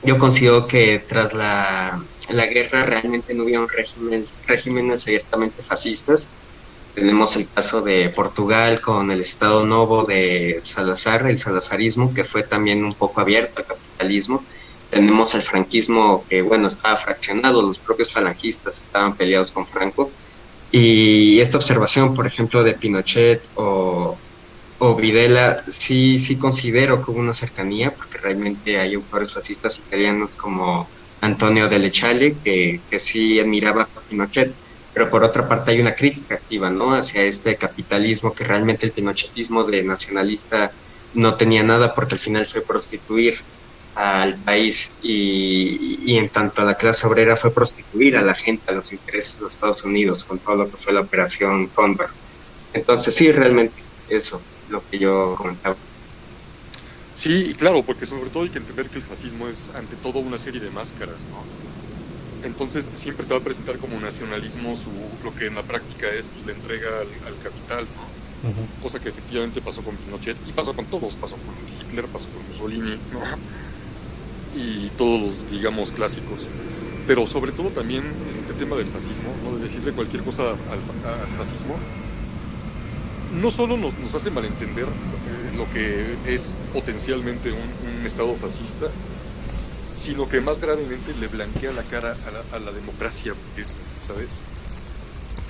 yo 0.02 0.18
considero 0.18 0.66
que 0.66 0.99
tras 0.99 1.34
la, 1.34 2.02
guerra 2.30 2.86
realmente 2.86 3.34
no 3.34 3.44
hubo 3.44 3.68
regímenes, 3.68 4.34
regímenes 4.48 5.08
abiertamente 5.08 5.62
fascistas, 5.62 6.30
Tenemos 6.95 7.36
el 7.36 7.49
caso 7.49 7.82
de 7.82 8.10
Portugal 8.10 8.80
con 8.80 9.12
el 9.12 9.20
Estado 9.20 9.66
Novo 9.66 10.06
de 10.06 10.62
Salazar, 10.64 11.28
el 11.28 11.38
salazarismo, 11.38 12.14
que 12.14 12.24
fue 12.24 12.44
también 12.44 12.86
un 12.86 12.94
poco 12.94 13.20
abierto 13.20 13.60
al 13.60 13.66
capitalismo. 13.66 14.41
Tenemos 14.89 15.35
el 15.35 15.41
franquismo 15.41 16.26
que, 16.30 16.41
bueno, 16.41 16.68
estaba 16.68 16.95
fraccionado, 16.97 17.61
los 17.61 17.80
propios 17.80 18.11
falangistas 18.11 18.80
estaban 18.80 19.15
peleados 19.15 19.51
con 19.51 19.68
Franco. 19.68 20.11
Y 20.72 21.39
esta 21.39 21.57
observación, 21.57 22.14
por 22.14 22.27
ejemplo, 22.27 22.64
de 22.64 22.73
Pinochet 22.73 23.41
o, 23.55 24.18
o 24.80 24.95
Videla, 24.95 25.64
sí, 25.68 26.19
sí 26.19 26.38
considero 26.38 27.03
que 27.03 27.11
hubo 27.11 27.19
una 27.19 27.34
cercanía, 27.34 27.93
porque 27.93 28.18
realmente 28.18 28.80
hay 28.80 28.95
autores 28.95 29.34
fascistas 29.34 29.80
italianos 29.80 30.31
como 30.38 30.88
Antonio 31.22 31.68
de 31.68 31.80
Lechale, 31.80 32.35
que, 32.43 32.81
que 32.89 32.99
sí 32.99 33.39
admiraba 33.39 33.84
a 33.84 34.01
Pinochet 34.09 34.53
pero 34.97 35.11
por 35.11 35.23
otra 35.23 35.47
parte 35.47 35.69
hay 35.69 35.80
una 35.80 35.93
crítica 35.93 36.34
activa, 36.34 36.72
¿no? 36.72 36.95
Hacia 36.95 37.22
este 37.22 37.55
capitalismo 37.55 38.34
que 38.34 38.43
realmente 38.43 38.88
el 38.88 38.93
pinochetismo 38.93 39.64
de 39.64 39.84
nacionalista 39.84 40.72
no 41.14 41.35
tenía 41.35 41.61
nada 41.61 41.93
porque 41.93 42.15
al 42.15 42.19
final 42.19 42.47
fue 42.47 42.61
prostituir 42.61 43.43
al 43.98 44.36
país 44.36 44.91
y, 45.02 46.15
en 46.18 46.30
tanto 46.30 46.64
la 46.64 46.76
clase 46.76 47.07
obrera 47.07 47.36
fue 47.36 47.52
prostituir 47.52 48.15
a 48.15 48.22
la 48.22 48.36
gente, 48.36 48.72
a 48.72 48.76
los 48.76 48.94
intereses 48.94 49.38
de 49.38 49.41
los 49.44 49.56
Estados 49.56 49.84
Unidos 49.84 50.24
con 50.24 50.38
todo 50.38 50.56
lo 50.56 50.69
que 50.69 50.78
fue 50.78 50.94
la 50.94 51.02
operación 51.02 51.68
Condor. 51.68 52.10
Entonces 52.74 53.15
sí, 53.15 53.32
realmente 53.32 53.76
eso 54.07 54.41
lo 54.69 54.84
que 54.90 54.99
yo 54.99 55.36
comentaba. 55.36 55.76
Sí, 57.15 57.56
claro, 57.57 57.82
porque 57.82 58.06
sobre 58.06 58.30
todo 58.30 58.44
hay 58.44 58.49
que 58.49 58.60
entender 58.60 58.88
que 58.90 58.98
el 58.98 59.03
fascismo 59.03 59.48
es 59.48 59.72
ante 59.74 59.95
todo 59.95 60.19
una 60.19 60.38
serie 60.38 60.61
de 60.61 60.69
máscaras, 60.69 61.26
¿no? 61.32 61.44
entonces 62.44 62.88
siempre 62.94 63.26
te 63.26 63.34
va 63.34 63.40
a 63.40 63.44
presentar 63.44 63.78
como 63.78 63.99
nacionalismo 63.99 64.76
su, 64.76 64.91
lo 65.24 65.34
que 65.34 65.48
en 65.48 65.56
la 65.56 65.64
práctica 65.64 66.07
es 66.07 66.28
pues, 66.28 66.45
la 66.45 66.53
entrega 66.53 66.88
al, 66.99 67.38
capital, 67.44 67.88
cosa 68.84 68.99
que 68.99 69.10
efectivamente 69.10 69.60
pasó 69.60 69.82
con 69.82 69.95
Pinochet 69.95 70.38
y 70.48 70.52
pasó 70.52 70.76
con 70.76 70.86
todos, 70.86 71.15
pasó 71.15 71.36
con 71.38 71.56
Hitler, 71.82 72.06
pasó 72.06 72.30
con 72.30 72.48
Mussolini 72.48 72.99
y 74.56 74.90
todos 74.98 75.22
los, 75.22 75.52
digamos, 75.52 75.91
clásicos. 75.91 76.48
Pero 77.07 77.26
sobre 77.28 77.52
todo 77.52 77.69
también 77.69 78.03
este 78.30 78.53
tema 78.53 78.76
del 78.76 78.88
fascismo, 78.88 79.34
¿no? 79.44 79.57
de 79.57 79.64
decirle 79.64 79.94
cualquier 79.94 80.24
cosa 80.24 80.52
al, 80.52 81.38
fascismo, 81.38 81.78
no 83.41 83.52
solo 83.52 83.78
nos, 83.78 83.98
nos 83.99 84.14
hace 84.15 84.32
malentender 84.32 84.86
eh, 84.86 85.57
lo 85.57 85.69
que 85.69 86.15
es 86.26 86.53
potencialmente 86.74 87.52
un, 87.52 87.99
un 87.99 88.06
Estado 88.06 88.36
fascista, 88.36 88.88
sino 89.98 90.30
que 90.30 90.40
más 90.41 90.61
gravemente 90.61 91.14
le 91.19 91.28
blanquea 91.28 91.72
la 91.74 91.82
cara 91.84 92.15
a 92.53 92.60
la, 92.60 92.72
democracia 92.72 93.34
¿sabes? 94.06 94.41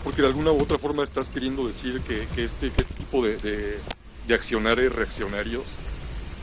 Porque 0.04 0.22
de 0.22 0.30
alguna 0.30 0.52
u 0.52 0.62
otra 0.62 0.80
forma 0.80 1.04
estás 1.04 1.28
queriendo 1.28 1.68
decir 1.68 2.02
que, 2.02 2.24
este, 2.44 2.72
que 2.72 2.82
este 2.82 2.94
tipo 2.94 3.24
de, 3.24 3.38
de, 3.38 4.34
accionarios 4.34 4.96
reaccionarios 4.96 5.64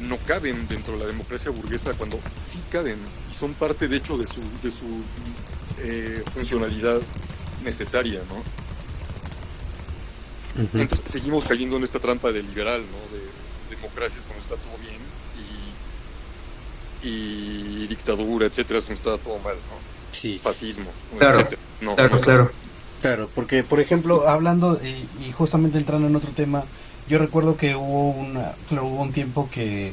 no 0.01 0.19
caben 0.19 0.67
dentro 0.69 0.95
de 0.95 1.01
la 1.01 1.07
democracia 1.07 1.51
burguesa 1.51 1.95
cuando 1.95 2.19
sí 2.37 2.61
caben 2.71 2.99
y 3.31 3.35
son 3.35 3.55
parte 3.55 3.89
de 3.89 3.97
hecho 3.97 4.17
de 4.17 4.27
su, 4.27 4.41
de 4.63 4.71
su 4.71 4.87
eh, 5.79 6.23
funcionalidad 6.35 7.01
necesaria, 7.63 8.21
¿no? 8.29 8.43
Entonces 10.81 11.01
seguimos 11.07 11.47
cayendo 11.47 11.77
en 11.77 11.85
esta 11.85 11.99
trampa 11.99 12.31
de 12.31 12.43
liberal, 12.43 12.81
¿no? 12.81 13.17
De 13.17 13.75
democracias 13.75 14.23
cuando 14.27 14.43
está 14.43 14.57
todo 14.57 14.79
bien 14.79 15.05
y 17.07 17.87
dictadura, 17.87 18.47
etcétera, 18.47 18.79
es 18.79 18.87
cuando 18.87 19.19
todo 19.19 19.39
mal, 19.39 19.55
¿no? 19.55 19.77
Sí. 20.13 20.41
Fascismo, 20.43 20.91
claro, 21.19 21.41
etcétera. 21.41 21.61
claro, 21.95 22.19
claro. 22.19 22.51
Claro, 23.01 23.29
porque 23.35 23.63
por 23.63 23.81
ejemplo, 23.81 24.27
hablando 24.27 24.81
y, 24.83 25.31
justamente 25.33 25.77
entrando 25.77 26.09
en 26.09 26.17
otro 26.17 26.31
tema, 26.31 26.65
yo 27.09 27.19
recuerdo 27.19 27.57
que 27.57 27.75
hubo 27.77 28.11
una, 28.11 28.53
hubo 28.71 29.03
un 29.03 29.13
tiempo 29.13 29.49
que 29.51 29.93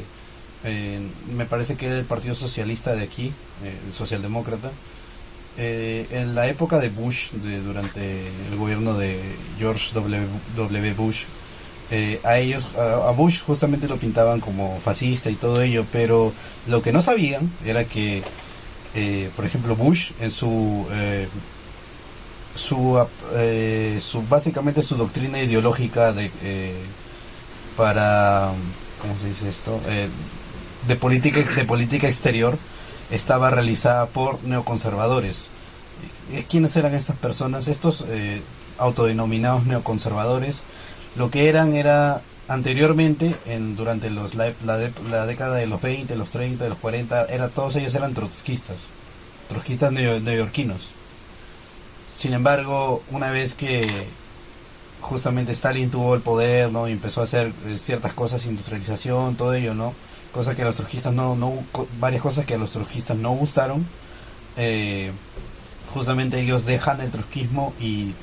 eh, 0.63 0.99
me 1.35 1.45
parece 1.45 1.75
que 1.75 1.87
era 1.87 1.97
el 1.97 2.05
Partido 2.05 2.35
Socialista 2.35 2.95
de 2.95 3.03
aquí, 3.03 3.33
eh, 3.63 3.77
el 3.87 3.93
Socialdemócrata, 3.93 4.71
eh, 5.57 6.07
en 6.11 6.33
la 6.33 6.47
época 6.47 6.79
de 6.79 6.89
Bush, 6.89 7.31
de, 7.31 7.59
durante 7.59 8.21
el 8.49 8.57
gobierno 8.57 8.97
de 8.97 9.19
George 9.59 9.93
W. 9.93 10.93
Bush, 10.93 11.23
eh, 11.91 12.21
a 12.23 12.37
ellos, 12.37 12.65
a, 12.77 13.11
Bush 13.11 13.41
justamente 13.41 13.89
lo 13.89 13.97
pintaban 13.97 14.39
como 14.39 14.79
fascista 14.79 15.29
y 15.29 15.35
todo 15.35 15.61
ello, 15.61 15.85
pero 15.91 16.31
lo 16.67 16.81
que 16.81 16.93
no 16.93 17.01
sabían 17.01 17.51
era 17.65 17.83
que, 17.83 18.23
eh, 18.95 19.29
por 19.35 19.45
ejemplo, 19.45 19.75
Bush 19.75 20.11
en 20.21 20.31
su, 20.31 20.87
eh, 22.55 23.97
su, 23.99 24.11
su, 24.11 24.21
básicamente 24.27 24.83
su 24.83 24.95
doctrina 24.95 25.41
ideológica 25.41 26.13
de, 26.13 26.31
para, 27.77 28.51
¿cómo 29.01 29.17
se 29.19 29.27
dice 29.27 29.49
esto? 29.49 29.79
de 30.87 30.95
política, 30.95 31.41
de 31.41 31.65
política 31.65 32.07
exterior 32.07 32.57
estaba 33.11 33.49
realizada 33.49 34.07
por 34.07 34.43
neoconservadores. 34.43 35.49
¿Quiénes 36.49 36.75
eran 36.75 36.95
estas 36.95 37.17
personas? 37.17 37.67
Estos 37.67 38.05
autodenominados 38.77 39.65
neoconservadores 39.65 40.63
lo 41.15 41.29
que 41.29 41.49
eran 41.49 41.75
era 41.75 42.21
anteriormente, 42.47 43.35
en, 43.45 43.75
durante 43.75 44.09
los, 44.09 44.35
la, 44.35 44.53
la, 44.65 45.25
década 45.25 45.55
de 45.55 45.67
los 45.67 45.81
20, 45.81 46.15
los 46.15 46.29
30, 46.31 46.63
de 46.63 46.69
los 46.69 46.79
40, 46.79 47.25
era, 47.25 47.49
todos 47.49 47.75
ellos 47.75 47.93
eran 47.95 48.13
trotskistas, 48.13 48.89
trotskistas 49.49 49.91
neoyorquinos. 49.91 50.91
Sin 52.21 52.33
embargo, 52.33 53.01
una 53.09 53.31
vez 53.31 53.55
que 53.55 53.81
justamente 54.99 55.53
Stalin 55.53 55.89
tuvo 55.89 56.13
el 56.13 56.21
poder, 56.21 56.71
¿no? 56.71 56.87
Y 56.87 56.91
empezó 56.91 57.21
a 57.21 57.23
hacer 57.23 57.51
eh, 57.65 57.79
ciertas 57.79 58.13
cosas, 58.13 58.45
industrialización, 58.45 59.35
todo 59.35 59.55
ello, 59.55 59.73
¿no? 59.73 59.95
Cosas 60.31 60.55
que 60.55 60.61
a 60.61 60.65
los 60.65 60.75
trotskistas 60.75 61.13
no, 61.13 61.35
no, 61.35 61.51
varias 61.99 62.21
cosas 62.21 62.45
que 62.45 62.53
a 62.53 62.57
los 62.59 62.73
trotskistas 62.73 63.17
no 63.17 63.31
gustaron. 63.31 63.87
Eh, 64.55 65.11
justamente 65.91 66.39
ellos 66.39 66.63
dejan 66.67 67.01
el 67.01 67.09
trotskismo 67.09 67.73
y 67.79 68.13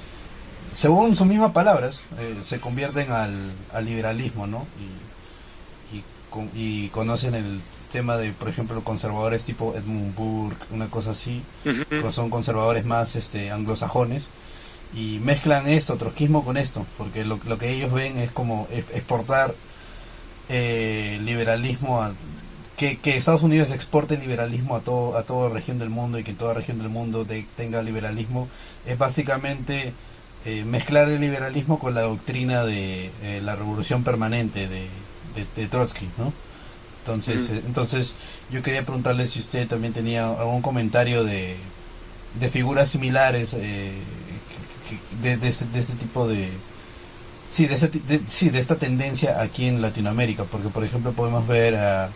según 0.72 1.16
sus 1.16 1.26
mismas 1.26 1.50
palabras, 1.50 2.04
eh, 2.20 2.36
se 2.40 2.60
convierten 2.60 3.10
al, 3.10 3.34
al, 3.72 3.84
liberalismo, 3.84 4.46
¿no? 4.46 4.64
Y, 5.92 6.04
y, 6.54 6.88
conocen 6.90 7.34
el 7.34 7.60
tema 7.90 8.16
de, 8.16 8.32
por 8.32 8.48
ejemplo, 8.48 8.82
conservadores 8.84 9.44
tipo 9.44 9.74
Edmund 9.74 10.14
Burke, 10.14 10.66
una 10.70 10.88
cosa 10.88 11.10
así, 11.10 11.42
que 11.64 12.12
son 12.12 12.30
conservadores 12.30 12.84
más 12.84 13.16
este, 13.16 13.50
anglosajones, 13.50 14.28
y 14.94 15.20
mezclan 15.22 15.68
esto, 15.68 15.96
trotskismo 15.96 16.44
con 16.44 16.56
esto, 16.56 16.86
porque 16.96 17.24
lo, 17.24 17.38
lo 17.46 17.58
que 17.58 17.70
ellos 17.70 17.92
ven 17.92 18.18
es 18.18 18.30
como 18.30 18.66
exportar 18.72 19.54
eh, 20.48 21.20
liberalismo 21.24 22.00
a, 22.00 22.14
que, 22.76 22.98
que, 22.98 23.16
Estados 23.16 23.42
Unidos 23.42 23.72
exporte 23.72 24.16
liberalismo 24.16 24.76
a 24.76 24.80
todo 24.80 25.18
a 25.18 25.24
toda 25.24 25.50
región 25.50 25.78
del 25.78 25.90
mundo 25.90 26.18
y 26.18 26.24
que 26.24 26.32
toda 26.32 26.54
región 26.54 26.78
del 26.78 26.88
mundo 26.88 27.26
tenga 27.56 27.82
liberalismo 27.82 28.48
es 28.86 28.96
básicamente 28.96 29.92
eh, 30.46 30.64
mezclar 30.64 31.08
el 31.08 31.20
liberalismo 31.20 31.78
con 31.78 31.94
la 31.94 32.02
doctrina 32.02 32.64
de 32.64 33.10
eh, 33.22 33.40
la 33.42 33.56
revolución 33.56 34.04
permanente 34.04 34.68
de, 34.68 34.86
de, 35.56 35.66
Trotsky, 35.68 36.08
¿no? 36.16 36.32
Entonces, 37.08 37.48
eh, 37.50 37.62
entonces 37.66 38.14
yo 38.50 38.62
quería 38.62 38.84
preguntarle 38.84 39.26
si 39.26 39.40
usted 39.40 39.66
también 39.66 39.92
tenía 39.92 40.28
algún 40.28 40.60
comentario 40.60 41.24
de, 41.24 41.56
de 42.38 42.50
figuras 42.50 42.90
similares 42.90 43.52
de, 43.52 43.92
de, 45.22 45.48
este, 45.48 45.64
de, 45.66 45.78
este, 45.78 45.94
tipo 45.94 46.28
de 46.28 46.50
sí 47.50 47.66
de, 47.66 48.20
sí 48.26 48.50
de 48.50 48.58
esta 48.58 48.76
tendencia 48.76 49.40
aquí 49.40 49.66
en 49.66 49.80
Latinoamérica 49.80 50.44
porque 50.44 50.68
por 50.68 50.84
ejemplo 50.84 51.12
podemos 51.12 51.46
ver 51.46 51.76
a, 51.76 52.10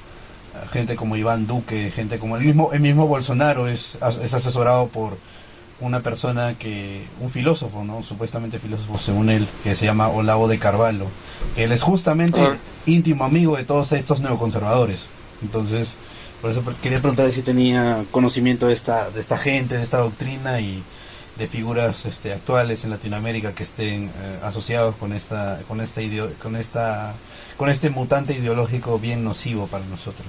gente 0.70 0.96
como 0.96 1.16
Iván 1.16 1.46
Duque 1.46 1.90
gente 1.90 2.18
como 2.18 2.36
el 2.36 2.44
mismo 2.44 2.70
el 2.72 2.80
mismo 2.80 3.06
Bolsonaro 3.06 3.68
es, 3.68 3.96
es 4.22 4.34
asesorado 4.34 4.88
por 4.88 5.16
una 5.82 6.00
persona 6.00 6.56
que, 6.58 7.04
un 7.20 7.28
filósofo, 7.28 7.84
¿no? 7.84 8.02
Supuestamente 8.02 8.58
filósofo 8.58 8.98
según 8.98 9.30
él, 9.30 9.48
que 9.64 9.74
se 9.74 9.84
llama 9.84 10.08
Olavo 10.08 10.48
de 10.48 10.58
Carvalho. 10.58 11.06
Él 11.56 11.72
es 11.72 11.82
justamente 11.82 12.40
ah. 12.40 12.56
íntimo 12.86 13.24
amigo 13.24 13.56
de 13.56 13.64
todos 13.64 13.92
estos 13.92 14.20
neoconservadores. 14.20 15.08
Entonces, 15.42 15.96
por 16.40 16.50
eso 16.50 16.62
quería 16.80 17.00
preguntarle 17.00 17.32
si 17.32 17.42
tenía 17.42 18.04
conocimiento 18.10 18.68
de 18.68 18.74
esta, 18.74 19.10
de 19.10 19.20
esta 19.20 19.36
gente, 19.36 19.76
de 19.76 19.82
esta 19.82 19.98
doctrina 19.98 20.60
y 20.60 20.82
de 21.36 21.46
figuras 21.46 22.04
este, 22.06 22.32
actuales 22.32 22.84
en 22.84 22.90
Latinoamérica 22.90 23.54
que 23.54 23.62
estén 23.62 24.04
eh, 24.06 24.38
asociados 24.42 24.94
con 24.96 25.12
esta, 25.12 25.60
con 25.66 25.80
esta, 25.80 26.00
con 26.40 26.56
esta, 26.56 27.14
con 27.56 27.68
este 27.68 27.90
mutante 27.90 28.34
ideológico 28.34 28.98
bien 28.98 29.24
nocivo 29.24 29.66
para 29.66 29.84
nosotros. 29.86 30.28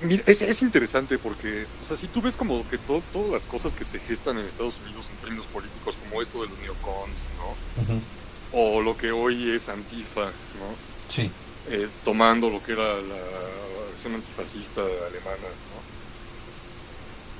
Mira, 0.00 0.22
es, 0.26 0.62
interesante 0.62 1.18
porque, 1.18 1.66
o 1.82 1.84
sea, 1.84 1.96
si 1.96 2.06
tú 2.06 2.22
ves 2.22 2.36
como 2.36 2.68
que 2.68 2.78
todas 2.78 3.30
las 3.30 3.46
cosas 3.46 3.74
que 3.74 3.84
se 3.84 3.98
gestan 3.98 4.38
en 4.38 4.46
Estados 4.46 4.78
Unidos 4.84 5.10
en 5.10 5.16
términos 5.16 5.46
políticos, 5.46 5.96
como 5.96 6.22
esto 6.22 6.42
de 6.42 6.48
los 6.48 6.58
neocons, 6.58 7.30
¿no? 7.36 8.00
O 8.52 8.80
lo 8.80 8.96
que 8.96 9.10
hoy 9.10 9.50
es 9.50 9.68
Antifa, 9.68 10.26
¿no? 10.26 10.74
Sí. 11.08 11.30
Eh, 11.70 11.88
tomando 12.04 12.48
lo 12.48 12.62
que 12.62 12.72
era 12.72 12.82
la 12.82 13.16
versión 13.90 14.14
antifascista 14.14 14.80
alemana, 14.80 15.48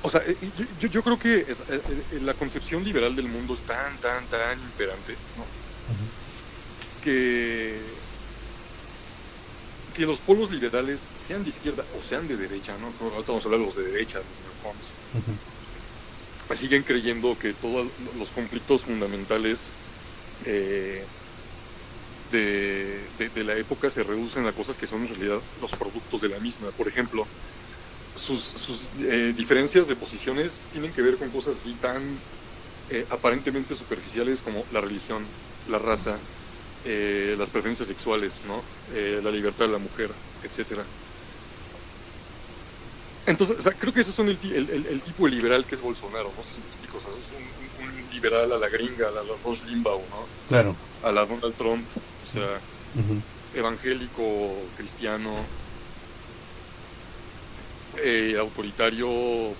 O 0.01 0.09
sea, 0.09 0.21
yo, 0.79 0.87
yo 0.87 1.01
creo 1.01 1.17
que 1.17 1.45
la 2.21 2.33
concepción 2.33 2.83
liberal 2.83 3.15
del 3.15 3.27
mundo 3.29 3.53
es 3.53 3.61
tan, 3.61 3.97
tan, 3.97 4.25
tan 4.27 4.59
imperante, 4.59 5.13
¿no? 5.37 5.45
Que 7.03 7.79
que 9.99 10.05
los 10.05 10.21
polos 10.21 10.49
liberales, 10.49 11.05
sean 11.13 11.43
de 11.43 11.49
izquierda 11.49 11.83
o 11.97 12.01
sean 12.01 12.25
de 12.25 12.37
derecha, 12.37 12.73
¿no? 12.77 12.93
Ahorita 13.05 13.33
vamos 13.33 13.43
a 13.43 13.47
hablar 13.47 13.59
de 13.59 13.65
los 13.65 13.75
de 13.75 13.83
derecha, 13.83 14.19
los 14.19 16.57
siguen 16.57 16.83
creyendo 16.83 17.37
que 17.37 17.51
todos 17.51 17.85
los 18.17 18.31
conflictos 18.31 18.85
fundamentales 18.85 19.73
eh, 20.45 21.03
de, 22.31 23.43
la 23.43 23.57
época 23.57 23.89
se 23.89 24.03
reducen 24.03 24.47
a 24.47 24.53
cosas 24.53 24.77
que 24.77 24.87
son 24.87 25.01
en 25.01 25.09
realidad 25.09 25.41
los 25.61 25.71
productos 25.71 26.21
de 26.21 26.29
la 26.29 26.39
misma. 26.39 26.69
Por 26.69 26.87
ejemplo, 26.87 27.27
sus, 28.15 28.87
eh, 29.01 29.33
diferencias 29.35 29.89
de 29.89 29.97
posiciones 29.97 30.63
tienen 30.71 30.93
que 30.93 31.01
ver 31.01 31.17
con 31.17 31.29
cosas 31.29 31.57
así 31.57 31.73
tan 31.81 32.01
eh, 32.89 33.05
aparentemente 33.09 33.75
superficiales 33.75 34.41
como 34.41 34.63
la 34.71 34.79
religión, 34.79 35.25
la 35.69 35.77
raza, 35.77 36.17
eh, 36.85 37.35
las 37.37 37.49
preferencias 37.49 37.87
sexuales, 37.87 38.33
¿no? 38.47 38.61
Eh, 38.95 39.19
la 39.23 39.31
libertad 39.31 39.65
de 39.65 39.73
la 39.73 39.77
mujer, 39.77 40.09
etcétera. 40.43 40.83
Entonces, 43.25 43.57
creo 43.77 43.93
que 43.93 44.01
esos 44.01 44.15
son 44.15 44.29
el, 44.29 44.37
tipo 44.37 45.25
de 45.25 45.31
liberal 45.31 45.65
que 45.65 45.75
es 45.75 45.81
Bolsonaro, 45.81 46.31
no 46.35 46.43
sé 46.43 46.53
si 46.53 46.59
me 46.61 46.67
explico, 46.67 46.97
o 46.97 47.01
sea, 47.01 47.11
es 47.11 47.85
un, 47.85 48.13
liberal 48.13 48.51
a 48.51 48.57
la 48.57 48.69
gringa, 48.69 49.07
a 49.07 49.11
la, 49.11 49.21
Ross 49.45 49.63
Limbaugh, 49.65 49.99
¿no? 50.09 50.25
Claro. 50.49 50.75
A 51.03 51.11
la 51.11 51.25
Donald 51.25 51.53
Trump, 51.55 51.85
o 51.95 52.31
sea, 52.31 52.59
evangélico, 53.55 54.55
cristiano, 54.77 55.31
eh, 58.03 58.35
autoritario, 58.39 59.07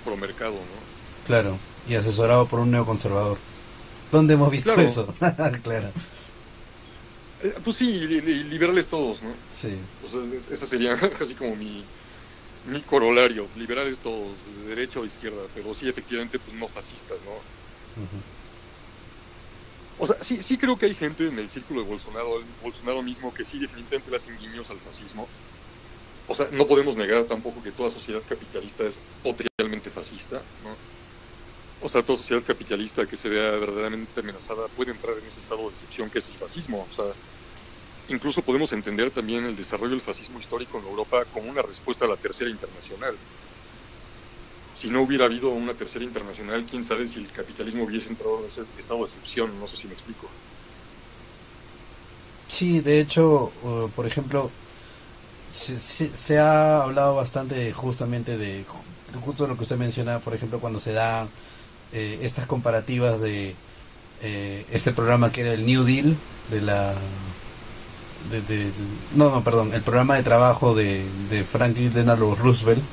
pro 0.04 0.18
mercado, 0.18 0.54
¿no? 0.54 1.28
Claro, 1.28 1.58
y 1.88 1.96
asesorado 1.96 2.48
por 2.48 2.60
un 2.60 2.72
neoconservador. 2.72 3.38
¿Dónde 4.12 4.34
hemos 4.34 4.50
visto 4.50 4.74
eso? 4.76 5.14
claro. 5.64 5.91
Eh, 7.41 7.56
pues 7.64 7.78
sí, 7.78 7.91
liberales 8.02 8.88
todos, 8.88 9.24
¿no? 9.24 9.34
Sí. 9.53 9.76
O 10.03 10.53
esa 10.53 10.66
sería 10.66 10.95
casi 11.20 11.34
como 11.36 11.56
mi, 11.56 11.84
mi 12.68 12.82
corolario, 12.82 13.48
liberales 13.56 13.99
todos, 13.99 14.36
de 14.57 14.76
derecha 14.76 14.99
o 14.99 15.06
izquierda, 15.06 15.41
pero 15.56 15.74
sí, 15.74 15.88
efectivamente, 15.88 16.40
pues 16.40 16.56
no 16.56 16.68
fascistas, 16.68 17.18
¿no? 17.24 17.32
O 19.98 20.07
sea, 20.07 20.16
sí, 20.22 20.41
sí 20.41 20.57
creo 20.57 20.78
que 20.78 20.86
hay 20.86 20.95
gente 20.95 21.28
en 21.28 21.38
el 21.40 21.49
círculo 21.49 21.82
de 21.82 21.88
Bolsonaro, 21.88 22.41
Bolsonaro 22.64 23.02
mismo, 23.02 23.34
que 23.34 23.44
sí 23.44 23.60
definitivamente 23.60 24.10
le 24.10 24.18
hacen 24.18 24.38
guiños 24.38 24.70
al 24.70 24.80
fascismo. 24.80 25.28
O 26.28 26.36
sea, 26.36 26.48
no 26.52 26.68
podemos 26.68 26.95
negar 26.95 27.24
tampoco 27.24 27.61
que 27.64 27.72
toda 27.72 27.90
sociedad 27.90 28.22
capitalista 28.28 28.84
es 28.86 28.99
potencialmente 29.24 29.90
fascista, 29.90 30.38
¿no? 30.64 30.89
O 31.81 31.88
sea, 31.88 32.03
toda 32.03 32.18
sociedad 32.18 32.43
capitalista 32.43 33.06
que 33.06 33.15
se 33.15 33.30
vea 33.30 33.51
verdaderamente 33.51 34.19
amenazada 34.19 34.68
puede 34.68 34.91
entrar 34.91 35.18
en 35.18 35.26
ese 35.26 35.39
estado 35.39 35.61
de 35.61 35.69
excepción 35.69 36.10
que 36.10 36.19
es 36.19 36.27
el 36.27 36.35
fascismo. 36.35 36.85
O 36.91 36.93
sea, 36.93 37.06
incluso 38.10 38.41
podemos 38.41 38.73
entender 38.73 39.11
también 39.11 39.45
el 39.45 39.56
desarrollo 39.56 39.91
del 39.91 40.01
fascismo 40.01 40.39
histórico 40.39 40.77
en 40.80 40.85
Europa 40.85 41.23
como 41.34 41.49
una 41.49 41.61
respuesta 41.61 42.06
a 42.06 42.07
la 42.10 42.18
tercera 42.18 42.49
internacional. 42.49 43.15
Si 44.76 44.89
no 44.89 45.01
hubiera 45.01 45.26
habido 45.26 45.49
una 45.49 45.73
tercera 45.73 46.03
internacional, 46.03 46.65
quién 46.69 46.84
sabe 46.84 47.07
si 47.07 47.19
el 47.19 47.31
capitalismo 47.31 47.84
hubiese 47.84 48.10
entrado 48.10 48.39
en 48.39 48.45
ese 48.45 48.64
estado 48.77 48.99
de 48.99 49.06
excepción. 49.06 49.60
No 49.60 49.68
sé 49.68 49.77
si 49.77 49.88
me 49.88 49.93
explico. 49.93 50.27
Sí, 52.49 52.81
de 52.81 52.99
hecho, 52.99 53.51
uh, 53.64 53.89
por 53.95 54.06
ejemplo, 54.06 54.51
se, 55.49 55.80
se, 55.80 56.39
ha 56.39 56.84
hablado 56.84 57.15
bastante 57.15 57.72
justamente 57.73 58.38
de 58.38 58.65
justo 59.23 59.47
lo 59.47 59.56
que 59.56 59.64
usted 59.64 59.77
menciona, 59.77 60.19
por 60.19 60.34
ejemplo, 60.34 60.60
cuando 60.60 60.80
se 60.80 60.93
da 60.93 61.27
eh, 61.91 62.20
estas 62.22 62.45
comparativas 62.45 63.20
de 63.20 63.56
eh, 64.22 64.66
este 64.72 64.91
programa 64.91 65.32
que 65.32 65.41
era 65.41 65.53
el 65.53 65.66
New 65.66 65.84
Deal 65.84 66.16
de 66.52 66.61
la 66.61 66.94
de, 68.30 68.70
no 69.16 69.32
no 69.32 69.44
perdón 69.44 69.74
el 69.74 69.82
programa 69.82 70.16
de 70.16 70.24
trabajo 70.24 70.76
de, 70.76 71.03
de 71.32 71.44
Franklin 71.44 71.91
Delano 71.91 72.36
Roosevelt 72.36 72.84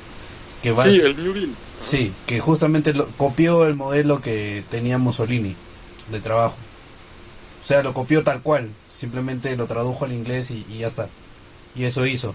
que 0.63 0.71
va, 0.71 0.85
sí 0.85 0.99
el 0.99 1.15
New 1.15 1.33
Deal. 1.33 1.49
Sí 1.79 2.11
que 2.25 2.39
justamente 2.39 2.93
lo, 2.93 3.05
copió 3.17 3.67
el 3.67 3.75
modelo 3.75 4.19
que 4.19 4.63
tenía 4.71 4.97
Mussolini 4.97 5.55
de 6.11 6.19
trabajo. 6.19 6.57
O 7.63 7.67
sea 7.67 7.83
lo 7.83 7.93
copió 7.93 8.23
tal 8.23 8.41
cual 8.41 8.71
simplemente 8.91 9.55
lo 9.57 9.67
tradujo 9.67 10.05
al 10.05 10.13
inglés 10.13 10.49
y, 10.49 10.65
ya 10.79 10.87
está. 10.87 11.07
Y 11.75 11.83
eso 11.83 12.07
hizo. 12.07 12.33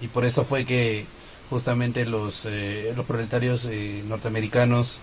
Y 0.00 0.08
por 0.08 0.24
eso 0.24 0.44
fue 0.44 0.64
que 0.64 1.04
justamente 1.50 2.04
los 2.04 2.46
eh, 2.46 2.92
los 2.96 3.06
proletarios 3.06 3.68
norteamericanos 4.08 4.98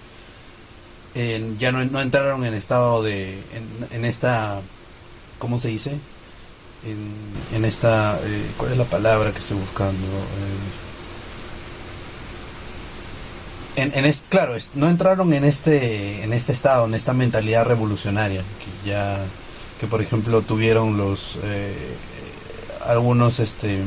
ya 1.57 1.71
no, 1.71 2.01
entraron 2.01 2.45
en 2.45 2.53
estado 2.53 3.01
de, 3.01 3.39
en, 3.91 4.05
esta, 4.05 4.61
¿cómo 5.39 5.59
se 5.59 5.69
dice? 5.69 5.97
En, 6.85 7.11
en 7.55 7.65
esta, 7.65 8.19
eh, 8.23 8.51
¿cuál 8.57 8.73
es 8.73 8.77
la 8.77 8.85
palabra 8.85 9.31
que 9.31 9.39
estoy 9.39 9.57
buscando? 9.57 10.05
Eh, 13.75 13.81
en, 13.83 14.05
en 14.05 14.13
claro, 14.29 14.53
no 14.75 14.89
entraron 14.89 15.33
en 15.33 15.43
este, 15.43 16.23
en 16.23 16.33
este 16.33 16.51
estado, 16.51 16.85
en 16.85 16.93
esta 16.93 17.13
mentalidad 17.13 17.65
revolucionaria, 17.65 18.41
que 18.41 18.89
ya, 18.89 19.19
que 19.79 19.87
por 19.87 20.01
ejemplo 20.01 20.41
tuvieron 20.41 20.97
los, 20.97 21.39
eh, 21.43 21.75
algunos, 22.85 23.39
este, 23.39 23.79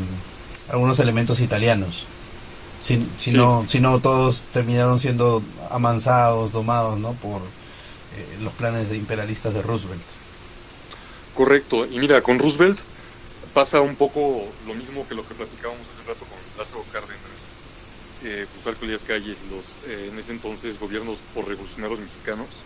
algunos 0.68 0.98
elementos 0.98 1.40
italianos. 1.40 2.06
Si, 2.82 3.06
si, 3.18 3.32
no, 3.32 3.64
si 3.68 3.80
no, 3.80 4.00
todos 4.00 4.44
terminaron 4.52 4.98
siendo 4.98 5.42
amansados, 5.70 6.52
domados, 6.52 6.98
¿no? 6.98 7.12
Por 7.12 7.42
eh, 7.42 8.38
los 8.42 8.52
planes 8.54 8.90
de 8.90 8.96
imperialistas 8.96 9.52
de 9.52 9.62
Roosevelt. 9.62 10.02
Correcto. 11.34 11.86
Y 11.86 11.98
mira, 11.98 12.22
con 12.22 12.38
Roosevelt 12.38 12.78
pasa 13.54 13.80
un 13.80 13.96
poco 13.96 14.46
lo 14.66 14.74
mismo 14.74 15.06
que 15.08 15.14
lo 15.14 15.26
que 15.26 15.34
platicábamos 15.34 15.82
hace 15.88 16.08
rato 16.08 16.24
con 16.24 16.38
Lázaro 16.58 16.84
Cárdenas, 16.92 17.18
eh, 18.24 18.46
Plutarco 18.52 18.84
Elías 18.84 19.04
Calles 19.04 19.38
y 19.46 19.54
los 19.54 19.64
eh, 19.88 20.08
en 20.12 20.18
ese 20.18 20.32
entonces 20.32 20.78
gobiernos 20.78 21.20
por 21.34 21.46
revolucionarios 21.48 22.00
mexicanos. 22.00 22.62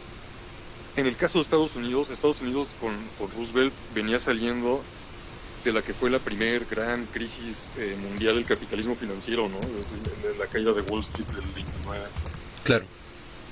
En 0.96 1.06
el 1.06 1.16
caso 1.16 1.38
de 1.38 1.42
Estados 1.42 1.74
Unidos, 1.74 2.10
Estados 2.10 2.40
Unidos 2.40 2.74
con, 2.80 2.94
con 3.18 3.30
Roosevelt 3.36 3.74
venía 3.94 4.20
saliendo 4.20 4.80
de 5.64 5.72
la 5.72 5.82
que 5.82 5.94
fue 5.94 6.10
la 6.10 6.18
primer 6.18 6.66
gran 6.66 7.06
crisis 7.06 7.70
eh, 7.78 7.96
mundial 8.00 8.34
del 8.34 8.44
capitalismo 8.44 8.94
financiero, 8.94 9.48
¿no? 9.48 9.58
La 10.38 10.46
caída 10.46 10.72
de 10.72 10.82
Wall 10.82 11.00
Street 11.00 11.26
del 11.26 11.46
29. 11.48 12.04
Claro. 12.62 12.84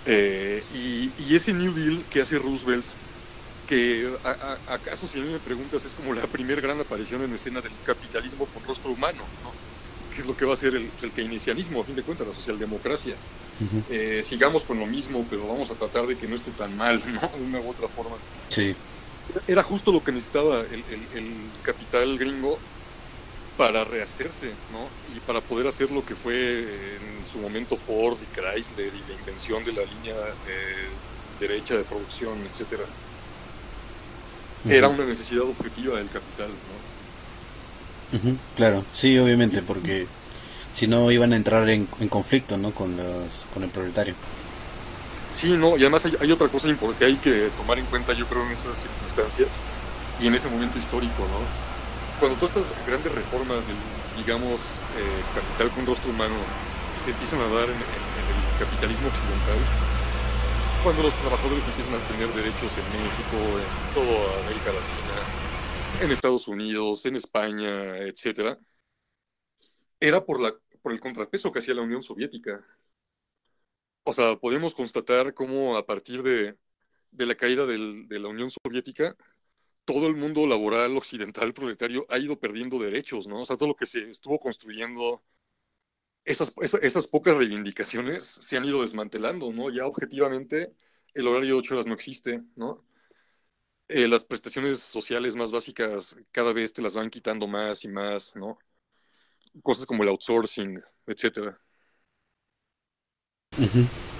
Eh, 0.05 0.63
y, 0.75 1.35
ese 1.35 1.55
New 1.55 1.73
Deal 1.73 2.05
que 2.11 2.21
hace 2.21 2.39
Roosevelt, 2.39 2.85
que 3.67 4.13
acaso 4.69 5.09
si 5.09 5.19
a 5.19 5.23
mí 5.23 5.31
me 5.31 5.39
preguntas 5.39 5.85
es 5.87 5.95
como 5.95 6.13
la 6.13 6.27
primera 6.27 6.61
gran 6.61 6.79
aparición 6.79 7.23
en 7.23 7.33
escena 7.33 7.63
del 7.63 7.73
capitalismo 7.87 8.45
con 8.47 8.63
rostro 8.65 8.91
humano, 8.91 9.23
¿no? 9.43 9.51
que 10.15 10.21
es 10.21 10.27
lo 10.27 10.37
que 10.37 10.45
va 10.45 10.53
a 10.53 10.57
ser 10.57 10.75
el, 10.75 10.91
keynesianismo, 11.15 11.81
a 11.81 11.85
fin 11.85 11.97
de 11.97 12.03
cuentas, 12.03 12.27
la 12.27 12.35
socialdemocracia. 12.35 13.15
Eh, 13.89 14.21
sigamos 14.25 14.65
con 14.65 14.79
lo 14.79 14.87
mismo, 14.87 15.25
pero 15.31 15.47
vamos 15.47 15.71
a 15.71 15.75
tratar 15.75 16.07
de 16.07 16.19
que 16.19 16.27
no 16.27 16.37
esté 16.37 16.51
tan 16.51 16.77
mal, 16.77 17.01
¿no? 17.07 17.21
De 17.21 17.45
una 17.45 17.61
u 17.61 17.71
otra 17.71 17.89
forma. 17.89 18.17
Sí 18.49 18.75
era 19.47 19.63
justo 19.63 19.93
lo 19.93 20.03
que 20.03 20.13
necesitaba 20.13 20.61
el, 20.61 21.35
capital 21.63 22.19
gringo 22.19 22.59
para 23.57 23.85
rehacerse, 23.85 24.49
¿no? 24.73 24.89
Y 25.15 25.21
para 25.21 25.41
poder 25.41 25.67
hacer 25.67 25.91
lo 25.91 26.05
que 26.05 26.15
fue 26.15 26.63
en 26.63 27.29
su 27.31 27.39
momento 27.39 27.77
Ford 27.77 28.19
y 28.21 28.27
Chrysler 28.35 28.93
y 28.93 29.13
la 29.13 29.19
invención 29.19 29.65
de 29.65 29.73
la 29.73 29.83
línea 29.83 30.15
derecha 31.39 31.77
de 31.77 31.85
producción, 31.85 32.39
etcétera. 32.51 32.85
Era 34.69 34.89
una 34.89 35.05
necesidad 35.05 35.43
objetiva 35.43 35.99
del 35.99 36.09
capital, 36.09 36.49
¿no? 36.49 36.93
Claro, 38.57 38.85
sí, 38.93 39.19
obviamente, 39.19 39.63
porque 39.63 40.07
si 40.73 40.87
no 40.87 41.11
iban 41.11 41.33
a 41.33 41.37
entrar 41.37 41.69
en, 41.71 41.87
conflicto, 41.87 42.57
¿no? 42.57 42.73
Con, 42.73 42.97
los, 42.97 43.45
con 43.53 43.63
el 43.63 43.71
proletario. 43.71 44.15
Sí, 45.33 45.57
no, 45.57 45.77
y 45.77 45.81
además 45.81 46.05
hay, 46.05 46.31
otra 46.31 46.49
cosa 46.49 46.69
que 46.99 47.05
hay 47.05 47.17
que 47.17 47.51
tomar 47.57 47.79
en 47.79 47.87
cuenta, 47.87 48.13
yo 48.13 48.27
creo, 48.27 48.45
en 48.45 48.53
esas 48.53 48.79
circunstancias 48.79 49.63
y 50.21 50.27
en 50.27 50.35
ese 50.35 50.49
momento 50.49 50.79
histórico, 50.79 51.23
¿no? 51.27 51.41
Cuando 52.21 52.39
todas 52.39 52.57
estas 52.57 52.87
grandes 52.87 53.13
reformas 53.13 53.67
del, 53.67 53.77
digamos, 54.17 54.79
eh, 54.97 55.23
capital 55.35 55.71
con 55.71 55.87
rostro 55.87 56.11
humano 56.11 56.35
se 57.03 57.11
empiezan 57.11 57.41
a 57.41 57.49
dar 57.49 57.69
en, 57.69 57.75
el 57.75 58.59
capitalismo 58.59 59.09
occidental, 59.09 59.59
cuando 60.85 61.03
los 61.03 61.15
trabajadores 61.15 61.67
empiezan 61.67 61.95
a 61.95 62.09
tener 62.09 62.29
derechos 62.29 62.71
en 62.79 62.87
México, 62.93 63.37
en 63.59 63.95
toda 63.95 64.41
América 64.45 64.71
Latina, 64.71 66.05
en 66.05 66.13
Estados 66.13 66.47
Unidos, 66.47 67.07
en 67.07 67.17
España, 67.17 67.99
etcétera, 67.99 68.59
era 69.99 70.25
por, 70.25 70.41
la, 70.41 70.55
por 70.83 70.93
el 70.93 71.01
contrapeso 71.01 71.51
que 71.51 71.61
hacía 71.61 71.75
la 71.75 71.83
Unión 71.83 72.03
Soviética. 72.03 72.65
O 74.05 74.13
sea, 74.13 74.37
podemos 74.37 74.75
constatar 74.75 75.35
cómo 75.35 75.77
a 75.77 75.87
partir 75.87 76.23
de, 76.23 76.57
la 77.13 77.35
caída 77.35 77.67
de 77.67 78.19
la 78.19 78.29
Unión 78.29 78.51
Soviética, 78.51 79.17
todo 79.85 80.07
el 80.09 80.17
mundo 80.17 80.47
laboral 80.47 80.97
occidental 80.97 81.55
proletario 81.55 82.07
ha 82.09 82.19
ido 82.19 82.39
perdiendo 82.39 82.79
derechos, 82.79 83.27
¿no? 83.27 83.43
O 83.43 83.47
sea, 83.47 83.57
todo 83.57 83.71
lo 83.71 83.77
que 83.77 83.87
se 83.87 84.11
estuvo 84.11 84.39
construyendo 84.39 85.23
esas, 86.25 86.53
esas, 86.83 87.09
pocas 87.09 87.37
reivindicaciones 87.37 88.25
se 88.25 88.57
han 88.57 88.65
ido 88.65 88.83
desmantelando, 88.83 89.53
¿no? 89.53 89.71
Ya 89.71 89.87
objetivamente 89.87 90.73
el 91.15 91.27
horario 91.27 91.55
de 91.55 91.61
ocho 91.61 91.75
horas 91.75 91.87
no 91.87 91.95
existe, 91.95 92.43
¿no? 92.57 92.85
Eh, 93.89 94.09
las 94.09 94.25
prestaciones 94.25 94.81
sociales 94.81 95.37
más 95.37 95.53
básicas 95.53 96.17
cada 96.31 96.53
vez 96.53 96.73
te 96.73 96.83
las 96.83 96.95
van 96.95 97.11
quitando 97.11 97.47
más 97.47 97.85
y 97.85 97.89
más, 97.89 98.37
¿no? 98.37 98.59
Cosas 99.63 99.87
como 99.87 100.03
el 100.03 100.09
outsourcing, 100.11 100.81
etcétera. 101.07 101.61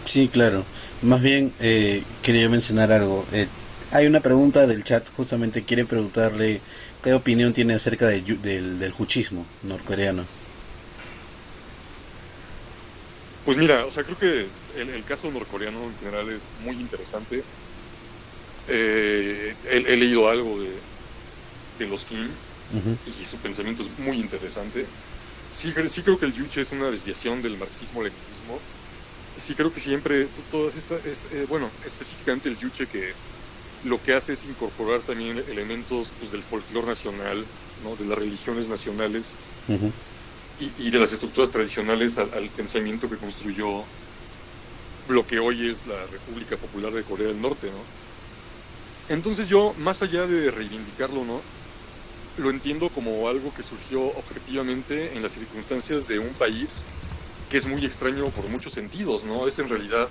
Sí, 0.05 0.29
claro. 0.29 0.65
Más 1.03 1.23
bien 1.23 1.53
eh, 1.61 2.03
quería 2.23 2.49
mencionar 2.49 2.93
algo. 2.93 3.27
Eh, 3.33 3.49
hay 3.91 4.07
una 4.07 4.21
pregunta 4.21 4.67
del 4.67 4.85
chat, 4.85 5.09
justamente 5.17 5.63
quiere 5.63 5.85
preguntarle 5.85 6.61
qué 7.03 7.13
opinión 7.15 7.53
tiene 7.53 7.75
acerca 7.75 8.07
del, 8.07 8.25
del 8.43 8.93
juchismo 8.93 9.47
norcoreano. 9.63 10.25
Pues 13.45 13.57
mira, 13.57 13.85
o 13.87 13.91
sea, 13.91 14.05
creo 14.05 14.19
que 14.19 14.47
el, 14.81 15.05
caso 15.05 15.31
norcoreano 15.31 15.83
en 15.83 15.99
general 15.99 16.31
es 16.31 16.49
muy 16.65 16.77
interesante. 16.77 17.43
Eh, 18.69 19.55
he, 19.69 19.97
leído 19.97 20.31
algo 20.31 20.61
de, 20.61 20.71
de 21.81 21.91
los 21.91 22.05
Kim 22.05 22.29
y 23.21 23.25
su 23.25 23.37
pensamiento 23.39 23.83
es 23.83 23.99
muy 23.99 24.19
interesante. 24.21 24.87
Sí, 25.53 25.75
sí 25.89 26.03
creo 26.03 26.19
que 26.19 26.27
el 26.27 26.33
yuche 26.33 26.61
es 26.61 26.71
una 26.71 26.91
desviación 26.91 27.43
del 27.43 27.59
marxismo-leninismo. 27.59 28.61
Sí 29.39 29.55
creo 29.55 29.73
que 29.73 29.81
siempre, 29.81 30.29
todas 30.51 30.77
estas, 30.77 31.01
eh, 31.05 31.47
bueno, 31.49 31.71
específicamente 31.87 32.49
el 32.49 32.59
yuche 32.59 32.87
que 32.87 33.13
lo 33.85 34.03
que 34.03 34.15
hace 34.15 34.35
es 34.35 34.45
incorporar 34.45 35.01
también 35.01 35.43
elementos 35.51 36.13
pues, 36.19 36.31
del 36.31 36.43
folclore 36.43 36.87
nacional, 36.87 37.45
¿no? 37.83 37.97
de 37.97 38.05
las 38.05 38.19
religiones 38.19 38.69
nacionales 38.69 39.37
y, 40.79 40.91
de 40.91 40.99
las 40.99 41.13
estructuras 41.13 41.51
tradicionales 41.51 42.19
al, 42.19 42.49
pensamiento 42.57 43.11
que 43.11 43.17
construyó 43.17 43.85
lo 45.09 45.27
que 45.27 45.41
hoy 45.41 45.69
es 45.69 45.87
la 45.87 46.07
República 46.07 46.57
Popular 46.57 46.93
de 46.93 47.03
Corea 47.03 47.29
del 47.29 47.41
Norte, 47.41 47.67
¿no? 47.67 48.03
Entonces 49.13 49.49
yo, 49.49 49.75
más 49.79 50.01
allá 50.03 50.27
de 50.27 50.51
reivindicarlo, 50.53 51.25
¿no? 51.25 51.41
Lo 52.39 52.51
entiendo 52.51 52.89
como 52.89 53.29
algo 53.29 53.53
que 53.53 53.65
surgió 53.65 54.01
objetivamente 54.01 55.17
en 55.17 55.23
las 55.23 55.33
circunstancias 55.33 56.07
de 56.07 56.21
un 56.21 56.33
país 56.35 56.85
que 57.53 57.59
es 57.59 57.67
muy 57.67 57.85
extraño 57.85 58.25
por 58.31 58.49
muchos 58.49 58.73
sentidos, 58.73 59.27
¿no? 59.27 59.47
Es 59.47 59.59
en 59.59 59.69
realidad 59.69 60.09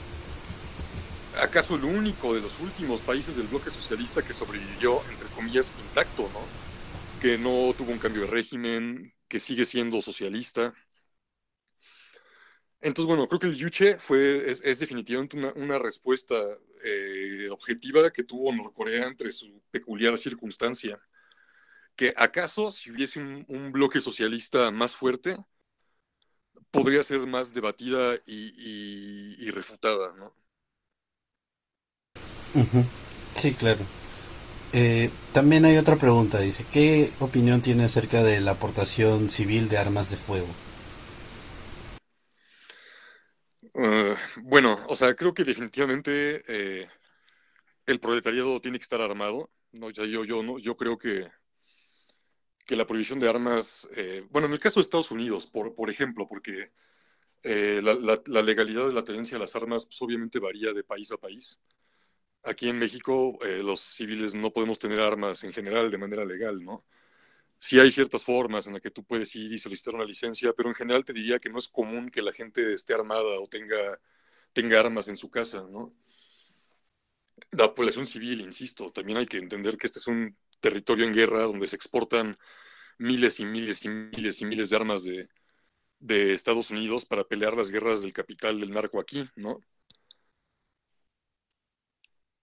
acaso 1.41 1.75
el 1.75 1.85
único 1.85 2.35
de 2.35 2.41
los 2.41 2.59
últimos 2.59 3.01
países 3.01 3.35
del 3.35 3.47
bloque 3.47 3.71
socialista 3.71 4.21
que 4.21 4.31
sobrevivió, 4.31 5.01
entre 5.09 5.27
comillas, 5.29 5.73
intacto, 5.87 6.29
¿no? 6.33 7.19
Que 7.19 7.39
no 7.39 7.73
tuvo 7.75 7.93
un 7.93 7.97
cambio 7.97 8.21
de 8.21 8.27
régimen, 8.27 9.15
que 9.27 9.39
sigue 9.39 9.65
siendo 9.65 10.03
socialista. 10.03 10.75
Entonces, 12.79 13.07
bueno, 13.07 13.27
creo 13.27 13.39
que 13.39 13.47
el 13.47 13.55
Yuche 13.55 13.97
fue, 13.97 14.51
es, 14.51 14.79
definitivamente 14.79 15.35
una, 15.35 15.79
respuesta 15.79 16.35
eh, 16.83 17.47
objetiva 17.49 18.11
que 18.11 18.23
tuvo 18.23 18.53
Norcorea 18.53 19.07
entre 19.07 19.31
su 19.31 19.63
peculiar 19.71 20.15
circunstancia. 20.19 21.01
Que 21.95 22.13
acaso, 22.15 22.71
si 22.71 22.91
hubiese 22.91 23.19
un, 23.19 23.71
bloque 23.71 23.99
socialista 23.99 24.69
más 24.69 24.95
fuerte, 24.95 25.37
podría 26.71 27.03
ser 27.03 27.19
más 27.27 27.53
debatida 27.53 28.15
y, 28.25 29.49
refutada, 29.51 30.13
¿no? 30.17 30.33
Sí, 33.35 33.53
claro. 33.53 33.79
Eh, 34.73 35.09
también 35.33 35.65
hay 35.65 35.77
otra 35.77 35.97
pregunta, 35.97 36.39
dice, 36.39 36.65
¿qué 36.71 37.11
opinión 37.19 37.61
tiene 37.61 37.83
acerca 37.83 38.23
de 38.23 38.39
la 38.39 38.51
aportación 38.51 39.29
civil 39.29 39.67
de 39.67 39.77
armas 39.77 40.09
de 40.09 40.17
fuego? 40.17 40.47
Eh, 43.73 44.15
bueno, 44.43 44.79
o 44.87 44.95
sea, 44.95 45.13
creo 45.15 45.33
que 45.33 45.43
definitivamente 45.43 46.43
eh, 46.47 46.87
el 47.85 47.99
proletariado 47.99 48.61
tiene 48.61 48.77
que 48.79 48.83
estar 48.83 49.01
armado. 49.01 49.49
No, 49.73 49.89
ya 49.89 50.05
yo, 50.05 50.23
yo, 50.25 50.43
no, 50.43 50.59
yo 50.59 50.75
creo 50.77 50.97
que, 50.97 51.29
que 52.65 52.75
la 52.75 52.85
prohibición 52.87 53.19
de 53.19 53.29
armas, 53.29 53.87
bueno, 54.29 54.47
en 54.47 54.53
el 54.53 54.59
caso 54.59 54.79
de 54.79 54.83
Estados 54.83 55.11
Unidos, 55.11 55.47
por, 55.47 55.75
por 55.75 55.89
ejemplo, 55.89 56.27
porque 56.27 56.71
la, 57.43 58.19
la, 58.27 58.41
legalidad 58.41 58.87
de 58.87 58.93
la 58.93 59.03
tenencia 59.03 59.37
de 59.37 59.43
las 59.43 59.55
armas 59.55 59.85
pues, 59.85 60.01
obviamente 60.01 60.39
varía 60.39 60.73
de 60.73 60.83
país 60.83 61.11
a 61.11 61.17
país 61.17 61.59
aquí 62.43 62.69
en 62.69 62.79
México 62.79 63.37
eh, 63.43 63.61
los 63.63 63.81
civiles 63.81 64.35
no 64.35 64.51
podemos 64.51 64.79
tener 64.79 64.99
armas 64.99 65.43
en 65.43 65.53
general 65.53 65.91
de 65.91 65.97
manera 65.97 66.25
legal, 66.25 66.63
¿no? 66.63 66.85
Sí 67.59 67.79
hay 67.79 67.91
ciertas 67.91 68.23
formas 68.23 68.67
en 68.67 68.73
las 68.73 68.81
que 68.81 68.91
tú 68.91 69.03
puedes 69.05 69.35
ir 69.35 69.51
y 69.53 69.59
solicitar 69.59 69.95
una 69.95 70.05
licencia, 70.05 70.53
pero 70.53 70.69
en 70.69 70.75
general 70.75 71.05
te 71.05 71.13
diría 71.13 71.39
que 71.39 71.49
no 71.49 71.59
es 71.59 71.67
común 71.67 72.09
que 72.09 72.21
la 72.21 72.33
gente 72.33 72.73
esté 72.73 72.93
armada 72.93 73.39
o 73.39 73.47
tenga, 73.47 73.99
tenga 74.53 74.79
armas 74.79 75.07
en 75.09 75.17
su 75.17 75.29
casa, 75.29 75.67
¿no? 75.71 75.93
La 77.51 77.73
población 77.73 78.07
civil, 78.07 78.41
insisto, 78.41 78.91
también 78.91 79.17
hay 79.17 79.25
que 79.25 79.37
entender 79.37 79.77
que 79.77 79.87
este 79.87 79.99
es 79.99 80.07
un 80.07 80.35
territorio 80.61 81.05
en 81.05 81.13
guerra 81.13 81.43
donde 81.43 81.67
se 81.67 81.75
exportan 81.75 82.37
miles 82.97 83.39
y 83.39 83.45
miles 83.45 83.85
y 83.85 83.89
miles 83.89 84.41
y 84.41 84.45
miles 84.45 84.69
de 84.69 84.75
armas 84.75 85.03
de, 85.03 85.29
Estados 86.33 86.71
Unidos 86.71 87.05
para 87.05 87.23
pelear 87.25 87.55
las 87.55 87.71
guerras 87.71 88.01
del 88.01 88.13
capital 88.13 88.59
del 88.59 88.71
narco 88.71 88.99
aquí, 88.99 89.29
¿no? 89.35 89.61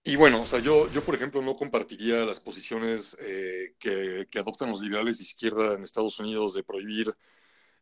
Y 0.03 0.15
bueno, 0.15 0.41
o 0.41 0.47
sea, 0.47 0.59
yo, 0.59 0.91
yo 0.91 1.03
por 1.03 1.15
ejemplo 1.15 1.41
no 1.41 1.55
compartiría 1.55 2.25
las 2.25 2.39
posiciones 2.39 3.15
eh, 3.19 3.75
que, 3.79 4.27
adoptan 4.39 4.71
los 4.71 4.81
liberales 4.81 5.17
de 5.17 5.23
izquierda 5.23 5.73
en 5.75 5.83
Estados 5.83 6.19
Unidos 6.19 6.53
de 6.53 6.63
prohibir 6.63 7.13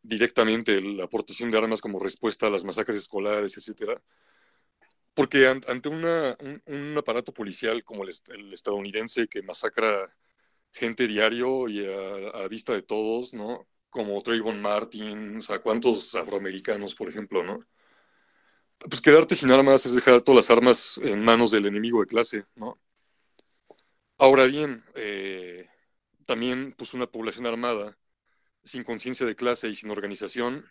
directamente 0.02 0.80
la 0.80 1.04
aportación 1.04 1.50
de 1.50 1.58
armas 1.58 1.80
como 1.80 1.98
respuesta 1.98 2.46
a 2.46 2.50
las 2.50 2.64
masacres 2.64 2.98
escolares, 2.98 3.56
etcétera. 3.56 4.02
Porque 5.14 5.46
ante 5.48 5.88
una, 5.88 6.36
un, 6.66 6.96
aparato 6.96 7.32
policial 7.34 7.82
como 7.84 8.04
el, 8.04 8.10
estadounidense 8.52 9.26
que 9.28 9.42
masacra 9.42 10.14
gente 10.72 11.06
diario 11.08 11.68
y 11.68 11.84
a, 11.86 12.46
vista 12.48 12.72
de 12.74 12.82
todos, 12.82 13.34
¿no? 13.34 13.66
Como 13.90 14.22
Trayvon 14.22 14.60
Martin, 14.60 15.38
o 15.38 15.42
sea, 15.42 15.60
cuántos 15.60 16.14
afroamericanos, 16.14 16.94
por 16.94 17.08
ejemplo, 17.08 17.42
¿no? 17.42 17.66
pues 18.78 19.00
quedarte 19.00 19.34
sin 19.36 19.50
armas 19.50 19.86
es 19.86 19.94
dejar 19.94 20.22
todas 20.22 20.48
las 20.48 20.56
armas 20.56 20.98
en 21.02 21.24
manos 21.24 21.50
del 21.50 21.66
enemigo 21.66 22.00
de 22.00 22.06
clase, 22.06 22.44
¿no? 22.54 22.78
Ahora 24.18 24.46
bien, 24.46 24.84
eh, 24.94 25.68
también 26.26 26.74
pues 26.76 26.94
una 26.94 27.06
población 27.06 27.46
armada 27.46 27.96
sin 28.64 28.84
conciencia 28.84 29.26
de 29.26 29.36
clase 29.36 29.68
y 29.68 29.76
sin 29.76 29.90
organización, 29.90 30.66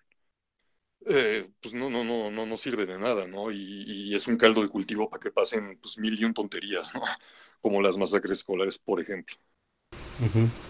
eh, 1.07 1.49
pues 1.61 1.73
no, 1.73 1.89
no, 1.89 2.03
no, 2.03 2.31
no, 2.31 2.45
no 2.45 2.57
sirve 2.57 2.85
de 2.85 2.99
nada, 2.99 3.27
¿no? 3.27 3.51
Y, 3.51 4.13
es 4.15 4.27
un 4.27 4.37
caldo 4.37 4.61
de 4.61 4.69
cultivo 4.69 5.09
para 5.09 5.21
que 5.21 5.31
pasen 5.31 5.77
pues 5.79 5.97
mil 5.97 6.19
y 6.19 6.25
un 6.25 6.33
tonterías, 6.33 6.93
¿no? 6.95 7.01
Como 7.61 7.81
las 7.81 7.97
masacres 7.97 8.39
escolares, 8.39 8.77
por 8.79 9.01
ejemplo. 9.01 9.35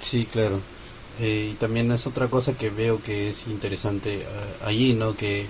Sí, 0.02 0.26
claro. 0.26 0.60
Eh, 1.20 1.52
y 1.52 1.56
también 1.56 1.92
es 1.92 2.06
otra 2.06 2.28
cosa 2.28 2.58
que 2.58 2.70
veo 2.70 3.02
que 3.02 3.30
es 3.30 3.48
interesante 3.48 4.26
allí, 4.64 4.94
¿no? 4.94 5.16
Que 5.16 5.48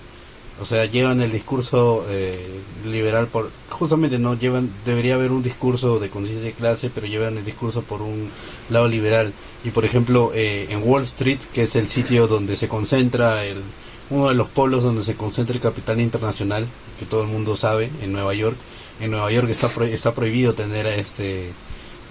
o 0.59 0.65
sea, 0.65 0.85
llevan 0.85 1.21
el 1.21 1.31
discurso 1.31 2.03
eh, 2.09 2.59
liberal 2.85 3.27
por... 3.27 3.51
Justamente 3.69 4.17
no 4.17 4.33
llevan... 4.35 4.71
Debería 4.85 5.13
haber 5.13 5.31
un 5.31 5.43
discurso 5.43 5.99
de 5.99 6.09
conciencia 6.09 6.45
de 6.45 6.53
clase, 6.53 6.89
pero 6.93 7.05
llevan 7.05 7.37
el 7.37 7.45
discurso 7.45 7.83
por 7.83 8.01
un 8.01 8.29
lado 8.69 8.87
liberal. 8.87 9.33
Y 9.63 9.69
por 9.69 9.85
ejemplo, 9.85 10.31
eh, 10.33 10.65
en 10.69 10.81
Wall 10.83 11.03
Street, 11.03 11.39
que 11.53 11.63
es 11.63 11.75
el 11.75 11.87
sitio 11.89 12.27
donde 12.27 12.55
se 12.55 12.67
concentra 12.67 13.45
el... 13.45 13.61
Uno 14.09 14.29
de 14.29 14.35
los 14.35 14.49
polos 14.49 14.83
donde 14.83 15.03
se 15.03 15.15
concentra 15.15 15.53
el 15.53 15.61
capital 15.61 15.99
internacional, 15.99 16.65
que 16.97 17.05
todo 17.05 17.23
el 17.23 17.27
mundo 17.27 17.55
sabe, 17.55 17.91
en 18.01 18.13
Nueva 18.13 18.33
York. 18.33 18.57
En 18.99 19.11
Nueva 19.11 19.31
York 19.31 19.49
está, 19.49 19.69
está 19.83 20.15
prohibido 20.15 20.53
tener 20.55 20.87
este 20.87 21.51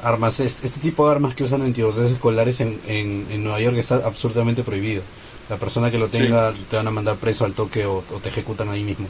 armas, 0.02 0.40
este, 0.40 0.68
tipo 0.80 1.06
de 1.06 1.12
armas 1.12 1.34
que 1.34 1.44
usan 1.44 1.62
en 1.62 1.74
escolares 2.06 2.60
en, 2.60 2.80
en, 2.86 3.26
en 3.30 3.42
Nueva 3.42 3.60
York 3.60 3.76
está 3.76 3.96
absolutamente 4.04 4.62
prohibido 4.62 5.02
la 5.48 5.56
persona 5.56 5.90
que 5.90 5.98
lo 5.98 6.08
tenga 6.08 6.52
te 6.68 6.76
van 6.76 6.88
a 6.88 6.90
mandar 6.90 7.16
preso 7.16 7.44
al 7.44 7.52
toque 7.52 7.86
o, 7.86 8.02
te 8.22 8.28
ejecutan 8.28 8.68
ahí 8.68 8.82
mismo. 8.82 9.06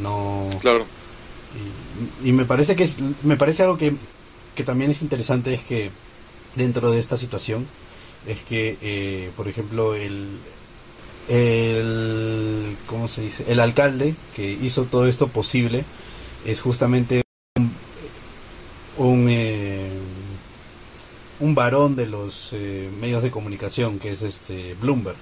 No. 0.00 0.50
Claro. 0.60 0.84
Y, 2.24 2.32
me 2.32 2.44
parece 2.44 2.76
que 2.76 2.84
es, 2.84 2.96
me 3.22 3.36
parece 3.36 3.62
algo 3.62 3.76
que, 3.76 3.94
que, 4.54 4.64
también 4.64 4.90
es 4.90 5.02
interesante 5.02 5.52
es 5.52 5.62
que 5.62 5.90
dentro 6.54 6.90
de 6.90 6.98
esta 6.98 7.16
situación 7.16 7.66
es 8.26 8.38
que, 8.40 8.78
eh, 8.80 9.30
por 9.36 9.48
ejemplo, 9.48 9.94
el, 9.94 10.38
el, 11.28 12.76
¿cómo 12.86 13.08
se 13.08 13.22
dice? 13.22 13.44
El 13.48 13.60
alcalde 13.60 14.14
que 14.34 14.50
hizo 14.50 14.84
todo 14.84 15.06
esto 15.06 15.28
posible 15.28 15.84
es 16.44 16.60
justamente 16.60 17.22
un, 18.96 19.26
eh, 19.28 19.90
un 21.40 21.54
varón 21.54 21.96
de 21.96 22.06
los 22.06 22.52
eh, 22.52 22.90
medios 23.00 23.22
de 23.22 23.30
comunicación 23.30 23.98
que 23.98 24.10
es 24.10 24.22
este 24.22 24.74
Bloomberg 24.74 25.16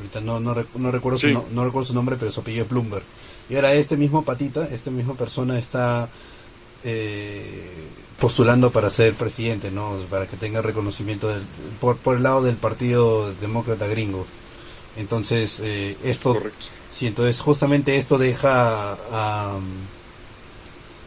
ahorita 0.00 0.20
no, 0.20 0.40
no, 0.40 0.54
no 0.74 0.90
recuerdo 0.90 1.18
su, 1.18 1.28
no, 1.28 1.64
recuerdo 1.64 1.84
su 1.84 1.94
nombre, 1.94 2.16
pero 2.18 2.30
su 2.32 2.40
apellido 2.40 2.64
es 2.64 2.70
Bloomberg. 2.70 3.04
Y 3.48 3.56
ahora 3.56 3.72
este 3.72 3.96
mismo 3.96 4.24
patita, 4.24 4.66
esta 4.66 4.90
misma 4.90 5.14
persona 5.14 5.58
está 5.58 6.08
eh, 6.84 7.68
postulando 8.18 8.70
para 8.70 8.90
ser 8.90 9.14
presidente, 9.14 9.70
¿no? 9.70 9.96
Para 10.10 10.26
que 10.26 10.36
tenga 10.36 10.62
reconocimiento 10.62 11.28
del, 11.28 11.42
por, 11.80 11.96
por 11.96 12.16
el 12.16 12.22
lado 12.22 12.42
del 12.42 12.56
Partido 12.56 13.32
Demócrata 13.34 13.86
Gringo. 13.86 14.26
Entonces, 14.96 15.60
eh, 15.60 15.96
esto, 16.04 16.36
sí, 16.88 17.06
entonces 17.06 17.40
justamente 17.40 17.96
esto 17.96 18.18
deja, 18.18 18.96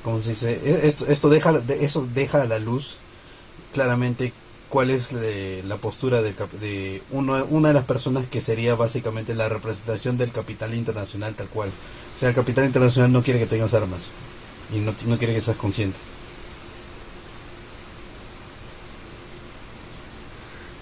¿cómo 0.03 0.21
se 0.21 0.31
dice? 0.31 0.61
E, 0.63 0.87
esto, 0.87 1.07
esto 1.07 1.29
deja, 1.29 1.61
eso 1.79 2.07
deja 2.13 2.41
a 2.41 2.45
la 2.45 2.59
luz 2.59 2.97
claramente 3.73 4.33
cuál 4.69 4.89
es 4.89 5.13
la 5.13 5.77
postura 5.77 6.21
de, 6.21 6.33
de 6.59 7.03
uno, 7.11 7.45
una 7.49 7.69
de 7.69 7.73
las 7.75 7.85
personas 7.85 8.25
que 8.27 8.41
sería 8.41 8.75
básicamente 8.75 9.35
la 9.35 9.49
representación 9.49 10.17
del 10.17 10.31
capital 10.31 10.73
internacional 10.73 11.35
tal 11.35 11.47
cual. 11.49 11.69
O 12.15 12.17
sea, 12.17 12.29
el 12.29 12.35
capital 12.35 12.65
internacional 12.65 13.11
no 13.11 13.23
quiere 13.23 13.39
que 13.39 13.45
tengas 13.45 13.73
armas 13.73 14.09
y 14.73 14.79
no, 14.79 14.95
no 15.05 15.17
quiere 15.17 15.33
que 15.35 15.41
seas 15.41 15.57
consciente. 15.57 15.99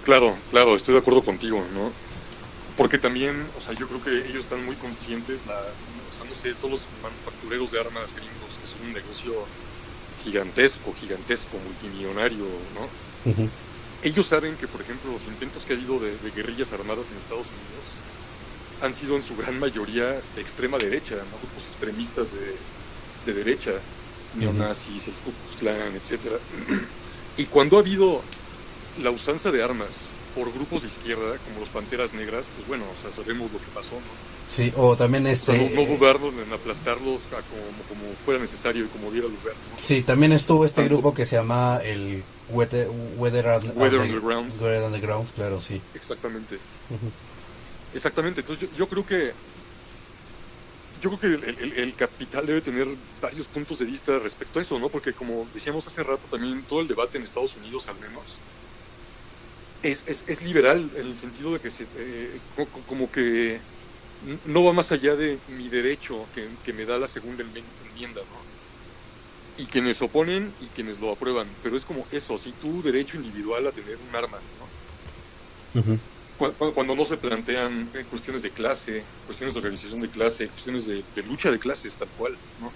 Claro, 0.03 0.35
claro, 0.49 0.75
estoy 0.75 0.93
de 0.93 0.99
acuerdo 0.99 1.23
contigo, 1.23 1.67
¿no? 1.73 1.91
Porque 2.77 2.97
también, 2.97 3.45
o 3.57 3.61
sea, 3.61 3.73
yo 3.73 3.87
creo 3.87 4.03
que 4.03 4.29
ellos 4.29 4.45
están 4.45 4.65
muy 4.65 4.75
conscientes, 4.75 5.45
la, 5.45 5.57
o 5.59 6.15
sea, 6.15 6.29
no 6.29 6.35
sé, 6.35 6.53
todos 6.55 6.71
los 6.71 6.81
manufactureros 7.03 7.71
de 7.71 7.79
armas 7.79 8.09
gringos, 8.15 8.57
que 8.61 8.67
son 8.67 8.87
un 8.87 8.93
negocio 8.93 9.33
gigantesco, 10.23 10.93
gigantesco, 10.93 11.57
multimillonario, 11.57 12.45
¿no? 12.75 12.87
Ellos 14.03 14.25
saben 14.25 14.55
que, 14.55 14.67
por 14.67 14.81
ejemplo, 14.81 15.11
los 15.11 15.23
intentos 15.23 15.63
que 15.63 15.73
ha 15.73 15.75
habido 15.75 15.99
de, 15.99 16.15
guerrillas 16.35 16.73
armadas 16.73 17.07
en 17.11 17.17
Estados 17.17 17.47
Unidos 17.47 17.97
han 18.81 18.95
sido 18.95 19.15
en 19.15 19.23
su 19.23 19.35
gran 19.35 19.59
mayoría 19.59 20.05
de 20.07 20.41
extrema 20.41 20.79
derecha, 20.79 21.15
¿no? 21.15 21.37
grupos 21.37 21.67
extremistas 21.67 22.31
de, 23.25 23.33
derecha, 23.33 23.73
neonazis, 24.35 25.07
el 25.07 25.13
Ku 25.13 25.31
Klux 25.31 25.59
Klan, 25.59 25.95
etc. 25.95 26.19
Y 27.37 27.45
cuando 27.45 27.77
ha 27.77 27.79
habido 27.79 28.21
la 29.01 29.09
usanza 29.09 29.51
de 29.51 29.63
armas 29.63 30.09
por 30.35 30.51
grupos 30.51 30.81
de 30.83 30.87
izquierda, 30.87 31.37
como 31.45 31.59
los 31.59 31.69
Panteras 31.69 32.13
Negras, 32.13 32.45
pues 32.55 32.67
bueno, 32.67 32.85
o 32.85 33.01
sea, 33.01 33.11
sabemos 33.11 33.51
lo 33.51 33.59
que 33.59 33.65
pasó, 33.73 33.95
¿no? 33.95 34.31
Sí, 34.47 34.71
o 34.75 34.97
también 34.97 35.27
este... 35.27 35.53
no, 35.75 35.85
dudarnos 35.85 36.33
en 36.33 36.51
aplastarlos 36.51 37.21
como, 37.23 37.83
como, 37.87 38.13
fuera 38.25 38.39
necesario 38.39 38.85
y 38.85 38.87
como 38.87 39.11
diera 39.11 39.27
lugar. 39.27 39.53
Sí, 39.77 40.01
también 40.01 40.33
estuvo 40.33 40.65
este 40.65 40.83
grupo 40.83 41.13
que 41.13 41.25
se 41.25 41.37
llama 41.37 41.79
el 41.83 42.23
Weather, 42.49 42.89
Weather, 43.17 43.45
Underground. 43.47 44.61
Weather 44.61 44.83
Underground, 44.83 45.33
claro, 45.33 45.61
sí. 45.61 45.81
Exactamente. 45.95 46.57
Exactamente, 47.93 48.41
entonces 48.41 48.69
yo, 48.77 48.87
creo 48.87 49.05
que 49.05 49.31
yo 51.01 51.17
creo 51.17 51.39
que 51.39 51.47
el, 51.49 51.73
el, 51.73 51.95
capital 51.95 52.45
debe 52.45 52.61
tener 52.61 52.87
varios 53.21 53.47
puntos 53.47 53.79
de 53.79 53.85
vista 53.85 54.17
respecto 54.19 54.59
a 54.59 54.61
eso, 54.61 54.79
¿no? 54.79 54.89
Porque 54.89 55.13
como 55.13 55.47
decíamos 55.53 55.87
hace 55.87 56.03
rato 56.03 56.21
también, 56.29 56.63
todo 56.63 56.81
el 56.81 56.87
debate 56.87 57.17
en 57.17 57.23
Estados 57.23 57.55
Unidos 57.57 57.87
al 57.87 57.95
menos 57.95 58.39
es, 59.83 60.03
es, 60.07 60.23
es 60.27 60.41
liberal 60.43 60.89
en 60.95 61.07
el 61.07 61.17
sentido 61.17 61.53
de 61.53 61.59
que 61.59 61.71
se, 61.71 61.83
eh, 61.95 62.39
como, 62.87 63.11
que 63.11 63.59
no 64.45 64.63
va 64.63 64.73
más 64.73 64.91
allá 64.91 65.15
de 65.15 65.37
mi 65.49 65.69
derecho 65.69 66.25
que, 66.35 66.47
que, 66.63 66.73
me 66.73 66.85
da 66.85 66.97
la 66.97 67.07
segunda 67.07 67.43
enmienda, 67.43 68.21
¿no? 68.21 69.61
Y 69.61 69.65
quienes 69.65 70.01
oponen 70.01 70.53
y 70.61 70.65
quienes 70.67 70.99
lo 70.99 71.11
aprueban, 71.11 71.47
pero 71.61 71.77
es 71.77 71.85
como 71.85 72.05
eso, 72.11 72.37
si 72.37 72.51
tu 72.53 72.81
derecho 72.81 73.17
individual 73.17 73.67
a 73.67 73.71
tener 73.71 73.97
un 74.09 74.15
arma, 74.15 74.37
¿no? 74.59 75.99
cuando, 76.73 76.95
no 76.95 77.05
se 77.05 77.17
plantean 77.17 77.89
eh, 77.93 78.03
cuestiones 78.09 78.41
de 78.41 78.49
clase, 78.49 79.03
cuestiones 79.25 79.53
de 79.53 79.59
organización 79.59 79.99
de 79.99 80.09
clase, 80.09 80.47
cuestiones 80.47 80.85
de, 80.87 81.03
lucha 81.27 81.51
de 81.51 81.59
clases 81.59 81.95
tal 81.95 82.07
cual, 82.17 82.35
¿no? 82.59 82.71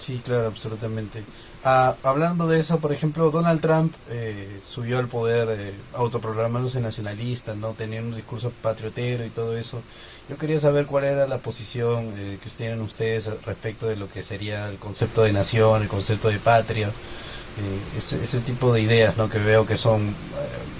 Sí, 0.00 0.20
claro, 0.24 0.48
absolutamente. 0.48 1.22
Hablando 1.66 2.46
de 2.46 2.60
eso, 2.60 2.78
por 2.78 2.92
ejemplo, 2.92 3.32
Donald 3.32 3.60
Trump 3.60 3.92
eh, 4.08 4.60
subió 4.68 5.00
al 5.00 5.08
poder 5.08 5.48
eh, 5.50 5.74
autoprogramándose 5.94 6.80
nacionalista, 6.80 7.56
¿no? 7.56 7.72
Tenía 7.72 8.00
un 8.00 8.14
discurso 8.14 8.52
patriotero 8.62 9.26
y 9.26 9.30
todo 9.30 9.56
eso. 9.56 9.82
Yo 10.28 10.38
quería 10.38 10.60
saber 10.60 10.86
cuál 10.86 11.02
era 11.02 11.26
la 11.26 11.38
posición 11.38 12.12
eh, 12.16 12.38
que 12.40 12.50
tienen 12.50 12.80
ustedes 12.82 13.28
respecto 13.44 13.88
de 13.88 13.96
lo 13.96 14.08
que 14.08 14.22
sería 14.22 14.68
el 14.68 14.76
concepto 14.76 15.24
de 15.24 15.32
nación, 15.32 15.82
el 15.82 15.88
concepto 15.88 16.28
de 16.28 16.38
patria, 16.38 16.86
eh, 16.86 17.98
ese, 17.98 18.38
tipo 18.42 18.72
de 18.72 18.82
ideas, 18.82 19.16
¿no? 19.16 19.28
Que 19.28 19.38
veo 19.40 19.66
que 19.66 19.76
son 19.76 20.14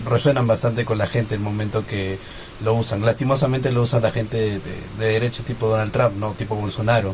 resuenan 0.05 0.47
bastante 0.47 0.85
con 0.85 0.99
la 0.99 1.09
gente 1.09 1.35
el 1.35 1.41
momento 1.41 1.85
que 1.85 2.17
lo 2.63 2.75
usan. 2.75 3.05
Lastimosamente 3.05 3.73
lo 3.73 3.83
usa 3.83 3.99
la 3.99 4.13
gente 4.13 4.37
de, 4.37 4.61
de 4.61 5.07
derecha 5.07 5.43
tipo 5.43 5.67
Donald 5.67 5.91
Trump, 5.91 6.15
no 6.17 6.35
tipo 6.35 6.55
Bolsonaro. 6.55 7.13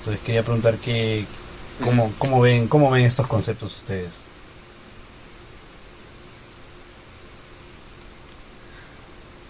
Entonces 0.00 0.22
quería 0.22 0.42
preguntar 0.42 0.76
qué, 0.76 1.24
¿Cómo, 1.82 2.12
cómo, 2.18 2.40
ven, 2.40 2.68
¿Cómo 2.68 2.90
ven 2.90 3.04
estos 3.04 3.26
conceptos 3.26 3.76
ustedes? 3.76 4.14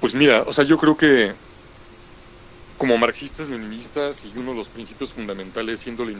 Pues 0.00 0.14
mira, 0.14 0.42
o 0.46 0.52
sea, 0.52 0.64
yo 0.64 0.78
creo 0.78 0.96
que 0.96 1.34
como 2.78 2.98
marxistas, 2.98 3.48
leninistas 3.48 4.24
y 4.24 4.32
uno 4.36 4.50
de 4.50 4.58
los 4.58 4.68
principios 4.68 5.12
fundamentales 5.12 5.80
siendo 5.80 6.02
el 6.02 6.10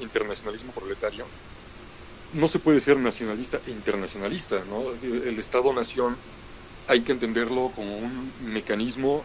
internacionalismo 0.00 0.72
proletario, 0.72 1.26
no 2.32 2.48
se 2.48 2.58
puede 2.58 2.80
ser 2.80 2.98
nacionalista 2.98 3.60
e 3.66 3.70
internacionalista, 3.70 4.62
¿no? 4.68 4.82
El 5.02 5.38
Estado-nación 5.38 6.16
hay 6.88 7.00
que 7.00 7.12
entenderlo 7.12 7.72
como 7.74 7.96
un 7.96 8.32
mecanismo 8.40 9.24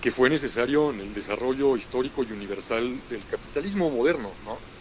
que 0.00 0.12
fue 0.12 0.30
necesario 0.30 0.90
en 0.90 1.00
el 1.00 1.14
desarrollo 1.14 1.76
histórico 1.76 2.24
y 2.24 2.32
universal 2.32 2.98
del 3.08 3.24
capitalismo 3.30 3.90
moderno, 3.90 4.30
¿no? 4.44 4.71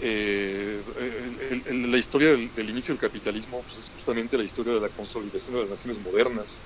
Eh, 0.00 0.80
la 1.70 1.96
historia 1.96 2.30
del, 2.30 2.70
inicio 2.70 2.94
del 2.94 3.00
capitalismo 3.00 3.62
pues, 3.62 3.78
es 3.78 3.90
justamente 3.90 4.36
la 4.36 4.44
historia 4.44 4.74
de 4.74 4.80
la 4.80 4.88
consolidación 4.88 5.54
de 5.54 5.60
las 5.62 5.70
naciones 5.70 6.00
modernas, 6.00 6.58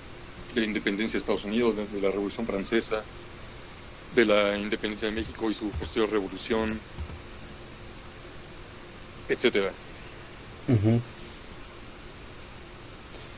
de 0.55 0.63
la 0.63 0.67
independencia 0.67 1.13
de 1.13 1.19
Estados 1.19 1.45
Unidos, 1.45 1.77
de, 1.77 2.01
la 2.01 2.11
Revolución 2.11 2.47
Francesa, 2.47 3.03
de 4.15 4.25
la 4.25 4.57
independencia 4.57 5.09
de 5.09 5.15
México 5.15 5.51
y 5.51 5.55
su 5.55 5.69
posterior 5.71 6.11
revolución, 6.11 6.81
etcétera. 9.29 9.73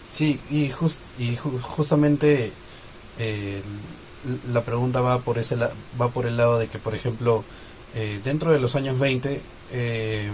Sí, 0.07 0.41
y, 0.51 0.73
y 1.19 1.37
justamente 1.37 2.53
eh, 3.19 3.63
la 4.53 4.63
pregunta 4.65 5.01
va 5.01 5.21
por 5.21 5.39
ese 5.39 5.57
va 5.57 6.09
por 6.11 6.27
el 6.27 6.37
lado 6.37 6.59
de 6.59 6.69
que, 6.69 6.79
por 6.79 6.95
ejemplo, 6.95 7.45
eh, 7.95 8.21
dentro 8.23 8.53
de 8.53 8.61
los 8.61 8.77
años 8.77 8.99
20, 8.99 9.41
eh, 9.73 10.31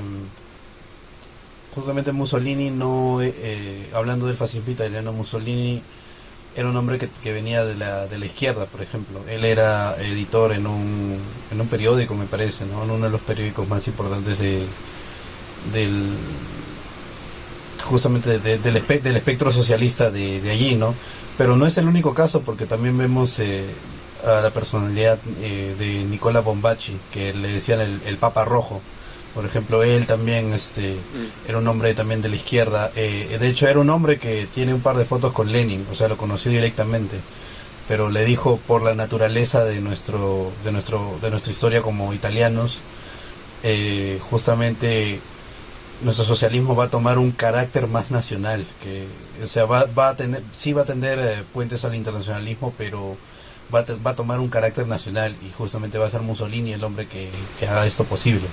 justamente 1.74 2.12
Mussolini 2.12 2.70
no, 2.70 3.20
eh, 3.22 3.90
hablando 3.94 4.26
del 4.26 4.36
fascismo 4.36 4.72
italiano, 4.72 5.12
Mussolini 5.12 5.82
era 6.54 6.68
un 6.68 6.76
hombre 6.76 6.98
que, 6.98 7.32
venía 7.32 7.64
de 7.64 7.74
la, 7.76 8.06
de 8.06 8.18
la 8.18 8.26
izquierda, 8.26 8.64
por 8.66 8.80
ejemplo. 8.80 9.20
Él 9.28 9.44
era 9.44 9.94
editor 10.02 10.52
en 10.52 10.66
un, 10.66 11.18
en 11.50 11.60
un 11.60 11.68
periódico, 11.68 12.14
me 12.14 12.24
parece, 12.24 12.64
¿no? 12.64 12.84
en 12.84 12.90
uno 12.90 13.04
de 13.04 13.10
los 13.10 13.20
periódicos 13.20 13.68
más 13.68 13.86
importantes 13.88 14.38
de, 14.38 14.64
del 15.72 16.14
justamente 17.84 18.38
del, 18.38 18.76
espectro 19.16 19.52
socialista 19.52 20.10
de, 20.10 20.50
allí, 20.50 20.74
¿no? 20.74 20.94
Pero 21.38 21.56
no 21.56 21.66
es 21.66 21.76
el 21.78 21.86
único 21.86 22.14
caso, 22.14 22.40
porque 22.40 22.66
también 22.66 22.96
vemos 22.96 23.38
a 24.27 24.40
la 24.40 24.51
personalidad 24.51 25.19
eh, 25.40 25.74
de 25.78 26.05
Nicola 26.05 26.40
Bombacci, 26.40 26.97
que 27.12 27.32
le 27.32 27.53
decían 27.53 27.81
el, 27.81 28.16
Papa 28.19 28.44
Rojo. 28.44 28.81
Por 29.35 29.44
ejemplo, 29.44 29.82
él 29.82 30.07
también 30.07 30.53
este, 30.53 30.94
mm. 30.94 31.48
era 31.48 31.59
un 31.59 31.69
hombre 31.69 31.94
también 31.94 32.23
de 32.23 32.28
la 32.28 32.36
izquierda. 32.36 32.90
Eh, 32.97 33.36
de 33.39 33.48
hecho, 33.48 33.69
era 33.69 33.78
un 33.78 33.90
hombre 33.90 34.19
que 34.19 34.47
tiene 34.47 34.74
un 34.74 34.81
par 34.81 34.97
de 34.97 35.05
fotos 35.05 35.32
con 35.32 35.53
Lenin, 35.53 35.86
o 35.90 35.94
sea, 35.94 36.09
lo 36.09 36.16
conoció 36.16 36.51
directamente. 36.51 37.19
Pero 37.89 38.11
le 38.11 38.24
dijo 38.24 38.59
por 38.66 38.82
la 38.82 38.94
naturaleza 38.94 39.65
de 39.65 39.81
nuestro, 39.81 40.51
de 40.65 40.73
nuestro, 40.73 41.19
de 41.23 41.31
nuestra 41.31 41.53
historia 41.53 41.82
como 41.82 42.12
italianos, 42.12 42.81
eh, 43.62 44.19
justamente 44.23 45.20
nuestro 46.03 46.24
socialismo 46.24 46.74
va 46.74 46.85
a 46.85 46.90
tomar 46.90 47.19
un 47.19 47.31
carácter 47.31 47.86
más 47.86 48.11
nacional, 48.11 48.66
que, 48.82 49.07
o 49.43 49.47
sea, 49.47 49.66
va, 49.66 49.85
va 49.97 50.11
a 50.11 50.16
tener, 50.16 50.43
sí 50.53 50.73
va 50.73 50.82
a 50.82 50.85
tender 50.85 51.44
puentes 51.55 51.85
al 51.85 51.94
internacionalismo, 51.94 52.74
pero 52.77 53.16
va 53.74 53.80
a, 53.80 53.84
va 54.05 54.10
a 54.12 54.16
tomar 54.16 54.40
un 54.40 54.48
carácter 54.48 54.86
nacional 54.86 55.34
y 55.47 55.52
justamente 55.52 55.98
va 55.98 56.06
a 56.06 56.10
ser 56.10 56.22
Mussolini 56.22 56.72
el 56.72 56.84
hombre 56.84 57.06
que, 57.06 57.30
haga 57.62 57.86
esto 57.86 58.05
posible. 58.05 58.47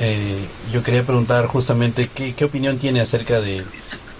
Eh, 0.00 0.38
yo 0.72 0.82
quería 0.82 1.04
preguntar 1.04 1.46
justamente 1.46 2.08
qué, 2.08 2.34
qué 2.34 2.44
opinión 2.44 2.78
tiene 2.78 3.00
acerca 3.00 3.40
de, 3.40 3.64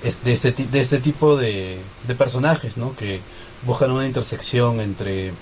este, 0.03 0.53
de 0.53 0.81
este 0.81 0.99
tipo 0.99 1.37
de, 1.37 1.79
de 2.07 2.15
personajes, 2.15 2.77
¿no? 2.77 2.97
Que 2.97 3.21
buscan 3.65 3.91
una 3.91 4.07
intersección 4.07 4.81
entre, 4.81 5.33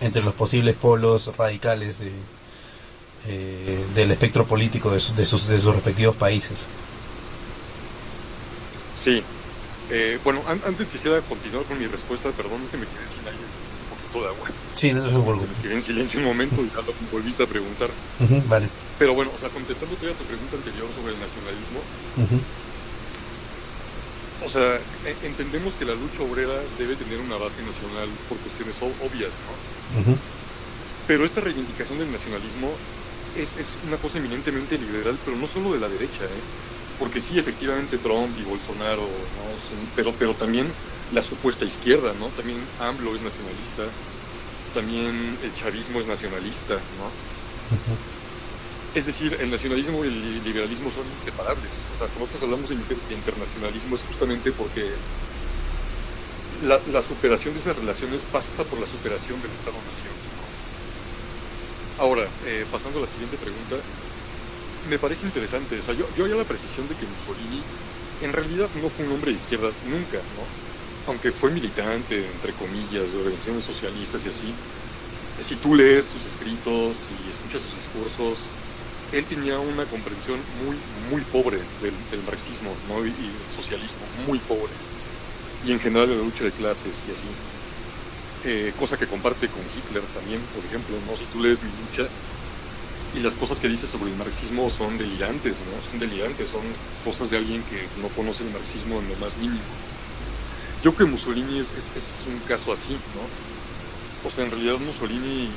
entre 0.00 0.22
los 0.22 0.34
posibles 0.34 0.76
polos 0.76 1.34
radicales 1.36 1.98
de, 1.98 2.12
eh, 3.26 3.84
del 3.94 4.10
espectro 4.10 4.46
político 4.46 4.90
de, 4.90 4.96
de, 5.16 5.26
sus, 5.26 5.46
de 5.46 5.60
sus 5.60 5.74
respectivos 5.74 6.16
países. 6.16 6.66
Sí, 8.94 9.22
eh, 9.90 10.18
bueno, 10.22 10.42
antes 10.46 10.88
quisiera 10.88 11.20
continuar 11.22 11.64
con 11.64 11.78
mi 11.78 11.86
respuesta, 11.86 12.30
perdón, 12.30 12.62
es 12.64 12.70
que 12.70 12.78
me 12.78 12.86
quedé 12.86 13.06
sin 13.08 13.26
aire, 13.26 13.42
un 13.42 13.96
poquito 13.96 14.22
de 14.22 14.28
agua. 14.28 14.48
Sí, 14.74 14.92
no 14.92 15.04
se 15.04 15.10
preocupe. 15.10 15.46
Me 15.46 15.62
quedé 15.62 15.74
en 15.74 15.82
silencio 15.82 16.20
un 16.20 16.26
momento 16.26 16.62
y 16.62 16.68
ya 16.68 16.82
lo 16.82 16.94
volviste 17.10 17.42
a 17.42 17.46
preguntar. 17.46 17.90
vale. 18.46 18.68
Pero 18.98 19.14
bueno, 19.14 19.30
o 19.34 19.38
sea, 19.40 19.48
contestando 19.48 19.96
todavía 19.96 20.16
tu 20.16 20.24
pregunta 20.24 20.56
anterior 20.56 20.88
sobre 20.94 21.14
el 21.14 21.20
nacionalismo, 21.20 21.80
o 24.44 24.48
sea, 24.48 24.76
e, 25.04 25.26
entendemos 25.26 25.74
que 25.74 25.84
la 25.84 25.94
lucha 25.94 26.22
obrera 26.22 26.54
debe 26.78 26.96
tener 26.96 27.20
una 27.20 27.36
base 27.36 27.62
nacional 27.62 28.08
por 28.28 28.38
cuestiones 28.38 28.76
obvias, 28.80 29.32
¿no? 29.44 30.16
Pero 31.06 31.24
esta 31.24 31.40
reivindicación 31.40 31.98
del 31.98 32.12
nacionalismo 32.12 32.70
es, 33.36 33.56
es, 33.58 33.76
una 33.86 33.96
cosa 33.96 34.18
eminentemente 34.18 34.78
liberal, 34.78 35.18
pero 35.24 35.36
no 35.36 35.46
solo 35.46 35.72
de 35.72 35.80
la 35.80 35.88
derecha, 35.88 36.24
¿eh? 36.24 36.42
Porque 37.00 37.20
sí, 37.20 37.38
efectivamente 37.38 37.98
Trump 37.98 38.30
y 38.38 38.44
Bolsonaro, 38.44 39.02
¿no? 39.02 39.50
pero, 39.96 40.12
pero 40.18 40.34
también 40.34 40.70
la 41.12 41.22
supuesta 41.22 41.64
izquierda, 41.64 42.12
¿no? 42.20 42.26
También 42.28 42.58
AMLO 42.78 43.16
es 43.16 43.22
nacionalista, 43.22 43.82
también 44.74 45.38
el 45.42 45.54
chavismo 45.54 45.98
es 45.98 46.06
nacionalista, 46.06 46.74
¿no? 46.74 47.10
Es 48.94 49.06
decir, 49.06 49.36
el 49.40 49.50
nacionalismo 49.50 50.04
y 50.04 50.08
el 50.08 50.44
liberalismo 50.44 50.90
son 50.90 51.06
inseparables. 51.14 51.70
O 51.94 51.98
sea, 51.98 52.06
cuando 52.08 52.26
nosotros 52.26 52.42
hablamos 52.42 52.68
de 52.68 53.14
internacionalismo 53.14 53.94
es 53.94 54.02
justamente 54.02 54.50
porque 54.52 54.84
la, 56.62 57.02
superación 57.02 57.54
de 57.54 57.60
esas 57.60 57.76
relaciones 57.76 58.26
pasa 58.30 58.50
por 58.64 58.78
la 58.78 58.86
superación 58.86 59.40
del 59.40 59.52
Estado-Nación. 59.52 60.12
Ahora, 61.98 62.26
eh, 62.46 62.66
pasando 62.70 62.98
a 62.98 63.02
la 63.02 63.08
siguiente 63.08 63.36
pregunta, 63.36 63.76
me 64.88 64.98
parece 64.98 65.26
interesante. 65.26 65.78
O 65.78 65.82
sea, 65.82 65.94
yo, 65.94 66.06
yo 66.16 66.26
la 66.26 66.44
precisión 66.44 66.88
de 66.88 66.94
que 66.94 67.06
Mussolini 67.06 67.62
en 68.22 68.32
realidad 68.32 68.68
no 68.82 68.88
fue 68.88 69.06
un 69.06 69.12
hombre 69.12 69.32
de 69.32 69.38
izquierdas 69.38 69.74
nunca, 69.88 70.18
¿no? 70.18 70.44
Aunque 71.08 71.32
fue 71.32 71.50
militante, 71.50 72.26
entre 72.26 72.52
comillas, 72.52 73.12
de 73.12 73.18
organizaciones 73.18 73.64
socialistas 73.64 74.24
y 74.26 74.28
así. 74.28 74.54
Si 75.40 75.56
tú 75.56 75.74
lees 75.74 76.06
sus 76.06 76.24
escritos 76.26 77.08
y 77.08 77.30
escuchas 77.30 77.62
sus 77.62 77.76
discursos, 77.76 78.46
él 79.12 79.24
tenía 79.24 79.58
una 79.58 79.84
comprensión 79.86 80.38
muy, 80.64 80.76
muy 81.10 81.22
pobre 81.32 81.58
del, 81.82 82.22
marxismo 82.26 82.70
y, 83.02 83.08
el 83.08 83.54
socialismo, 83.54 84.04
muy 84.26 84.38
pobre. 84.40 84.72
Y 85.66 85.72
en 85.72 85.80
general 85.80 86.08
de 86.08 86.16
la 86.16 86.22
lucha 86.22 86.44
de 86.44 86.52
clases 86.52 87.04
y 87.08 87.12
así. 87.12 87.28
Eh, 88.42 88.72
cosa 88.78 88.98
que 88.98 89.06
comparte 89.06 89.48
con 89.48 89.60
Hitler 89.76 90.02
también, 90.14 90.40
por 90.54 90.64
ejemplo, 90.64 90.96
¿no? 91.06 91.16
Si 91.16 91.24
tú 91.26 91.42
lees 91.42 91.62
mi 91.62 91.68
lucha 91.84 92.08
y 93.14 93.20
las 93.20 93.36
cosas 93.36 93.58
que 93.60 93.68
dice 93.68 93.86
sobre 93.86 94.10
el 94.10 94.16
marxismo 94.16 94.70
son 94.70 94.96
delirantes, 94.98 95.56
¿no? 95.58 95.90
Son 95.90 95.98
delirantes, 95.98 96.48
son 96.48 96.62
cosas 97.04 97.30
de 97.30 97.38
alguien 97.38 97.62
que 97.64 97.86
no 98.00 98.08
conoce 98.08 98.44
el 98.44 98.50
marxismo 98.50 99.00
en 99.00 99.08
lo 99.08 99.16
más 99.16 99.36
mínimo. 99.36 99.60
Yo 100.84 100.94
creo 100.94 101.06
que 101.06 101.12
Mussolini 101.12 101.58
es, 101.58 101.72
es 101.96 102.24
un 102.26 102.38
caso 102.46 102.72
así, 102.72 102.92
¿no? 102.92 104.28
O 104.28 104.30
sea, 104.30 104.44
en 104.44 104.50
realidad 104.50 104.78
Mussolini 104.78 105.50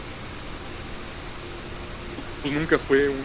pues 2.43 2.53
nunca 2.53 2.77
fue 2.77 3.07
un, 3.07 3.23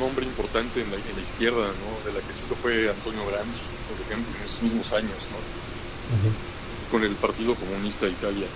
hombre 0.00 0.24
importante 0.24 0.80
en 0.80 0.90
la, 0.90 0.96
izquierda, 1.20 1.60
¿no? 1.60 2.10
De 2.10 2.18
la 2.18 2.26
que 2.26 2.32
sí 2.32 2.40
lo 2.48 2.56
fue 2.56 2.88
Antonio 2.88 3.20
Gramsci, 3.26 3.60
por 3.86 4.00
ejemplo, 4.00 4.32
en 4.34 4.44
esos 4.44 4.62
mismos 4.62 4.90
años, 4.94 5.28
¿no? 5.28 6.90
Con 6.90 7.04
el 7.04 7.14
Partido 7.16 7.54
Comunista 7.54 8.06
de 8.06 8.12
Italia. 8.12 8.46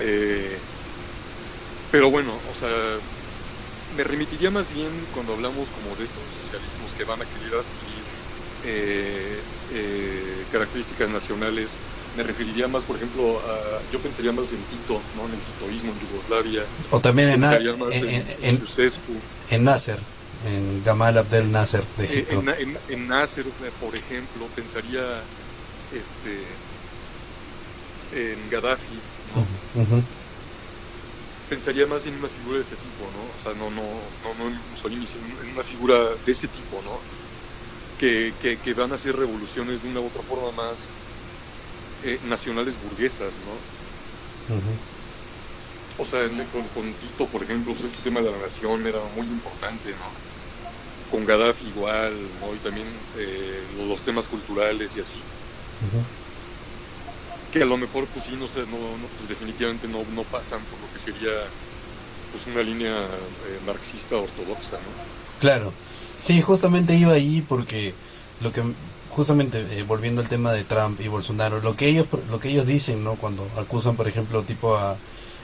Eh, 0.00 0.56
pero 1.92 2.10
bueno, 2.10 2.32
o 2.32 2.58
sea, 2.58 2.70
me 3.96 4.04
remitiría 4.04 4.50
más 4.50 4.72
bien 4.72 4.88
cuando 5.14 5.34
hablamos 5.34 5.68
como 5.68 5.96
de 5.96 6.04
estos 6.04 6.22
socialismos 6.42 6.92
que 6.96 7.04
van 7.04 7.20
a 7.20 7.24
querer 7.24 7.60
adquirir 7.60 8.04
eh, 8.64 9.38
eh, 9.72 10.44
características 10.52 11.08
nacionales 11.08 11.70
me 12.16 12.24
referiría 12.24 12.66
más, 12.66 12.82
por 12.82 12.96
ejemplo, 12.96 13.38
a, 13.38 13.92
yo 13.92 14.00
pensaría 14.00 14.32
más 14.32 14.46
en 14.50 14.58
Tito, 14.64 15.00
¿no? 15.16 15.26
en 15.26 15.34
el 15.34 15.38
titoísmo 15.38 15.92
en 15.92 16.00
Yugoslavia. 16.00 16.64
O 16.90 16.98
también 16.98 17.28
en, 17.28 17.44
en, 17.44 17.52
en, 17.92 18.26
en, 18.42 18.62
en 19.50 19.64
Nasser, 19.64 20.00
en 20.44 20.82
Gamal 20.84 21.16
Abdel 21.16 21.52
Nasser 21.52 21.84
de 21.96 22.04
Egipto. 22.04 22.42
En, 22.88 23.08
Nasser, 23.08 23.44
por 23.80 23.94
ejemplo, 23.94 24.46
pensaría 24.56 25.22
este 25.92 26.42
en 28.10 28.50
Gaddafi, 28.50 28.98
¿no? 29.76 30.02
Pensaría 31.48 31.86
más 31.86 32.04
en 32.06 32.14
una 32.14 32.28
figura 32.28 32.58
de 32.58 32.64
ese 32.64 32.76
tipo, 32.76 33.04
¿no? 33.14 33.22
O 33.38 33.42
sea, 33.42 33.54
no, 33.54 33.70
no, 33.70 33.82
no, 33.82 34.44
no 34.44 34.50
en 34.50 34.60
Mussolini, 34.70 35.06
sino 35.06 35.24
en 35.42 35.50
una 35.52 35.62
figura 35.62 35.96
de 36.24 36.32
ese 36.32 36.48
tipo, 36.48 36.82
¿no? 36.84 36.98
Que, 37.98 38.34
que, 38.40 38.58
que 38.58 38.74
van 38.74 38.92
a 38.92 38.96
hacer 38.96 39.16
revoluciones 39.16 39.82
de 39.82 39.88
una 39.88 40.00
u 40.00 40.06
otra 40.06 40.22
forma 40.22 40.52
más 40.52 40.88
eh, 42.04 42.20
nacionales 42.28 42.74
burguesas, 42.82 43.32
¿no? 43.44 44.54
O 46.00 46.06
sea, 46.06 46.28
con, 46.74 46.92
Tito, 46.94 47.26
por 47.26 47.42
ejemplo, 47.42 47.74
pues 47.74 47.92
este 47.92 48.04
tema 48.04 48.20
de 48.20 48.30
la 48.30 48.38
nación 48.38 48.86
era 48.86 49.00
muy 49.16 49.26
importante, 49.26 49.90
¿no? 49.90 51.10
Con 51.10 51.26
Gaddafi 51.26 51.66
igual, 51.66 52.14
¿no? 52.40 52.54
Y 52.54 52.58
también 52.58 52.86
eh, 53.16 53.60
los, 53.88 54.00
temas 54.02 54.28
culturales 54.28 54.96
y 54.96 55.00
así. 55.00 55.16
Que 57.52 57.62
a 57.62 57.66
lo 57.66 57.76
mejor, 57.76 58.06
pues 58.06 58.26
sí, 58.26 58.36
no 58.38 58.46
sé, 58.46 58.60
no, 58.60 58.76
pues 59.16 59.28
definitivamente 59.28 59.88
no, 59.88 60.04
no 60.14 60.22
pasan 60.24 60.60
por 60.64 60.78
lo 60.80 60.92
que 60.92 60.98
sería 60.98 61.32
pues 62.30 62.46
una 62.46 62.62
línea 62.62 62.92
eh, 62.92 63.58
marxista 63.66 64.16
ortodoxa, 64.16 64.76
¿no? 64.76 65.40
Claro. 65.40 65.72
Sí, 66.18 66.42
justamente 66.42 66.94
iba 66.94 67.12
ahí 67.12 67.44
porque 67.48 67.94
lo 68.40 68.52
que 68.52 68.62
justamente 69.10 69.64
eh, 69.70 69.82
volviendo 69.82 70.20
al 70.20 70.28
tema 70.28 70.52
de 70.52 70.64
Trump 70.64 71.00
y 71.00 71.08
Bolsonaro, 71.08 71.60
lo 71.60 71.76
que 71.76 71.88
ellos 71.88 72.06
lo 72.30 72.38
que 72.38 72.50
ellos 72.50 72.66
dicen, 72.66 73.02
¿no? 73.02 73.14
Cuando 73.14 73.48
acusan, 73.56 73.96
por 73.96 74.08
ejemplo, 74.08 74.42
tipo 74.42 74.76
a, 74.76 74.96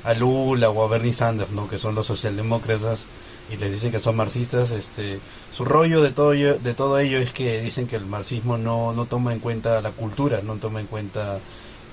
a 0.04 0.14
Lula 0.14 0.70
o 0.70 0.84
a 0.84 0.88
Bernie 0.88 1.12
Sanders, 1.12 1.50
¿no? 1.52 1.68
Que 1.68 1.78
son 1.78 1.94
los 1.94 2.06
socialdemócratas 2.06 3.06
y 3.52 3.56
les 3.56 3.72
dicen 3.72 3.90
que 3.90 4.00
son 4.00 4.16
marxistas, 4.16 4.70
este, 4.70 5.20
su 5.52 5.64
rollo 5.64 6.02
de 6.02 6.10
todo 6.10 6.30
de 6.30 6.74
todo 6.74 6.98
ello 6.98 7.18
es 7.18 7.30
que 7.32 7.60
dicen 7.60 7.86
que 7.86 7.96
el 7.96 8.06
marxismo 8.06 8.56
no, 8.58 8.92
no 8.92 9.06
toma 9.06 9.32
en 9.32 9.40
cuenta 9.40 9.80
la 9.82 9.92
cultura, 9.92 10.40
no 10.42 10.54
toma 10.56 10.80
en 10.80 10.86
cuenta 10.86 11.38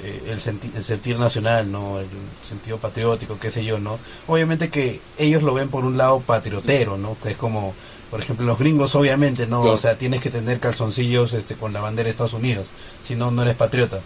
eh, 0.04 0.22
el, 0.26 0.60
el 0.76 0.84
sentir 0.84 1.20
nacional, 1.20 1.72
¿no? 1.72 2.00
El 2.00 2.08
sentido 2.42 2.78
patriótico, 2.78 3.40
qué 3.40 3.50
sé 3.50 3.64
yo, 3.64 3.80
¿no? 3.80 4.00
Obviamente 4.28 4.70
que 4.70 5.00
ellos 5.18 5.44
lo 5.44 5.54
ven 5.54 5.70
por 5.70 5.86
un 5.86 5.98
lado 5.98 6.20
patriotero, 6.22 6.98
¿no? 6.98 7.18
Que 7.22 7.32
es 7.32 7.38
como 7.38 7.74
por 8.12 8.22
ejemplo, 8.22 8.46
los 8.46 8.60
gringos 8.60 8.94
obviamente 8.96 9.48
no, 9.48 9.62
o 9.62 9.78
sea, 9.78 9.98
tienes 9.98 10.20
que 10.20 10.30
tener 10.30 10.60
calzoncillos 10.60 11.34
este 11.34 11.56
con 11.56 11.72
la 11.72 11.80
bandera 11.80 12.08
de 12.08 12.12
Estados 12.12 12.34
Unidos, 12.34 12.68
si 13.02 13.16
no 13.16 13.32
no 13.32 13.42
eres 13.42 13.56
patriota. 13.56 14.02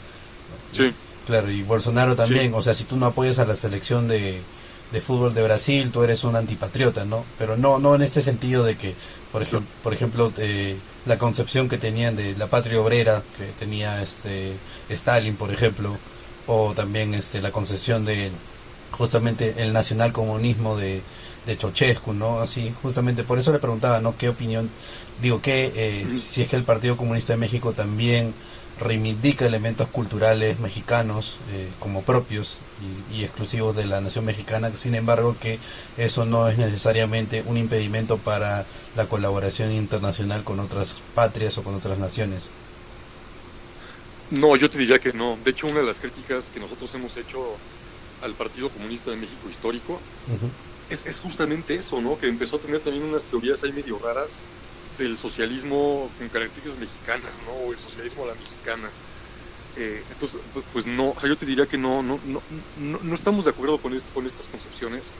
Sí. 0.71 0.93
Claro, 1.25 1.49
y 1.49 1.63
Bolsonaro 1.63 2.15
también, 2.15 2.53
o 2.53 2.61
sea, 2.61 2.75
si 2.75 2.83
tú 2.83 2.97
no 2.97 3.07
apoyas 3.07 3.39
a 3.39 3.45
la 3.45 3.55
selección 3.55 4.07
de, 4.07 4.41
de 4.91 5.01
fútbol 5.01 5.33
de 5.33 5.41
Brasil, 5.41 5.89
tú 5.91 6.03
eres 6.03 6.23
un 6.23 6.35
antipatriota, 6.35 7.03
¿no? 7.03 7.25
Pero 7.39 7.57
no 7.57 7.79
no 7.79 7.95
en 7.95 8.03
este 8.03 8.21
sentido 8.21 8.63
de 8.63 8.77
que, 8.77 8.93
por 9.31 9.41
ejemplo, 9.41 9.67
por 9.81 9.93
ejemplo 9.95 10.31
eh, 10.37 10.77
la 11.05 11.17
concepción 11.17 11.69
que 11.69 11.77
tenían 11.77 12.15
de 12.15 12.35
la 12.35 12.47
patria 12.47 12.81
obrera 12.81 13.23
que 13.37 13.45
tenía 13.59 14.01
este 14.01 14.53
Stalin, 14.89 15.35
por 15.35 15.51
ejemplo, 15.51 15.97
o 16.47 16.73
también 16.73 17.13
este 17.13 17.41
la 17.41 17.51
concepción 17.51 18.05
de 18.05 18.31
justamente 18.91 19.55
el 19.57 19.73
nacionalcomunismo 19.73 20.77
de 20.77 21.01
de 21.45 21.57
Chochescu, 21.57 22.13
¿no? 22.13 22.39
Así, 22.39 22.73
justamente 22.81 23.23
por 23.23 23.37
eso 23.37 23.51
le 23.51 23.59
preguntaba, 23.59 23.99
¿no? 23.99 24.17
¿Qué 24.17 24.29
opinión, 24.29 24.69
digo, 25.21 25.41
que 25.41 25.71
eh, 25.75 26.07
si 26.09 26.41
es 26.41 26.47
que 26.47 26.55
el 26.55 26.63
Partido 26.63 26.97
Comunista 26.97 27.33
de 27.33 27.37
México 27.37 27.73
también 27.73 28.33
reivindica 28.79 29.45
elementos 29.45 29.87
culturales 29.87 30.59
mexicanos 30.59 31.39
eh, 31.51 31.69
como 31.79 32.01
propios 32.01 32.59
y, 33.11 33.23
exclusivos 33.23 33.75
de 33.75 33.85
la 33.85 34.01
nación 34.01 34.25
mexicana, 34.25 34.71
sin 34.75 34.95
embargo 34.95 35.35
que 35.39 35.59
eso 35.97 36.25
no 36.25 36.47
es 36.49 36.57
necesariamente 36.57 37.43
un 37.45 37.57
impedimento 37.57 38.17
para 38.17 38.65
la 38.95 39.07
colaboración 39.07 39.71
internacional 39.71 40.43
con 40.43 40.59
otras 40.59 40.97
patrias 41.13 41.57
o 41.57 41.63
con 41.63 41.75
otras 41.75 41.97
naciones. 41.97 42.49
No, 44.31 44.55
yo 44.55 44.69
te 44.69 44.77
diría 44.77 44.99
que 44.99 45.13
no. 45.13 45.37
De 45.43 45.51
hecho, 45.51 45.67
una 45.67 45.79
de 45.79 45.85
las 45.85 45.99
críticas 45.99 46.49
que 46.49 46.59
nosotros 46.59 46.93
hemos 46.95 47.15
hecho 47.15 47.55
al 48.21 48.33
Partido 48.33 48.69
Comunista 48.69 49.11
de 49.11 49.17
México 49.17 49.49
histórico 49.49 49.99
es, 50.89 51.05
es, 51.05 51.19
justamente 51.19 51.75
eso, 51.75 52.01
¿no? 52.01 52.17
Que 52.17 52.27
empezó 52.27 52.55
a 52.55 52.59
tener 52.59 52.79
también 52.79 53.05
unas 53.05 53.25
teorías 53.25 53.63
ahí 53.63 53.71
medio 53.71 53.99
raras 53.99 54.41
del 54.97 55.17
socialismo 55.17 56.09
con 56.17 56.29
características 56.29 56.79
mexicanas, 56.79 57.31
¿no? 57.45 57.51
O 57.51 57.73
el 57.73 57.79
socialismo 57.79 58.23
a 58.23 58.27
la 58.27 58.35
mexicana. 58.35 58.89
Eh, 59.77 60.03
entonces, 60.11 60.39
pues 60.71 60.85
no, 60.85 61.09
o 61.09 61.19
sea, 61.19 61.27
yo 61.27 61.37
te 61.37 61.45
diría 61.45 61.65
que 61.65 61.77
no, 61.77 62.01
no, 62.01 62.19
no, 62.25 62.41
no, 62.79 63.15
estamos 63.15 63.43
de 63.43 63.51
acuerdo 63.51 63.77
con, 63.77 63.97
con 64.13 64.25
estas 64.25 64.47
concepciones, 64.47 65.13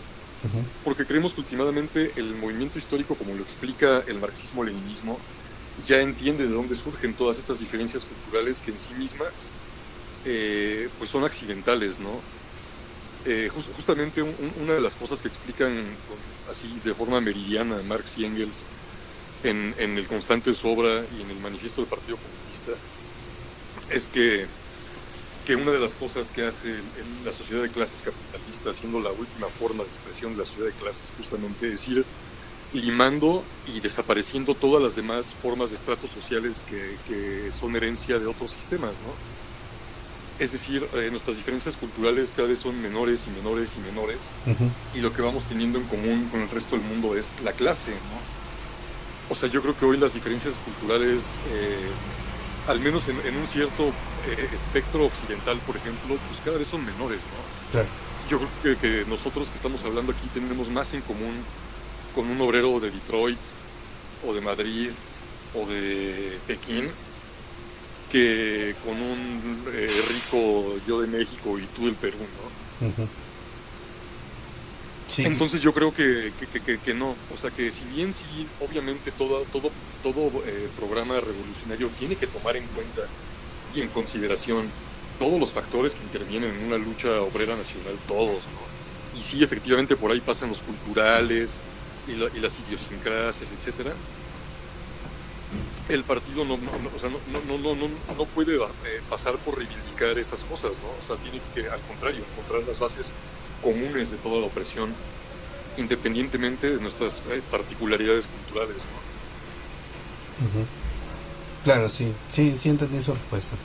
porque 0.84 1.06
creemos 1.06 1.34
que 1.34 1.42
últimamente 1.42 2.12
el 2.16 2.36
movimiento 2.36 2.78
histórico, 2.80 3.16
como 3.16 3.34
lo 3.34 3.44
explica 3.44 4.04
el 4.08 4.20
marxismo-leninismo, 4.20 5.20
ya 5.86 6.00
entiende 6.00 6.48
de 6.48 6.54
dónde 6.54 6.76
surgen 6.76 7.14
todas 7.14 7.38
estas 7.38 7.60
diferencias 7.60 8.06
culturales 8.06 8.62
que 8.62 8.72
en 8.72 8.78
sí 8.78 8.94
mismas 8.94 9.52
eh, 10.24 10.90
pues 10.98 11.10
son 11.10 11.24
accidentales, 11.24 12.00
¿no? 12.00 12.22
Eh, 13.26 13.50
justamente 13.76 14.22
una 14.22 14.74
de 14.74 14.82
las 14.82 14.94
cosas 14.96 15.22
que 15.22 15.28
explican 15.28 15.84
así 16.52 16.80
de 16.84 16.94
forma 16.94 17.20
meridiana 17.20 17.82
Marx 17.88 18.20
y 18.20 18.26
Engels 18.26 18.64
en, 19.50 19.98
el 19.98 20.08
Constante 20.08 20.54
Sobra 20.54 21.04
y 21.18 21.22
en 21.22 21.30
el 21.30 21.40
Manifiesto 21.40 21.82
del 21.82 21.90
Partido 21.90 22.18
Comunista 22.18 22.72
es 23.90 24.08
que, 24.08 24.48
que 25.46 25.56
una 25.56 25.72
de 25.72 25.80
las 25.80 25.94
cosas 25.94 26.32
que 26.32 26.46
hace 26.46 26.76
la 27.24 27.32
sociedad 27.32 27.62
de 27.62 27.70
clases 27.70 28.02
capitalista, 28.02 28.74
siendo 28.74 29.00
la 29.00 29.12
última 29.12 29.48
forma 29.48 29.84
de 29.84 29.90
expresión 29.90 30.34
de 30.34 30.40
la 30.40 30.46
sociedad 30.46 30.68
de 30.68 30.74
clases, 30.74 31.12
justamente 31.18 31.72
es 31.72 31.88
ir 31.88 32.06
limando 32.74 33.44
y 33.74 33.80
desapareciendo 33.80 34.56
todas 34.56 34.82
las 34.82 34.96
demás 34.96 35.34
formas 35.34 35.70
de 35.70 35.78
estratos 35.78 36.12
sociales 36.12 36.64
que, 36.68 36.98
que 37.08 37.52
son 37.52 37.76
herencia 37.76 38.20
de 38.20 38.26
otros 38.26 38.52
sistemas, 38.52 38.94
¿no? 38.94 39.14
Es 40.44 40.52
decir, 40.52 40.86
eh, 40.94 41.08
nuestras 41.12 41.38
diferencias 41.38 41.78
culturales 41.78 42.34
cada 42.36 42.50
vez 42.50 42.60
son 42.60 42.82
menores 42.82 43.26
y 43.28 43.30
menores 43.30 43.78
y 43.78 43.80
menores, 43.80 44.36
y 44.94 45.00
lo 45.00 45.14
que 45.14 45.22
vamos 45.22 45.46
teniendo 45.46 45.80
en 45.80 45.86
común 45.86 46.28
con 46.30 46.42
el 46.42 46.50
resto 46.50 46.76
del 46.76 46.86
mundo 46.86 47.16
es 47.16 47.34
la 47.42 47.54
clase, 47.54 47.92
¿no? 47.92 48.35
O 49.30 49.36
sea, 49.36 49.50
yo 49.50 49.62
creo 49.62 49.78
que 49.78 49.86
hoy 49.86 49.98
las 49.98 50.14
diferencias 50.14 50.54
culturales, 50.64 51.40
eh, 51.52 51.88
al 52.68 52.80
menos 52.80 53.08
en, 53.08 53.18
un 53.18 53.48
cierto 53.48 53.88
eh, 54.28 54.50
espectro 54.54 55.06
occidental, 55.06 55.58
por 55.66 55.78
ejemplo, 55.78 56.18
pues 56.28 56.42
cada 56.44 56.58
vez 56.58 56.68
son 56.68 56.86
menores, 56.86 57.20
¿no? 57.22 57.72
Claro. 57.72 57.88
Yo 58.30 58.40
creo 58.40 58.80
que, 58.80 58.82
que 58.82 59.06
nosotros 59.10 59.50
que 59.50 59.56
estamos 59.56 59.84
hablando 59.84 60.12
aquí 60.12 60.28
tenemos 60.34 60.70
más 60.70 60.94
en 60.94 61.02
común 61.02 61.36
con 62.14 62.30
un 62.30 62.40
obrero 62.42 62.80
de 62.80 62.92
Detroit 62.92 63.40
o 64.26 64.34
de 64.34 64.42
Madrid 64.42 64.92
o 65.54 65.66
de 65.68 66.40
Pekín 66.48 66.90
que 68.12 68.76
con 68.86 68.94
un 68.94 69.64
eh, 69.74 69.88
rico 70.08 70.76
yo 70.88 71.02
de 71.02 71.08
México 71.08 71.60
y 71.60 71.66
tú 71.76 71.86
del 71.86 71.96
Perú, 71.96 72.18
¿no? 72.18 73.25
Entonces 75.18 75.62
yo 75.62 75.74
creo 75.74 75.94
que, 75.94 76.34
que, 76.84 76.94
no, 76.94 77.16
o 77.34 77.38
sea 77.38 77.52
que 77.52 77.72
si 77.72 77.86
bien 77.86 78.12
sí, 78.12 78.48
obviamente 78.60 79.12
todo, 79.12 79.44
todo, 79.52 79.72
todo 80.02 80.44
eh, 80.46 80.68
programa 80.76 81.20
revolucionario 81.20 81.90
tiene 82.00 82.16
que 82.16 82.28
tomar 82.28 82.58
en 82.58 82.66
cuenta 82.68 83.02
y 83.76 83.82
en 83.82 83.90
consideración 83.90 84.66
todos 85.20 85.40
los 85.40 85.52
factores 85.54 85.94
que 85.94 86.04
intervienen 86.04 86.52
en 86.56 86.66
una 86.66 86.78
lucha 86.78 87.22
obrera 87.22 87.56
nacional, 87.56 87.94
todos, 88.08 88.46
¿no? 88.48 89.20
Y 89.20 89.24
sí, 89.24 89.44
efectivamente 89.44 89.96
por 89.96 90.12
ahí 90.12 90.22
pasan 90.22 90.50
los 90.50 90.62
culturales 90.62 91.62
y, 92.08 92.12
y 92.12 92.42
las 92.42 92.60
idiosincrasias, 92.60 93.52
etcétera, 93.52 93.94
el 95.88 96.04
partido 96.04 96.46
no, 96.46 96.56
o 96.56 97.00
sea, 97.00 97.10
no, 97.10 97.20
no, 97.28 97.76
no, 97.76 97.76
no, 97.76 98.26
puede 98.26 98.56
eh, 98.56 99.02
pasar 99.08 99.38
por 99.38 99.58
reivindicar 99.58 100.18
esas 100.18 100.44
cosas, 100.44 100.72
¿no? 100.82 100.90
O 101.00 101.02
sea, 101.02 101.16
tiene 101.18 101.42
que, 101.54 101.70
al 101.70 101.82
contrario, 101.82 102.26
encontrar 102.26 102.64
las 102.64 102.80
bases 102.80 103.14
comunes 103.66 104.12
de 104.12 104.18
toda 104.18 104.40
la 104.40 104.46
opresión, 104.46 104.94
independientemente 105.76 106.70
de 106.70 106.80
nuestras 106.80 107.24
eh, 107.32 107.42
particularidades 107.50 108.28
culturales, 108.28 108.78
¿no? 108.78 109.06
Claro, 111.64 111.90
sí, 111.90 112.14
sí, 112.30 112.56
sí 112.56 112.70
entendí 112.70 113.02
su 113.02 113.14
respuesta. 113.14 113.56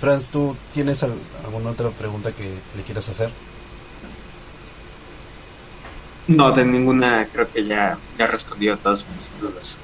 Franz, 0.00 0.28
¿tú 0.28 0.56
tienes 0.72 1.04
alguna 1.04 1.70
otra 1.70 1.90
pregunta 1.90 2.32
que 2.32 2.50
le 2.76 2.82
quieras 2.82 3.08
hacer? 3.08 3.30
No, 6.26 6.50
de 6.50 6.64
ninguna, 6.64 7.28
creo 7.32 7.50
que 7.50 7.64
ya, 7.64 7.96
ya 8.18 8.26
respondió 8.26 8.74
a 8.74 8.76
todas 8.76 9.06
mis 9.14 9.30
dudas. 9.40 9.78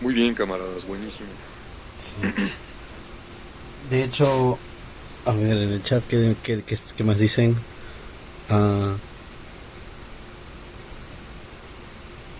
Muy 0.00 0.14
bien, 0.14 0.34
camaradas, 0.34 0.86
buenísimo. 0.86 1.28
De 3.90 4.04
hecho, 4.04 4.58
a 5.24 5.32
ver 5.32 5.56
en 5.56 5.72
el 5.72 5.82
chat, 5.82 6.02
¿qué, 6.04 6.34
qué, 6.42 7.04
más 7.04 7.18
dicen? 7.18 7.56
ah, 8.50 8.94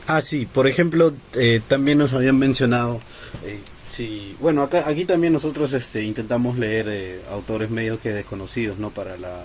ah 0.06 0.20
sí, 0.20 0.46
por 0.46 0.66
ejemplo, 0.66 1.14
eh, 1.34 1.60
también 1.66 1.98
nos 1.98 2.12
habían 2.12 2.38
mencionado. 2.38 3.00
Eh, 3.44 3.60
sí, 3.88 4.36
bueno, 4.40 4.62
acá, 4.62 4.84
aquí 4.86 5.04
también 5.04 5.32
nosotros 5.32 5.72
este, 5.72 6.02
intentamos 6.02 6.58
leer 6.58 6.86
eh, 6.88 7.22
autores 7.30 7.70
medios 7.70 8.00
que 8.00 8.12
desconocidos, 8.12 8.78
¿no? 8.78 8.90
Para 8.90 9.16
la, 9.16 9.42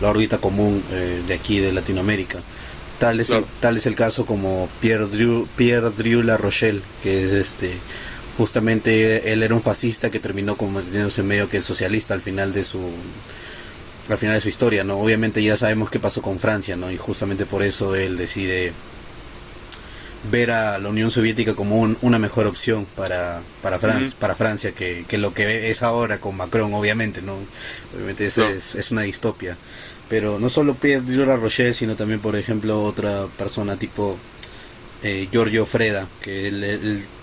la 0.00 0.08
órbita 0.08 0.38
común 0.38 0.82
de 0.90 1.34
aquí 1.34 1.60
de 1.60 1.72
Latinoamérica. 1.72 2.40
Tal 2.98 3.18
es, 3.18 3.30
el, 3.30 3.46
tal 3.60 3.78
es 3.78 3.86
el 3.86 3.94
caso 3.94 4.26
como 4.26 4.68
Pierre 4.80 5.06
Drew, 5.06 5.46
Pierre 5.56 5.88
Drew 5.90 6.22
La 6.22 6.36
Rochelle, 6.36 6.82
que 7.02 7.24
es 7.24 7.32
este 7.32 7.72
justamente 8.40 9.34
él 9.34 9.42
era 9.42 9.54
un 9.54 9.60
fascista 9.60 10.10
que 10.10 10.18
terminó 10.18 10.56
convirtiéndose 10.56 11.20
en 11.20 11.26
medio 11.26 11.50
que 11.50 11.58
el 11.58 11.62
socialista 11.62 12.14
al 12.14 12.22
final 12.22 12.54
de 12.54 12.64
su 12.64 12.80
al 14.08 14.16
final 14.16 14.34
de 14.34 14.40
su 14.40 14.48
historia, 14.48 14.82
¿no? 14.82 14.98
Obviamente 14.98 15.42
ya 15.42 15.58
sabemos 15.58 15.90
qué 15.90 16.00
pasó 16.00 16.22
con 16.22 16.38
Francia, 16.38 16.74
¿no? 16.74 16.90
Y 16.90 16.96
justamente 16.96 17.44
por 17.44 17.62
eso 17.62 17.94
él 17.94 18.16
decide 18.16 18.72
ver 20.30 20.52
a 20.52 20.78
la 20.78 20.88
Unión 20.88 21.10
Soviética 21.10 21.52
como 21.52 21.82
una 22.00 22.18
mejor 22.18 22.46
opción 22.46 22.86
para 22.96 23.42
para, 23.60 23.78
para 24.18 24.34
Francia 24.34 24.72
que, 24.72 25.04
que, 25.06 25.18
lo 25.18 25.34
que 25.34 25.70
es 25.70 25.82
ahora 25.82 26.18
con 26.18 26.34
Macron, 26.38 26.72
obviamente, 26.72 27.20
¿no? 27.20 27.36
Obviamente 27.94 28.24
es, 28.24 28.38
es 28.38 28.90
una 28.90 29.02
distopia. 29.02 29.58
Pero 30.08 30.38
no 30.38 30.48
solo 30.48 30.76
Pierre 30.76 31.26
La 31.26 31.36
Rochelle, 31.36 31.74
sino 31.74 31.94
también, 31.94 32.20
por 32.20 32.36
ejemplo, 32.36 32.82
otra 32.82 33.26
persona 33.36 33.76
tipo 33.76 34.16
eh, 35.02 35.28
Giorgio 35.30 35.66
Freda, 35.66 36.08
que 36.20 36.50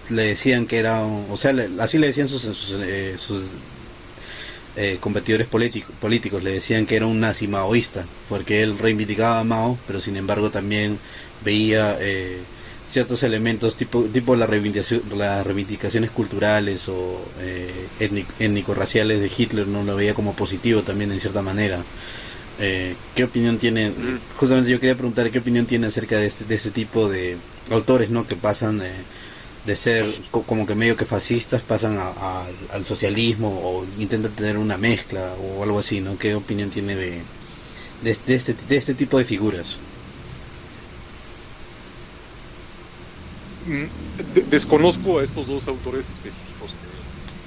le 0.10 0.24
decían 0.24 0.66
que 0.66 0.78
era, 0.78 1.04
o 1.04 1.38
sea, 1.38 1.54
así 1.80 1.98
le 1.98 2.08
decían 2.08 2.28
sus, 2.28 2.42
sus, 2.42 2.76
eh, 2.80 3.16
eh, 4.76 4.98
competidores 5.00 5.48
políticos, 5.48 6.44
le 6.44 6.52
decían 6.52 6.86
que 6.86 6.96
era 6.96 7.08
un 7.08 7.20
nazi 7.20 7.48
maoísta, 7.48 8.06
porque 8.30 8.62
él 8.62 8.78
reivindicaba 8.78 9.40
a 9.40 9.44
Mao, 9.44 9.78
pero 9.88 10.00
sin 10.00 10.18
embargo 10.18 10.52
también 10.52 11.00
veía 11.44 11.98
eh, 12.00 12.40
ciertos 12.90 13.24
elementos 13.24 13.76
tipo, 13.76 14.04
tipo 14.04 14.36
la 14.36 14.46
reivindicación, 14.46 15.02
las 15.16 15.46
reivindicaciones 15.46 16.12
culturales 16.12 16.88
o 16.90 17.22
étnico-raciales 18.00 19.20
de 19.20 19.32
Hitler, 19.36 19.68
no 19.68 19.84
lo 19.84 19.96
veía 19.96 20.14
como 20.14 20.36
positivo 20.36 20.84
también 20.84 21.12
en 21.12 21.20
cierta 21.20 21.42
manera. 21.42 21.84
Eh, 22.60 22.96
¿Qué 23.16 23.24
opinión 23.24 23.58
tiene? 23.58 23.92
Justamente 24.36 24.72
yo 24.72 24.80
quería 24.80 24.96
preguntar 24.96 25.30
qué 25.30 25.40
opinión 25.40 25.66
tiene 25.66 25.88
acerca 25.88 26.18
de 26.18 26.26
este, 26.26 26.46
de 26.46 26.56
este 26.56 26.72
tipo 26.72 27.08
de 27.08 27.38
autores, 27.72 28.10
¿no? 28.10 28.26
Que 28.28 28.36
pasan 28.36 28.82
de 29.68 29.76
ser 29.76 30.06
como 30.32 30.66
que 30.66 30.76
medio 30.76 30.96
que 30.96 31.04
fascistas, 31.04 31.62
pasan 31.62 32.00
al 32.00 32.86
socialismo 32.86 33.50
o 33.50 33.86
intentan 34.00 34.32
tener 34.32 34.58
una 34.58 34.78
mezcla 34.78 35.34
o 35.34 35.62
algo 35.62 35.80
así, 35.80 36.00
¿no? 36.00 36.18
¿Qué 36.18 36.36
opinión 36.36 36.70
tiene 36.70 36.96
de, 36.96 37.22
de, 38.02 38.12
este, 38.12 38.54
de 38.54 38.78
este 38.78 38.94
tipo 38.94 39.18
de 39.18 39.26
figuras? 39.26 39.80
Mm, 43.68 44.50
desconozco 44.50 45.20
a 45.20 45.24
estos 45.24 45.48
dos 45.48 45.68
autores 45.68 46.08
específicos 46.08 46.72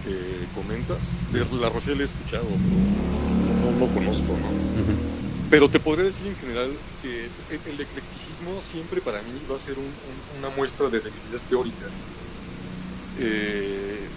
que, 0.04 0.20
comentas. 0.54 0.98
De 1.32 1.46
La 1.58 1.70
Rochelle 1.70 2.02
he 2.02 2.04
escuchado, 2.04 2.44
pero 2.44 3.72
no, 3.72 3.86
lo 3.86 3.94
conozco, 3.94 4.26
¿no? 4.26 5.19
Pero 5.50 5.68
te 5.68 5.80
podría 5.80 6.04
decir 6.04 6.28
en 6.28 6.36
general 6.36 6.70
que 7.02 7.24
el 7.24 7.80
eclecticismo 7.80 8.60
siempre 8.62 9.00
para 9.00 9.20
mí 9.22 9.32
va 9.50 9.56
a 9.56 9.58
ser 9.58 9.74
una 10.38 10.48
muestra 10.50 10.88
de 10.88 11.00
debilidad 11.00 11.40
teórica. 11.48 11.86
Eh, 13.18 14.08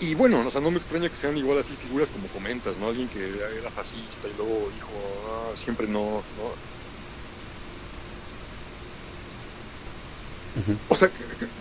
y 0.00 0.14
bueno, 0.14 0.40
o 0.40 0.50
sea, 0.50 0.62
no 0.62 0.70
me 0.70 0.78
extraña 0.78 1.10
que 1.10 1.16
sean 1.16 1.36
igual 1.36 1.58
así 1.58 1.74
figuras 1.74 2.08
como 2.08 2.26
comentas, 2.28 2.78
¿no? 2.78 2.88
Alguien 2.88 3.06
que 3.08 3.34
era 3.58 3.70
fascista 3.70 4.28
y 4.28 4.36
luego 4.38 4.70
dijo, 4.74 4.90
ah, 5.28 5.54
siempre 5.54 5.86
no, 5.86 6.00
¿no? 6.00 6.70
O 10.88 10.96
sea, 10.96 11.10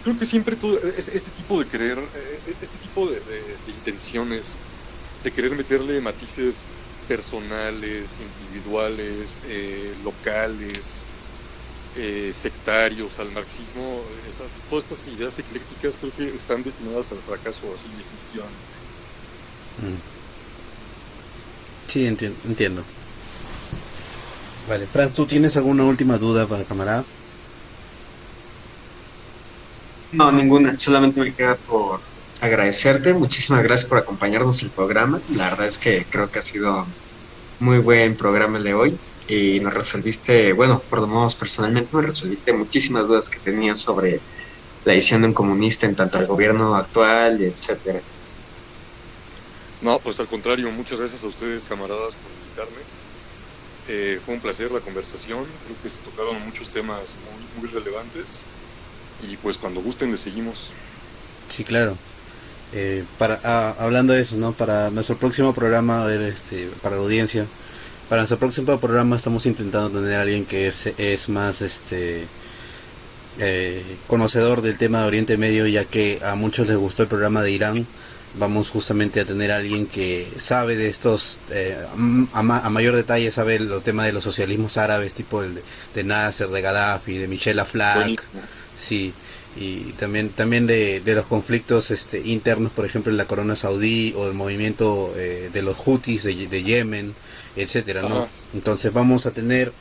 creo 0.03 0.17
que 0.17 0.25
siempre 0.25 0.55
todo 0.55 0.79
este 0.81 1.31
tipo 1.31 1.59
de 1.59 1.67
querer, 1.67 1.99
eh, 1.99 2.55
este 2.61 2.77
tipo 2.77 3.07
de, 3.07 3.21
intenciones, 3.67 4.57
de 5.23 5.31
querer 5.31 5.51
meterle 5.55 5.99
matices 6.01 6.67
personales, 7.07 8.19
individuales, 8.19 9.39
eh, 9.47 9.93
locales, 10.03 11.03
eh, 11.97 12.31
sectarios 12.33 13.17
al 13.19 13.31
marxismo, 13.31 14.01
todas 14.69 14.85
estas 14.85 15.07
ideas 15.07 15.39
eclécticas 15.39 15.97
creo 15.99 16.11
que 16.15 16.37
están 16.37 16.63
destinadas 16.63 17.11
al 17.11 17.17
fracaso, 17.19 17.61
así 17.73 17.89
definitivamente. 17.89 18.75
Mm. 19.81 19.99
Sí, 21.87 22.05
entiendo, 22.05 22.37
entiendo. 22.45 22.83
Vale, 24.69 24.85
Franz, 24.85 25.13
¿tú 25.13 25.25
tienes 25.25 25.57
alguna 25.57 25.83
última 25.83 26.19
duda 26.19 26.45
para 26.45 26.61
el 26.61 26.67
camarada? 26.67 27.03
No, 30.11 30.31
ninguna. 30.31 30.77
Solamente 30.79 31.19
me 31.19 31.33
queda 31.33 31.55
por 31.55 31.99
agradecerte. 32.41 33.13
Muchísimas 33.13 33.63
gracias 33.63 33.89
por 33.89 33.97
acompañarnos 33.97 34.61
el 34.61 34.69
programa. 34.69 35.21
La 35.35 35.49
verdad 35.49 35.67
es 35.67 35.77
que 35.77 36.05
creo 36.09 36.31
que 36.31 36.39
ha 36.39 36.43
sido 36.43 36.85
muy 37.59 37.79
buen 37.79 38.15
programa 38.15 38.57
el 38.57 38.63
de 38.63 38.73
hoy 38.73 38.97
y 39.27 39.59
nos 39.59 39.73
resolviste, 39.73 40.53
bueno, 40.53 40.81
por 40.89 40.99
lo 40.99 41.07
menos 41.07 41.35
personalmente 41.35 41.95
me 41.95 42.01
resolviste 42.01 42.51
muchísimas 42.53 43.07
dudas 43.07 43.29
que 43.29 43.39
tenía 43.39 43.75
sobre 43.75 44.19
la 44.85 44.93
edición 44.93 45.21
de 45.21 45.27
un 45.27 45.33
comunista 45.33 45.85
en 45.85 45.95
tanto 45.95 46.17
al 46.17 46.25
gobierno 46.25 46.75
actual, 46.75 47.41
etcétera. 47.41 48.01
No, 49.81 49.99
pues 49.99 50.19
al 50.19 50.27
contrario, 50.27 50.71
muchas 50.71 50.99
gracias 50.99 51.23
a 51.23 51.27
ustedes, 51.27 51.63
camaradas, 51.63 52.15
por 52.15 52.31
invitarme. 52.43 52.81
Eh, 53.87 54.19
fue 54.23 54.35
un 54.35 54.39
placer 54.39 54.71
la 54.71 54.79
conversación, 54.79 55.45
creo 55.65 55.77
que 55.81 55.89
se 55.89 55.99
tocaron 55.99 56.41
muchos 56.45 56.69
temas 56.69 57.15
muy, 57.25 57.61
muy 57.61 57.73
relevantes 57.73 58.43
y 59.27 59.35
pues 59.37 59.57
cuando 59.57 59.81
gusten 59.81 60.11
le 60.11 60.17
seguimos. 60.17 60.71
Sí, 61.49 61.63
claro. 61.63 61.97
Eh, 62.73 63.03
para 63.17 63.39
ah, 63.43 63.75
hablando 63.79 64.13
de 64.13 64.21
eso, 64.21 64.37
¿no? 64.37 64.51
Para 64.53 64.89
nuestro 64.91 65.17
próximo 65.17 65.53
programa, 65.53 66.03
a 66.03 66.05
ver, 66.05 66.21
este, 66.21 66.69
para 66.81 66.95
la 66.95 67.01
audiencia, 67.01 67.45
para 68.09 68.21
nuestro 68.21 68.37
próximo 68.37 68.79
programa 68.79 69.15
estamos 69.15 69.45
intentando 69.45 69.99
tener 69.99 70.19
a 70.19 70.21
alguien 70.21 70.45
que 70.45 70.67
es, 70.67 70.87
es 70.97 71.29
más 71.29 71.61
este 71.61 72.27
eh, 73.39 73.83
conocedor 74.07 74.61
del 74.61 74.77
tema 74.77 75.01
de 75.01 75.07
Oriente 75.07 75.37
Medio, 75.37 75.65
ya 75.65 75.85
que 75.85 76.19
a 76.23 76.35
muchos 76.35 76.67
les 76.67 76.77
gustó 76.77 77.03
el 77.03 77.09
programa 77.09 77.41
de 77.41 77.51
Irán. 77.51 77.87
Vamos 78.35 78.69
justamente 78.69 79.21
a 79.21 79.25
tener 79.25 79.51
a 79.51 79.57
alguien 79.57 79.87
que 79.87 80.31
sabe 80.37 80.75
de 80.75 80.89
estos, 80.89 81.39
eh, 81.49 81.75
a, 82.33 82.43
mayor 82.43 82.95
detalle 82.95 83.31
sabe 83.31 83.55
el 83.55 83.81
tema 83.81 84.05
de 84.05 84.13
los 84.13 84.23
socialismos 84.23 84.77
árabes, 84.77 85.13
tipo 85.13 85.41
el 85.41 85.55
de, 85.55 85.63
de 85.95 86.03
Nasser, 86.03 86.49
de 86.49 86.61
Gaddafi, 86.61 87.17
de 87.17 87.27
Michel 87.27 87.57
Aflaq, 87.57 88.21
sí, 88.77 89.13
y 89.59 89.93
también 89.93 90.29
también 90.29 90.67
de, 90.67 91.01
de, 91.01 91.15
los 91.15 91.25
conflictos 91.25 91.91
este, 91.91 92.21
internos, 92.21 92.71
por 92.71 92.85
ejemplo, 92.85 93.11
en 93.11 93.17
la 93.17 93.25
corona 93.25 93.57
saudí 93.57 94.13
o 94.15 94.25
el 94.27 94.33
movimiento 94.33 95.13
eh, 95.17 95.49
de 95.51 95.61
los 95.61 95.75
Houthis 95.77 96.23
de, 96.23 96.47
de 96.47 96.63
Yemen, 96.63 97.13
etcétera, 97.57 98.03
¿no? 98.03 98.29
Entonces 98.53 98.93
vamos 98.93 99.25
a 99.25 99.31
tener 99.31 99.73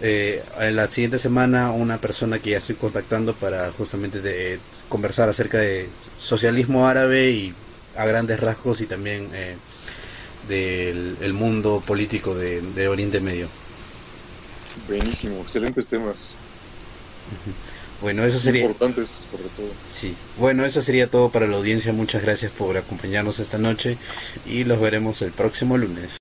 eh, 0.00 0.42
en 0.60 0.76
la 0.76 0.86
siguiente 0.90 1.18
semana 1.18 1.72
una 1.72 2.00
persona 2.00 2.38
que 2.38 2.50
ya 2.50 2.58
estoy 2.58 2.76
contactando 2.76 3.34
para 3.34 3.70
justamente 3.72 4.20
de, 4.20 4.60
conversar 4.88 5.28
acerca 5.28 5.58
de 5.58 5.88
socialismo 6.16 6.86
árabe 6.86 7.30
y 7.30 7.54
a 7.96 8.06
grandes 8.06 8.40
rasgos 8.40 8.80
y 8.80 8.86
también 8.86 9.28
eh, 9.34 9.56
del 10.48 11.16
el 11.20 11.32
mundo 11.32 11.82
político 11.84 12.34
de, 12.34 12.88
Oriente 12.88 13.20
Medio. 13.20 13.48
Buenísimo, 14.86 15.40
excelentes 15.42 15.88
temas. 15.88 16.34
Bueno, 18.00 18.24
eso 18.24 18.38
sería. 18.38 18.62
Importantes, 18.62 19.10
sobre 19.30 19.48
todo. 19.56 19.66
Sí. 19.88 20.14
Bueno, 20.38 20.64
eso 20.64 20.80
sería 20.82 21.08
todo 21.08 21.30
para 21.30 21.46
la 21.46 21.56
audiencia. 21.56 21.92
Muchas 21.92 22.22
gracias 22.22 22.52
por 22.52 22.76
acompañarnos 22.76 23.40
esta 23.40 23.58
noche 23.58 23.98
y 24.46 24.64
los 24.64 24.80
veremos 24.80 25.22
el 25.22 25.32
próximo 25.32 25.76
lunes. 25.78 26.18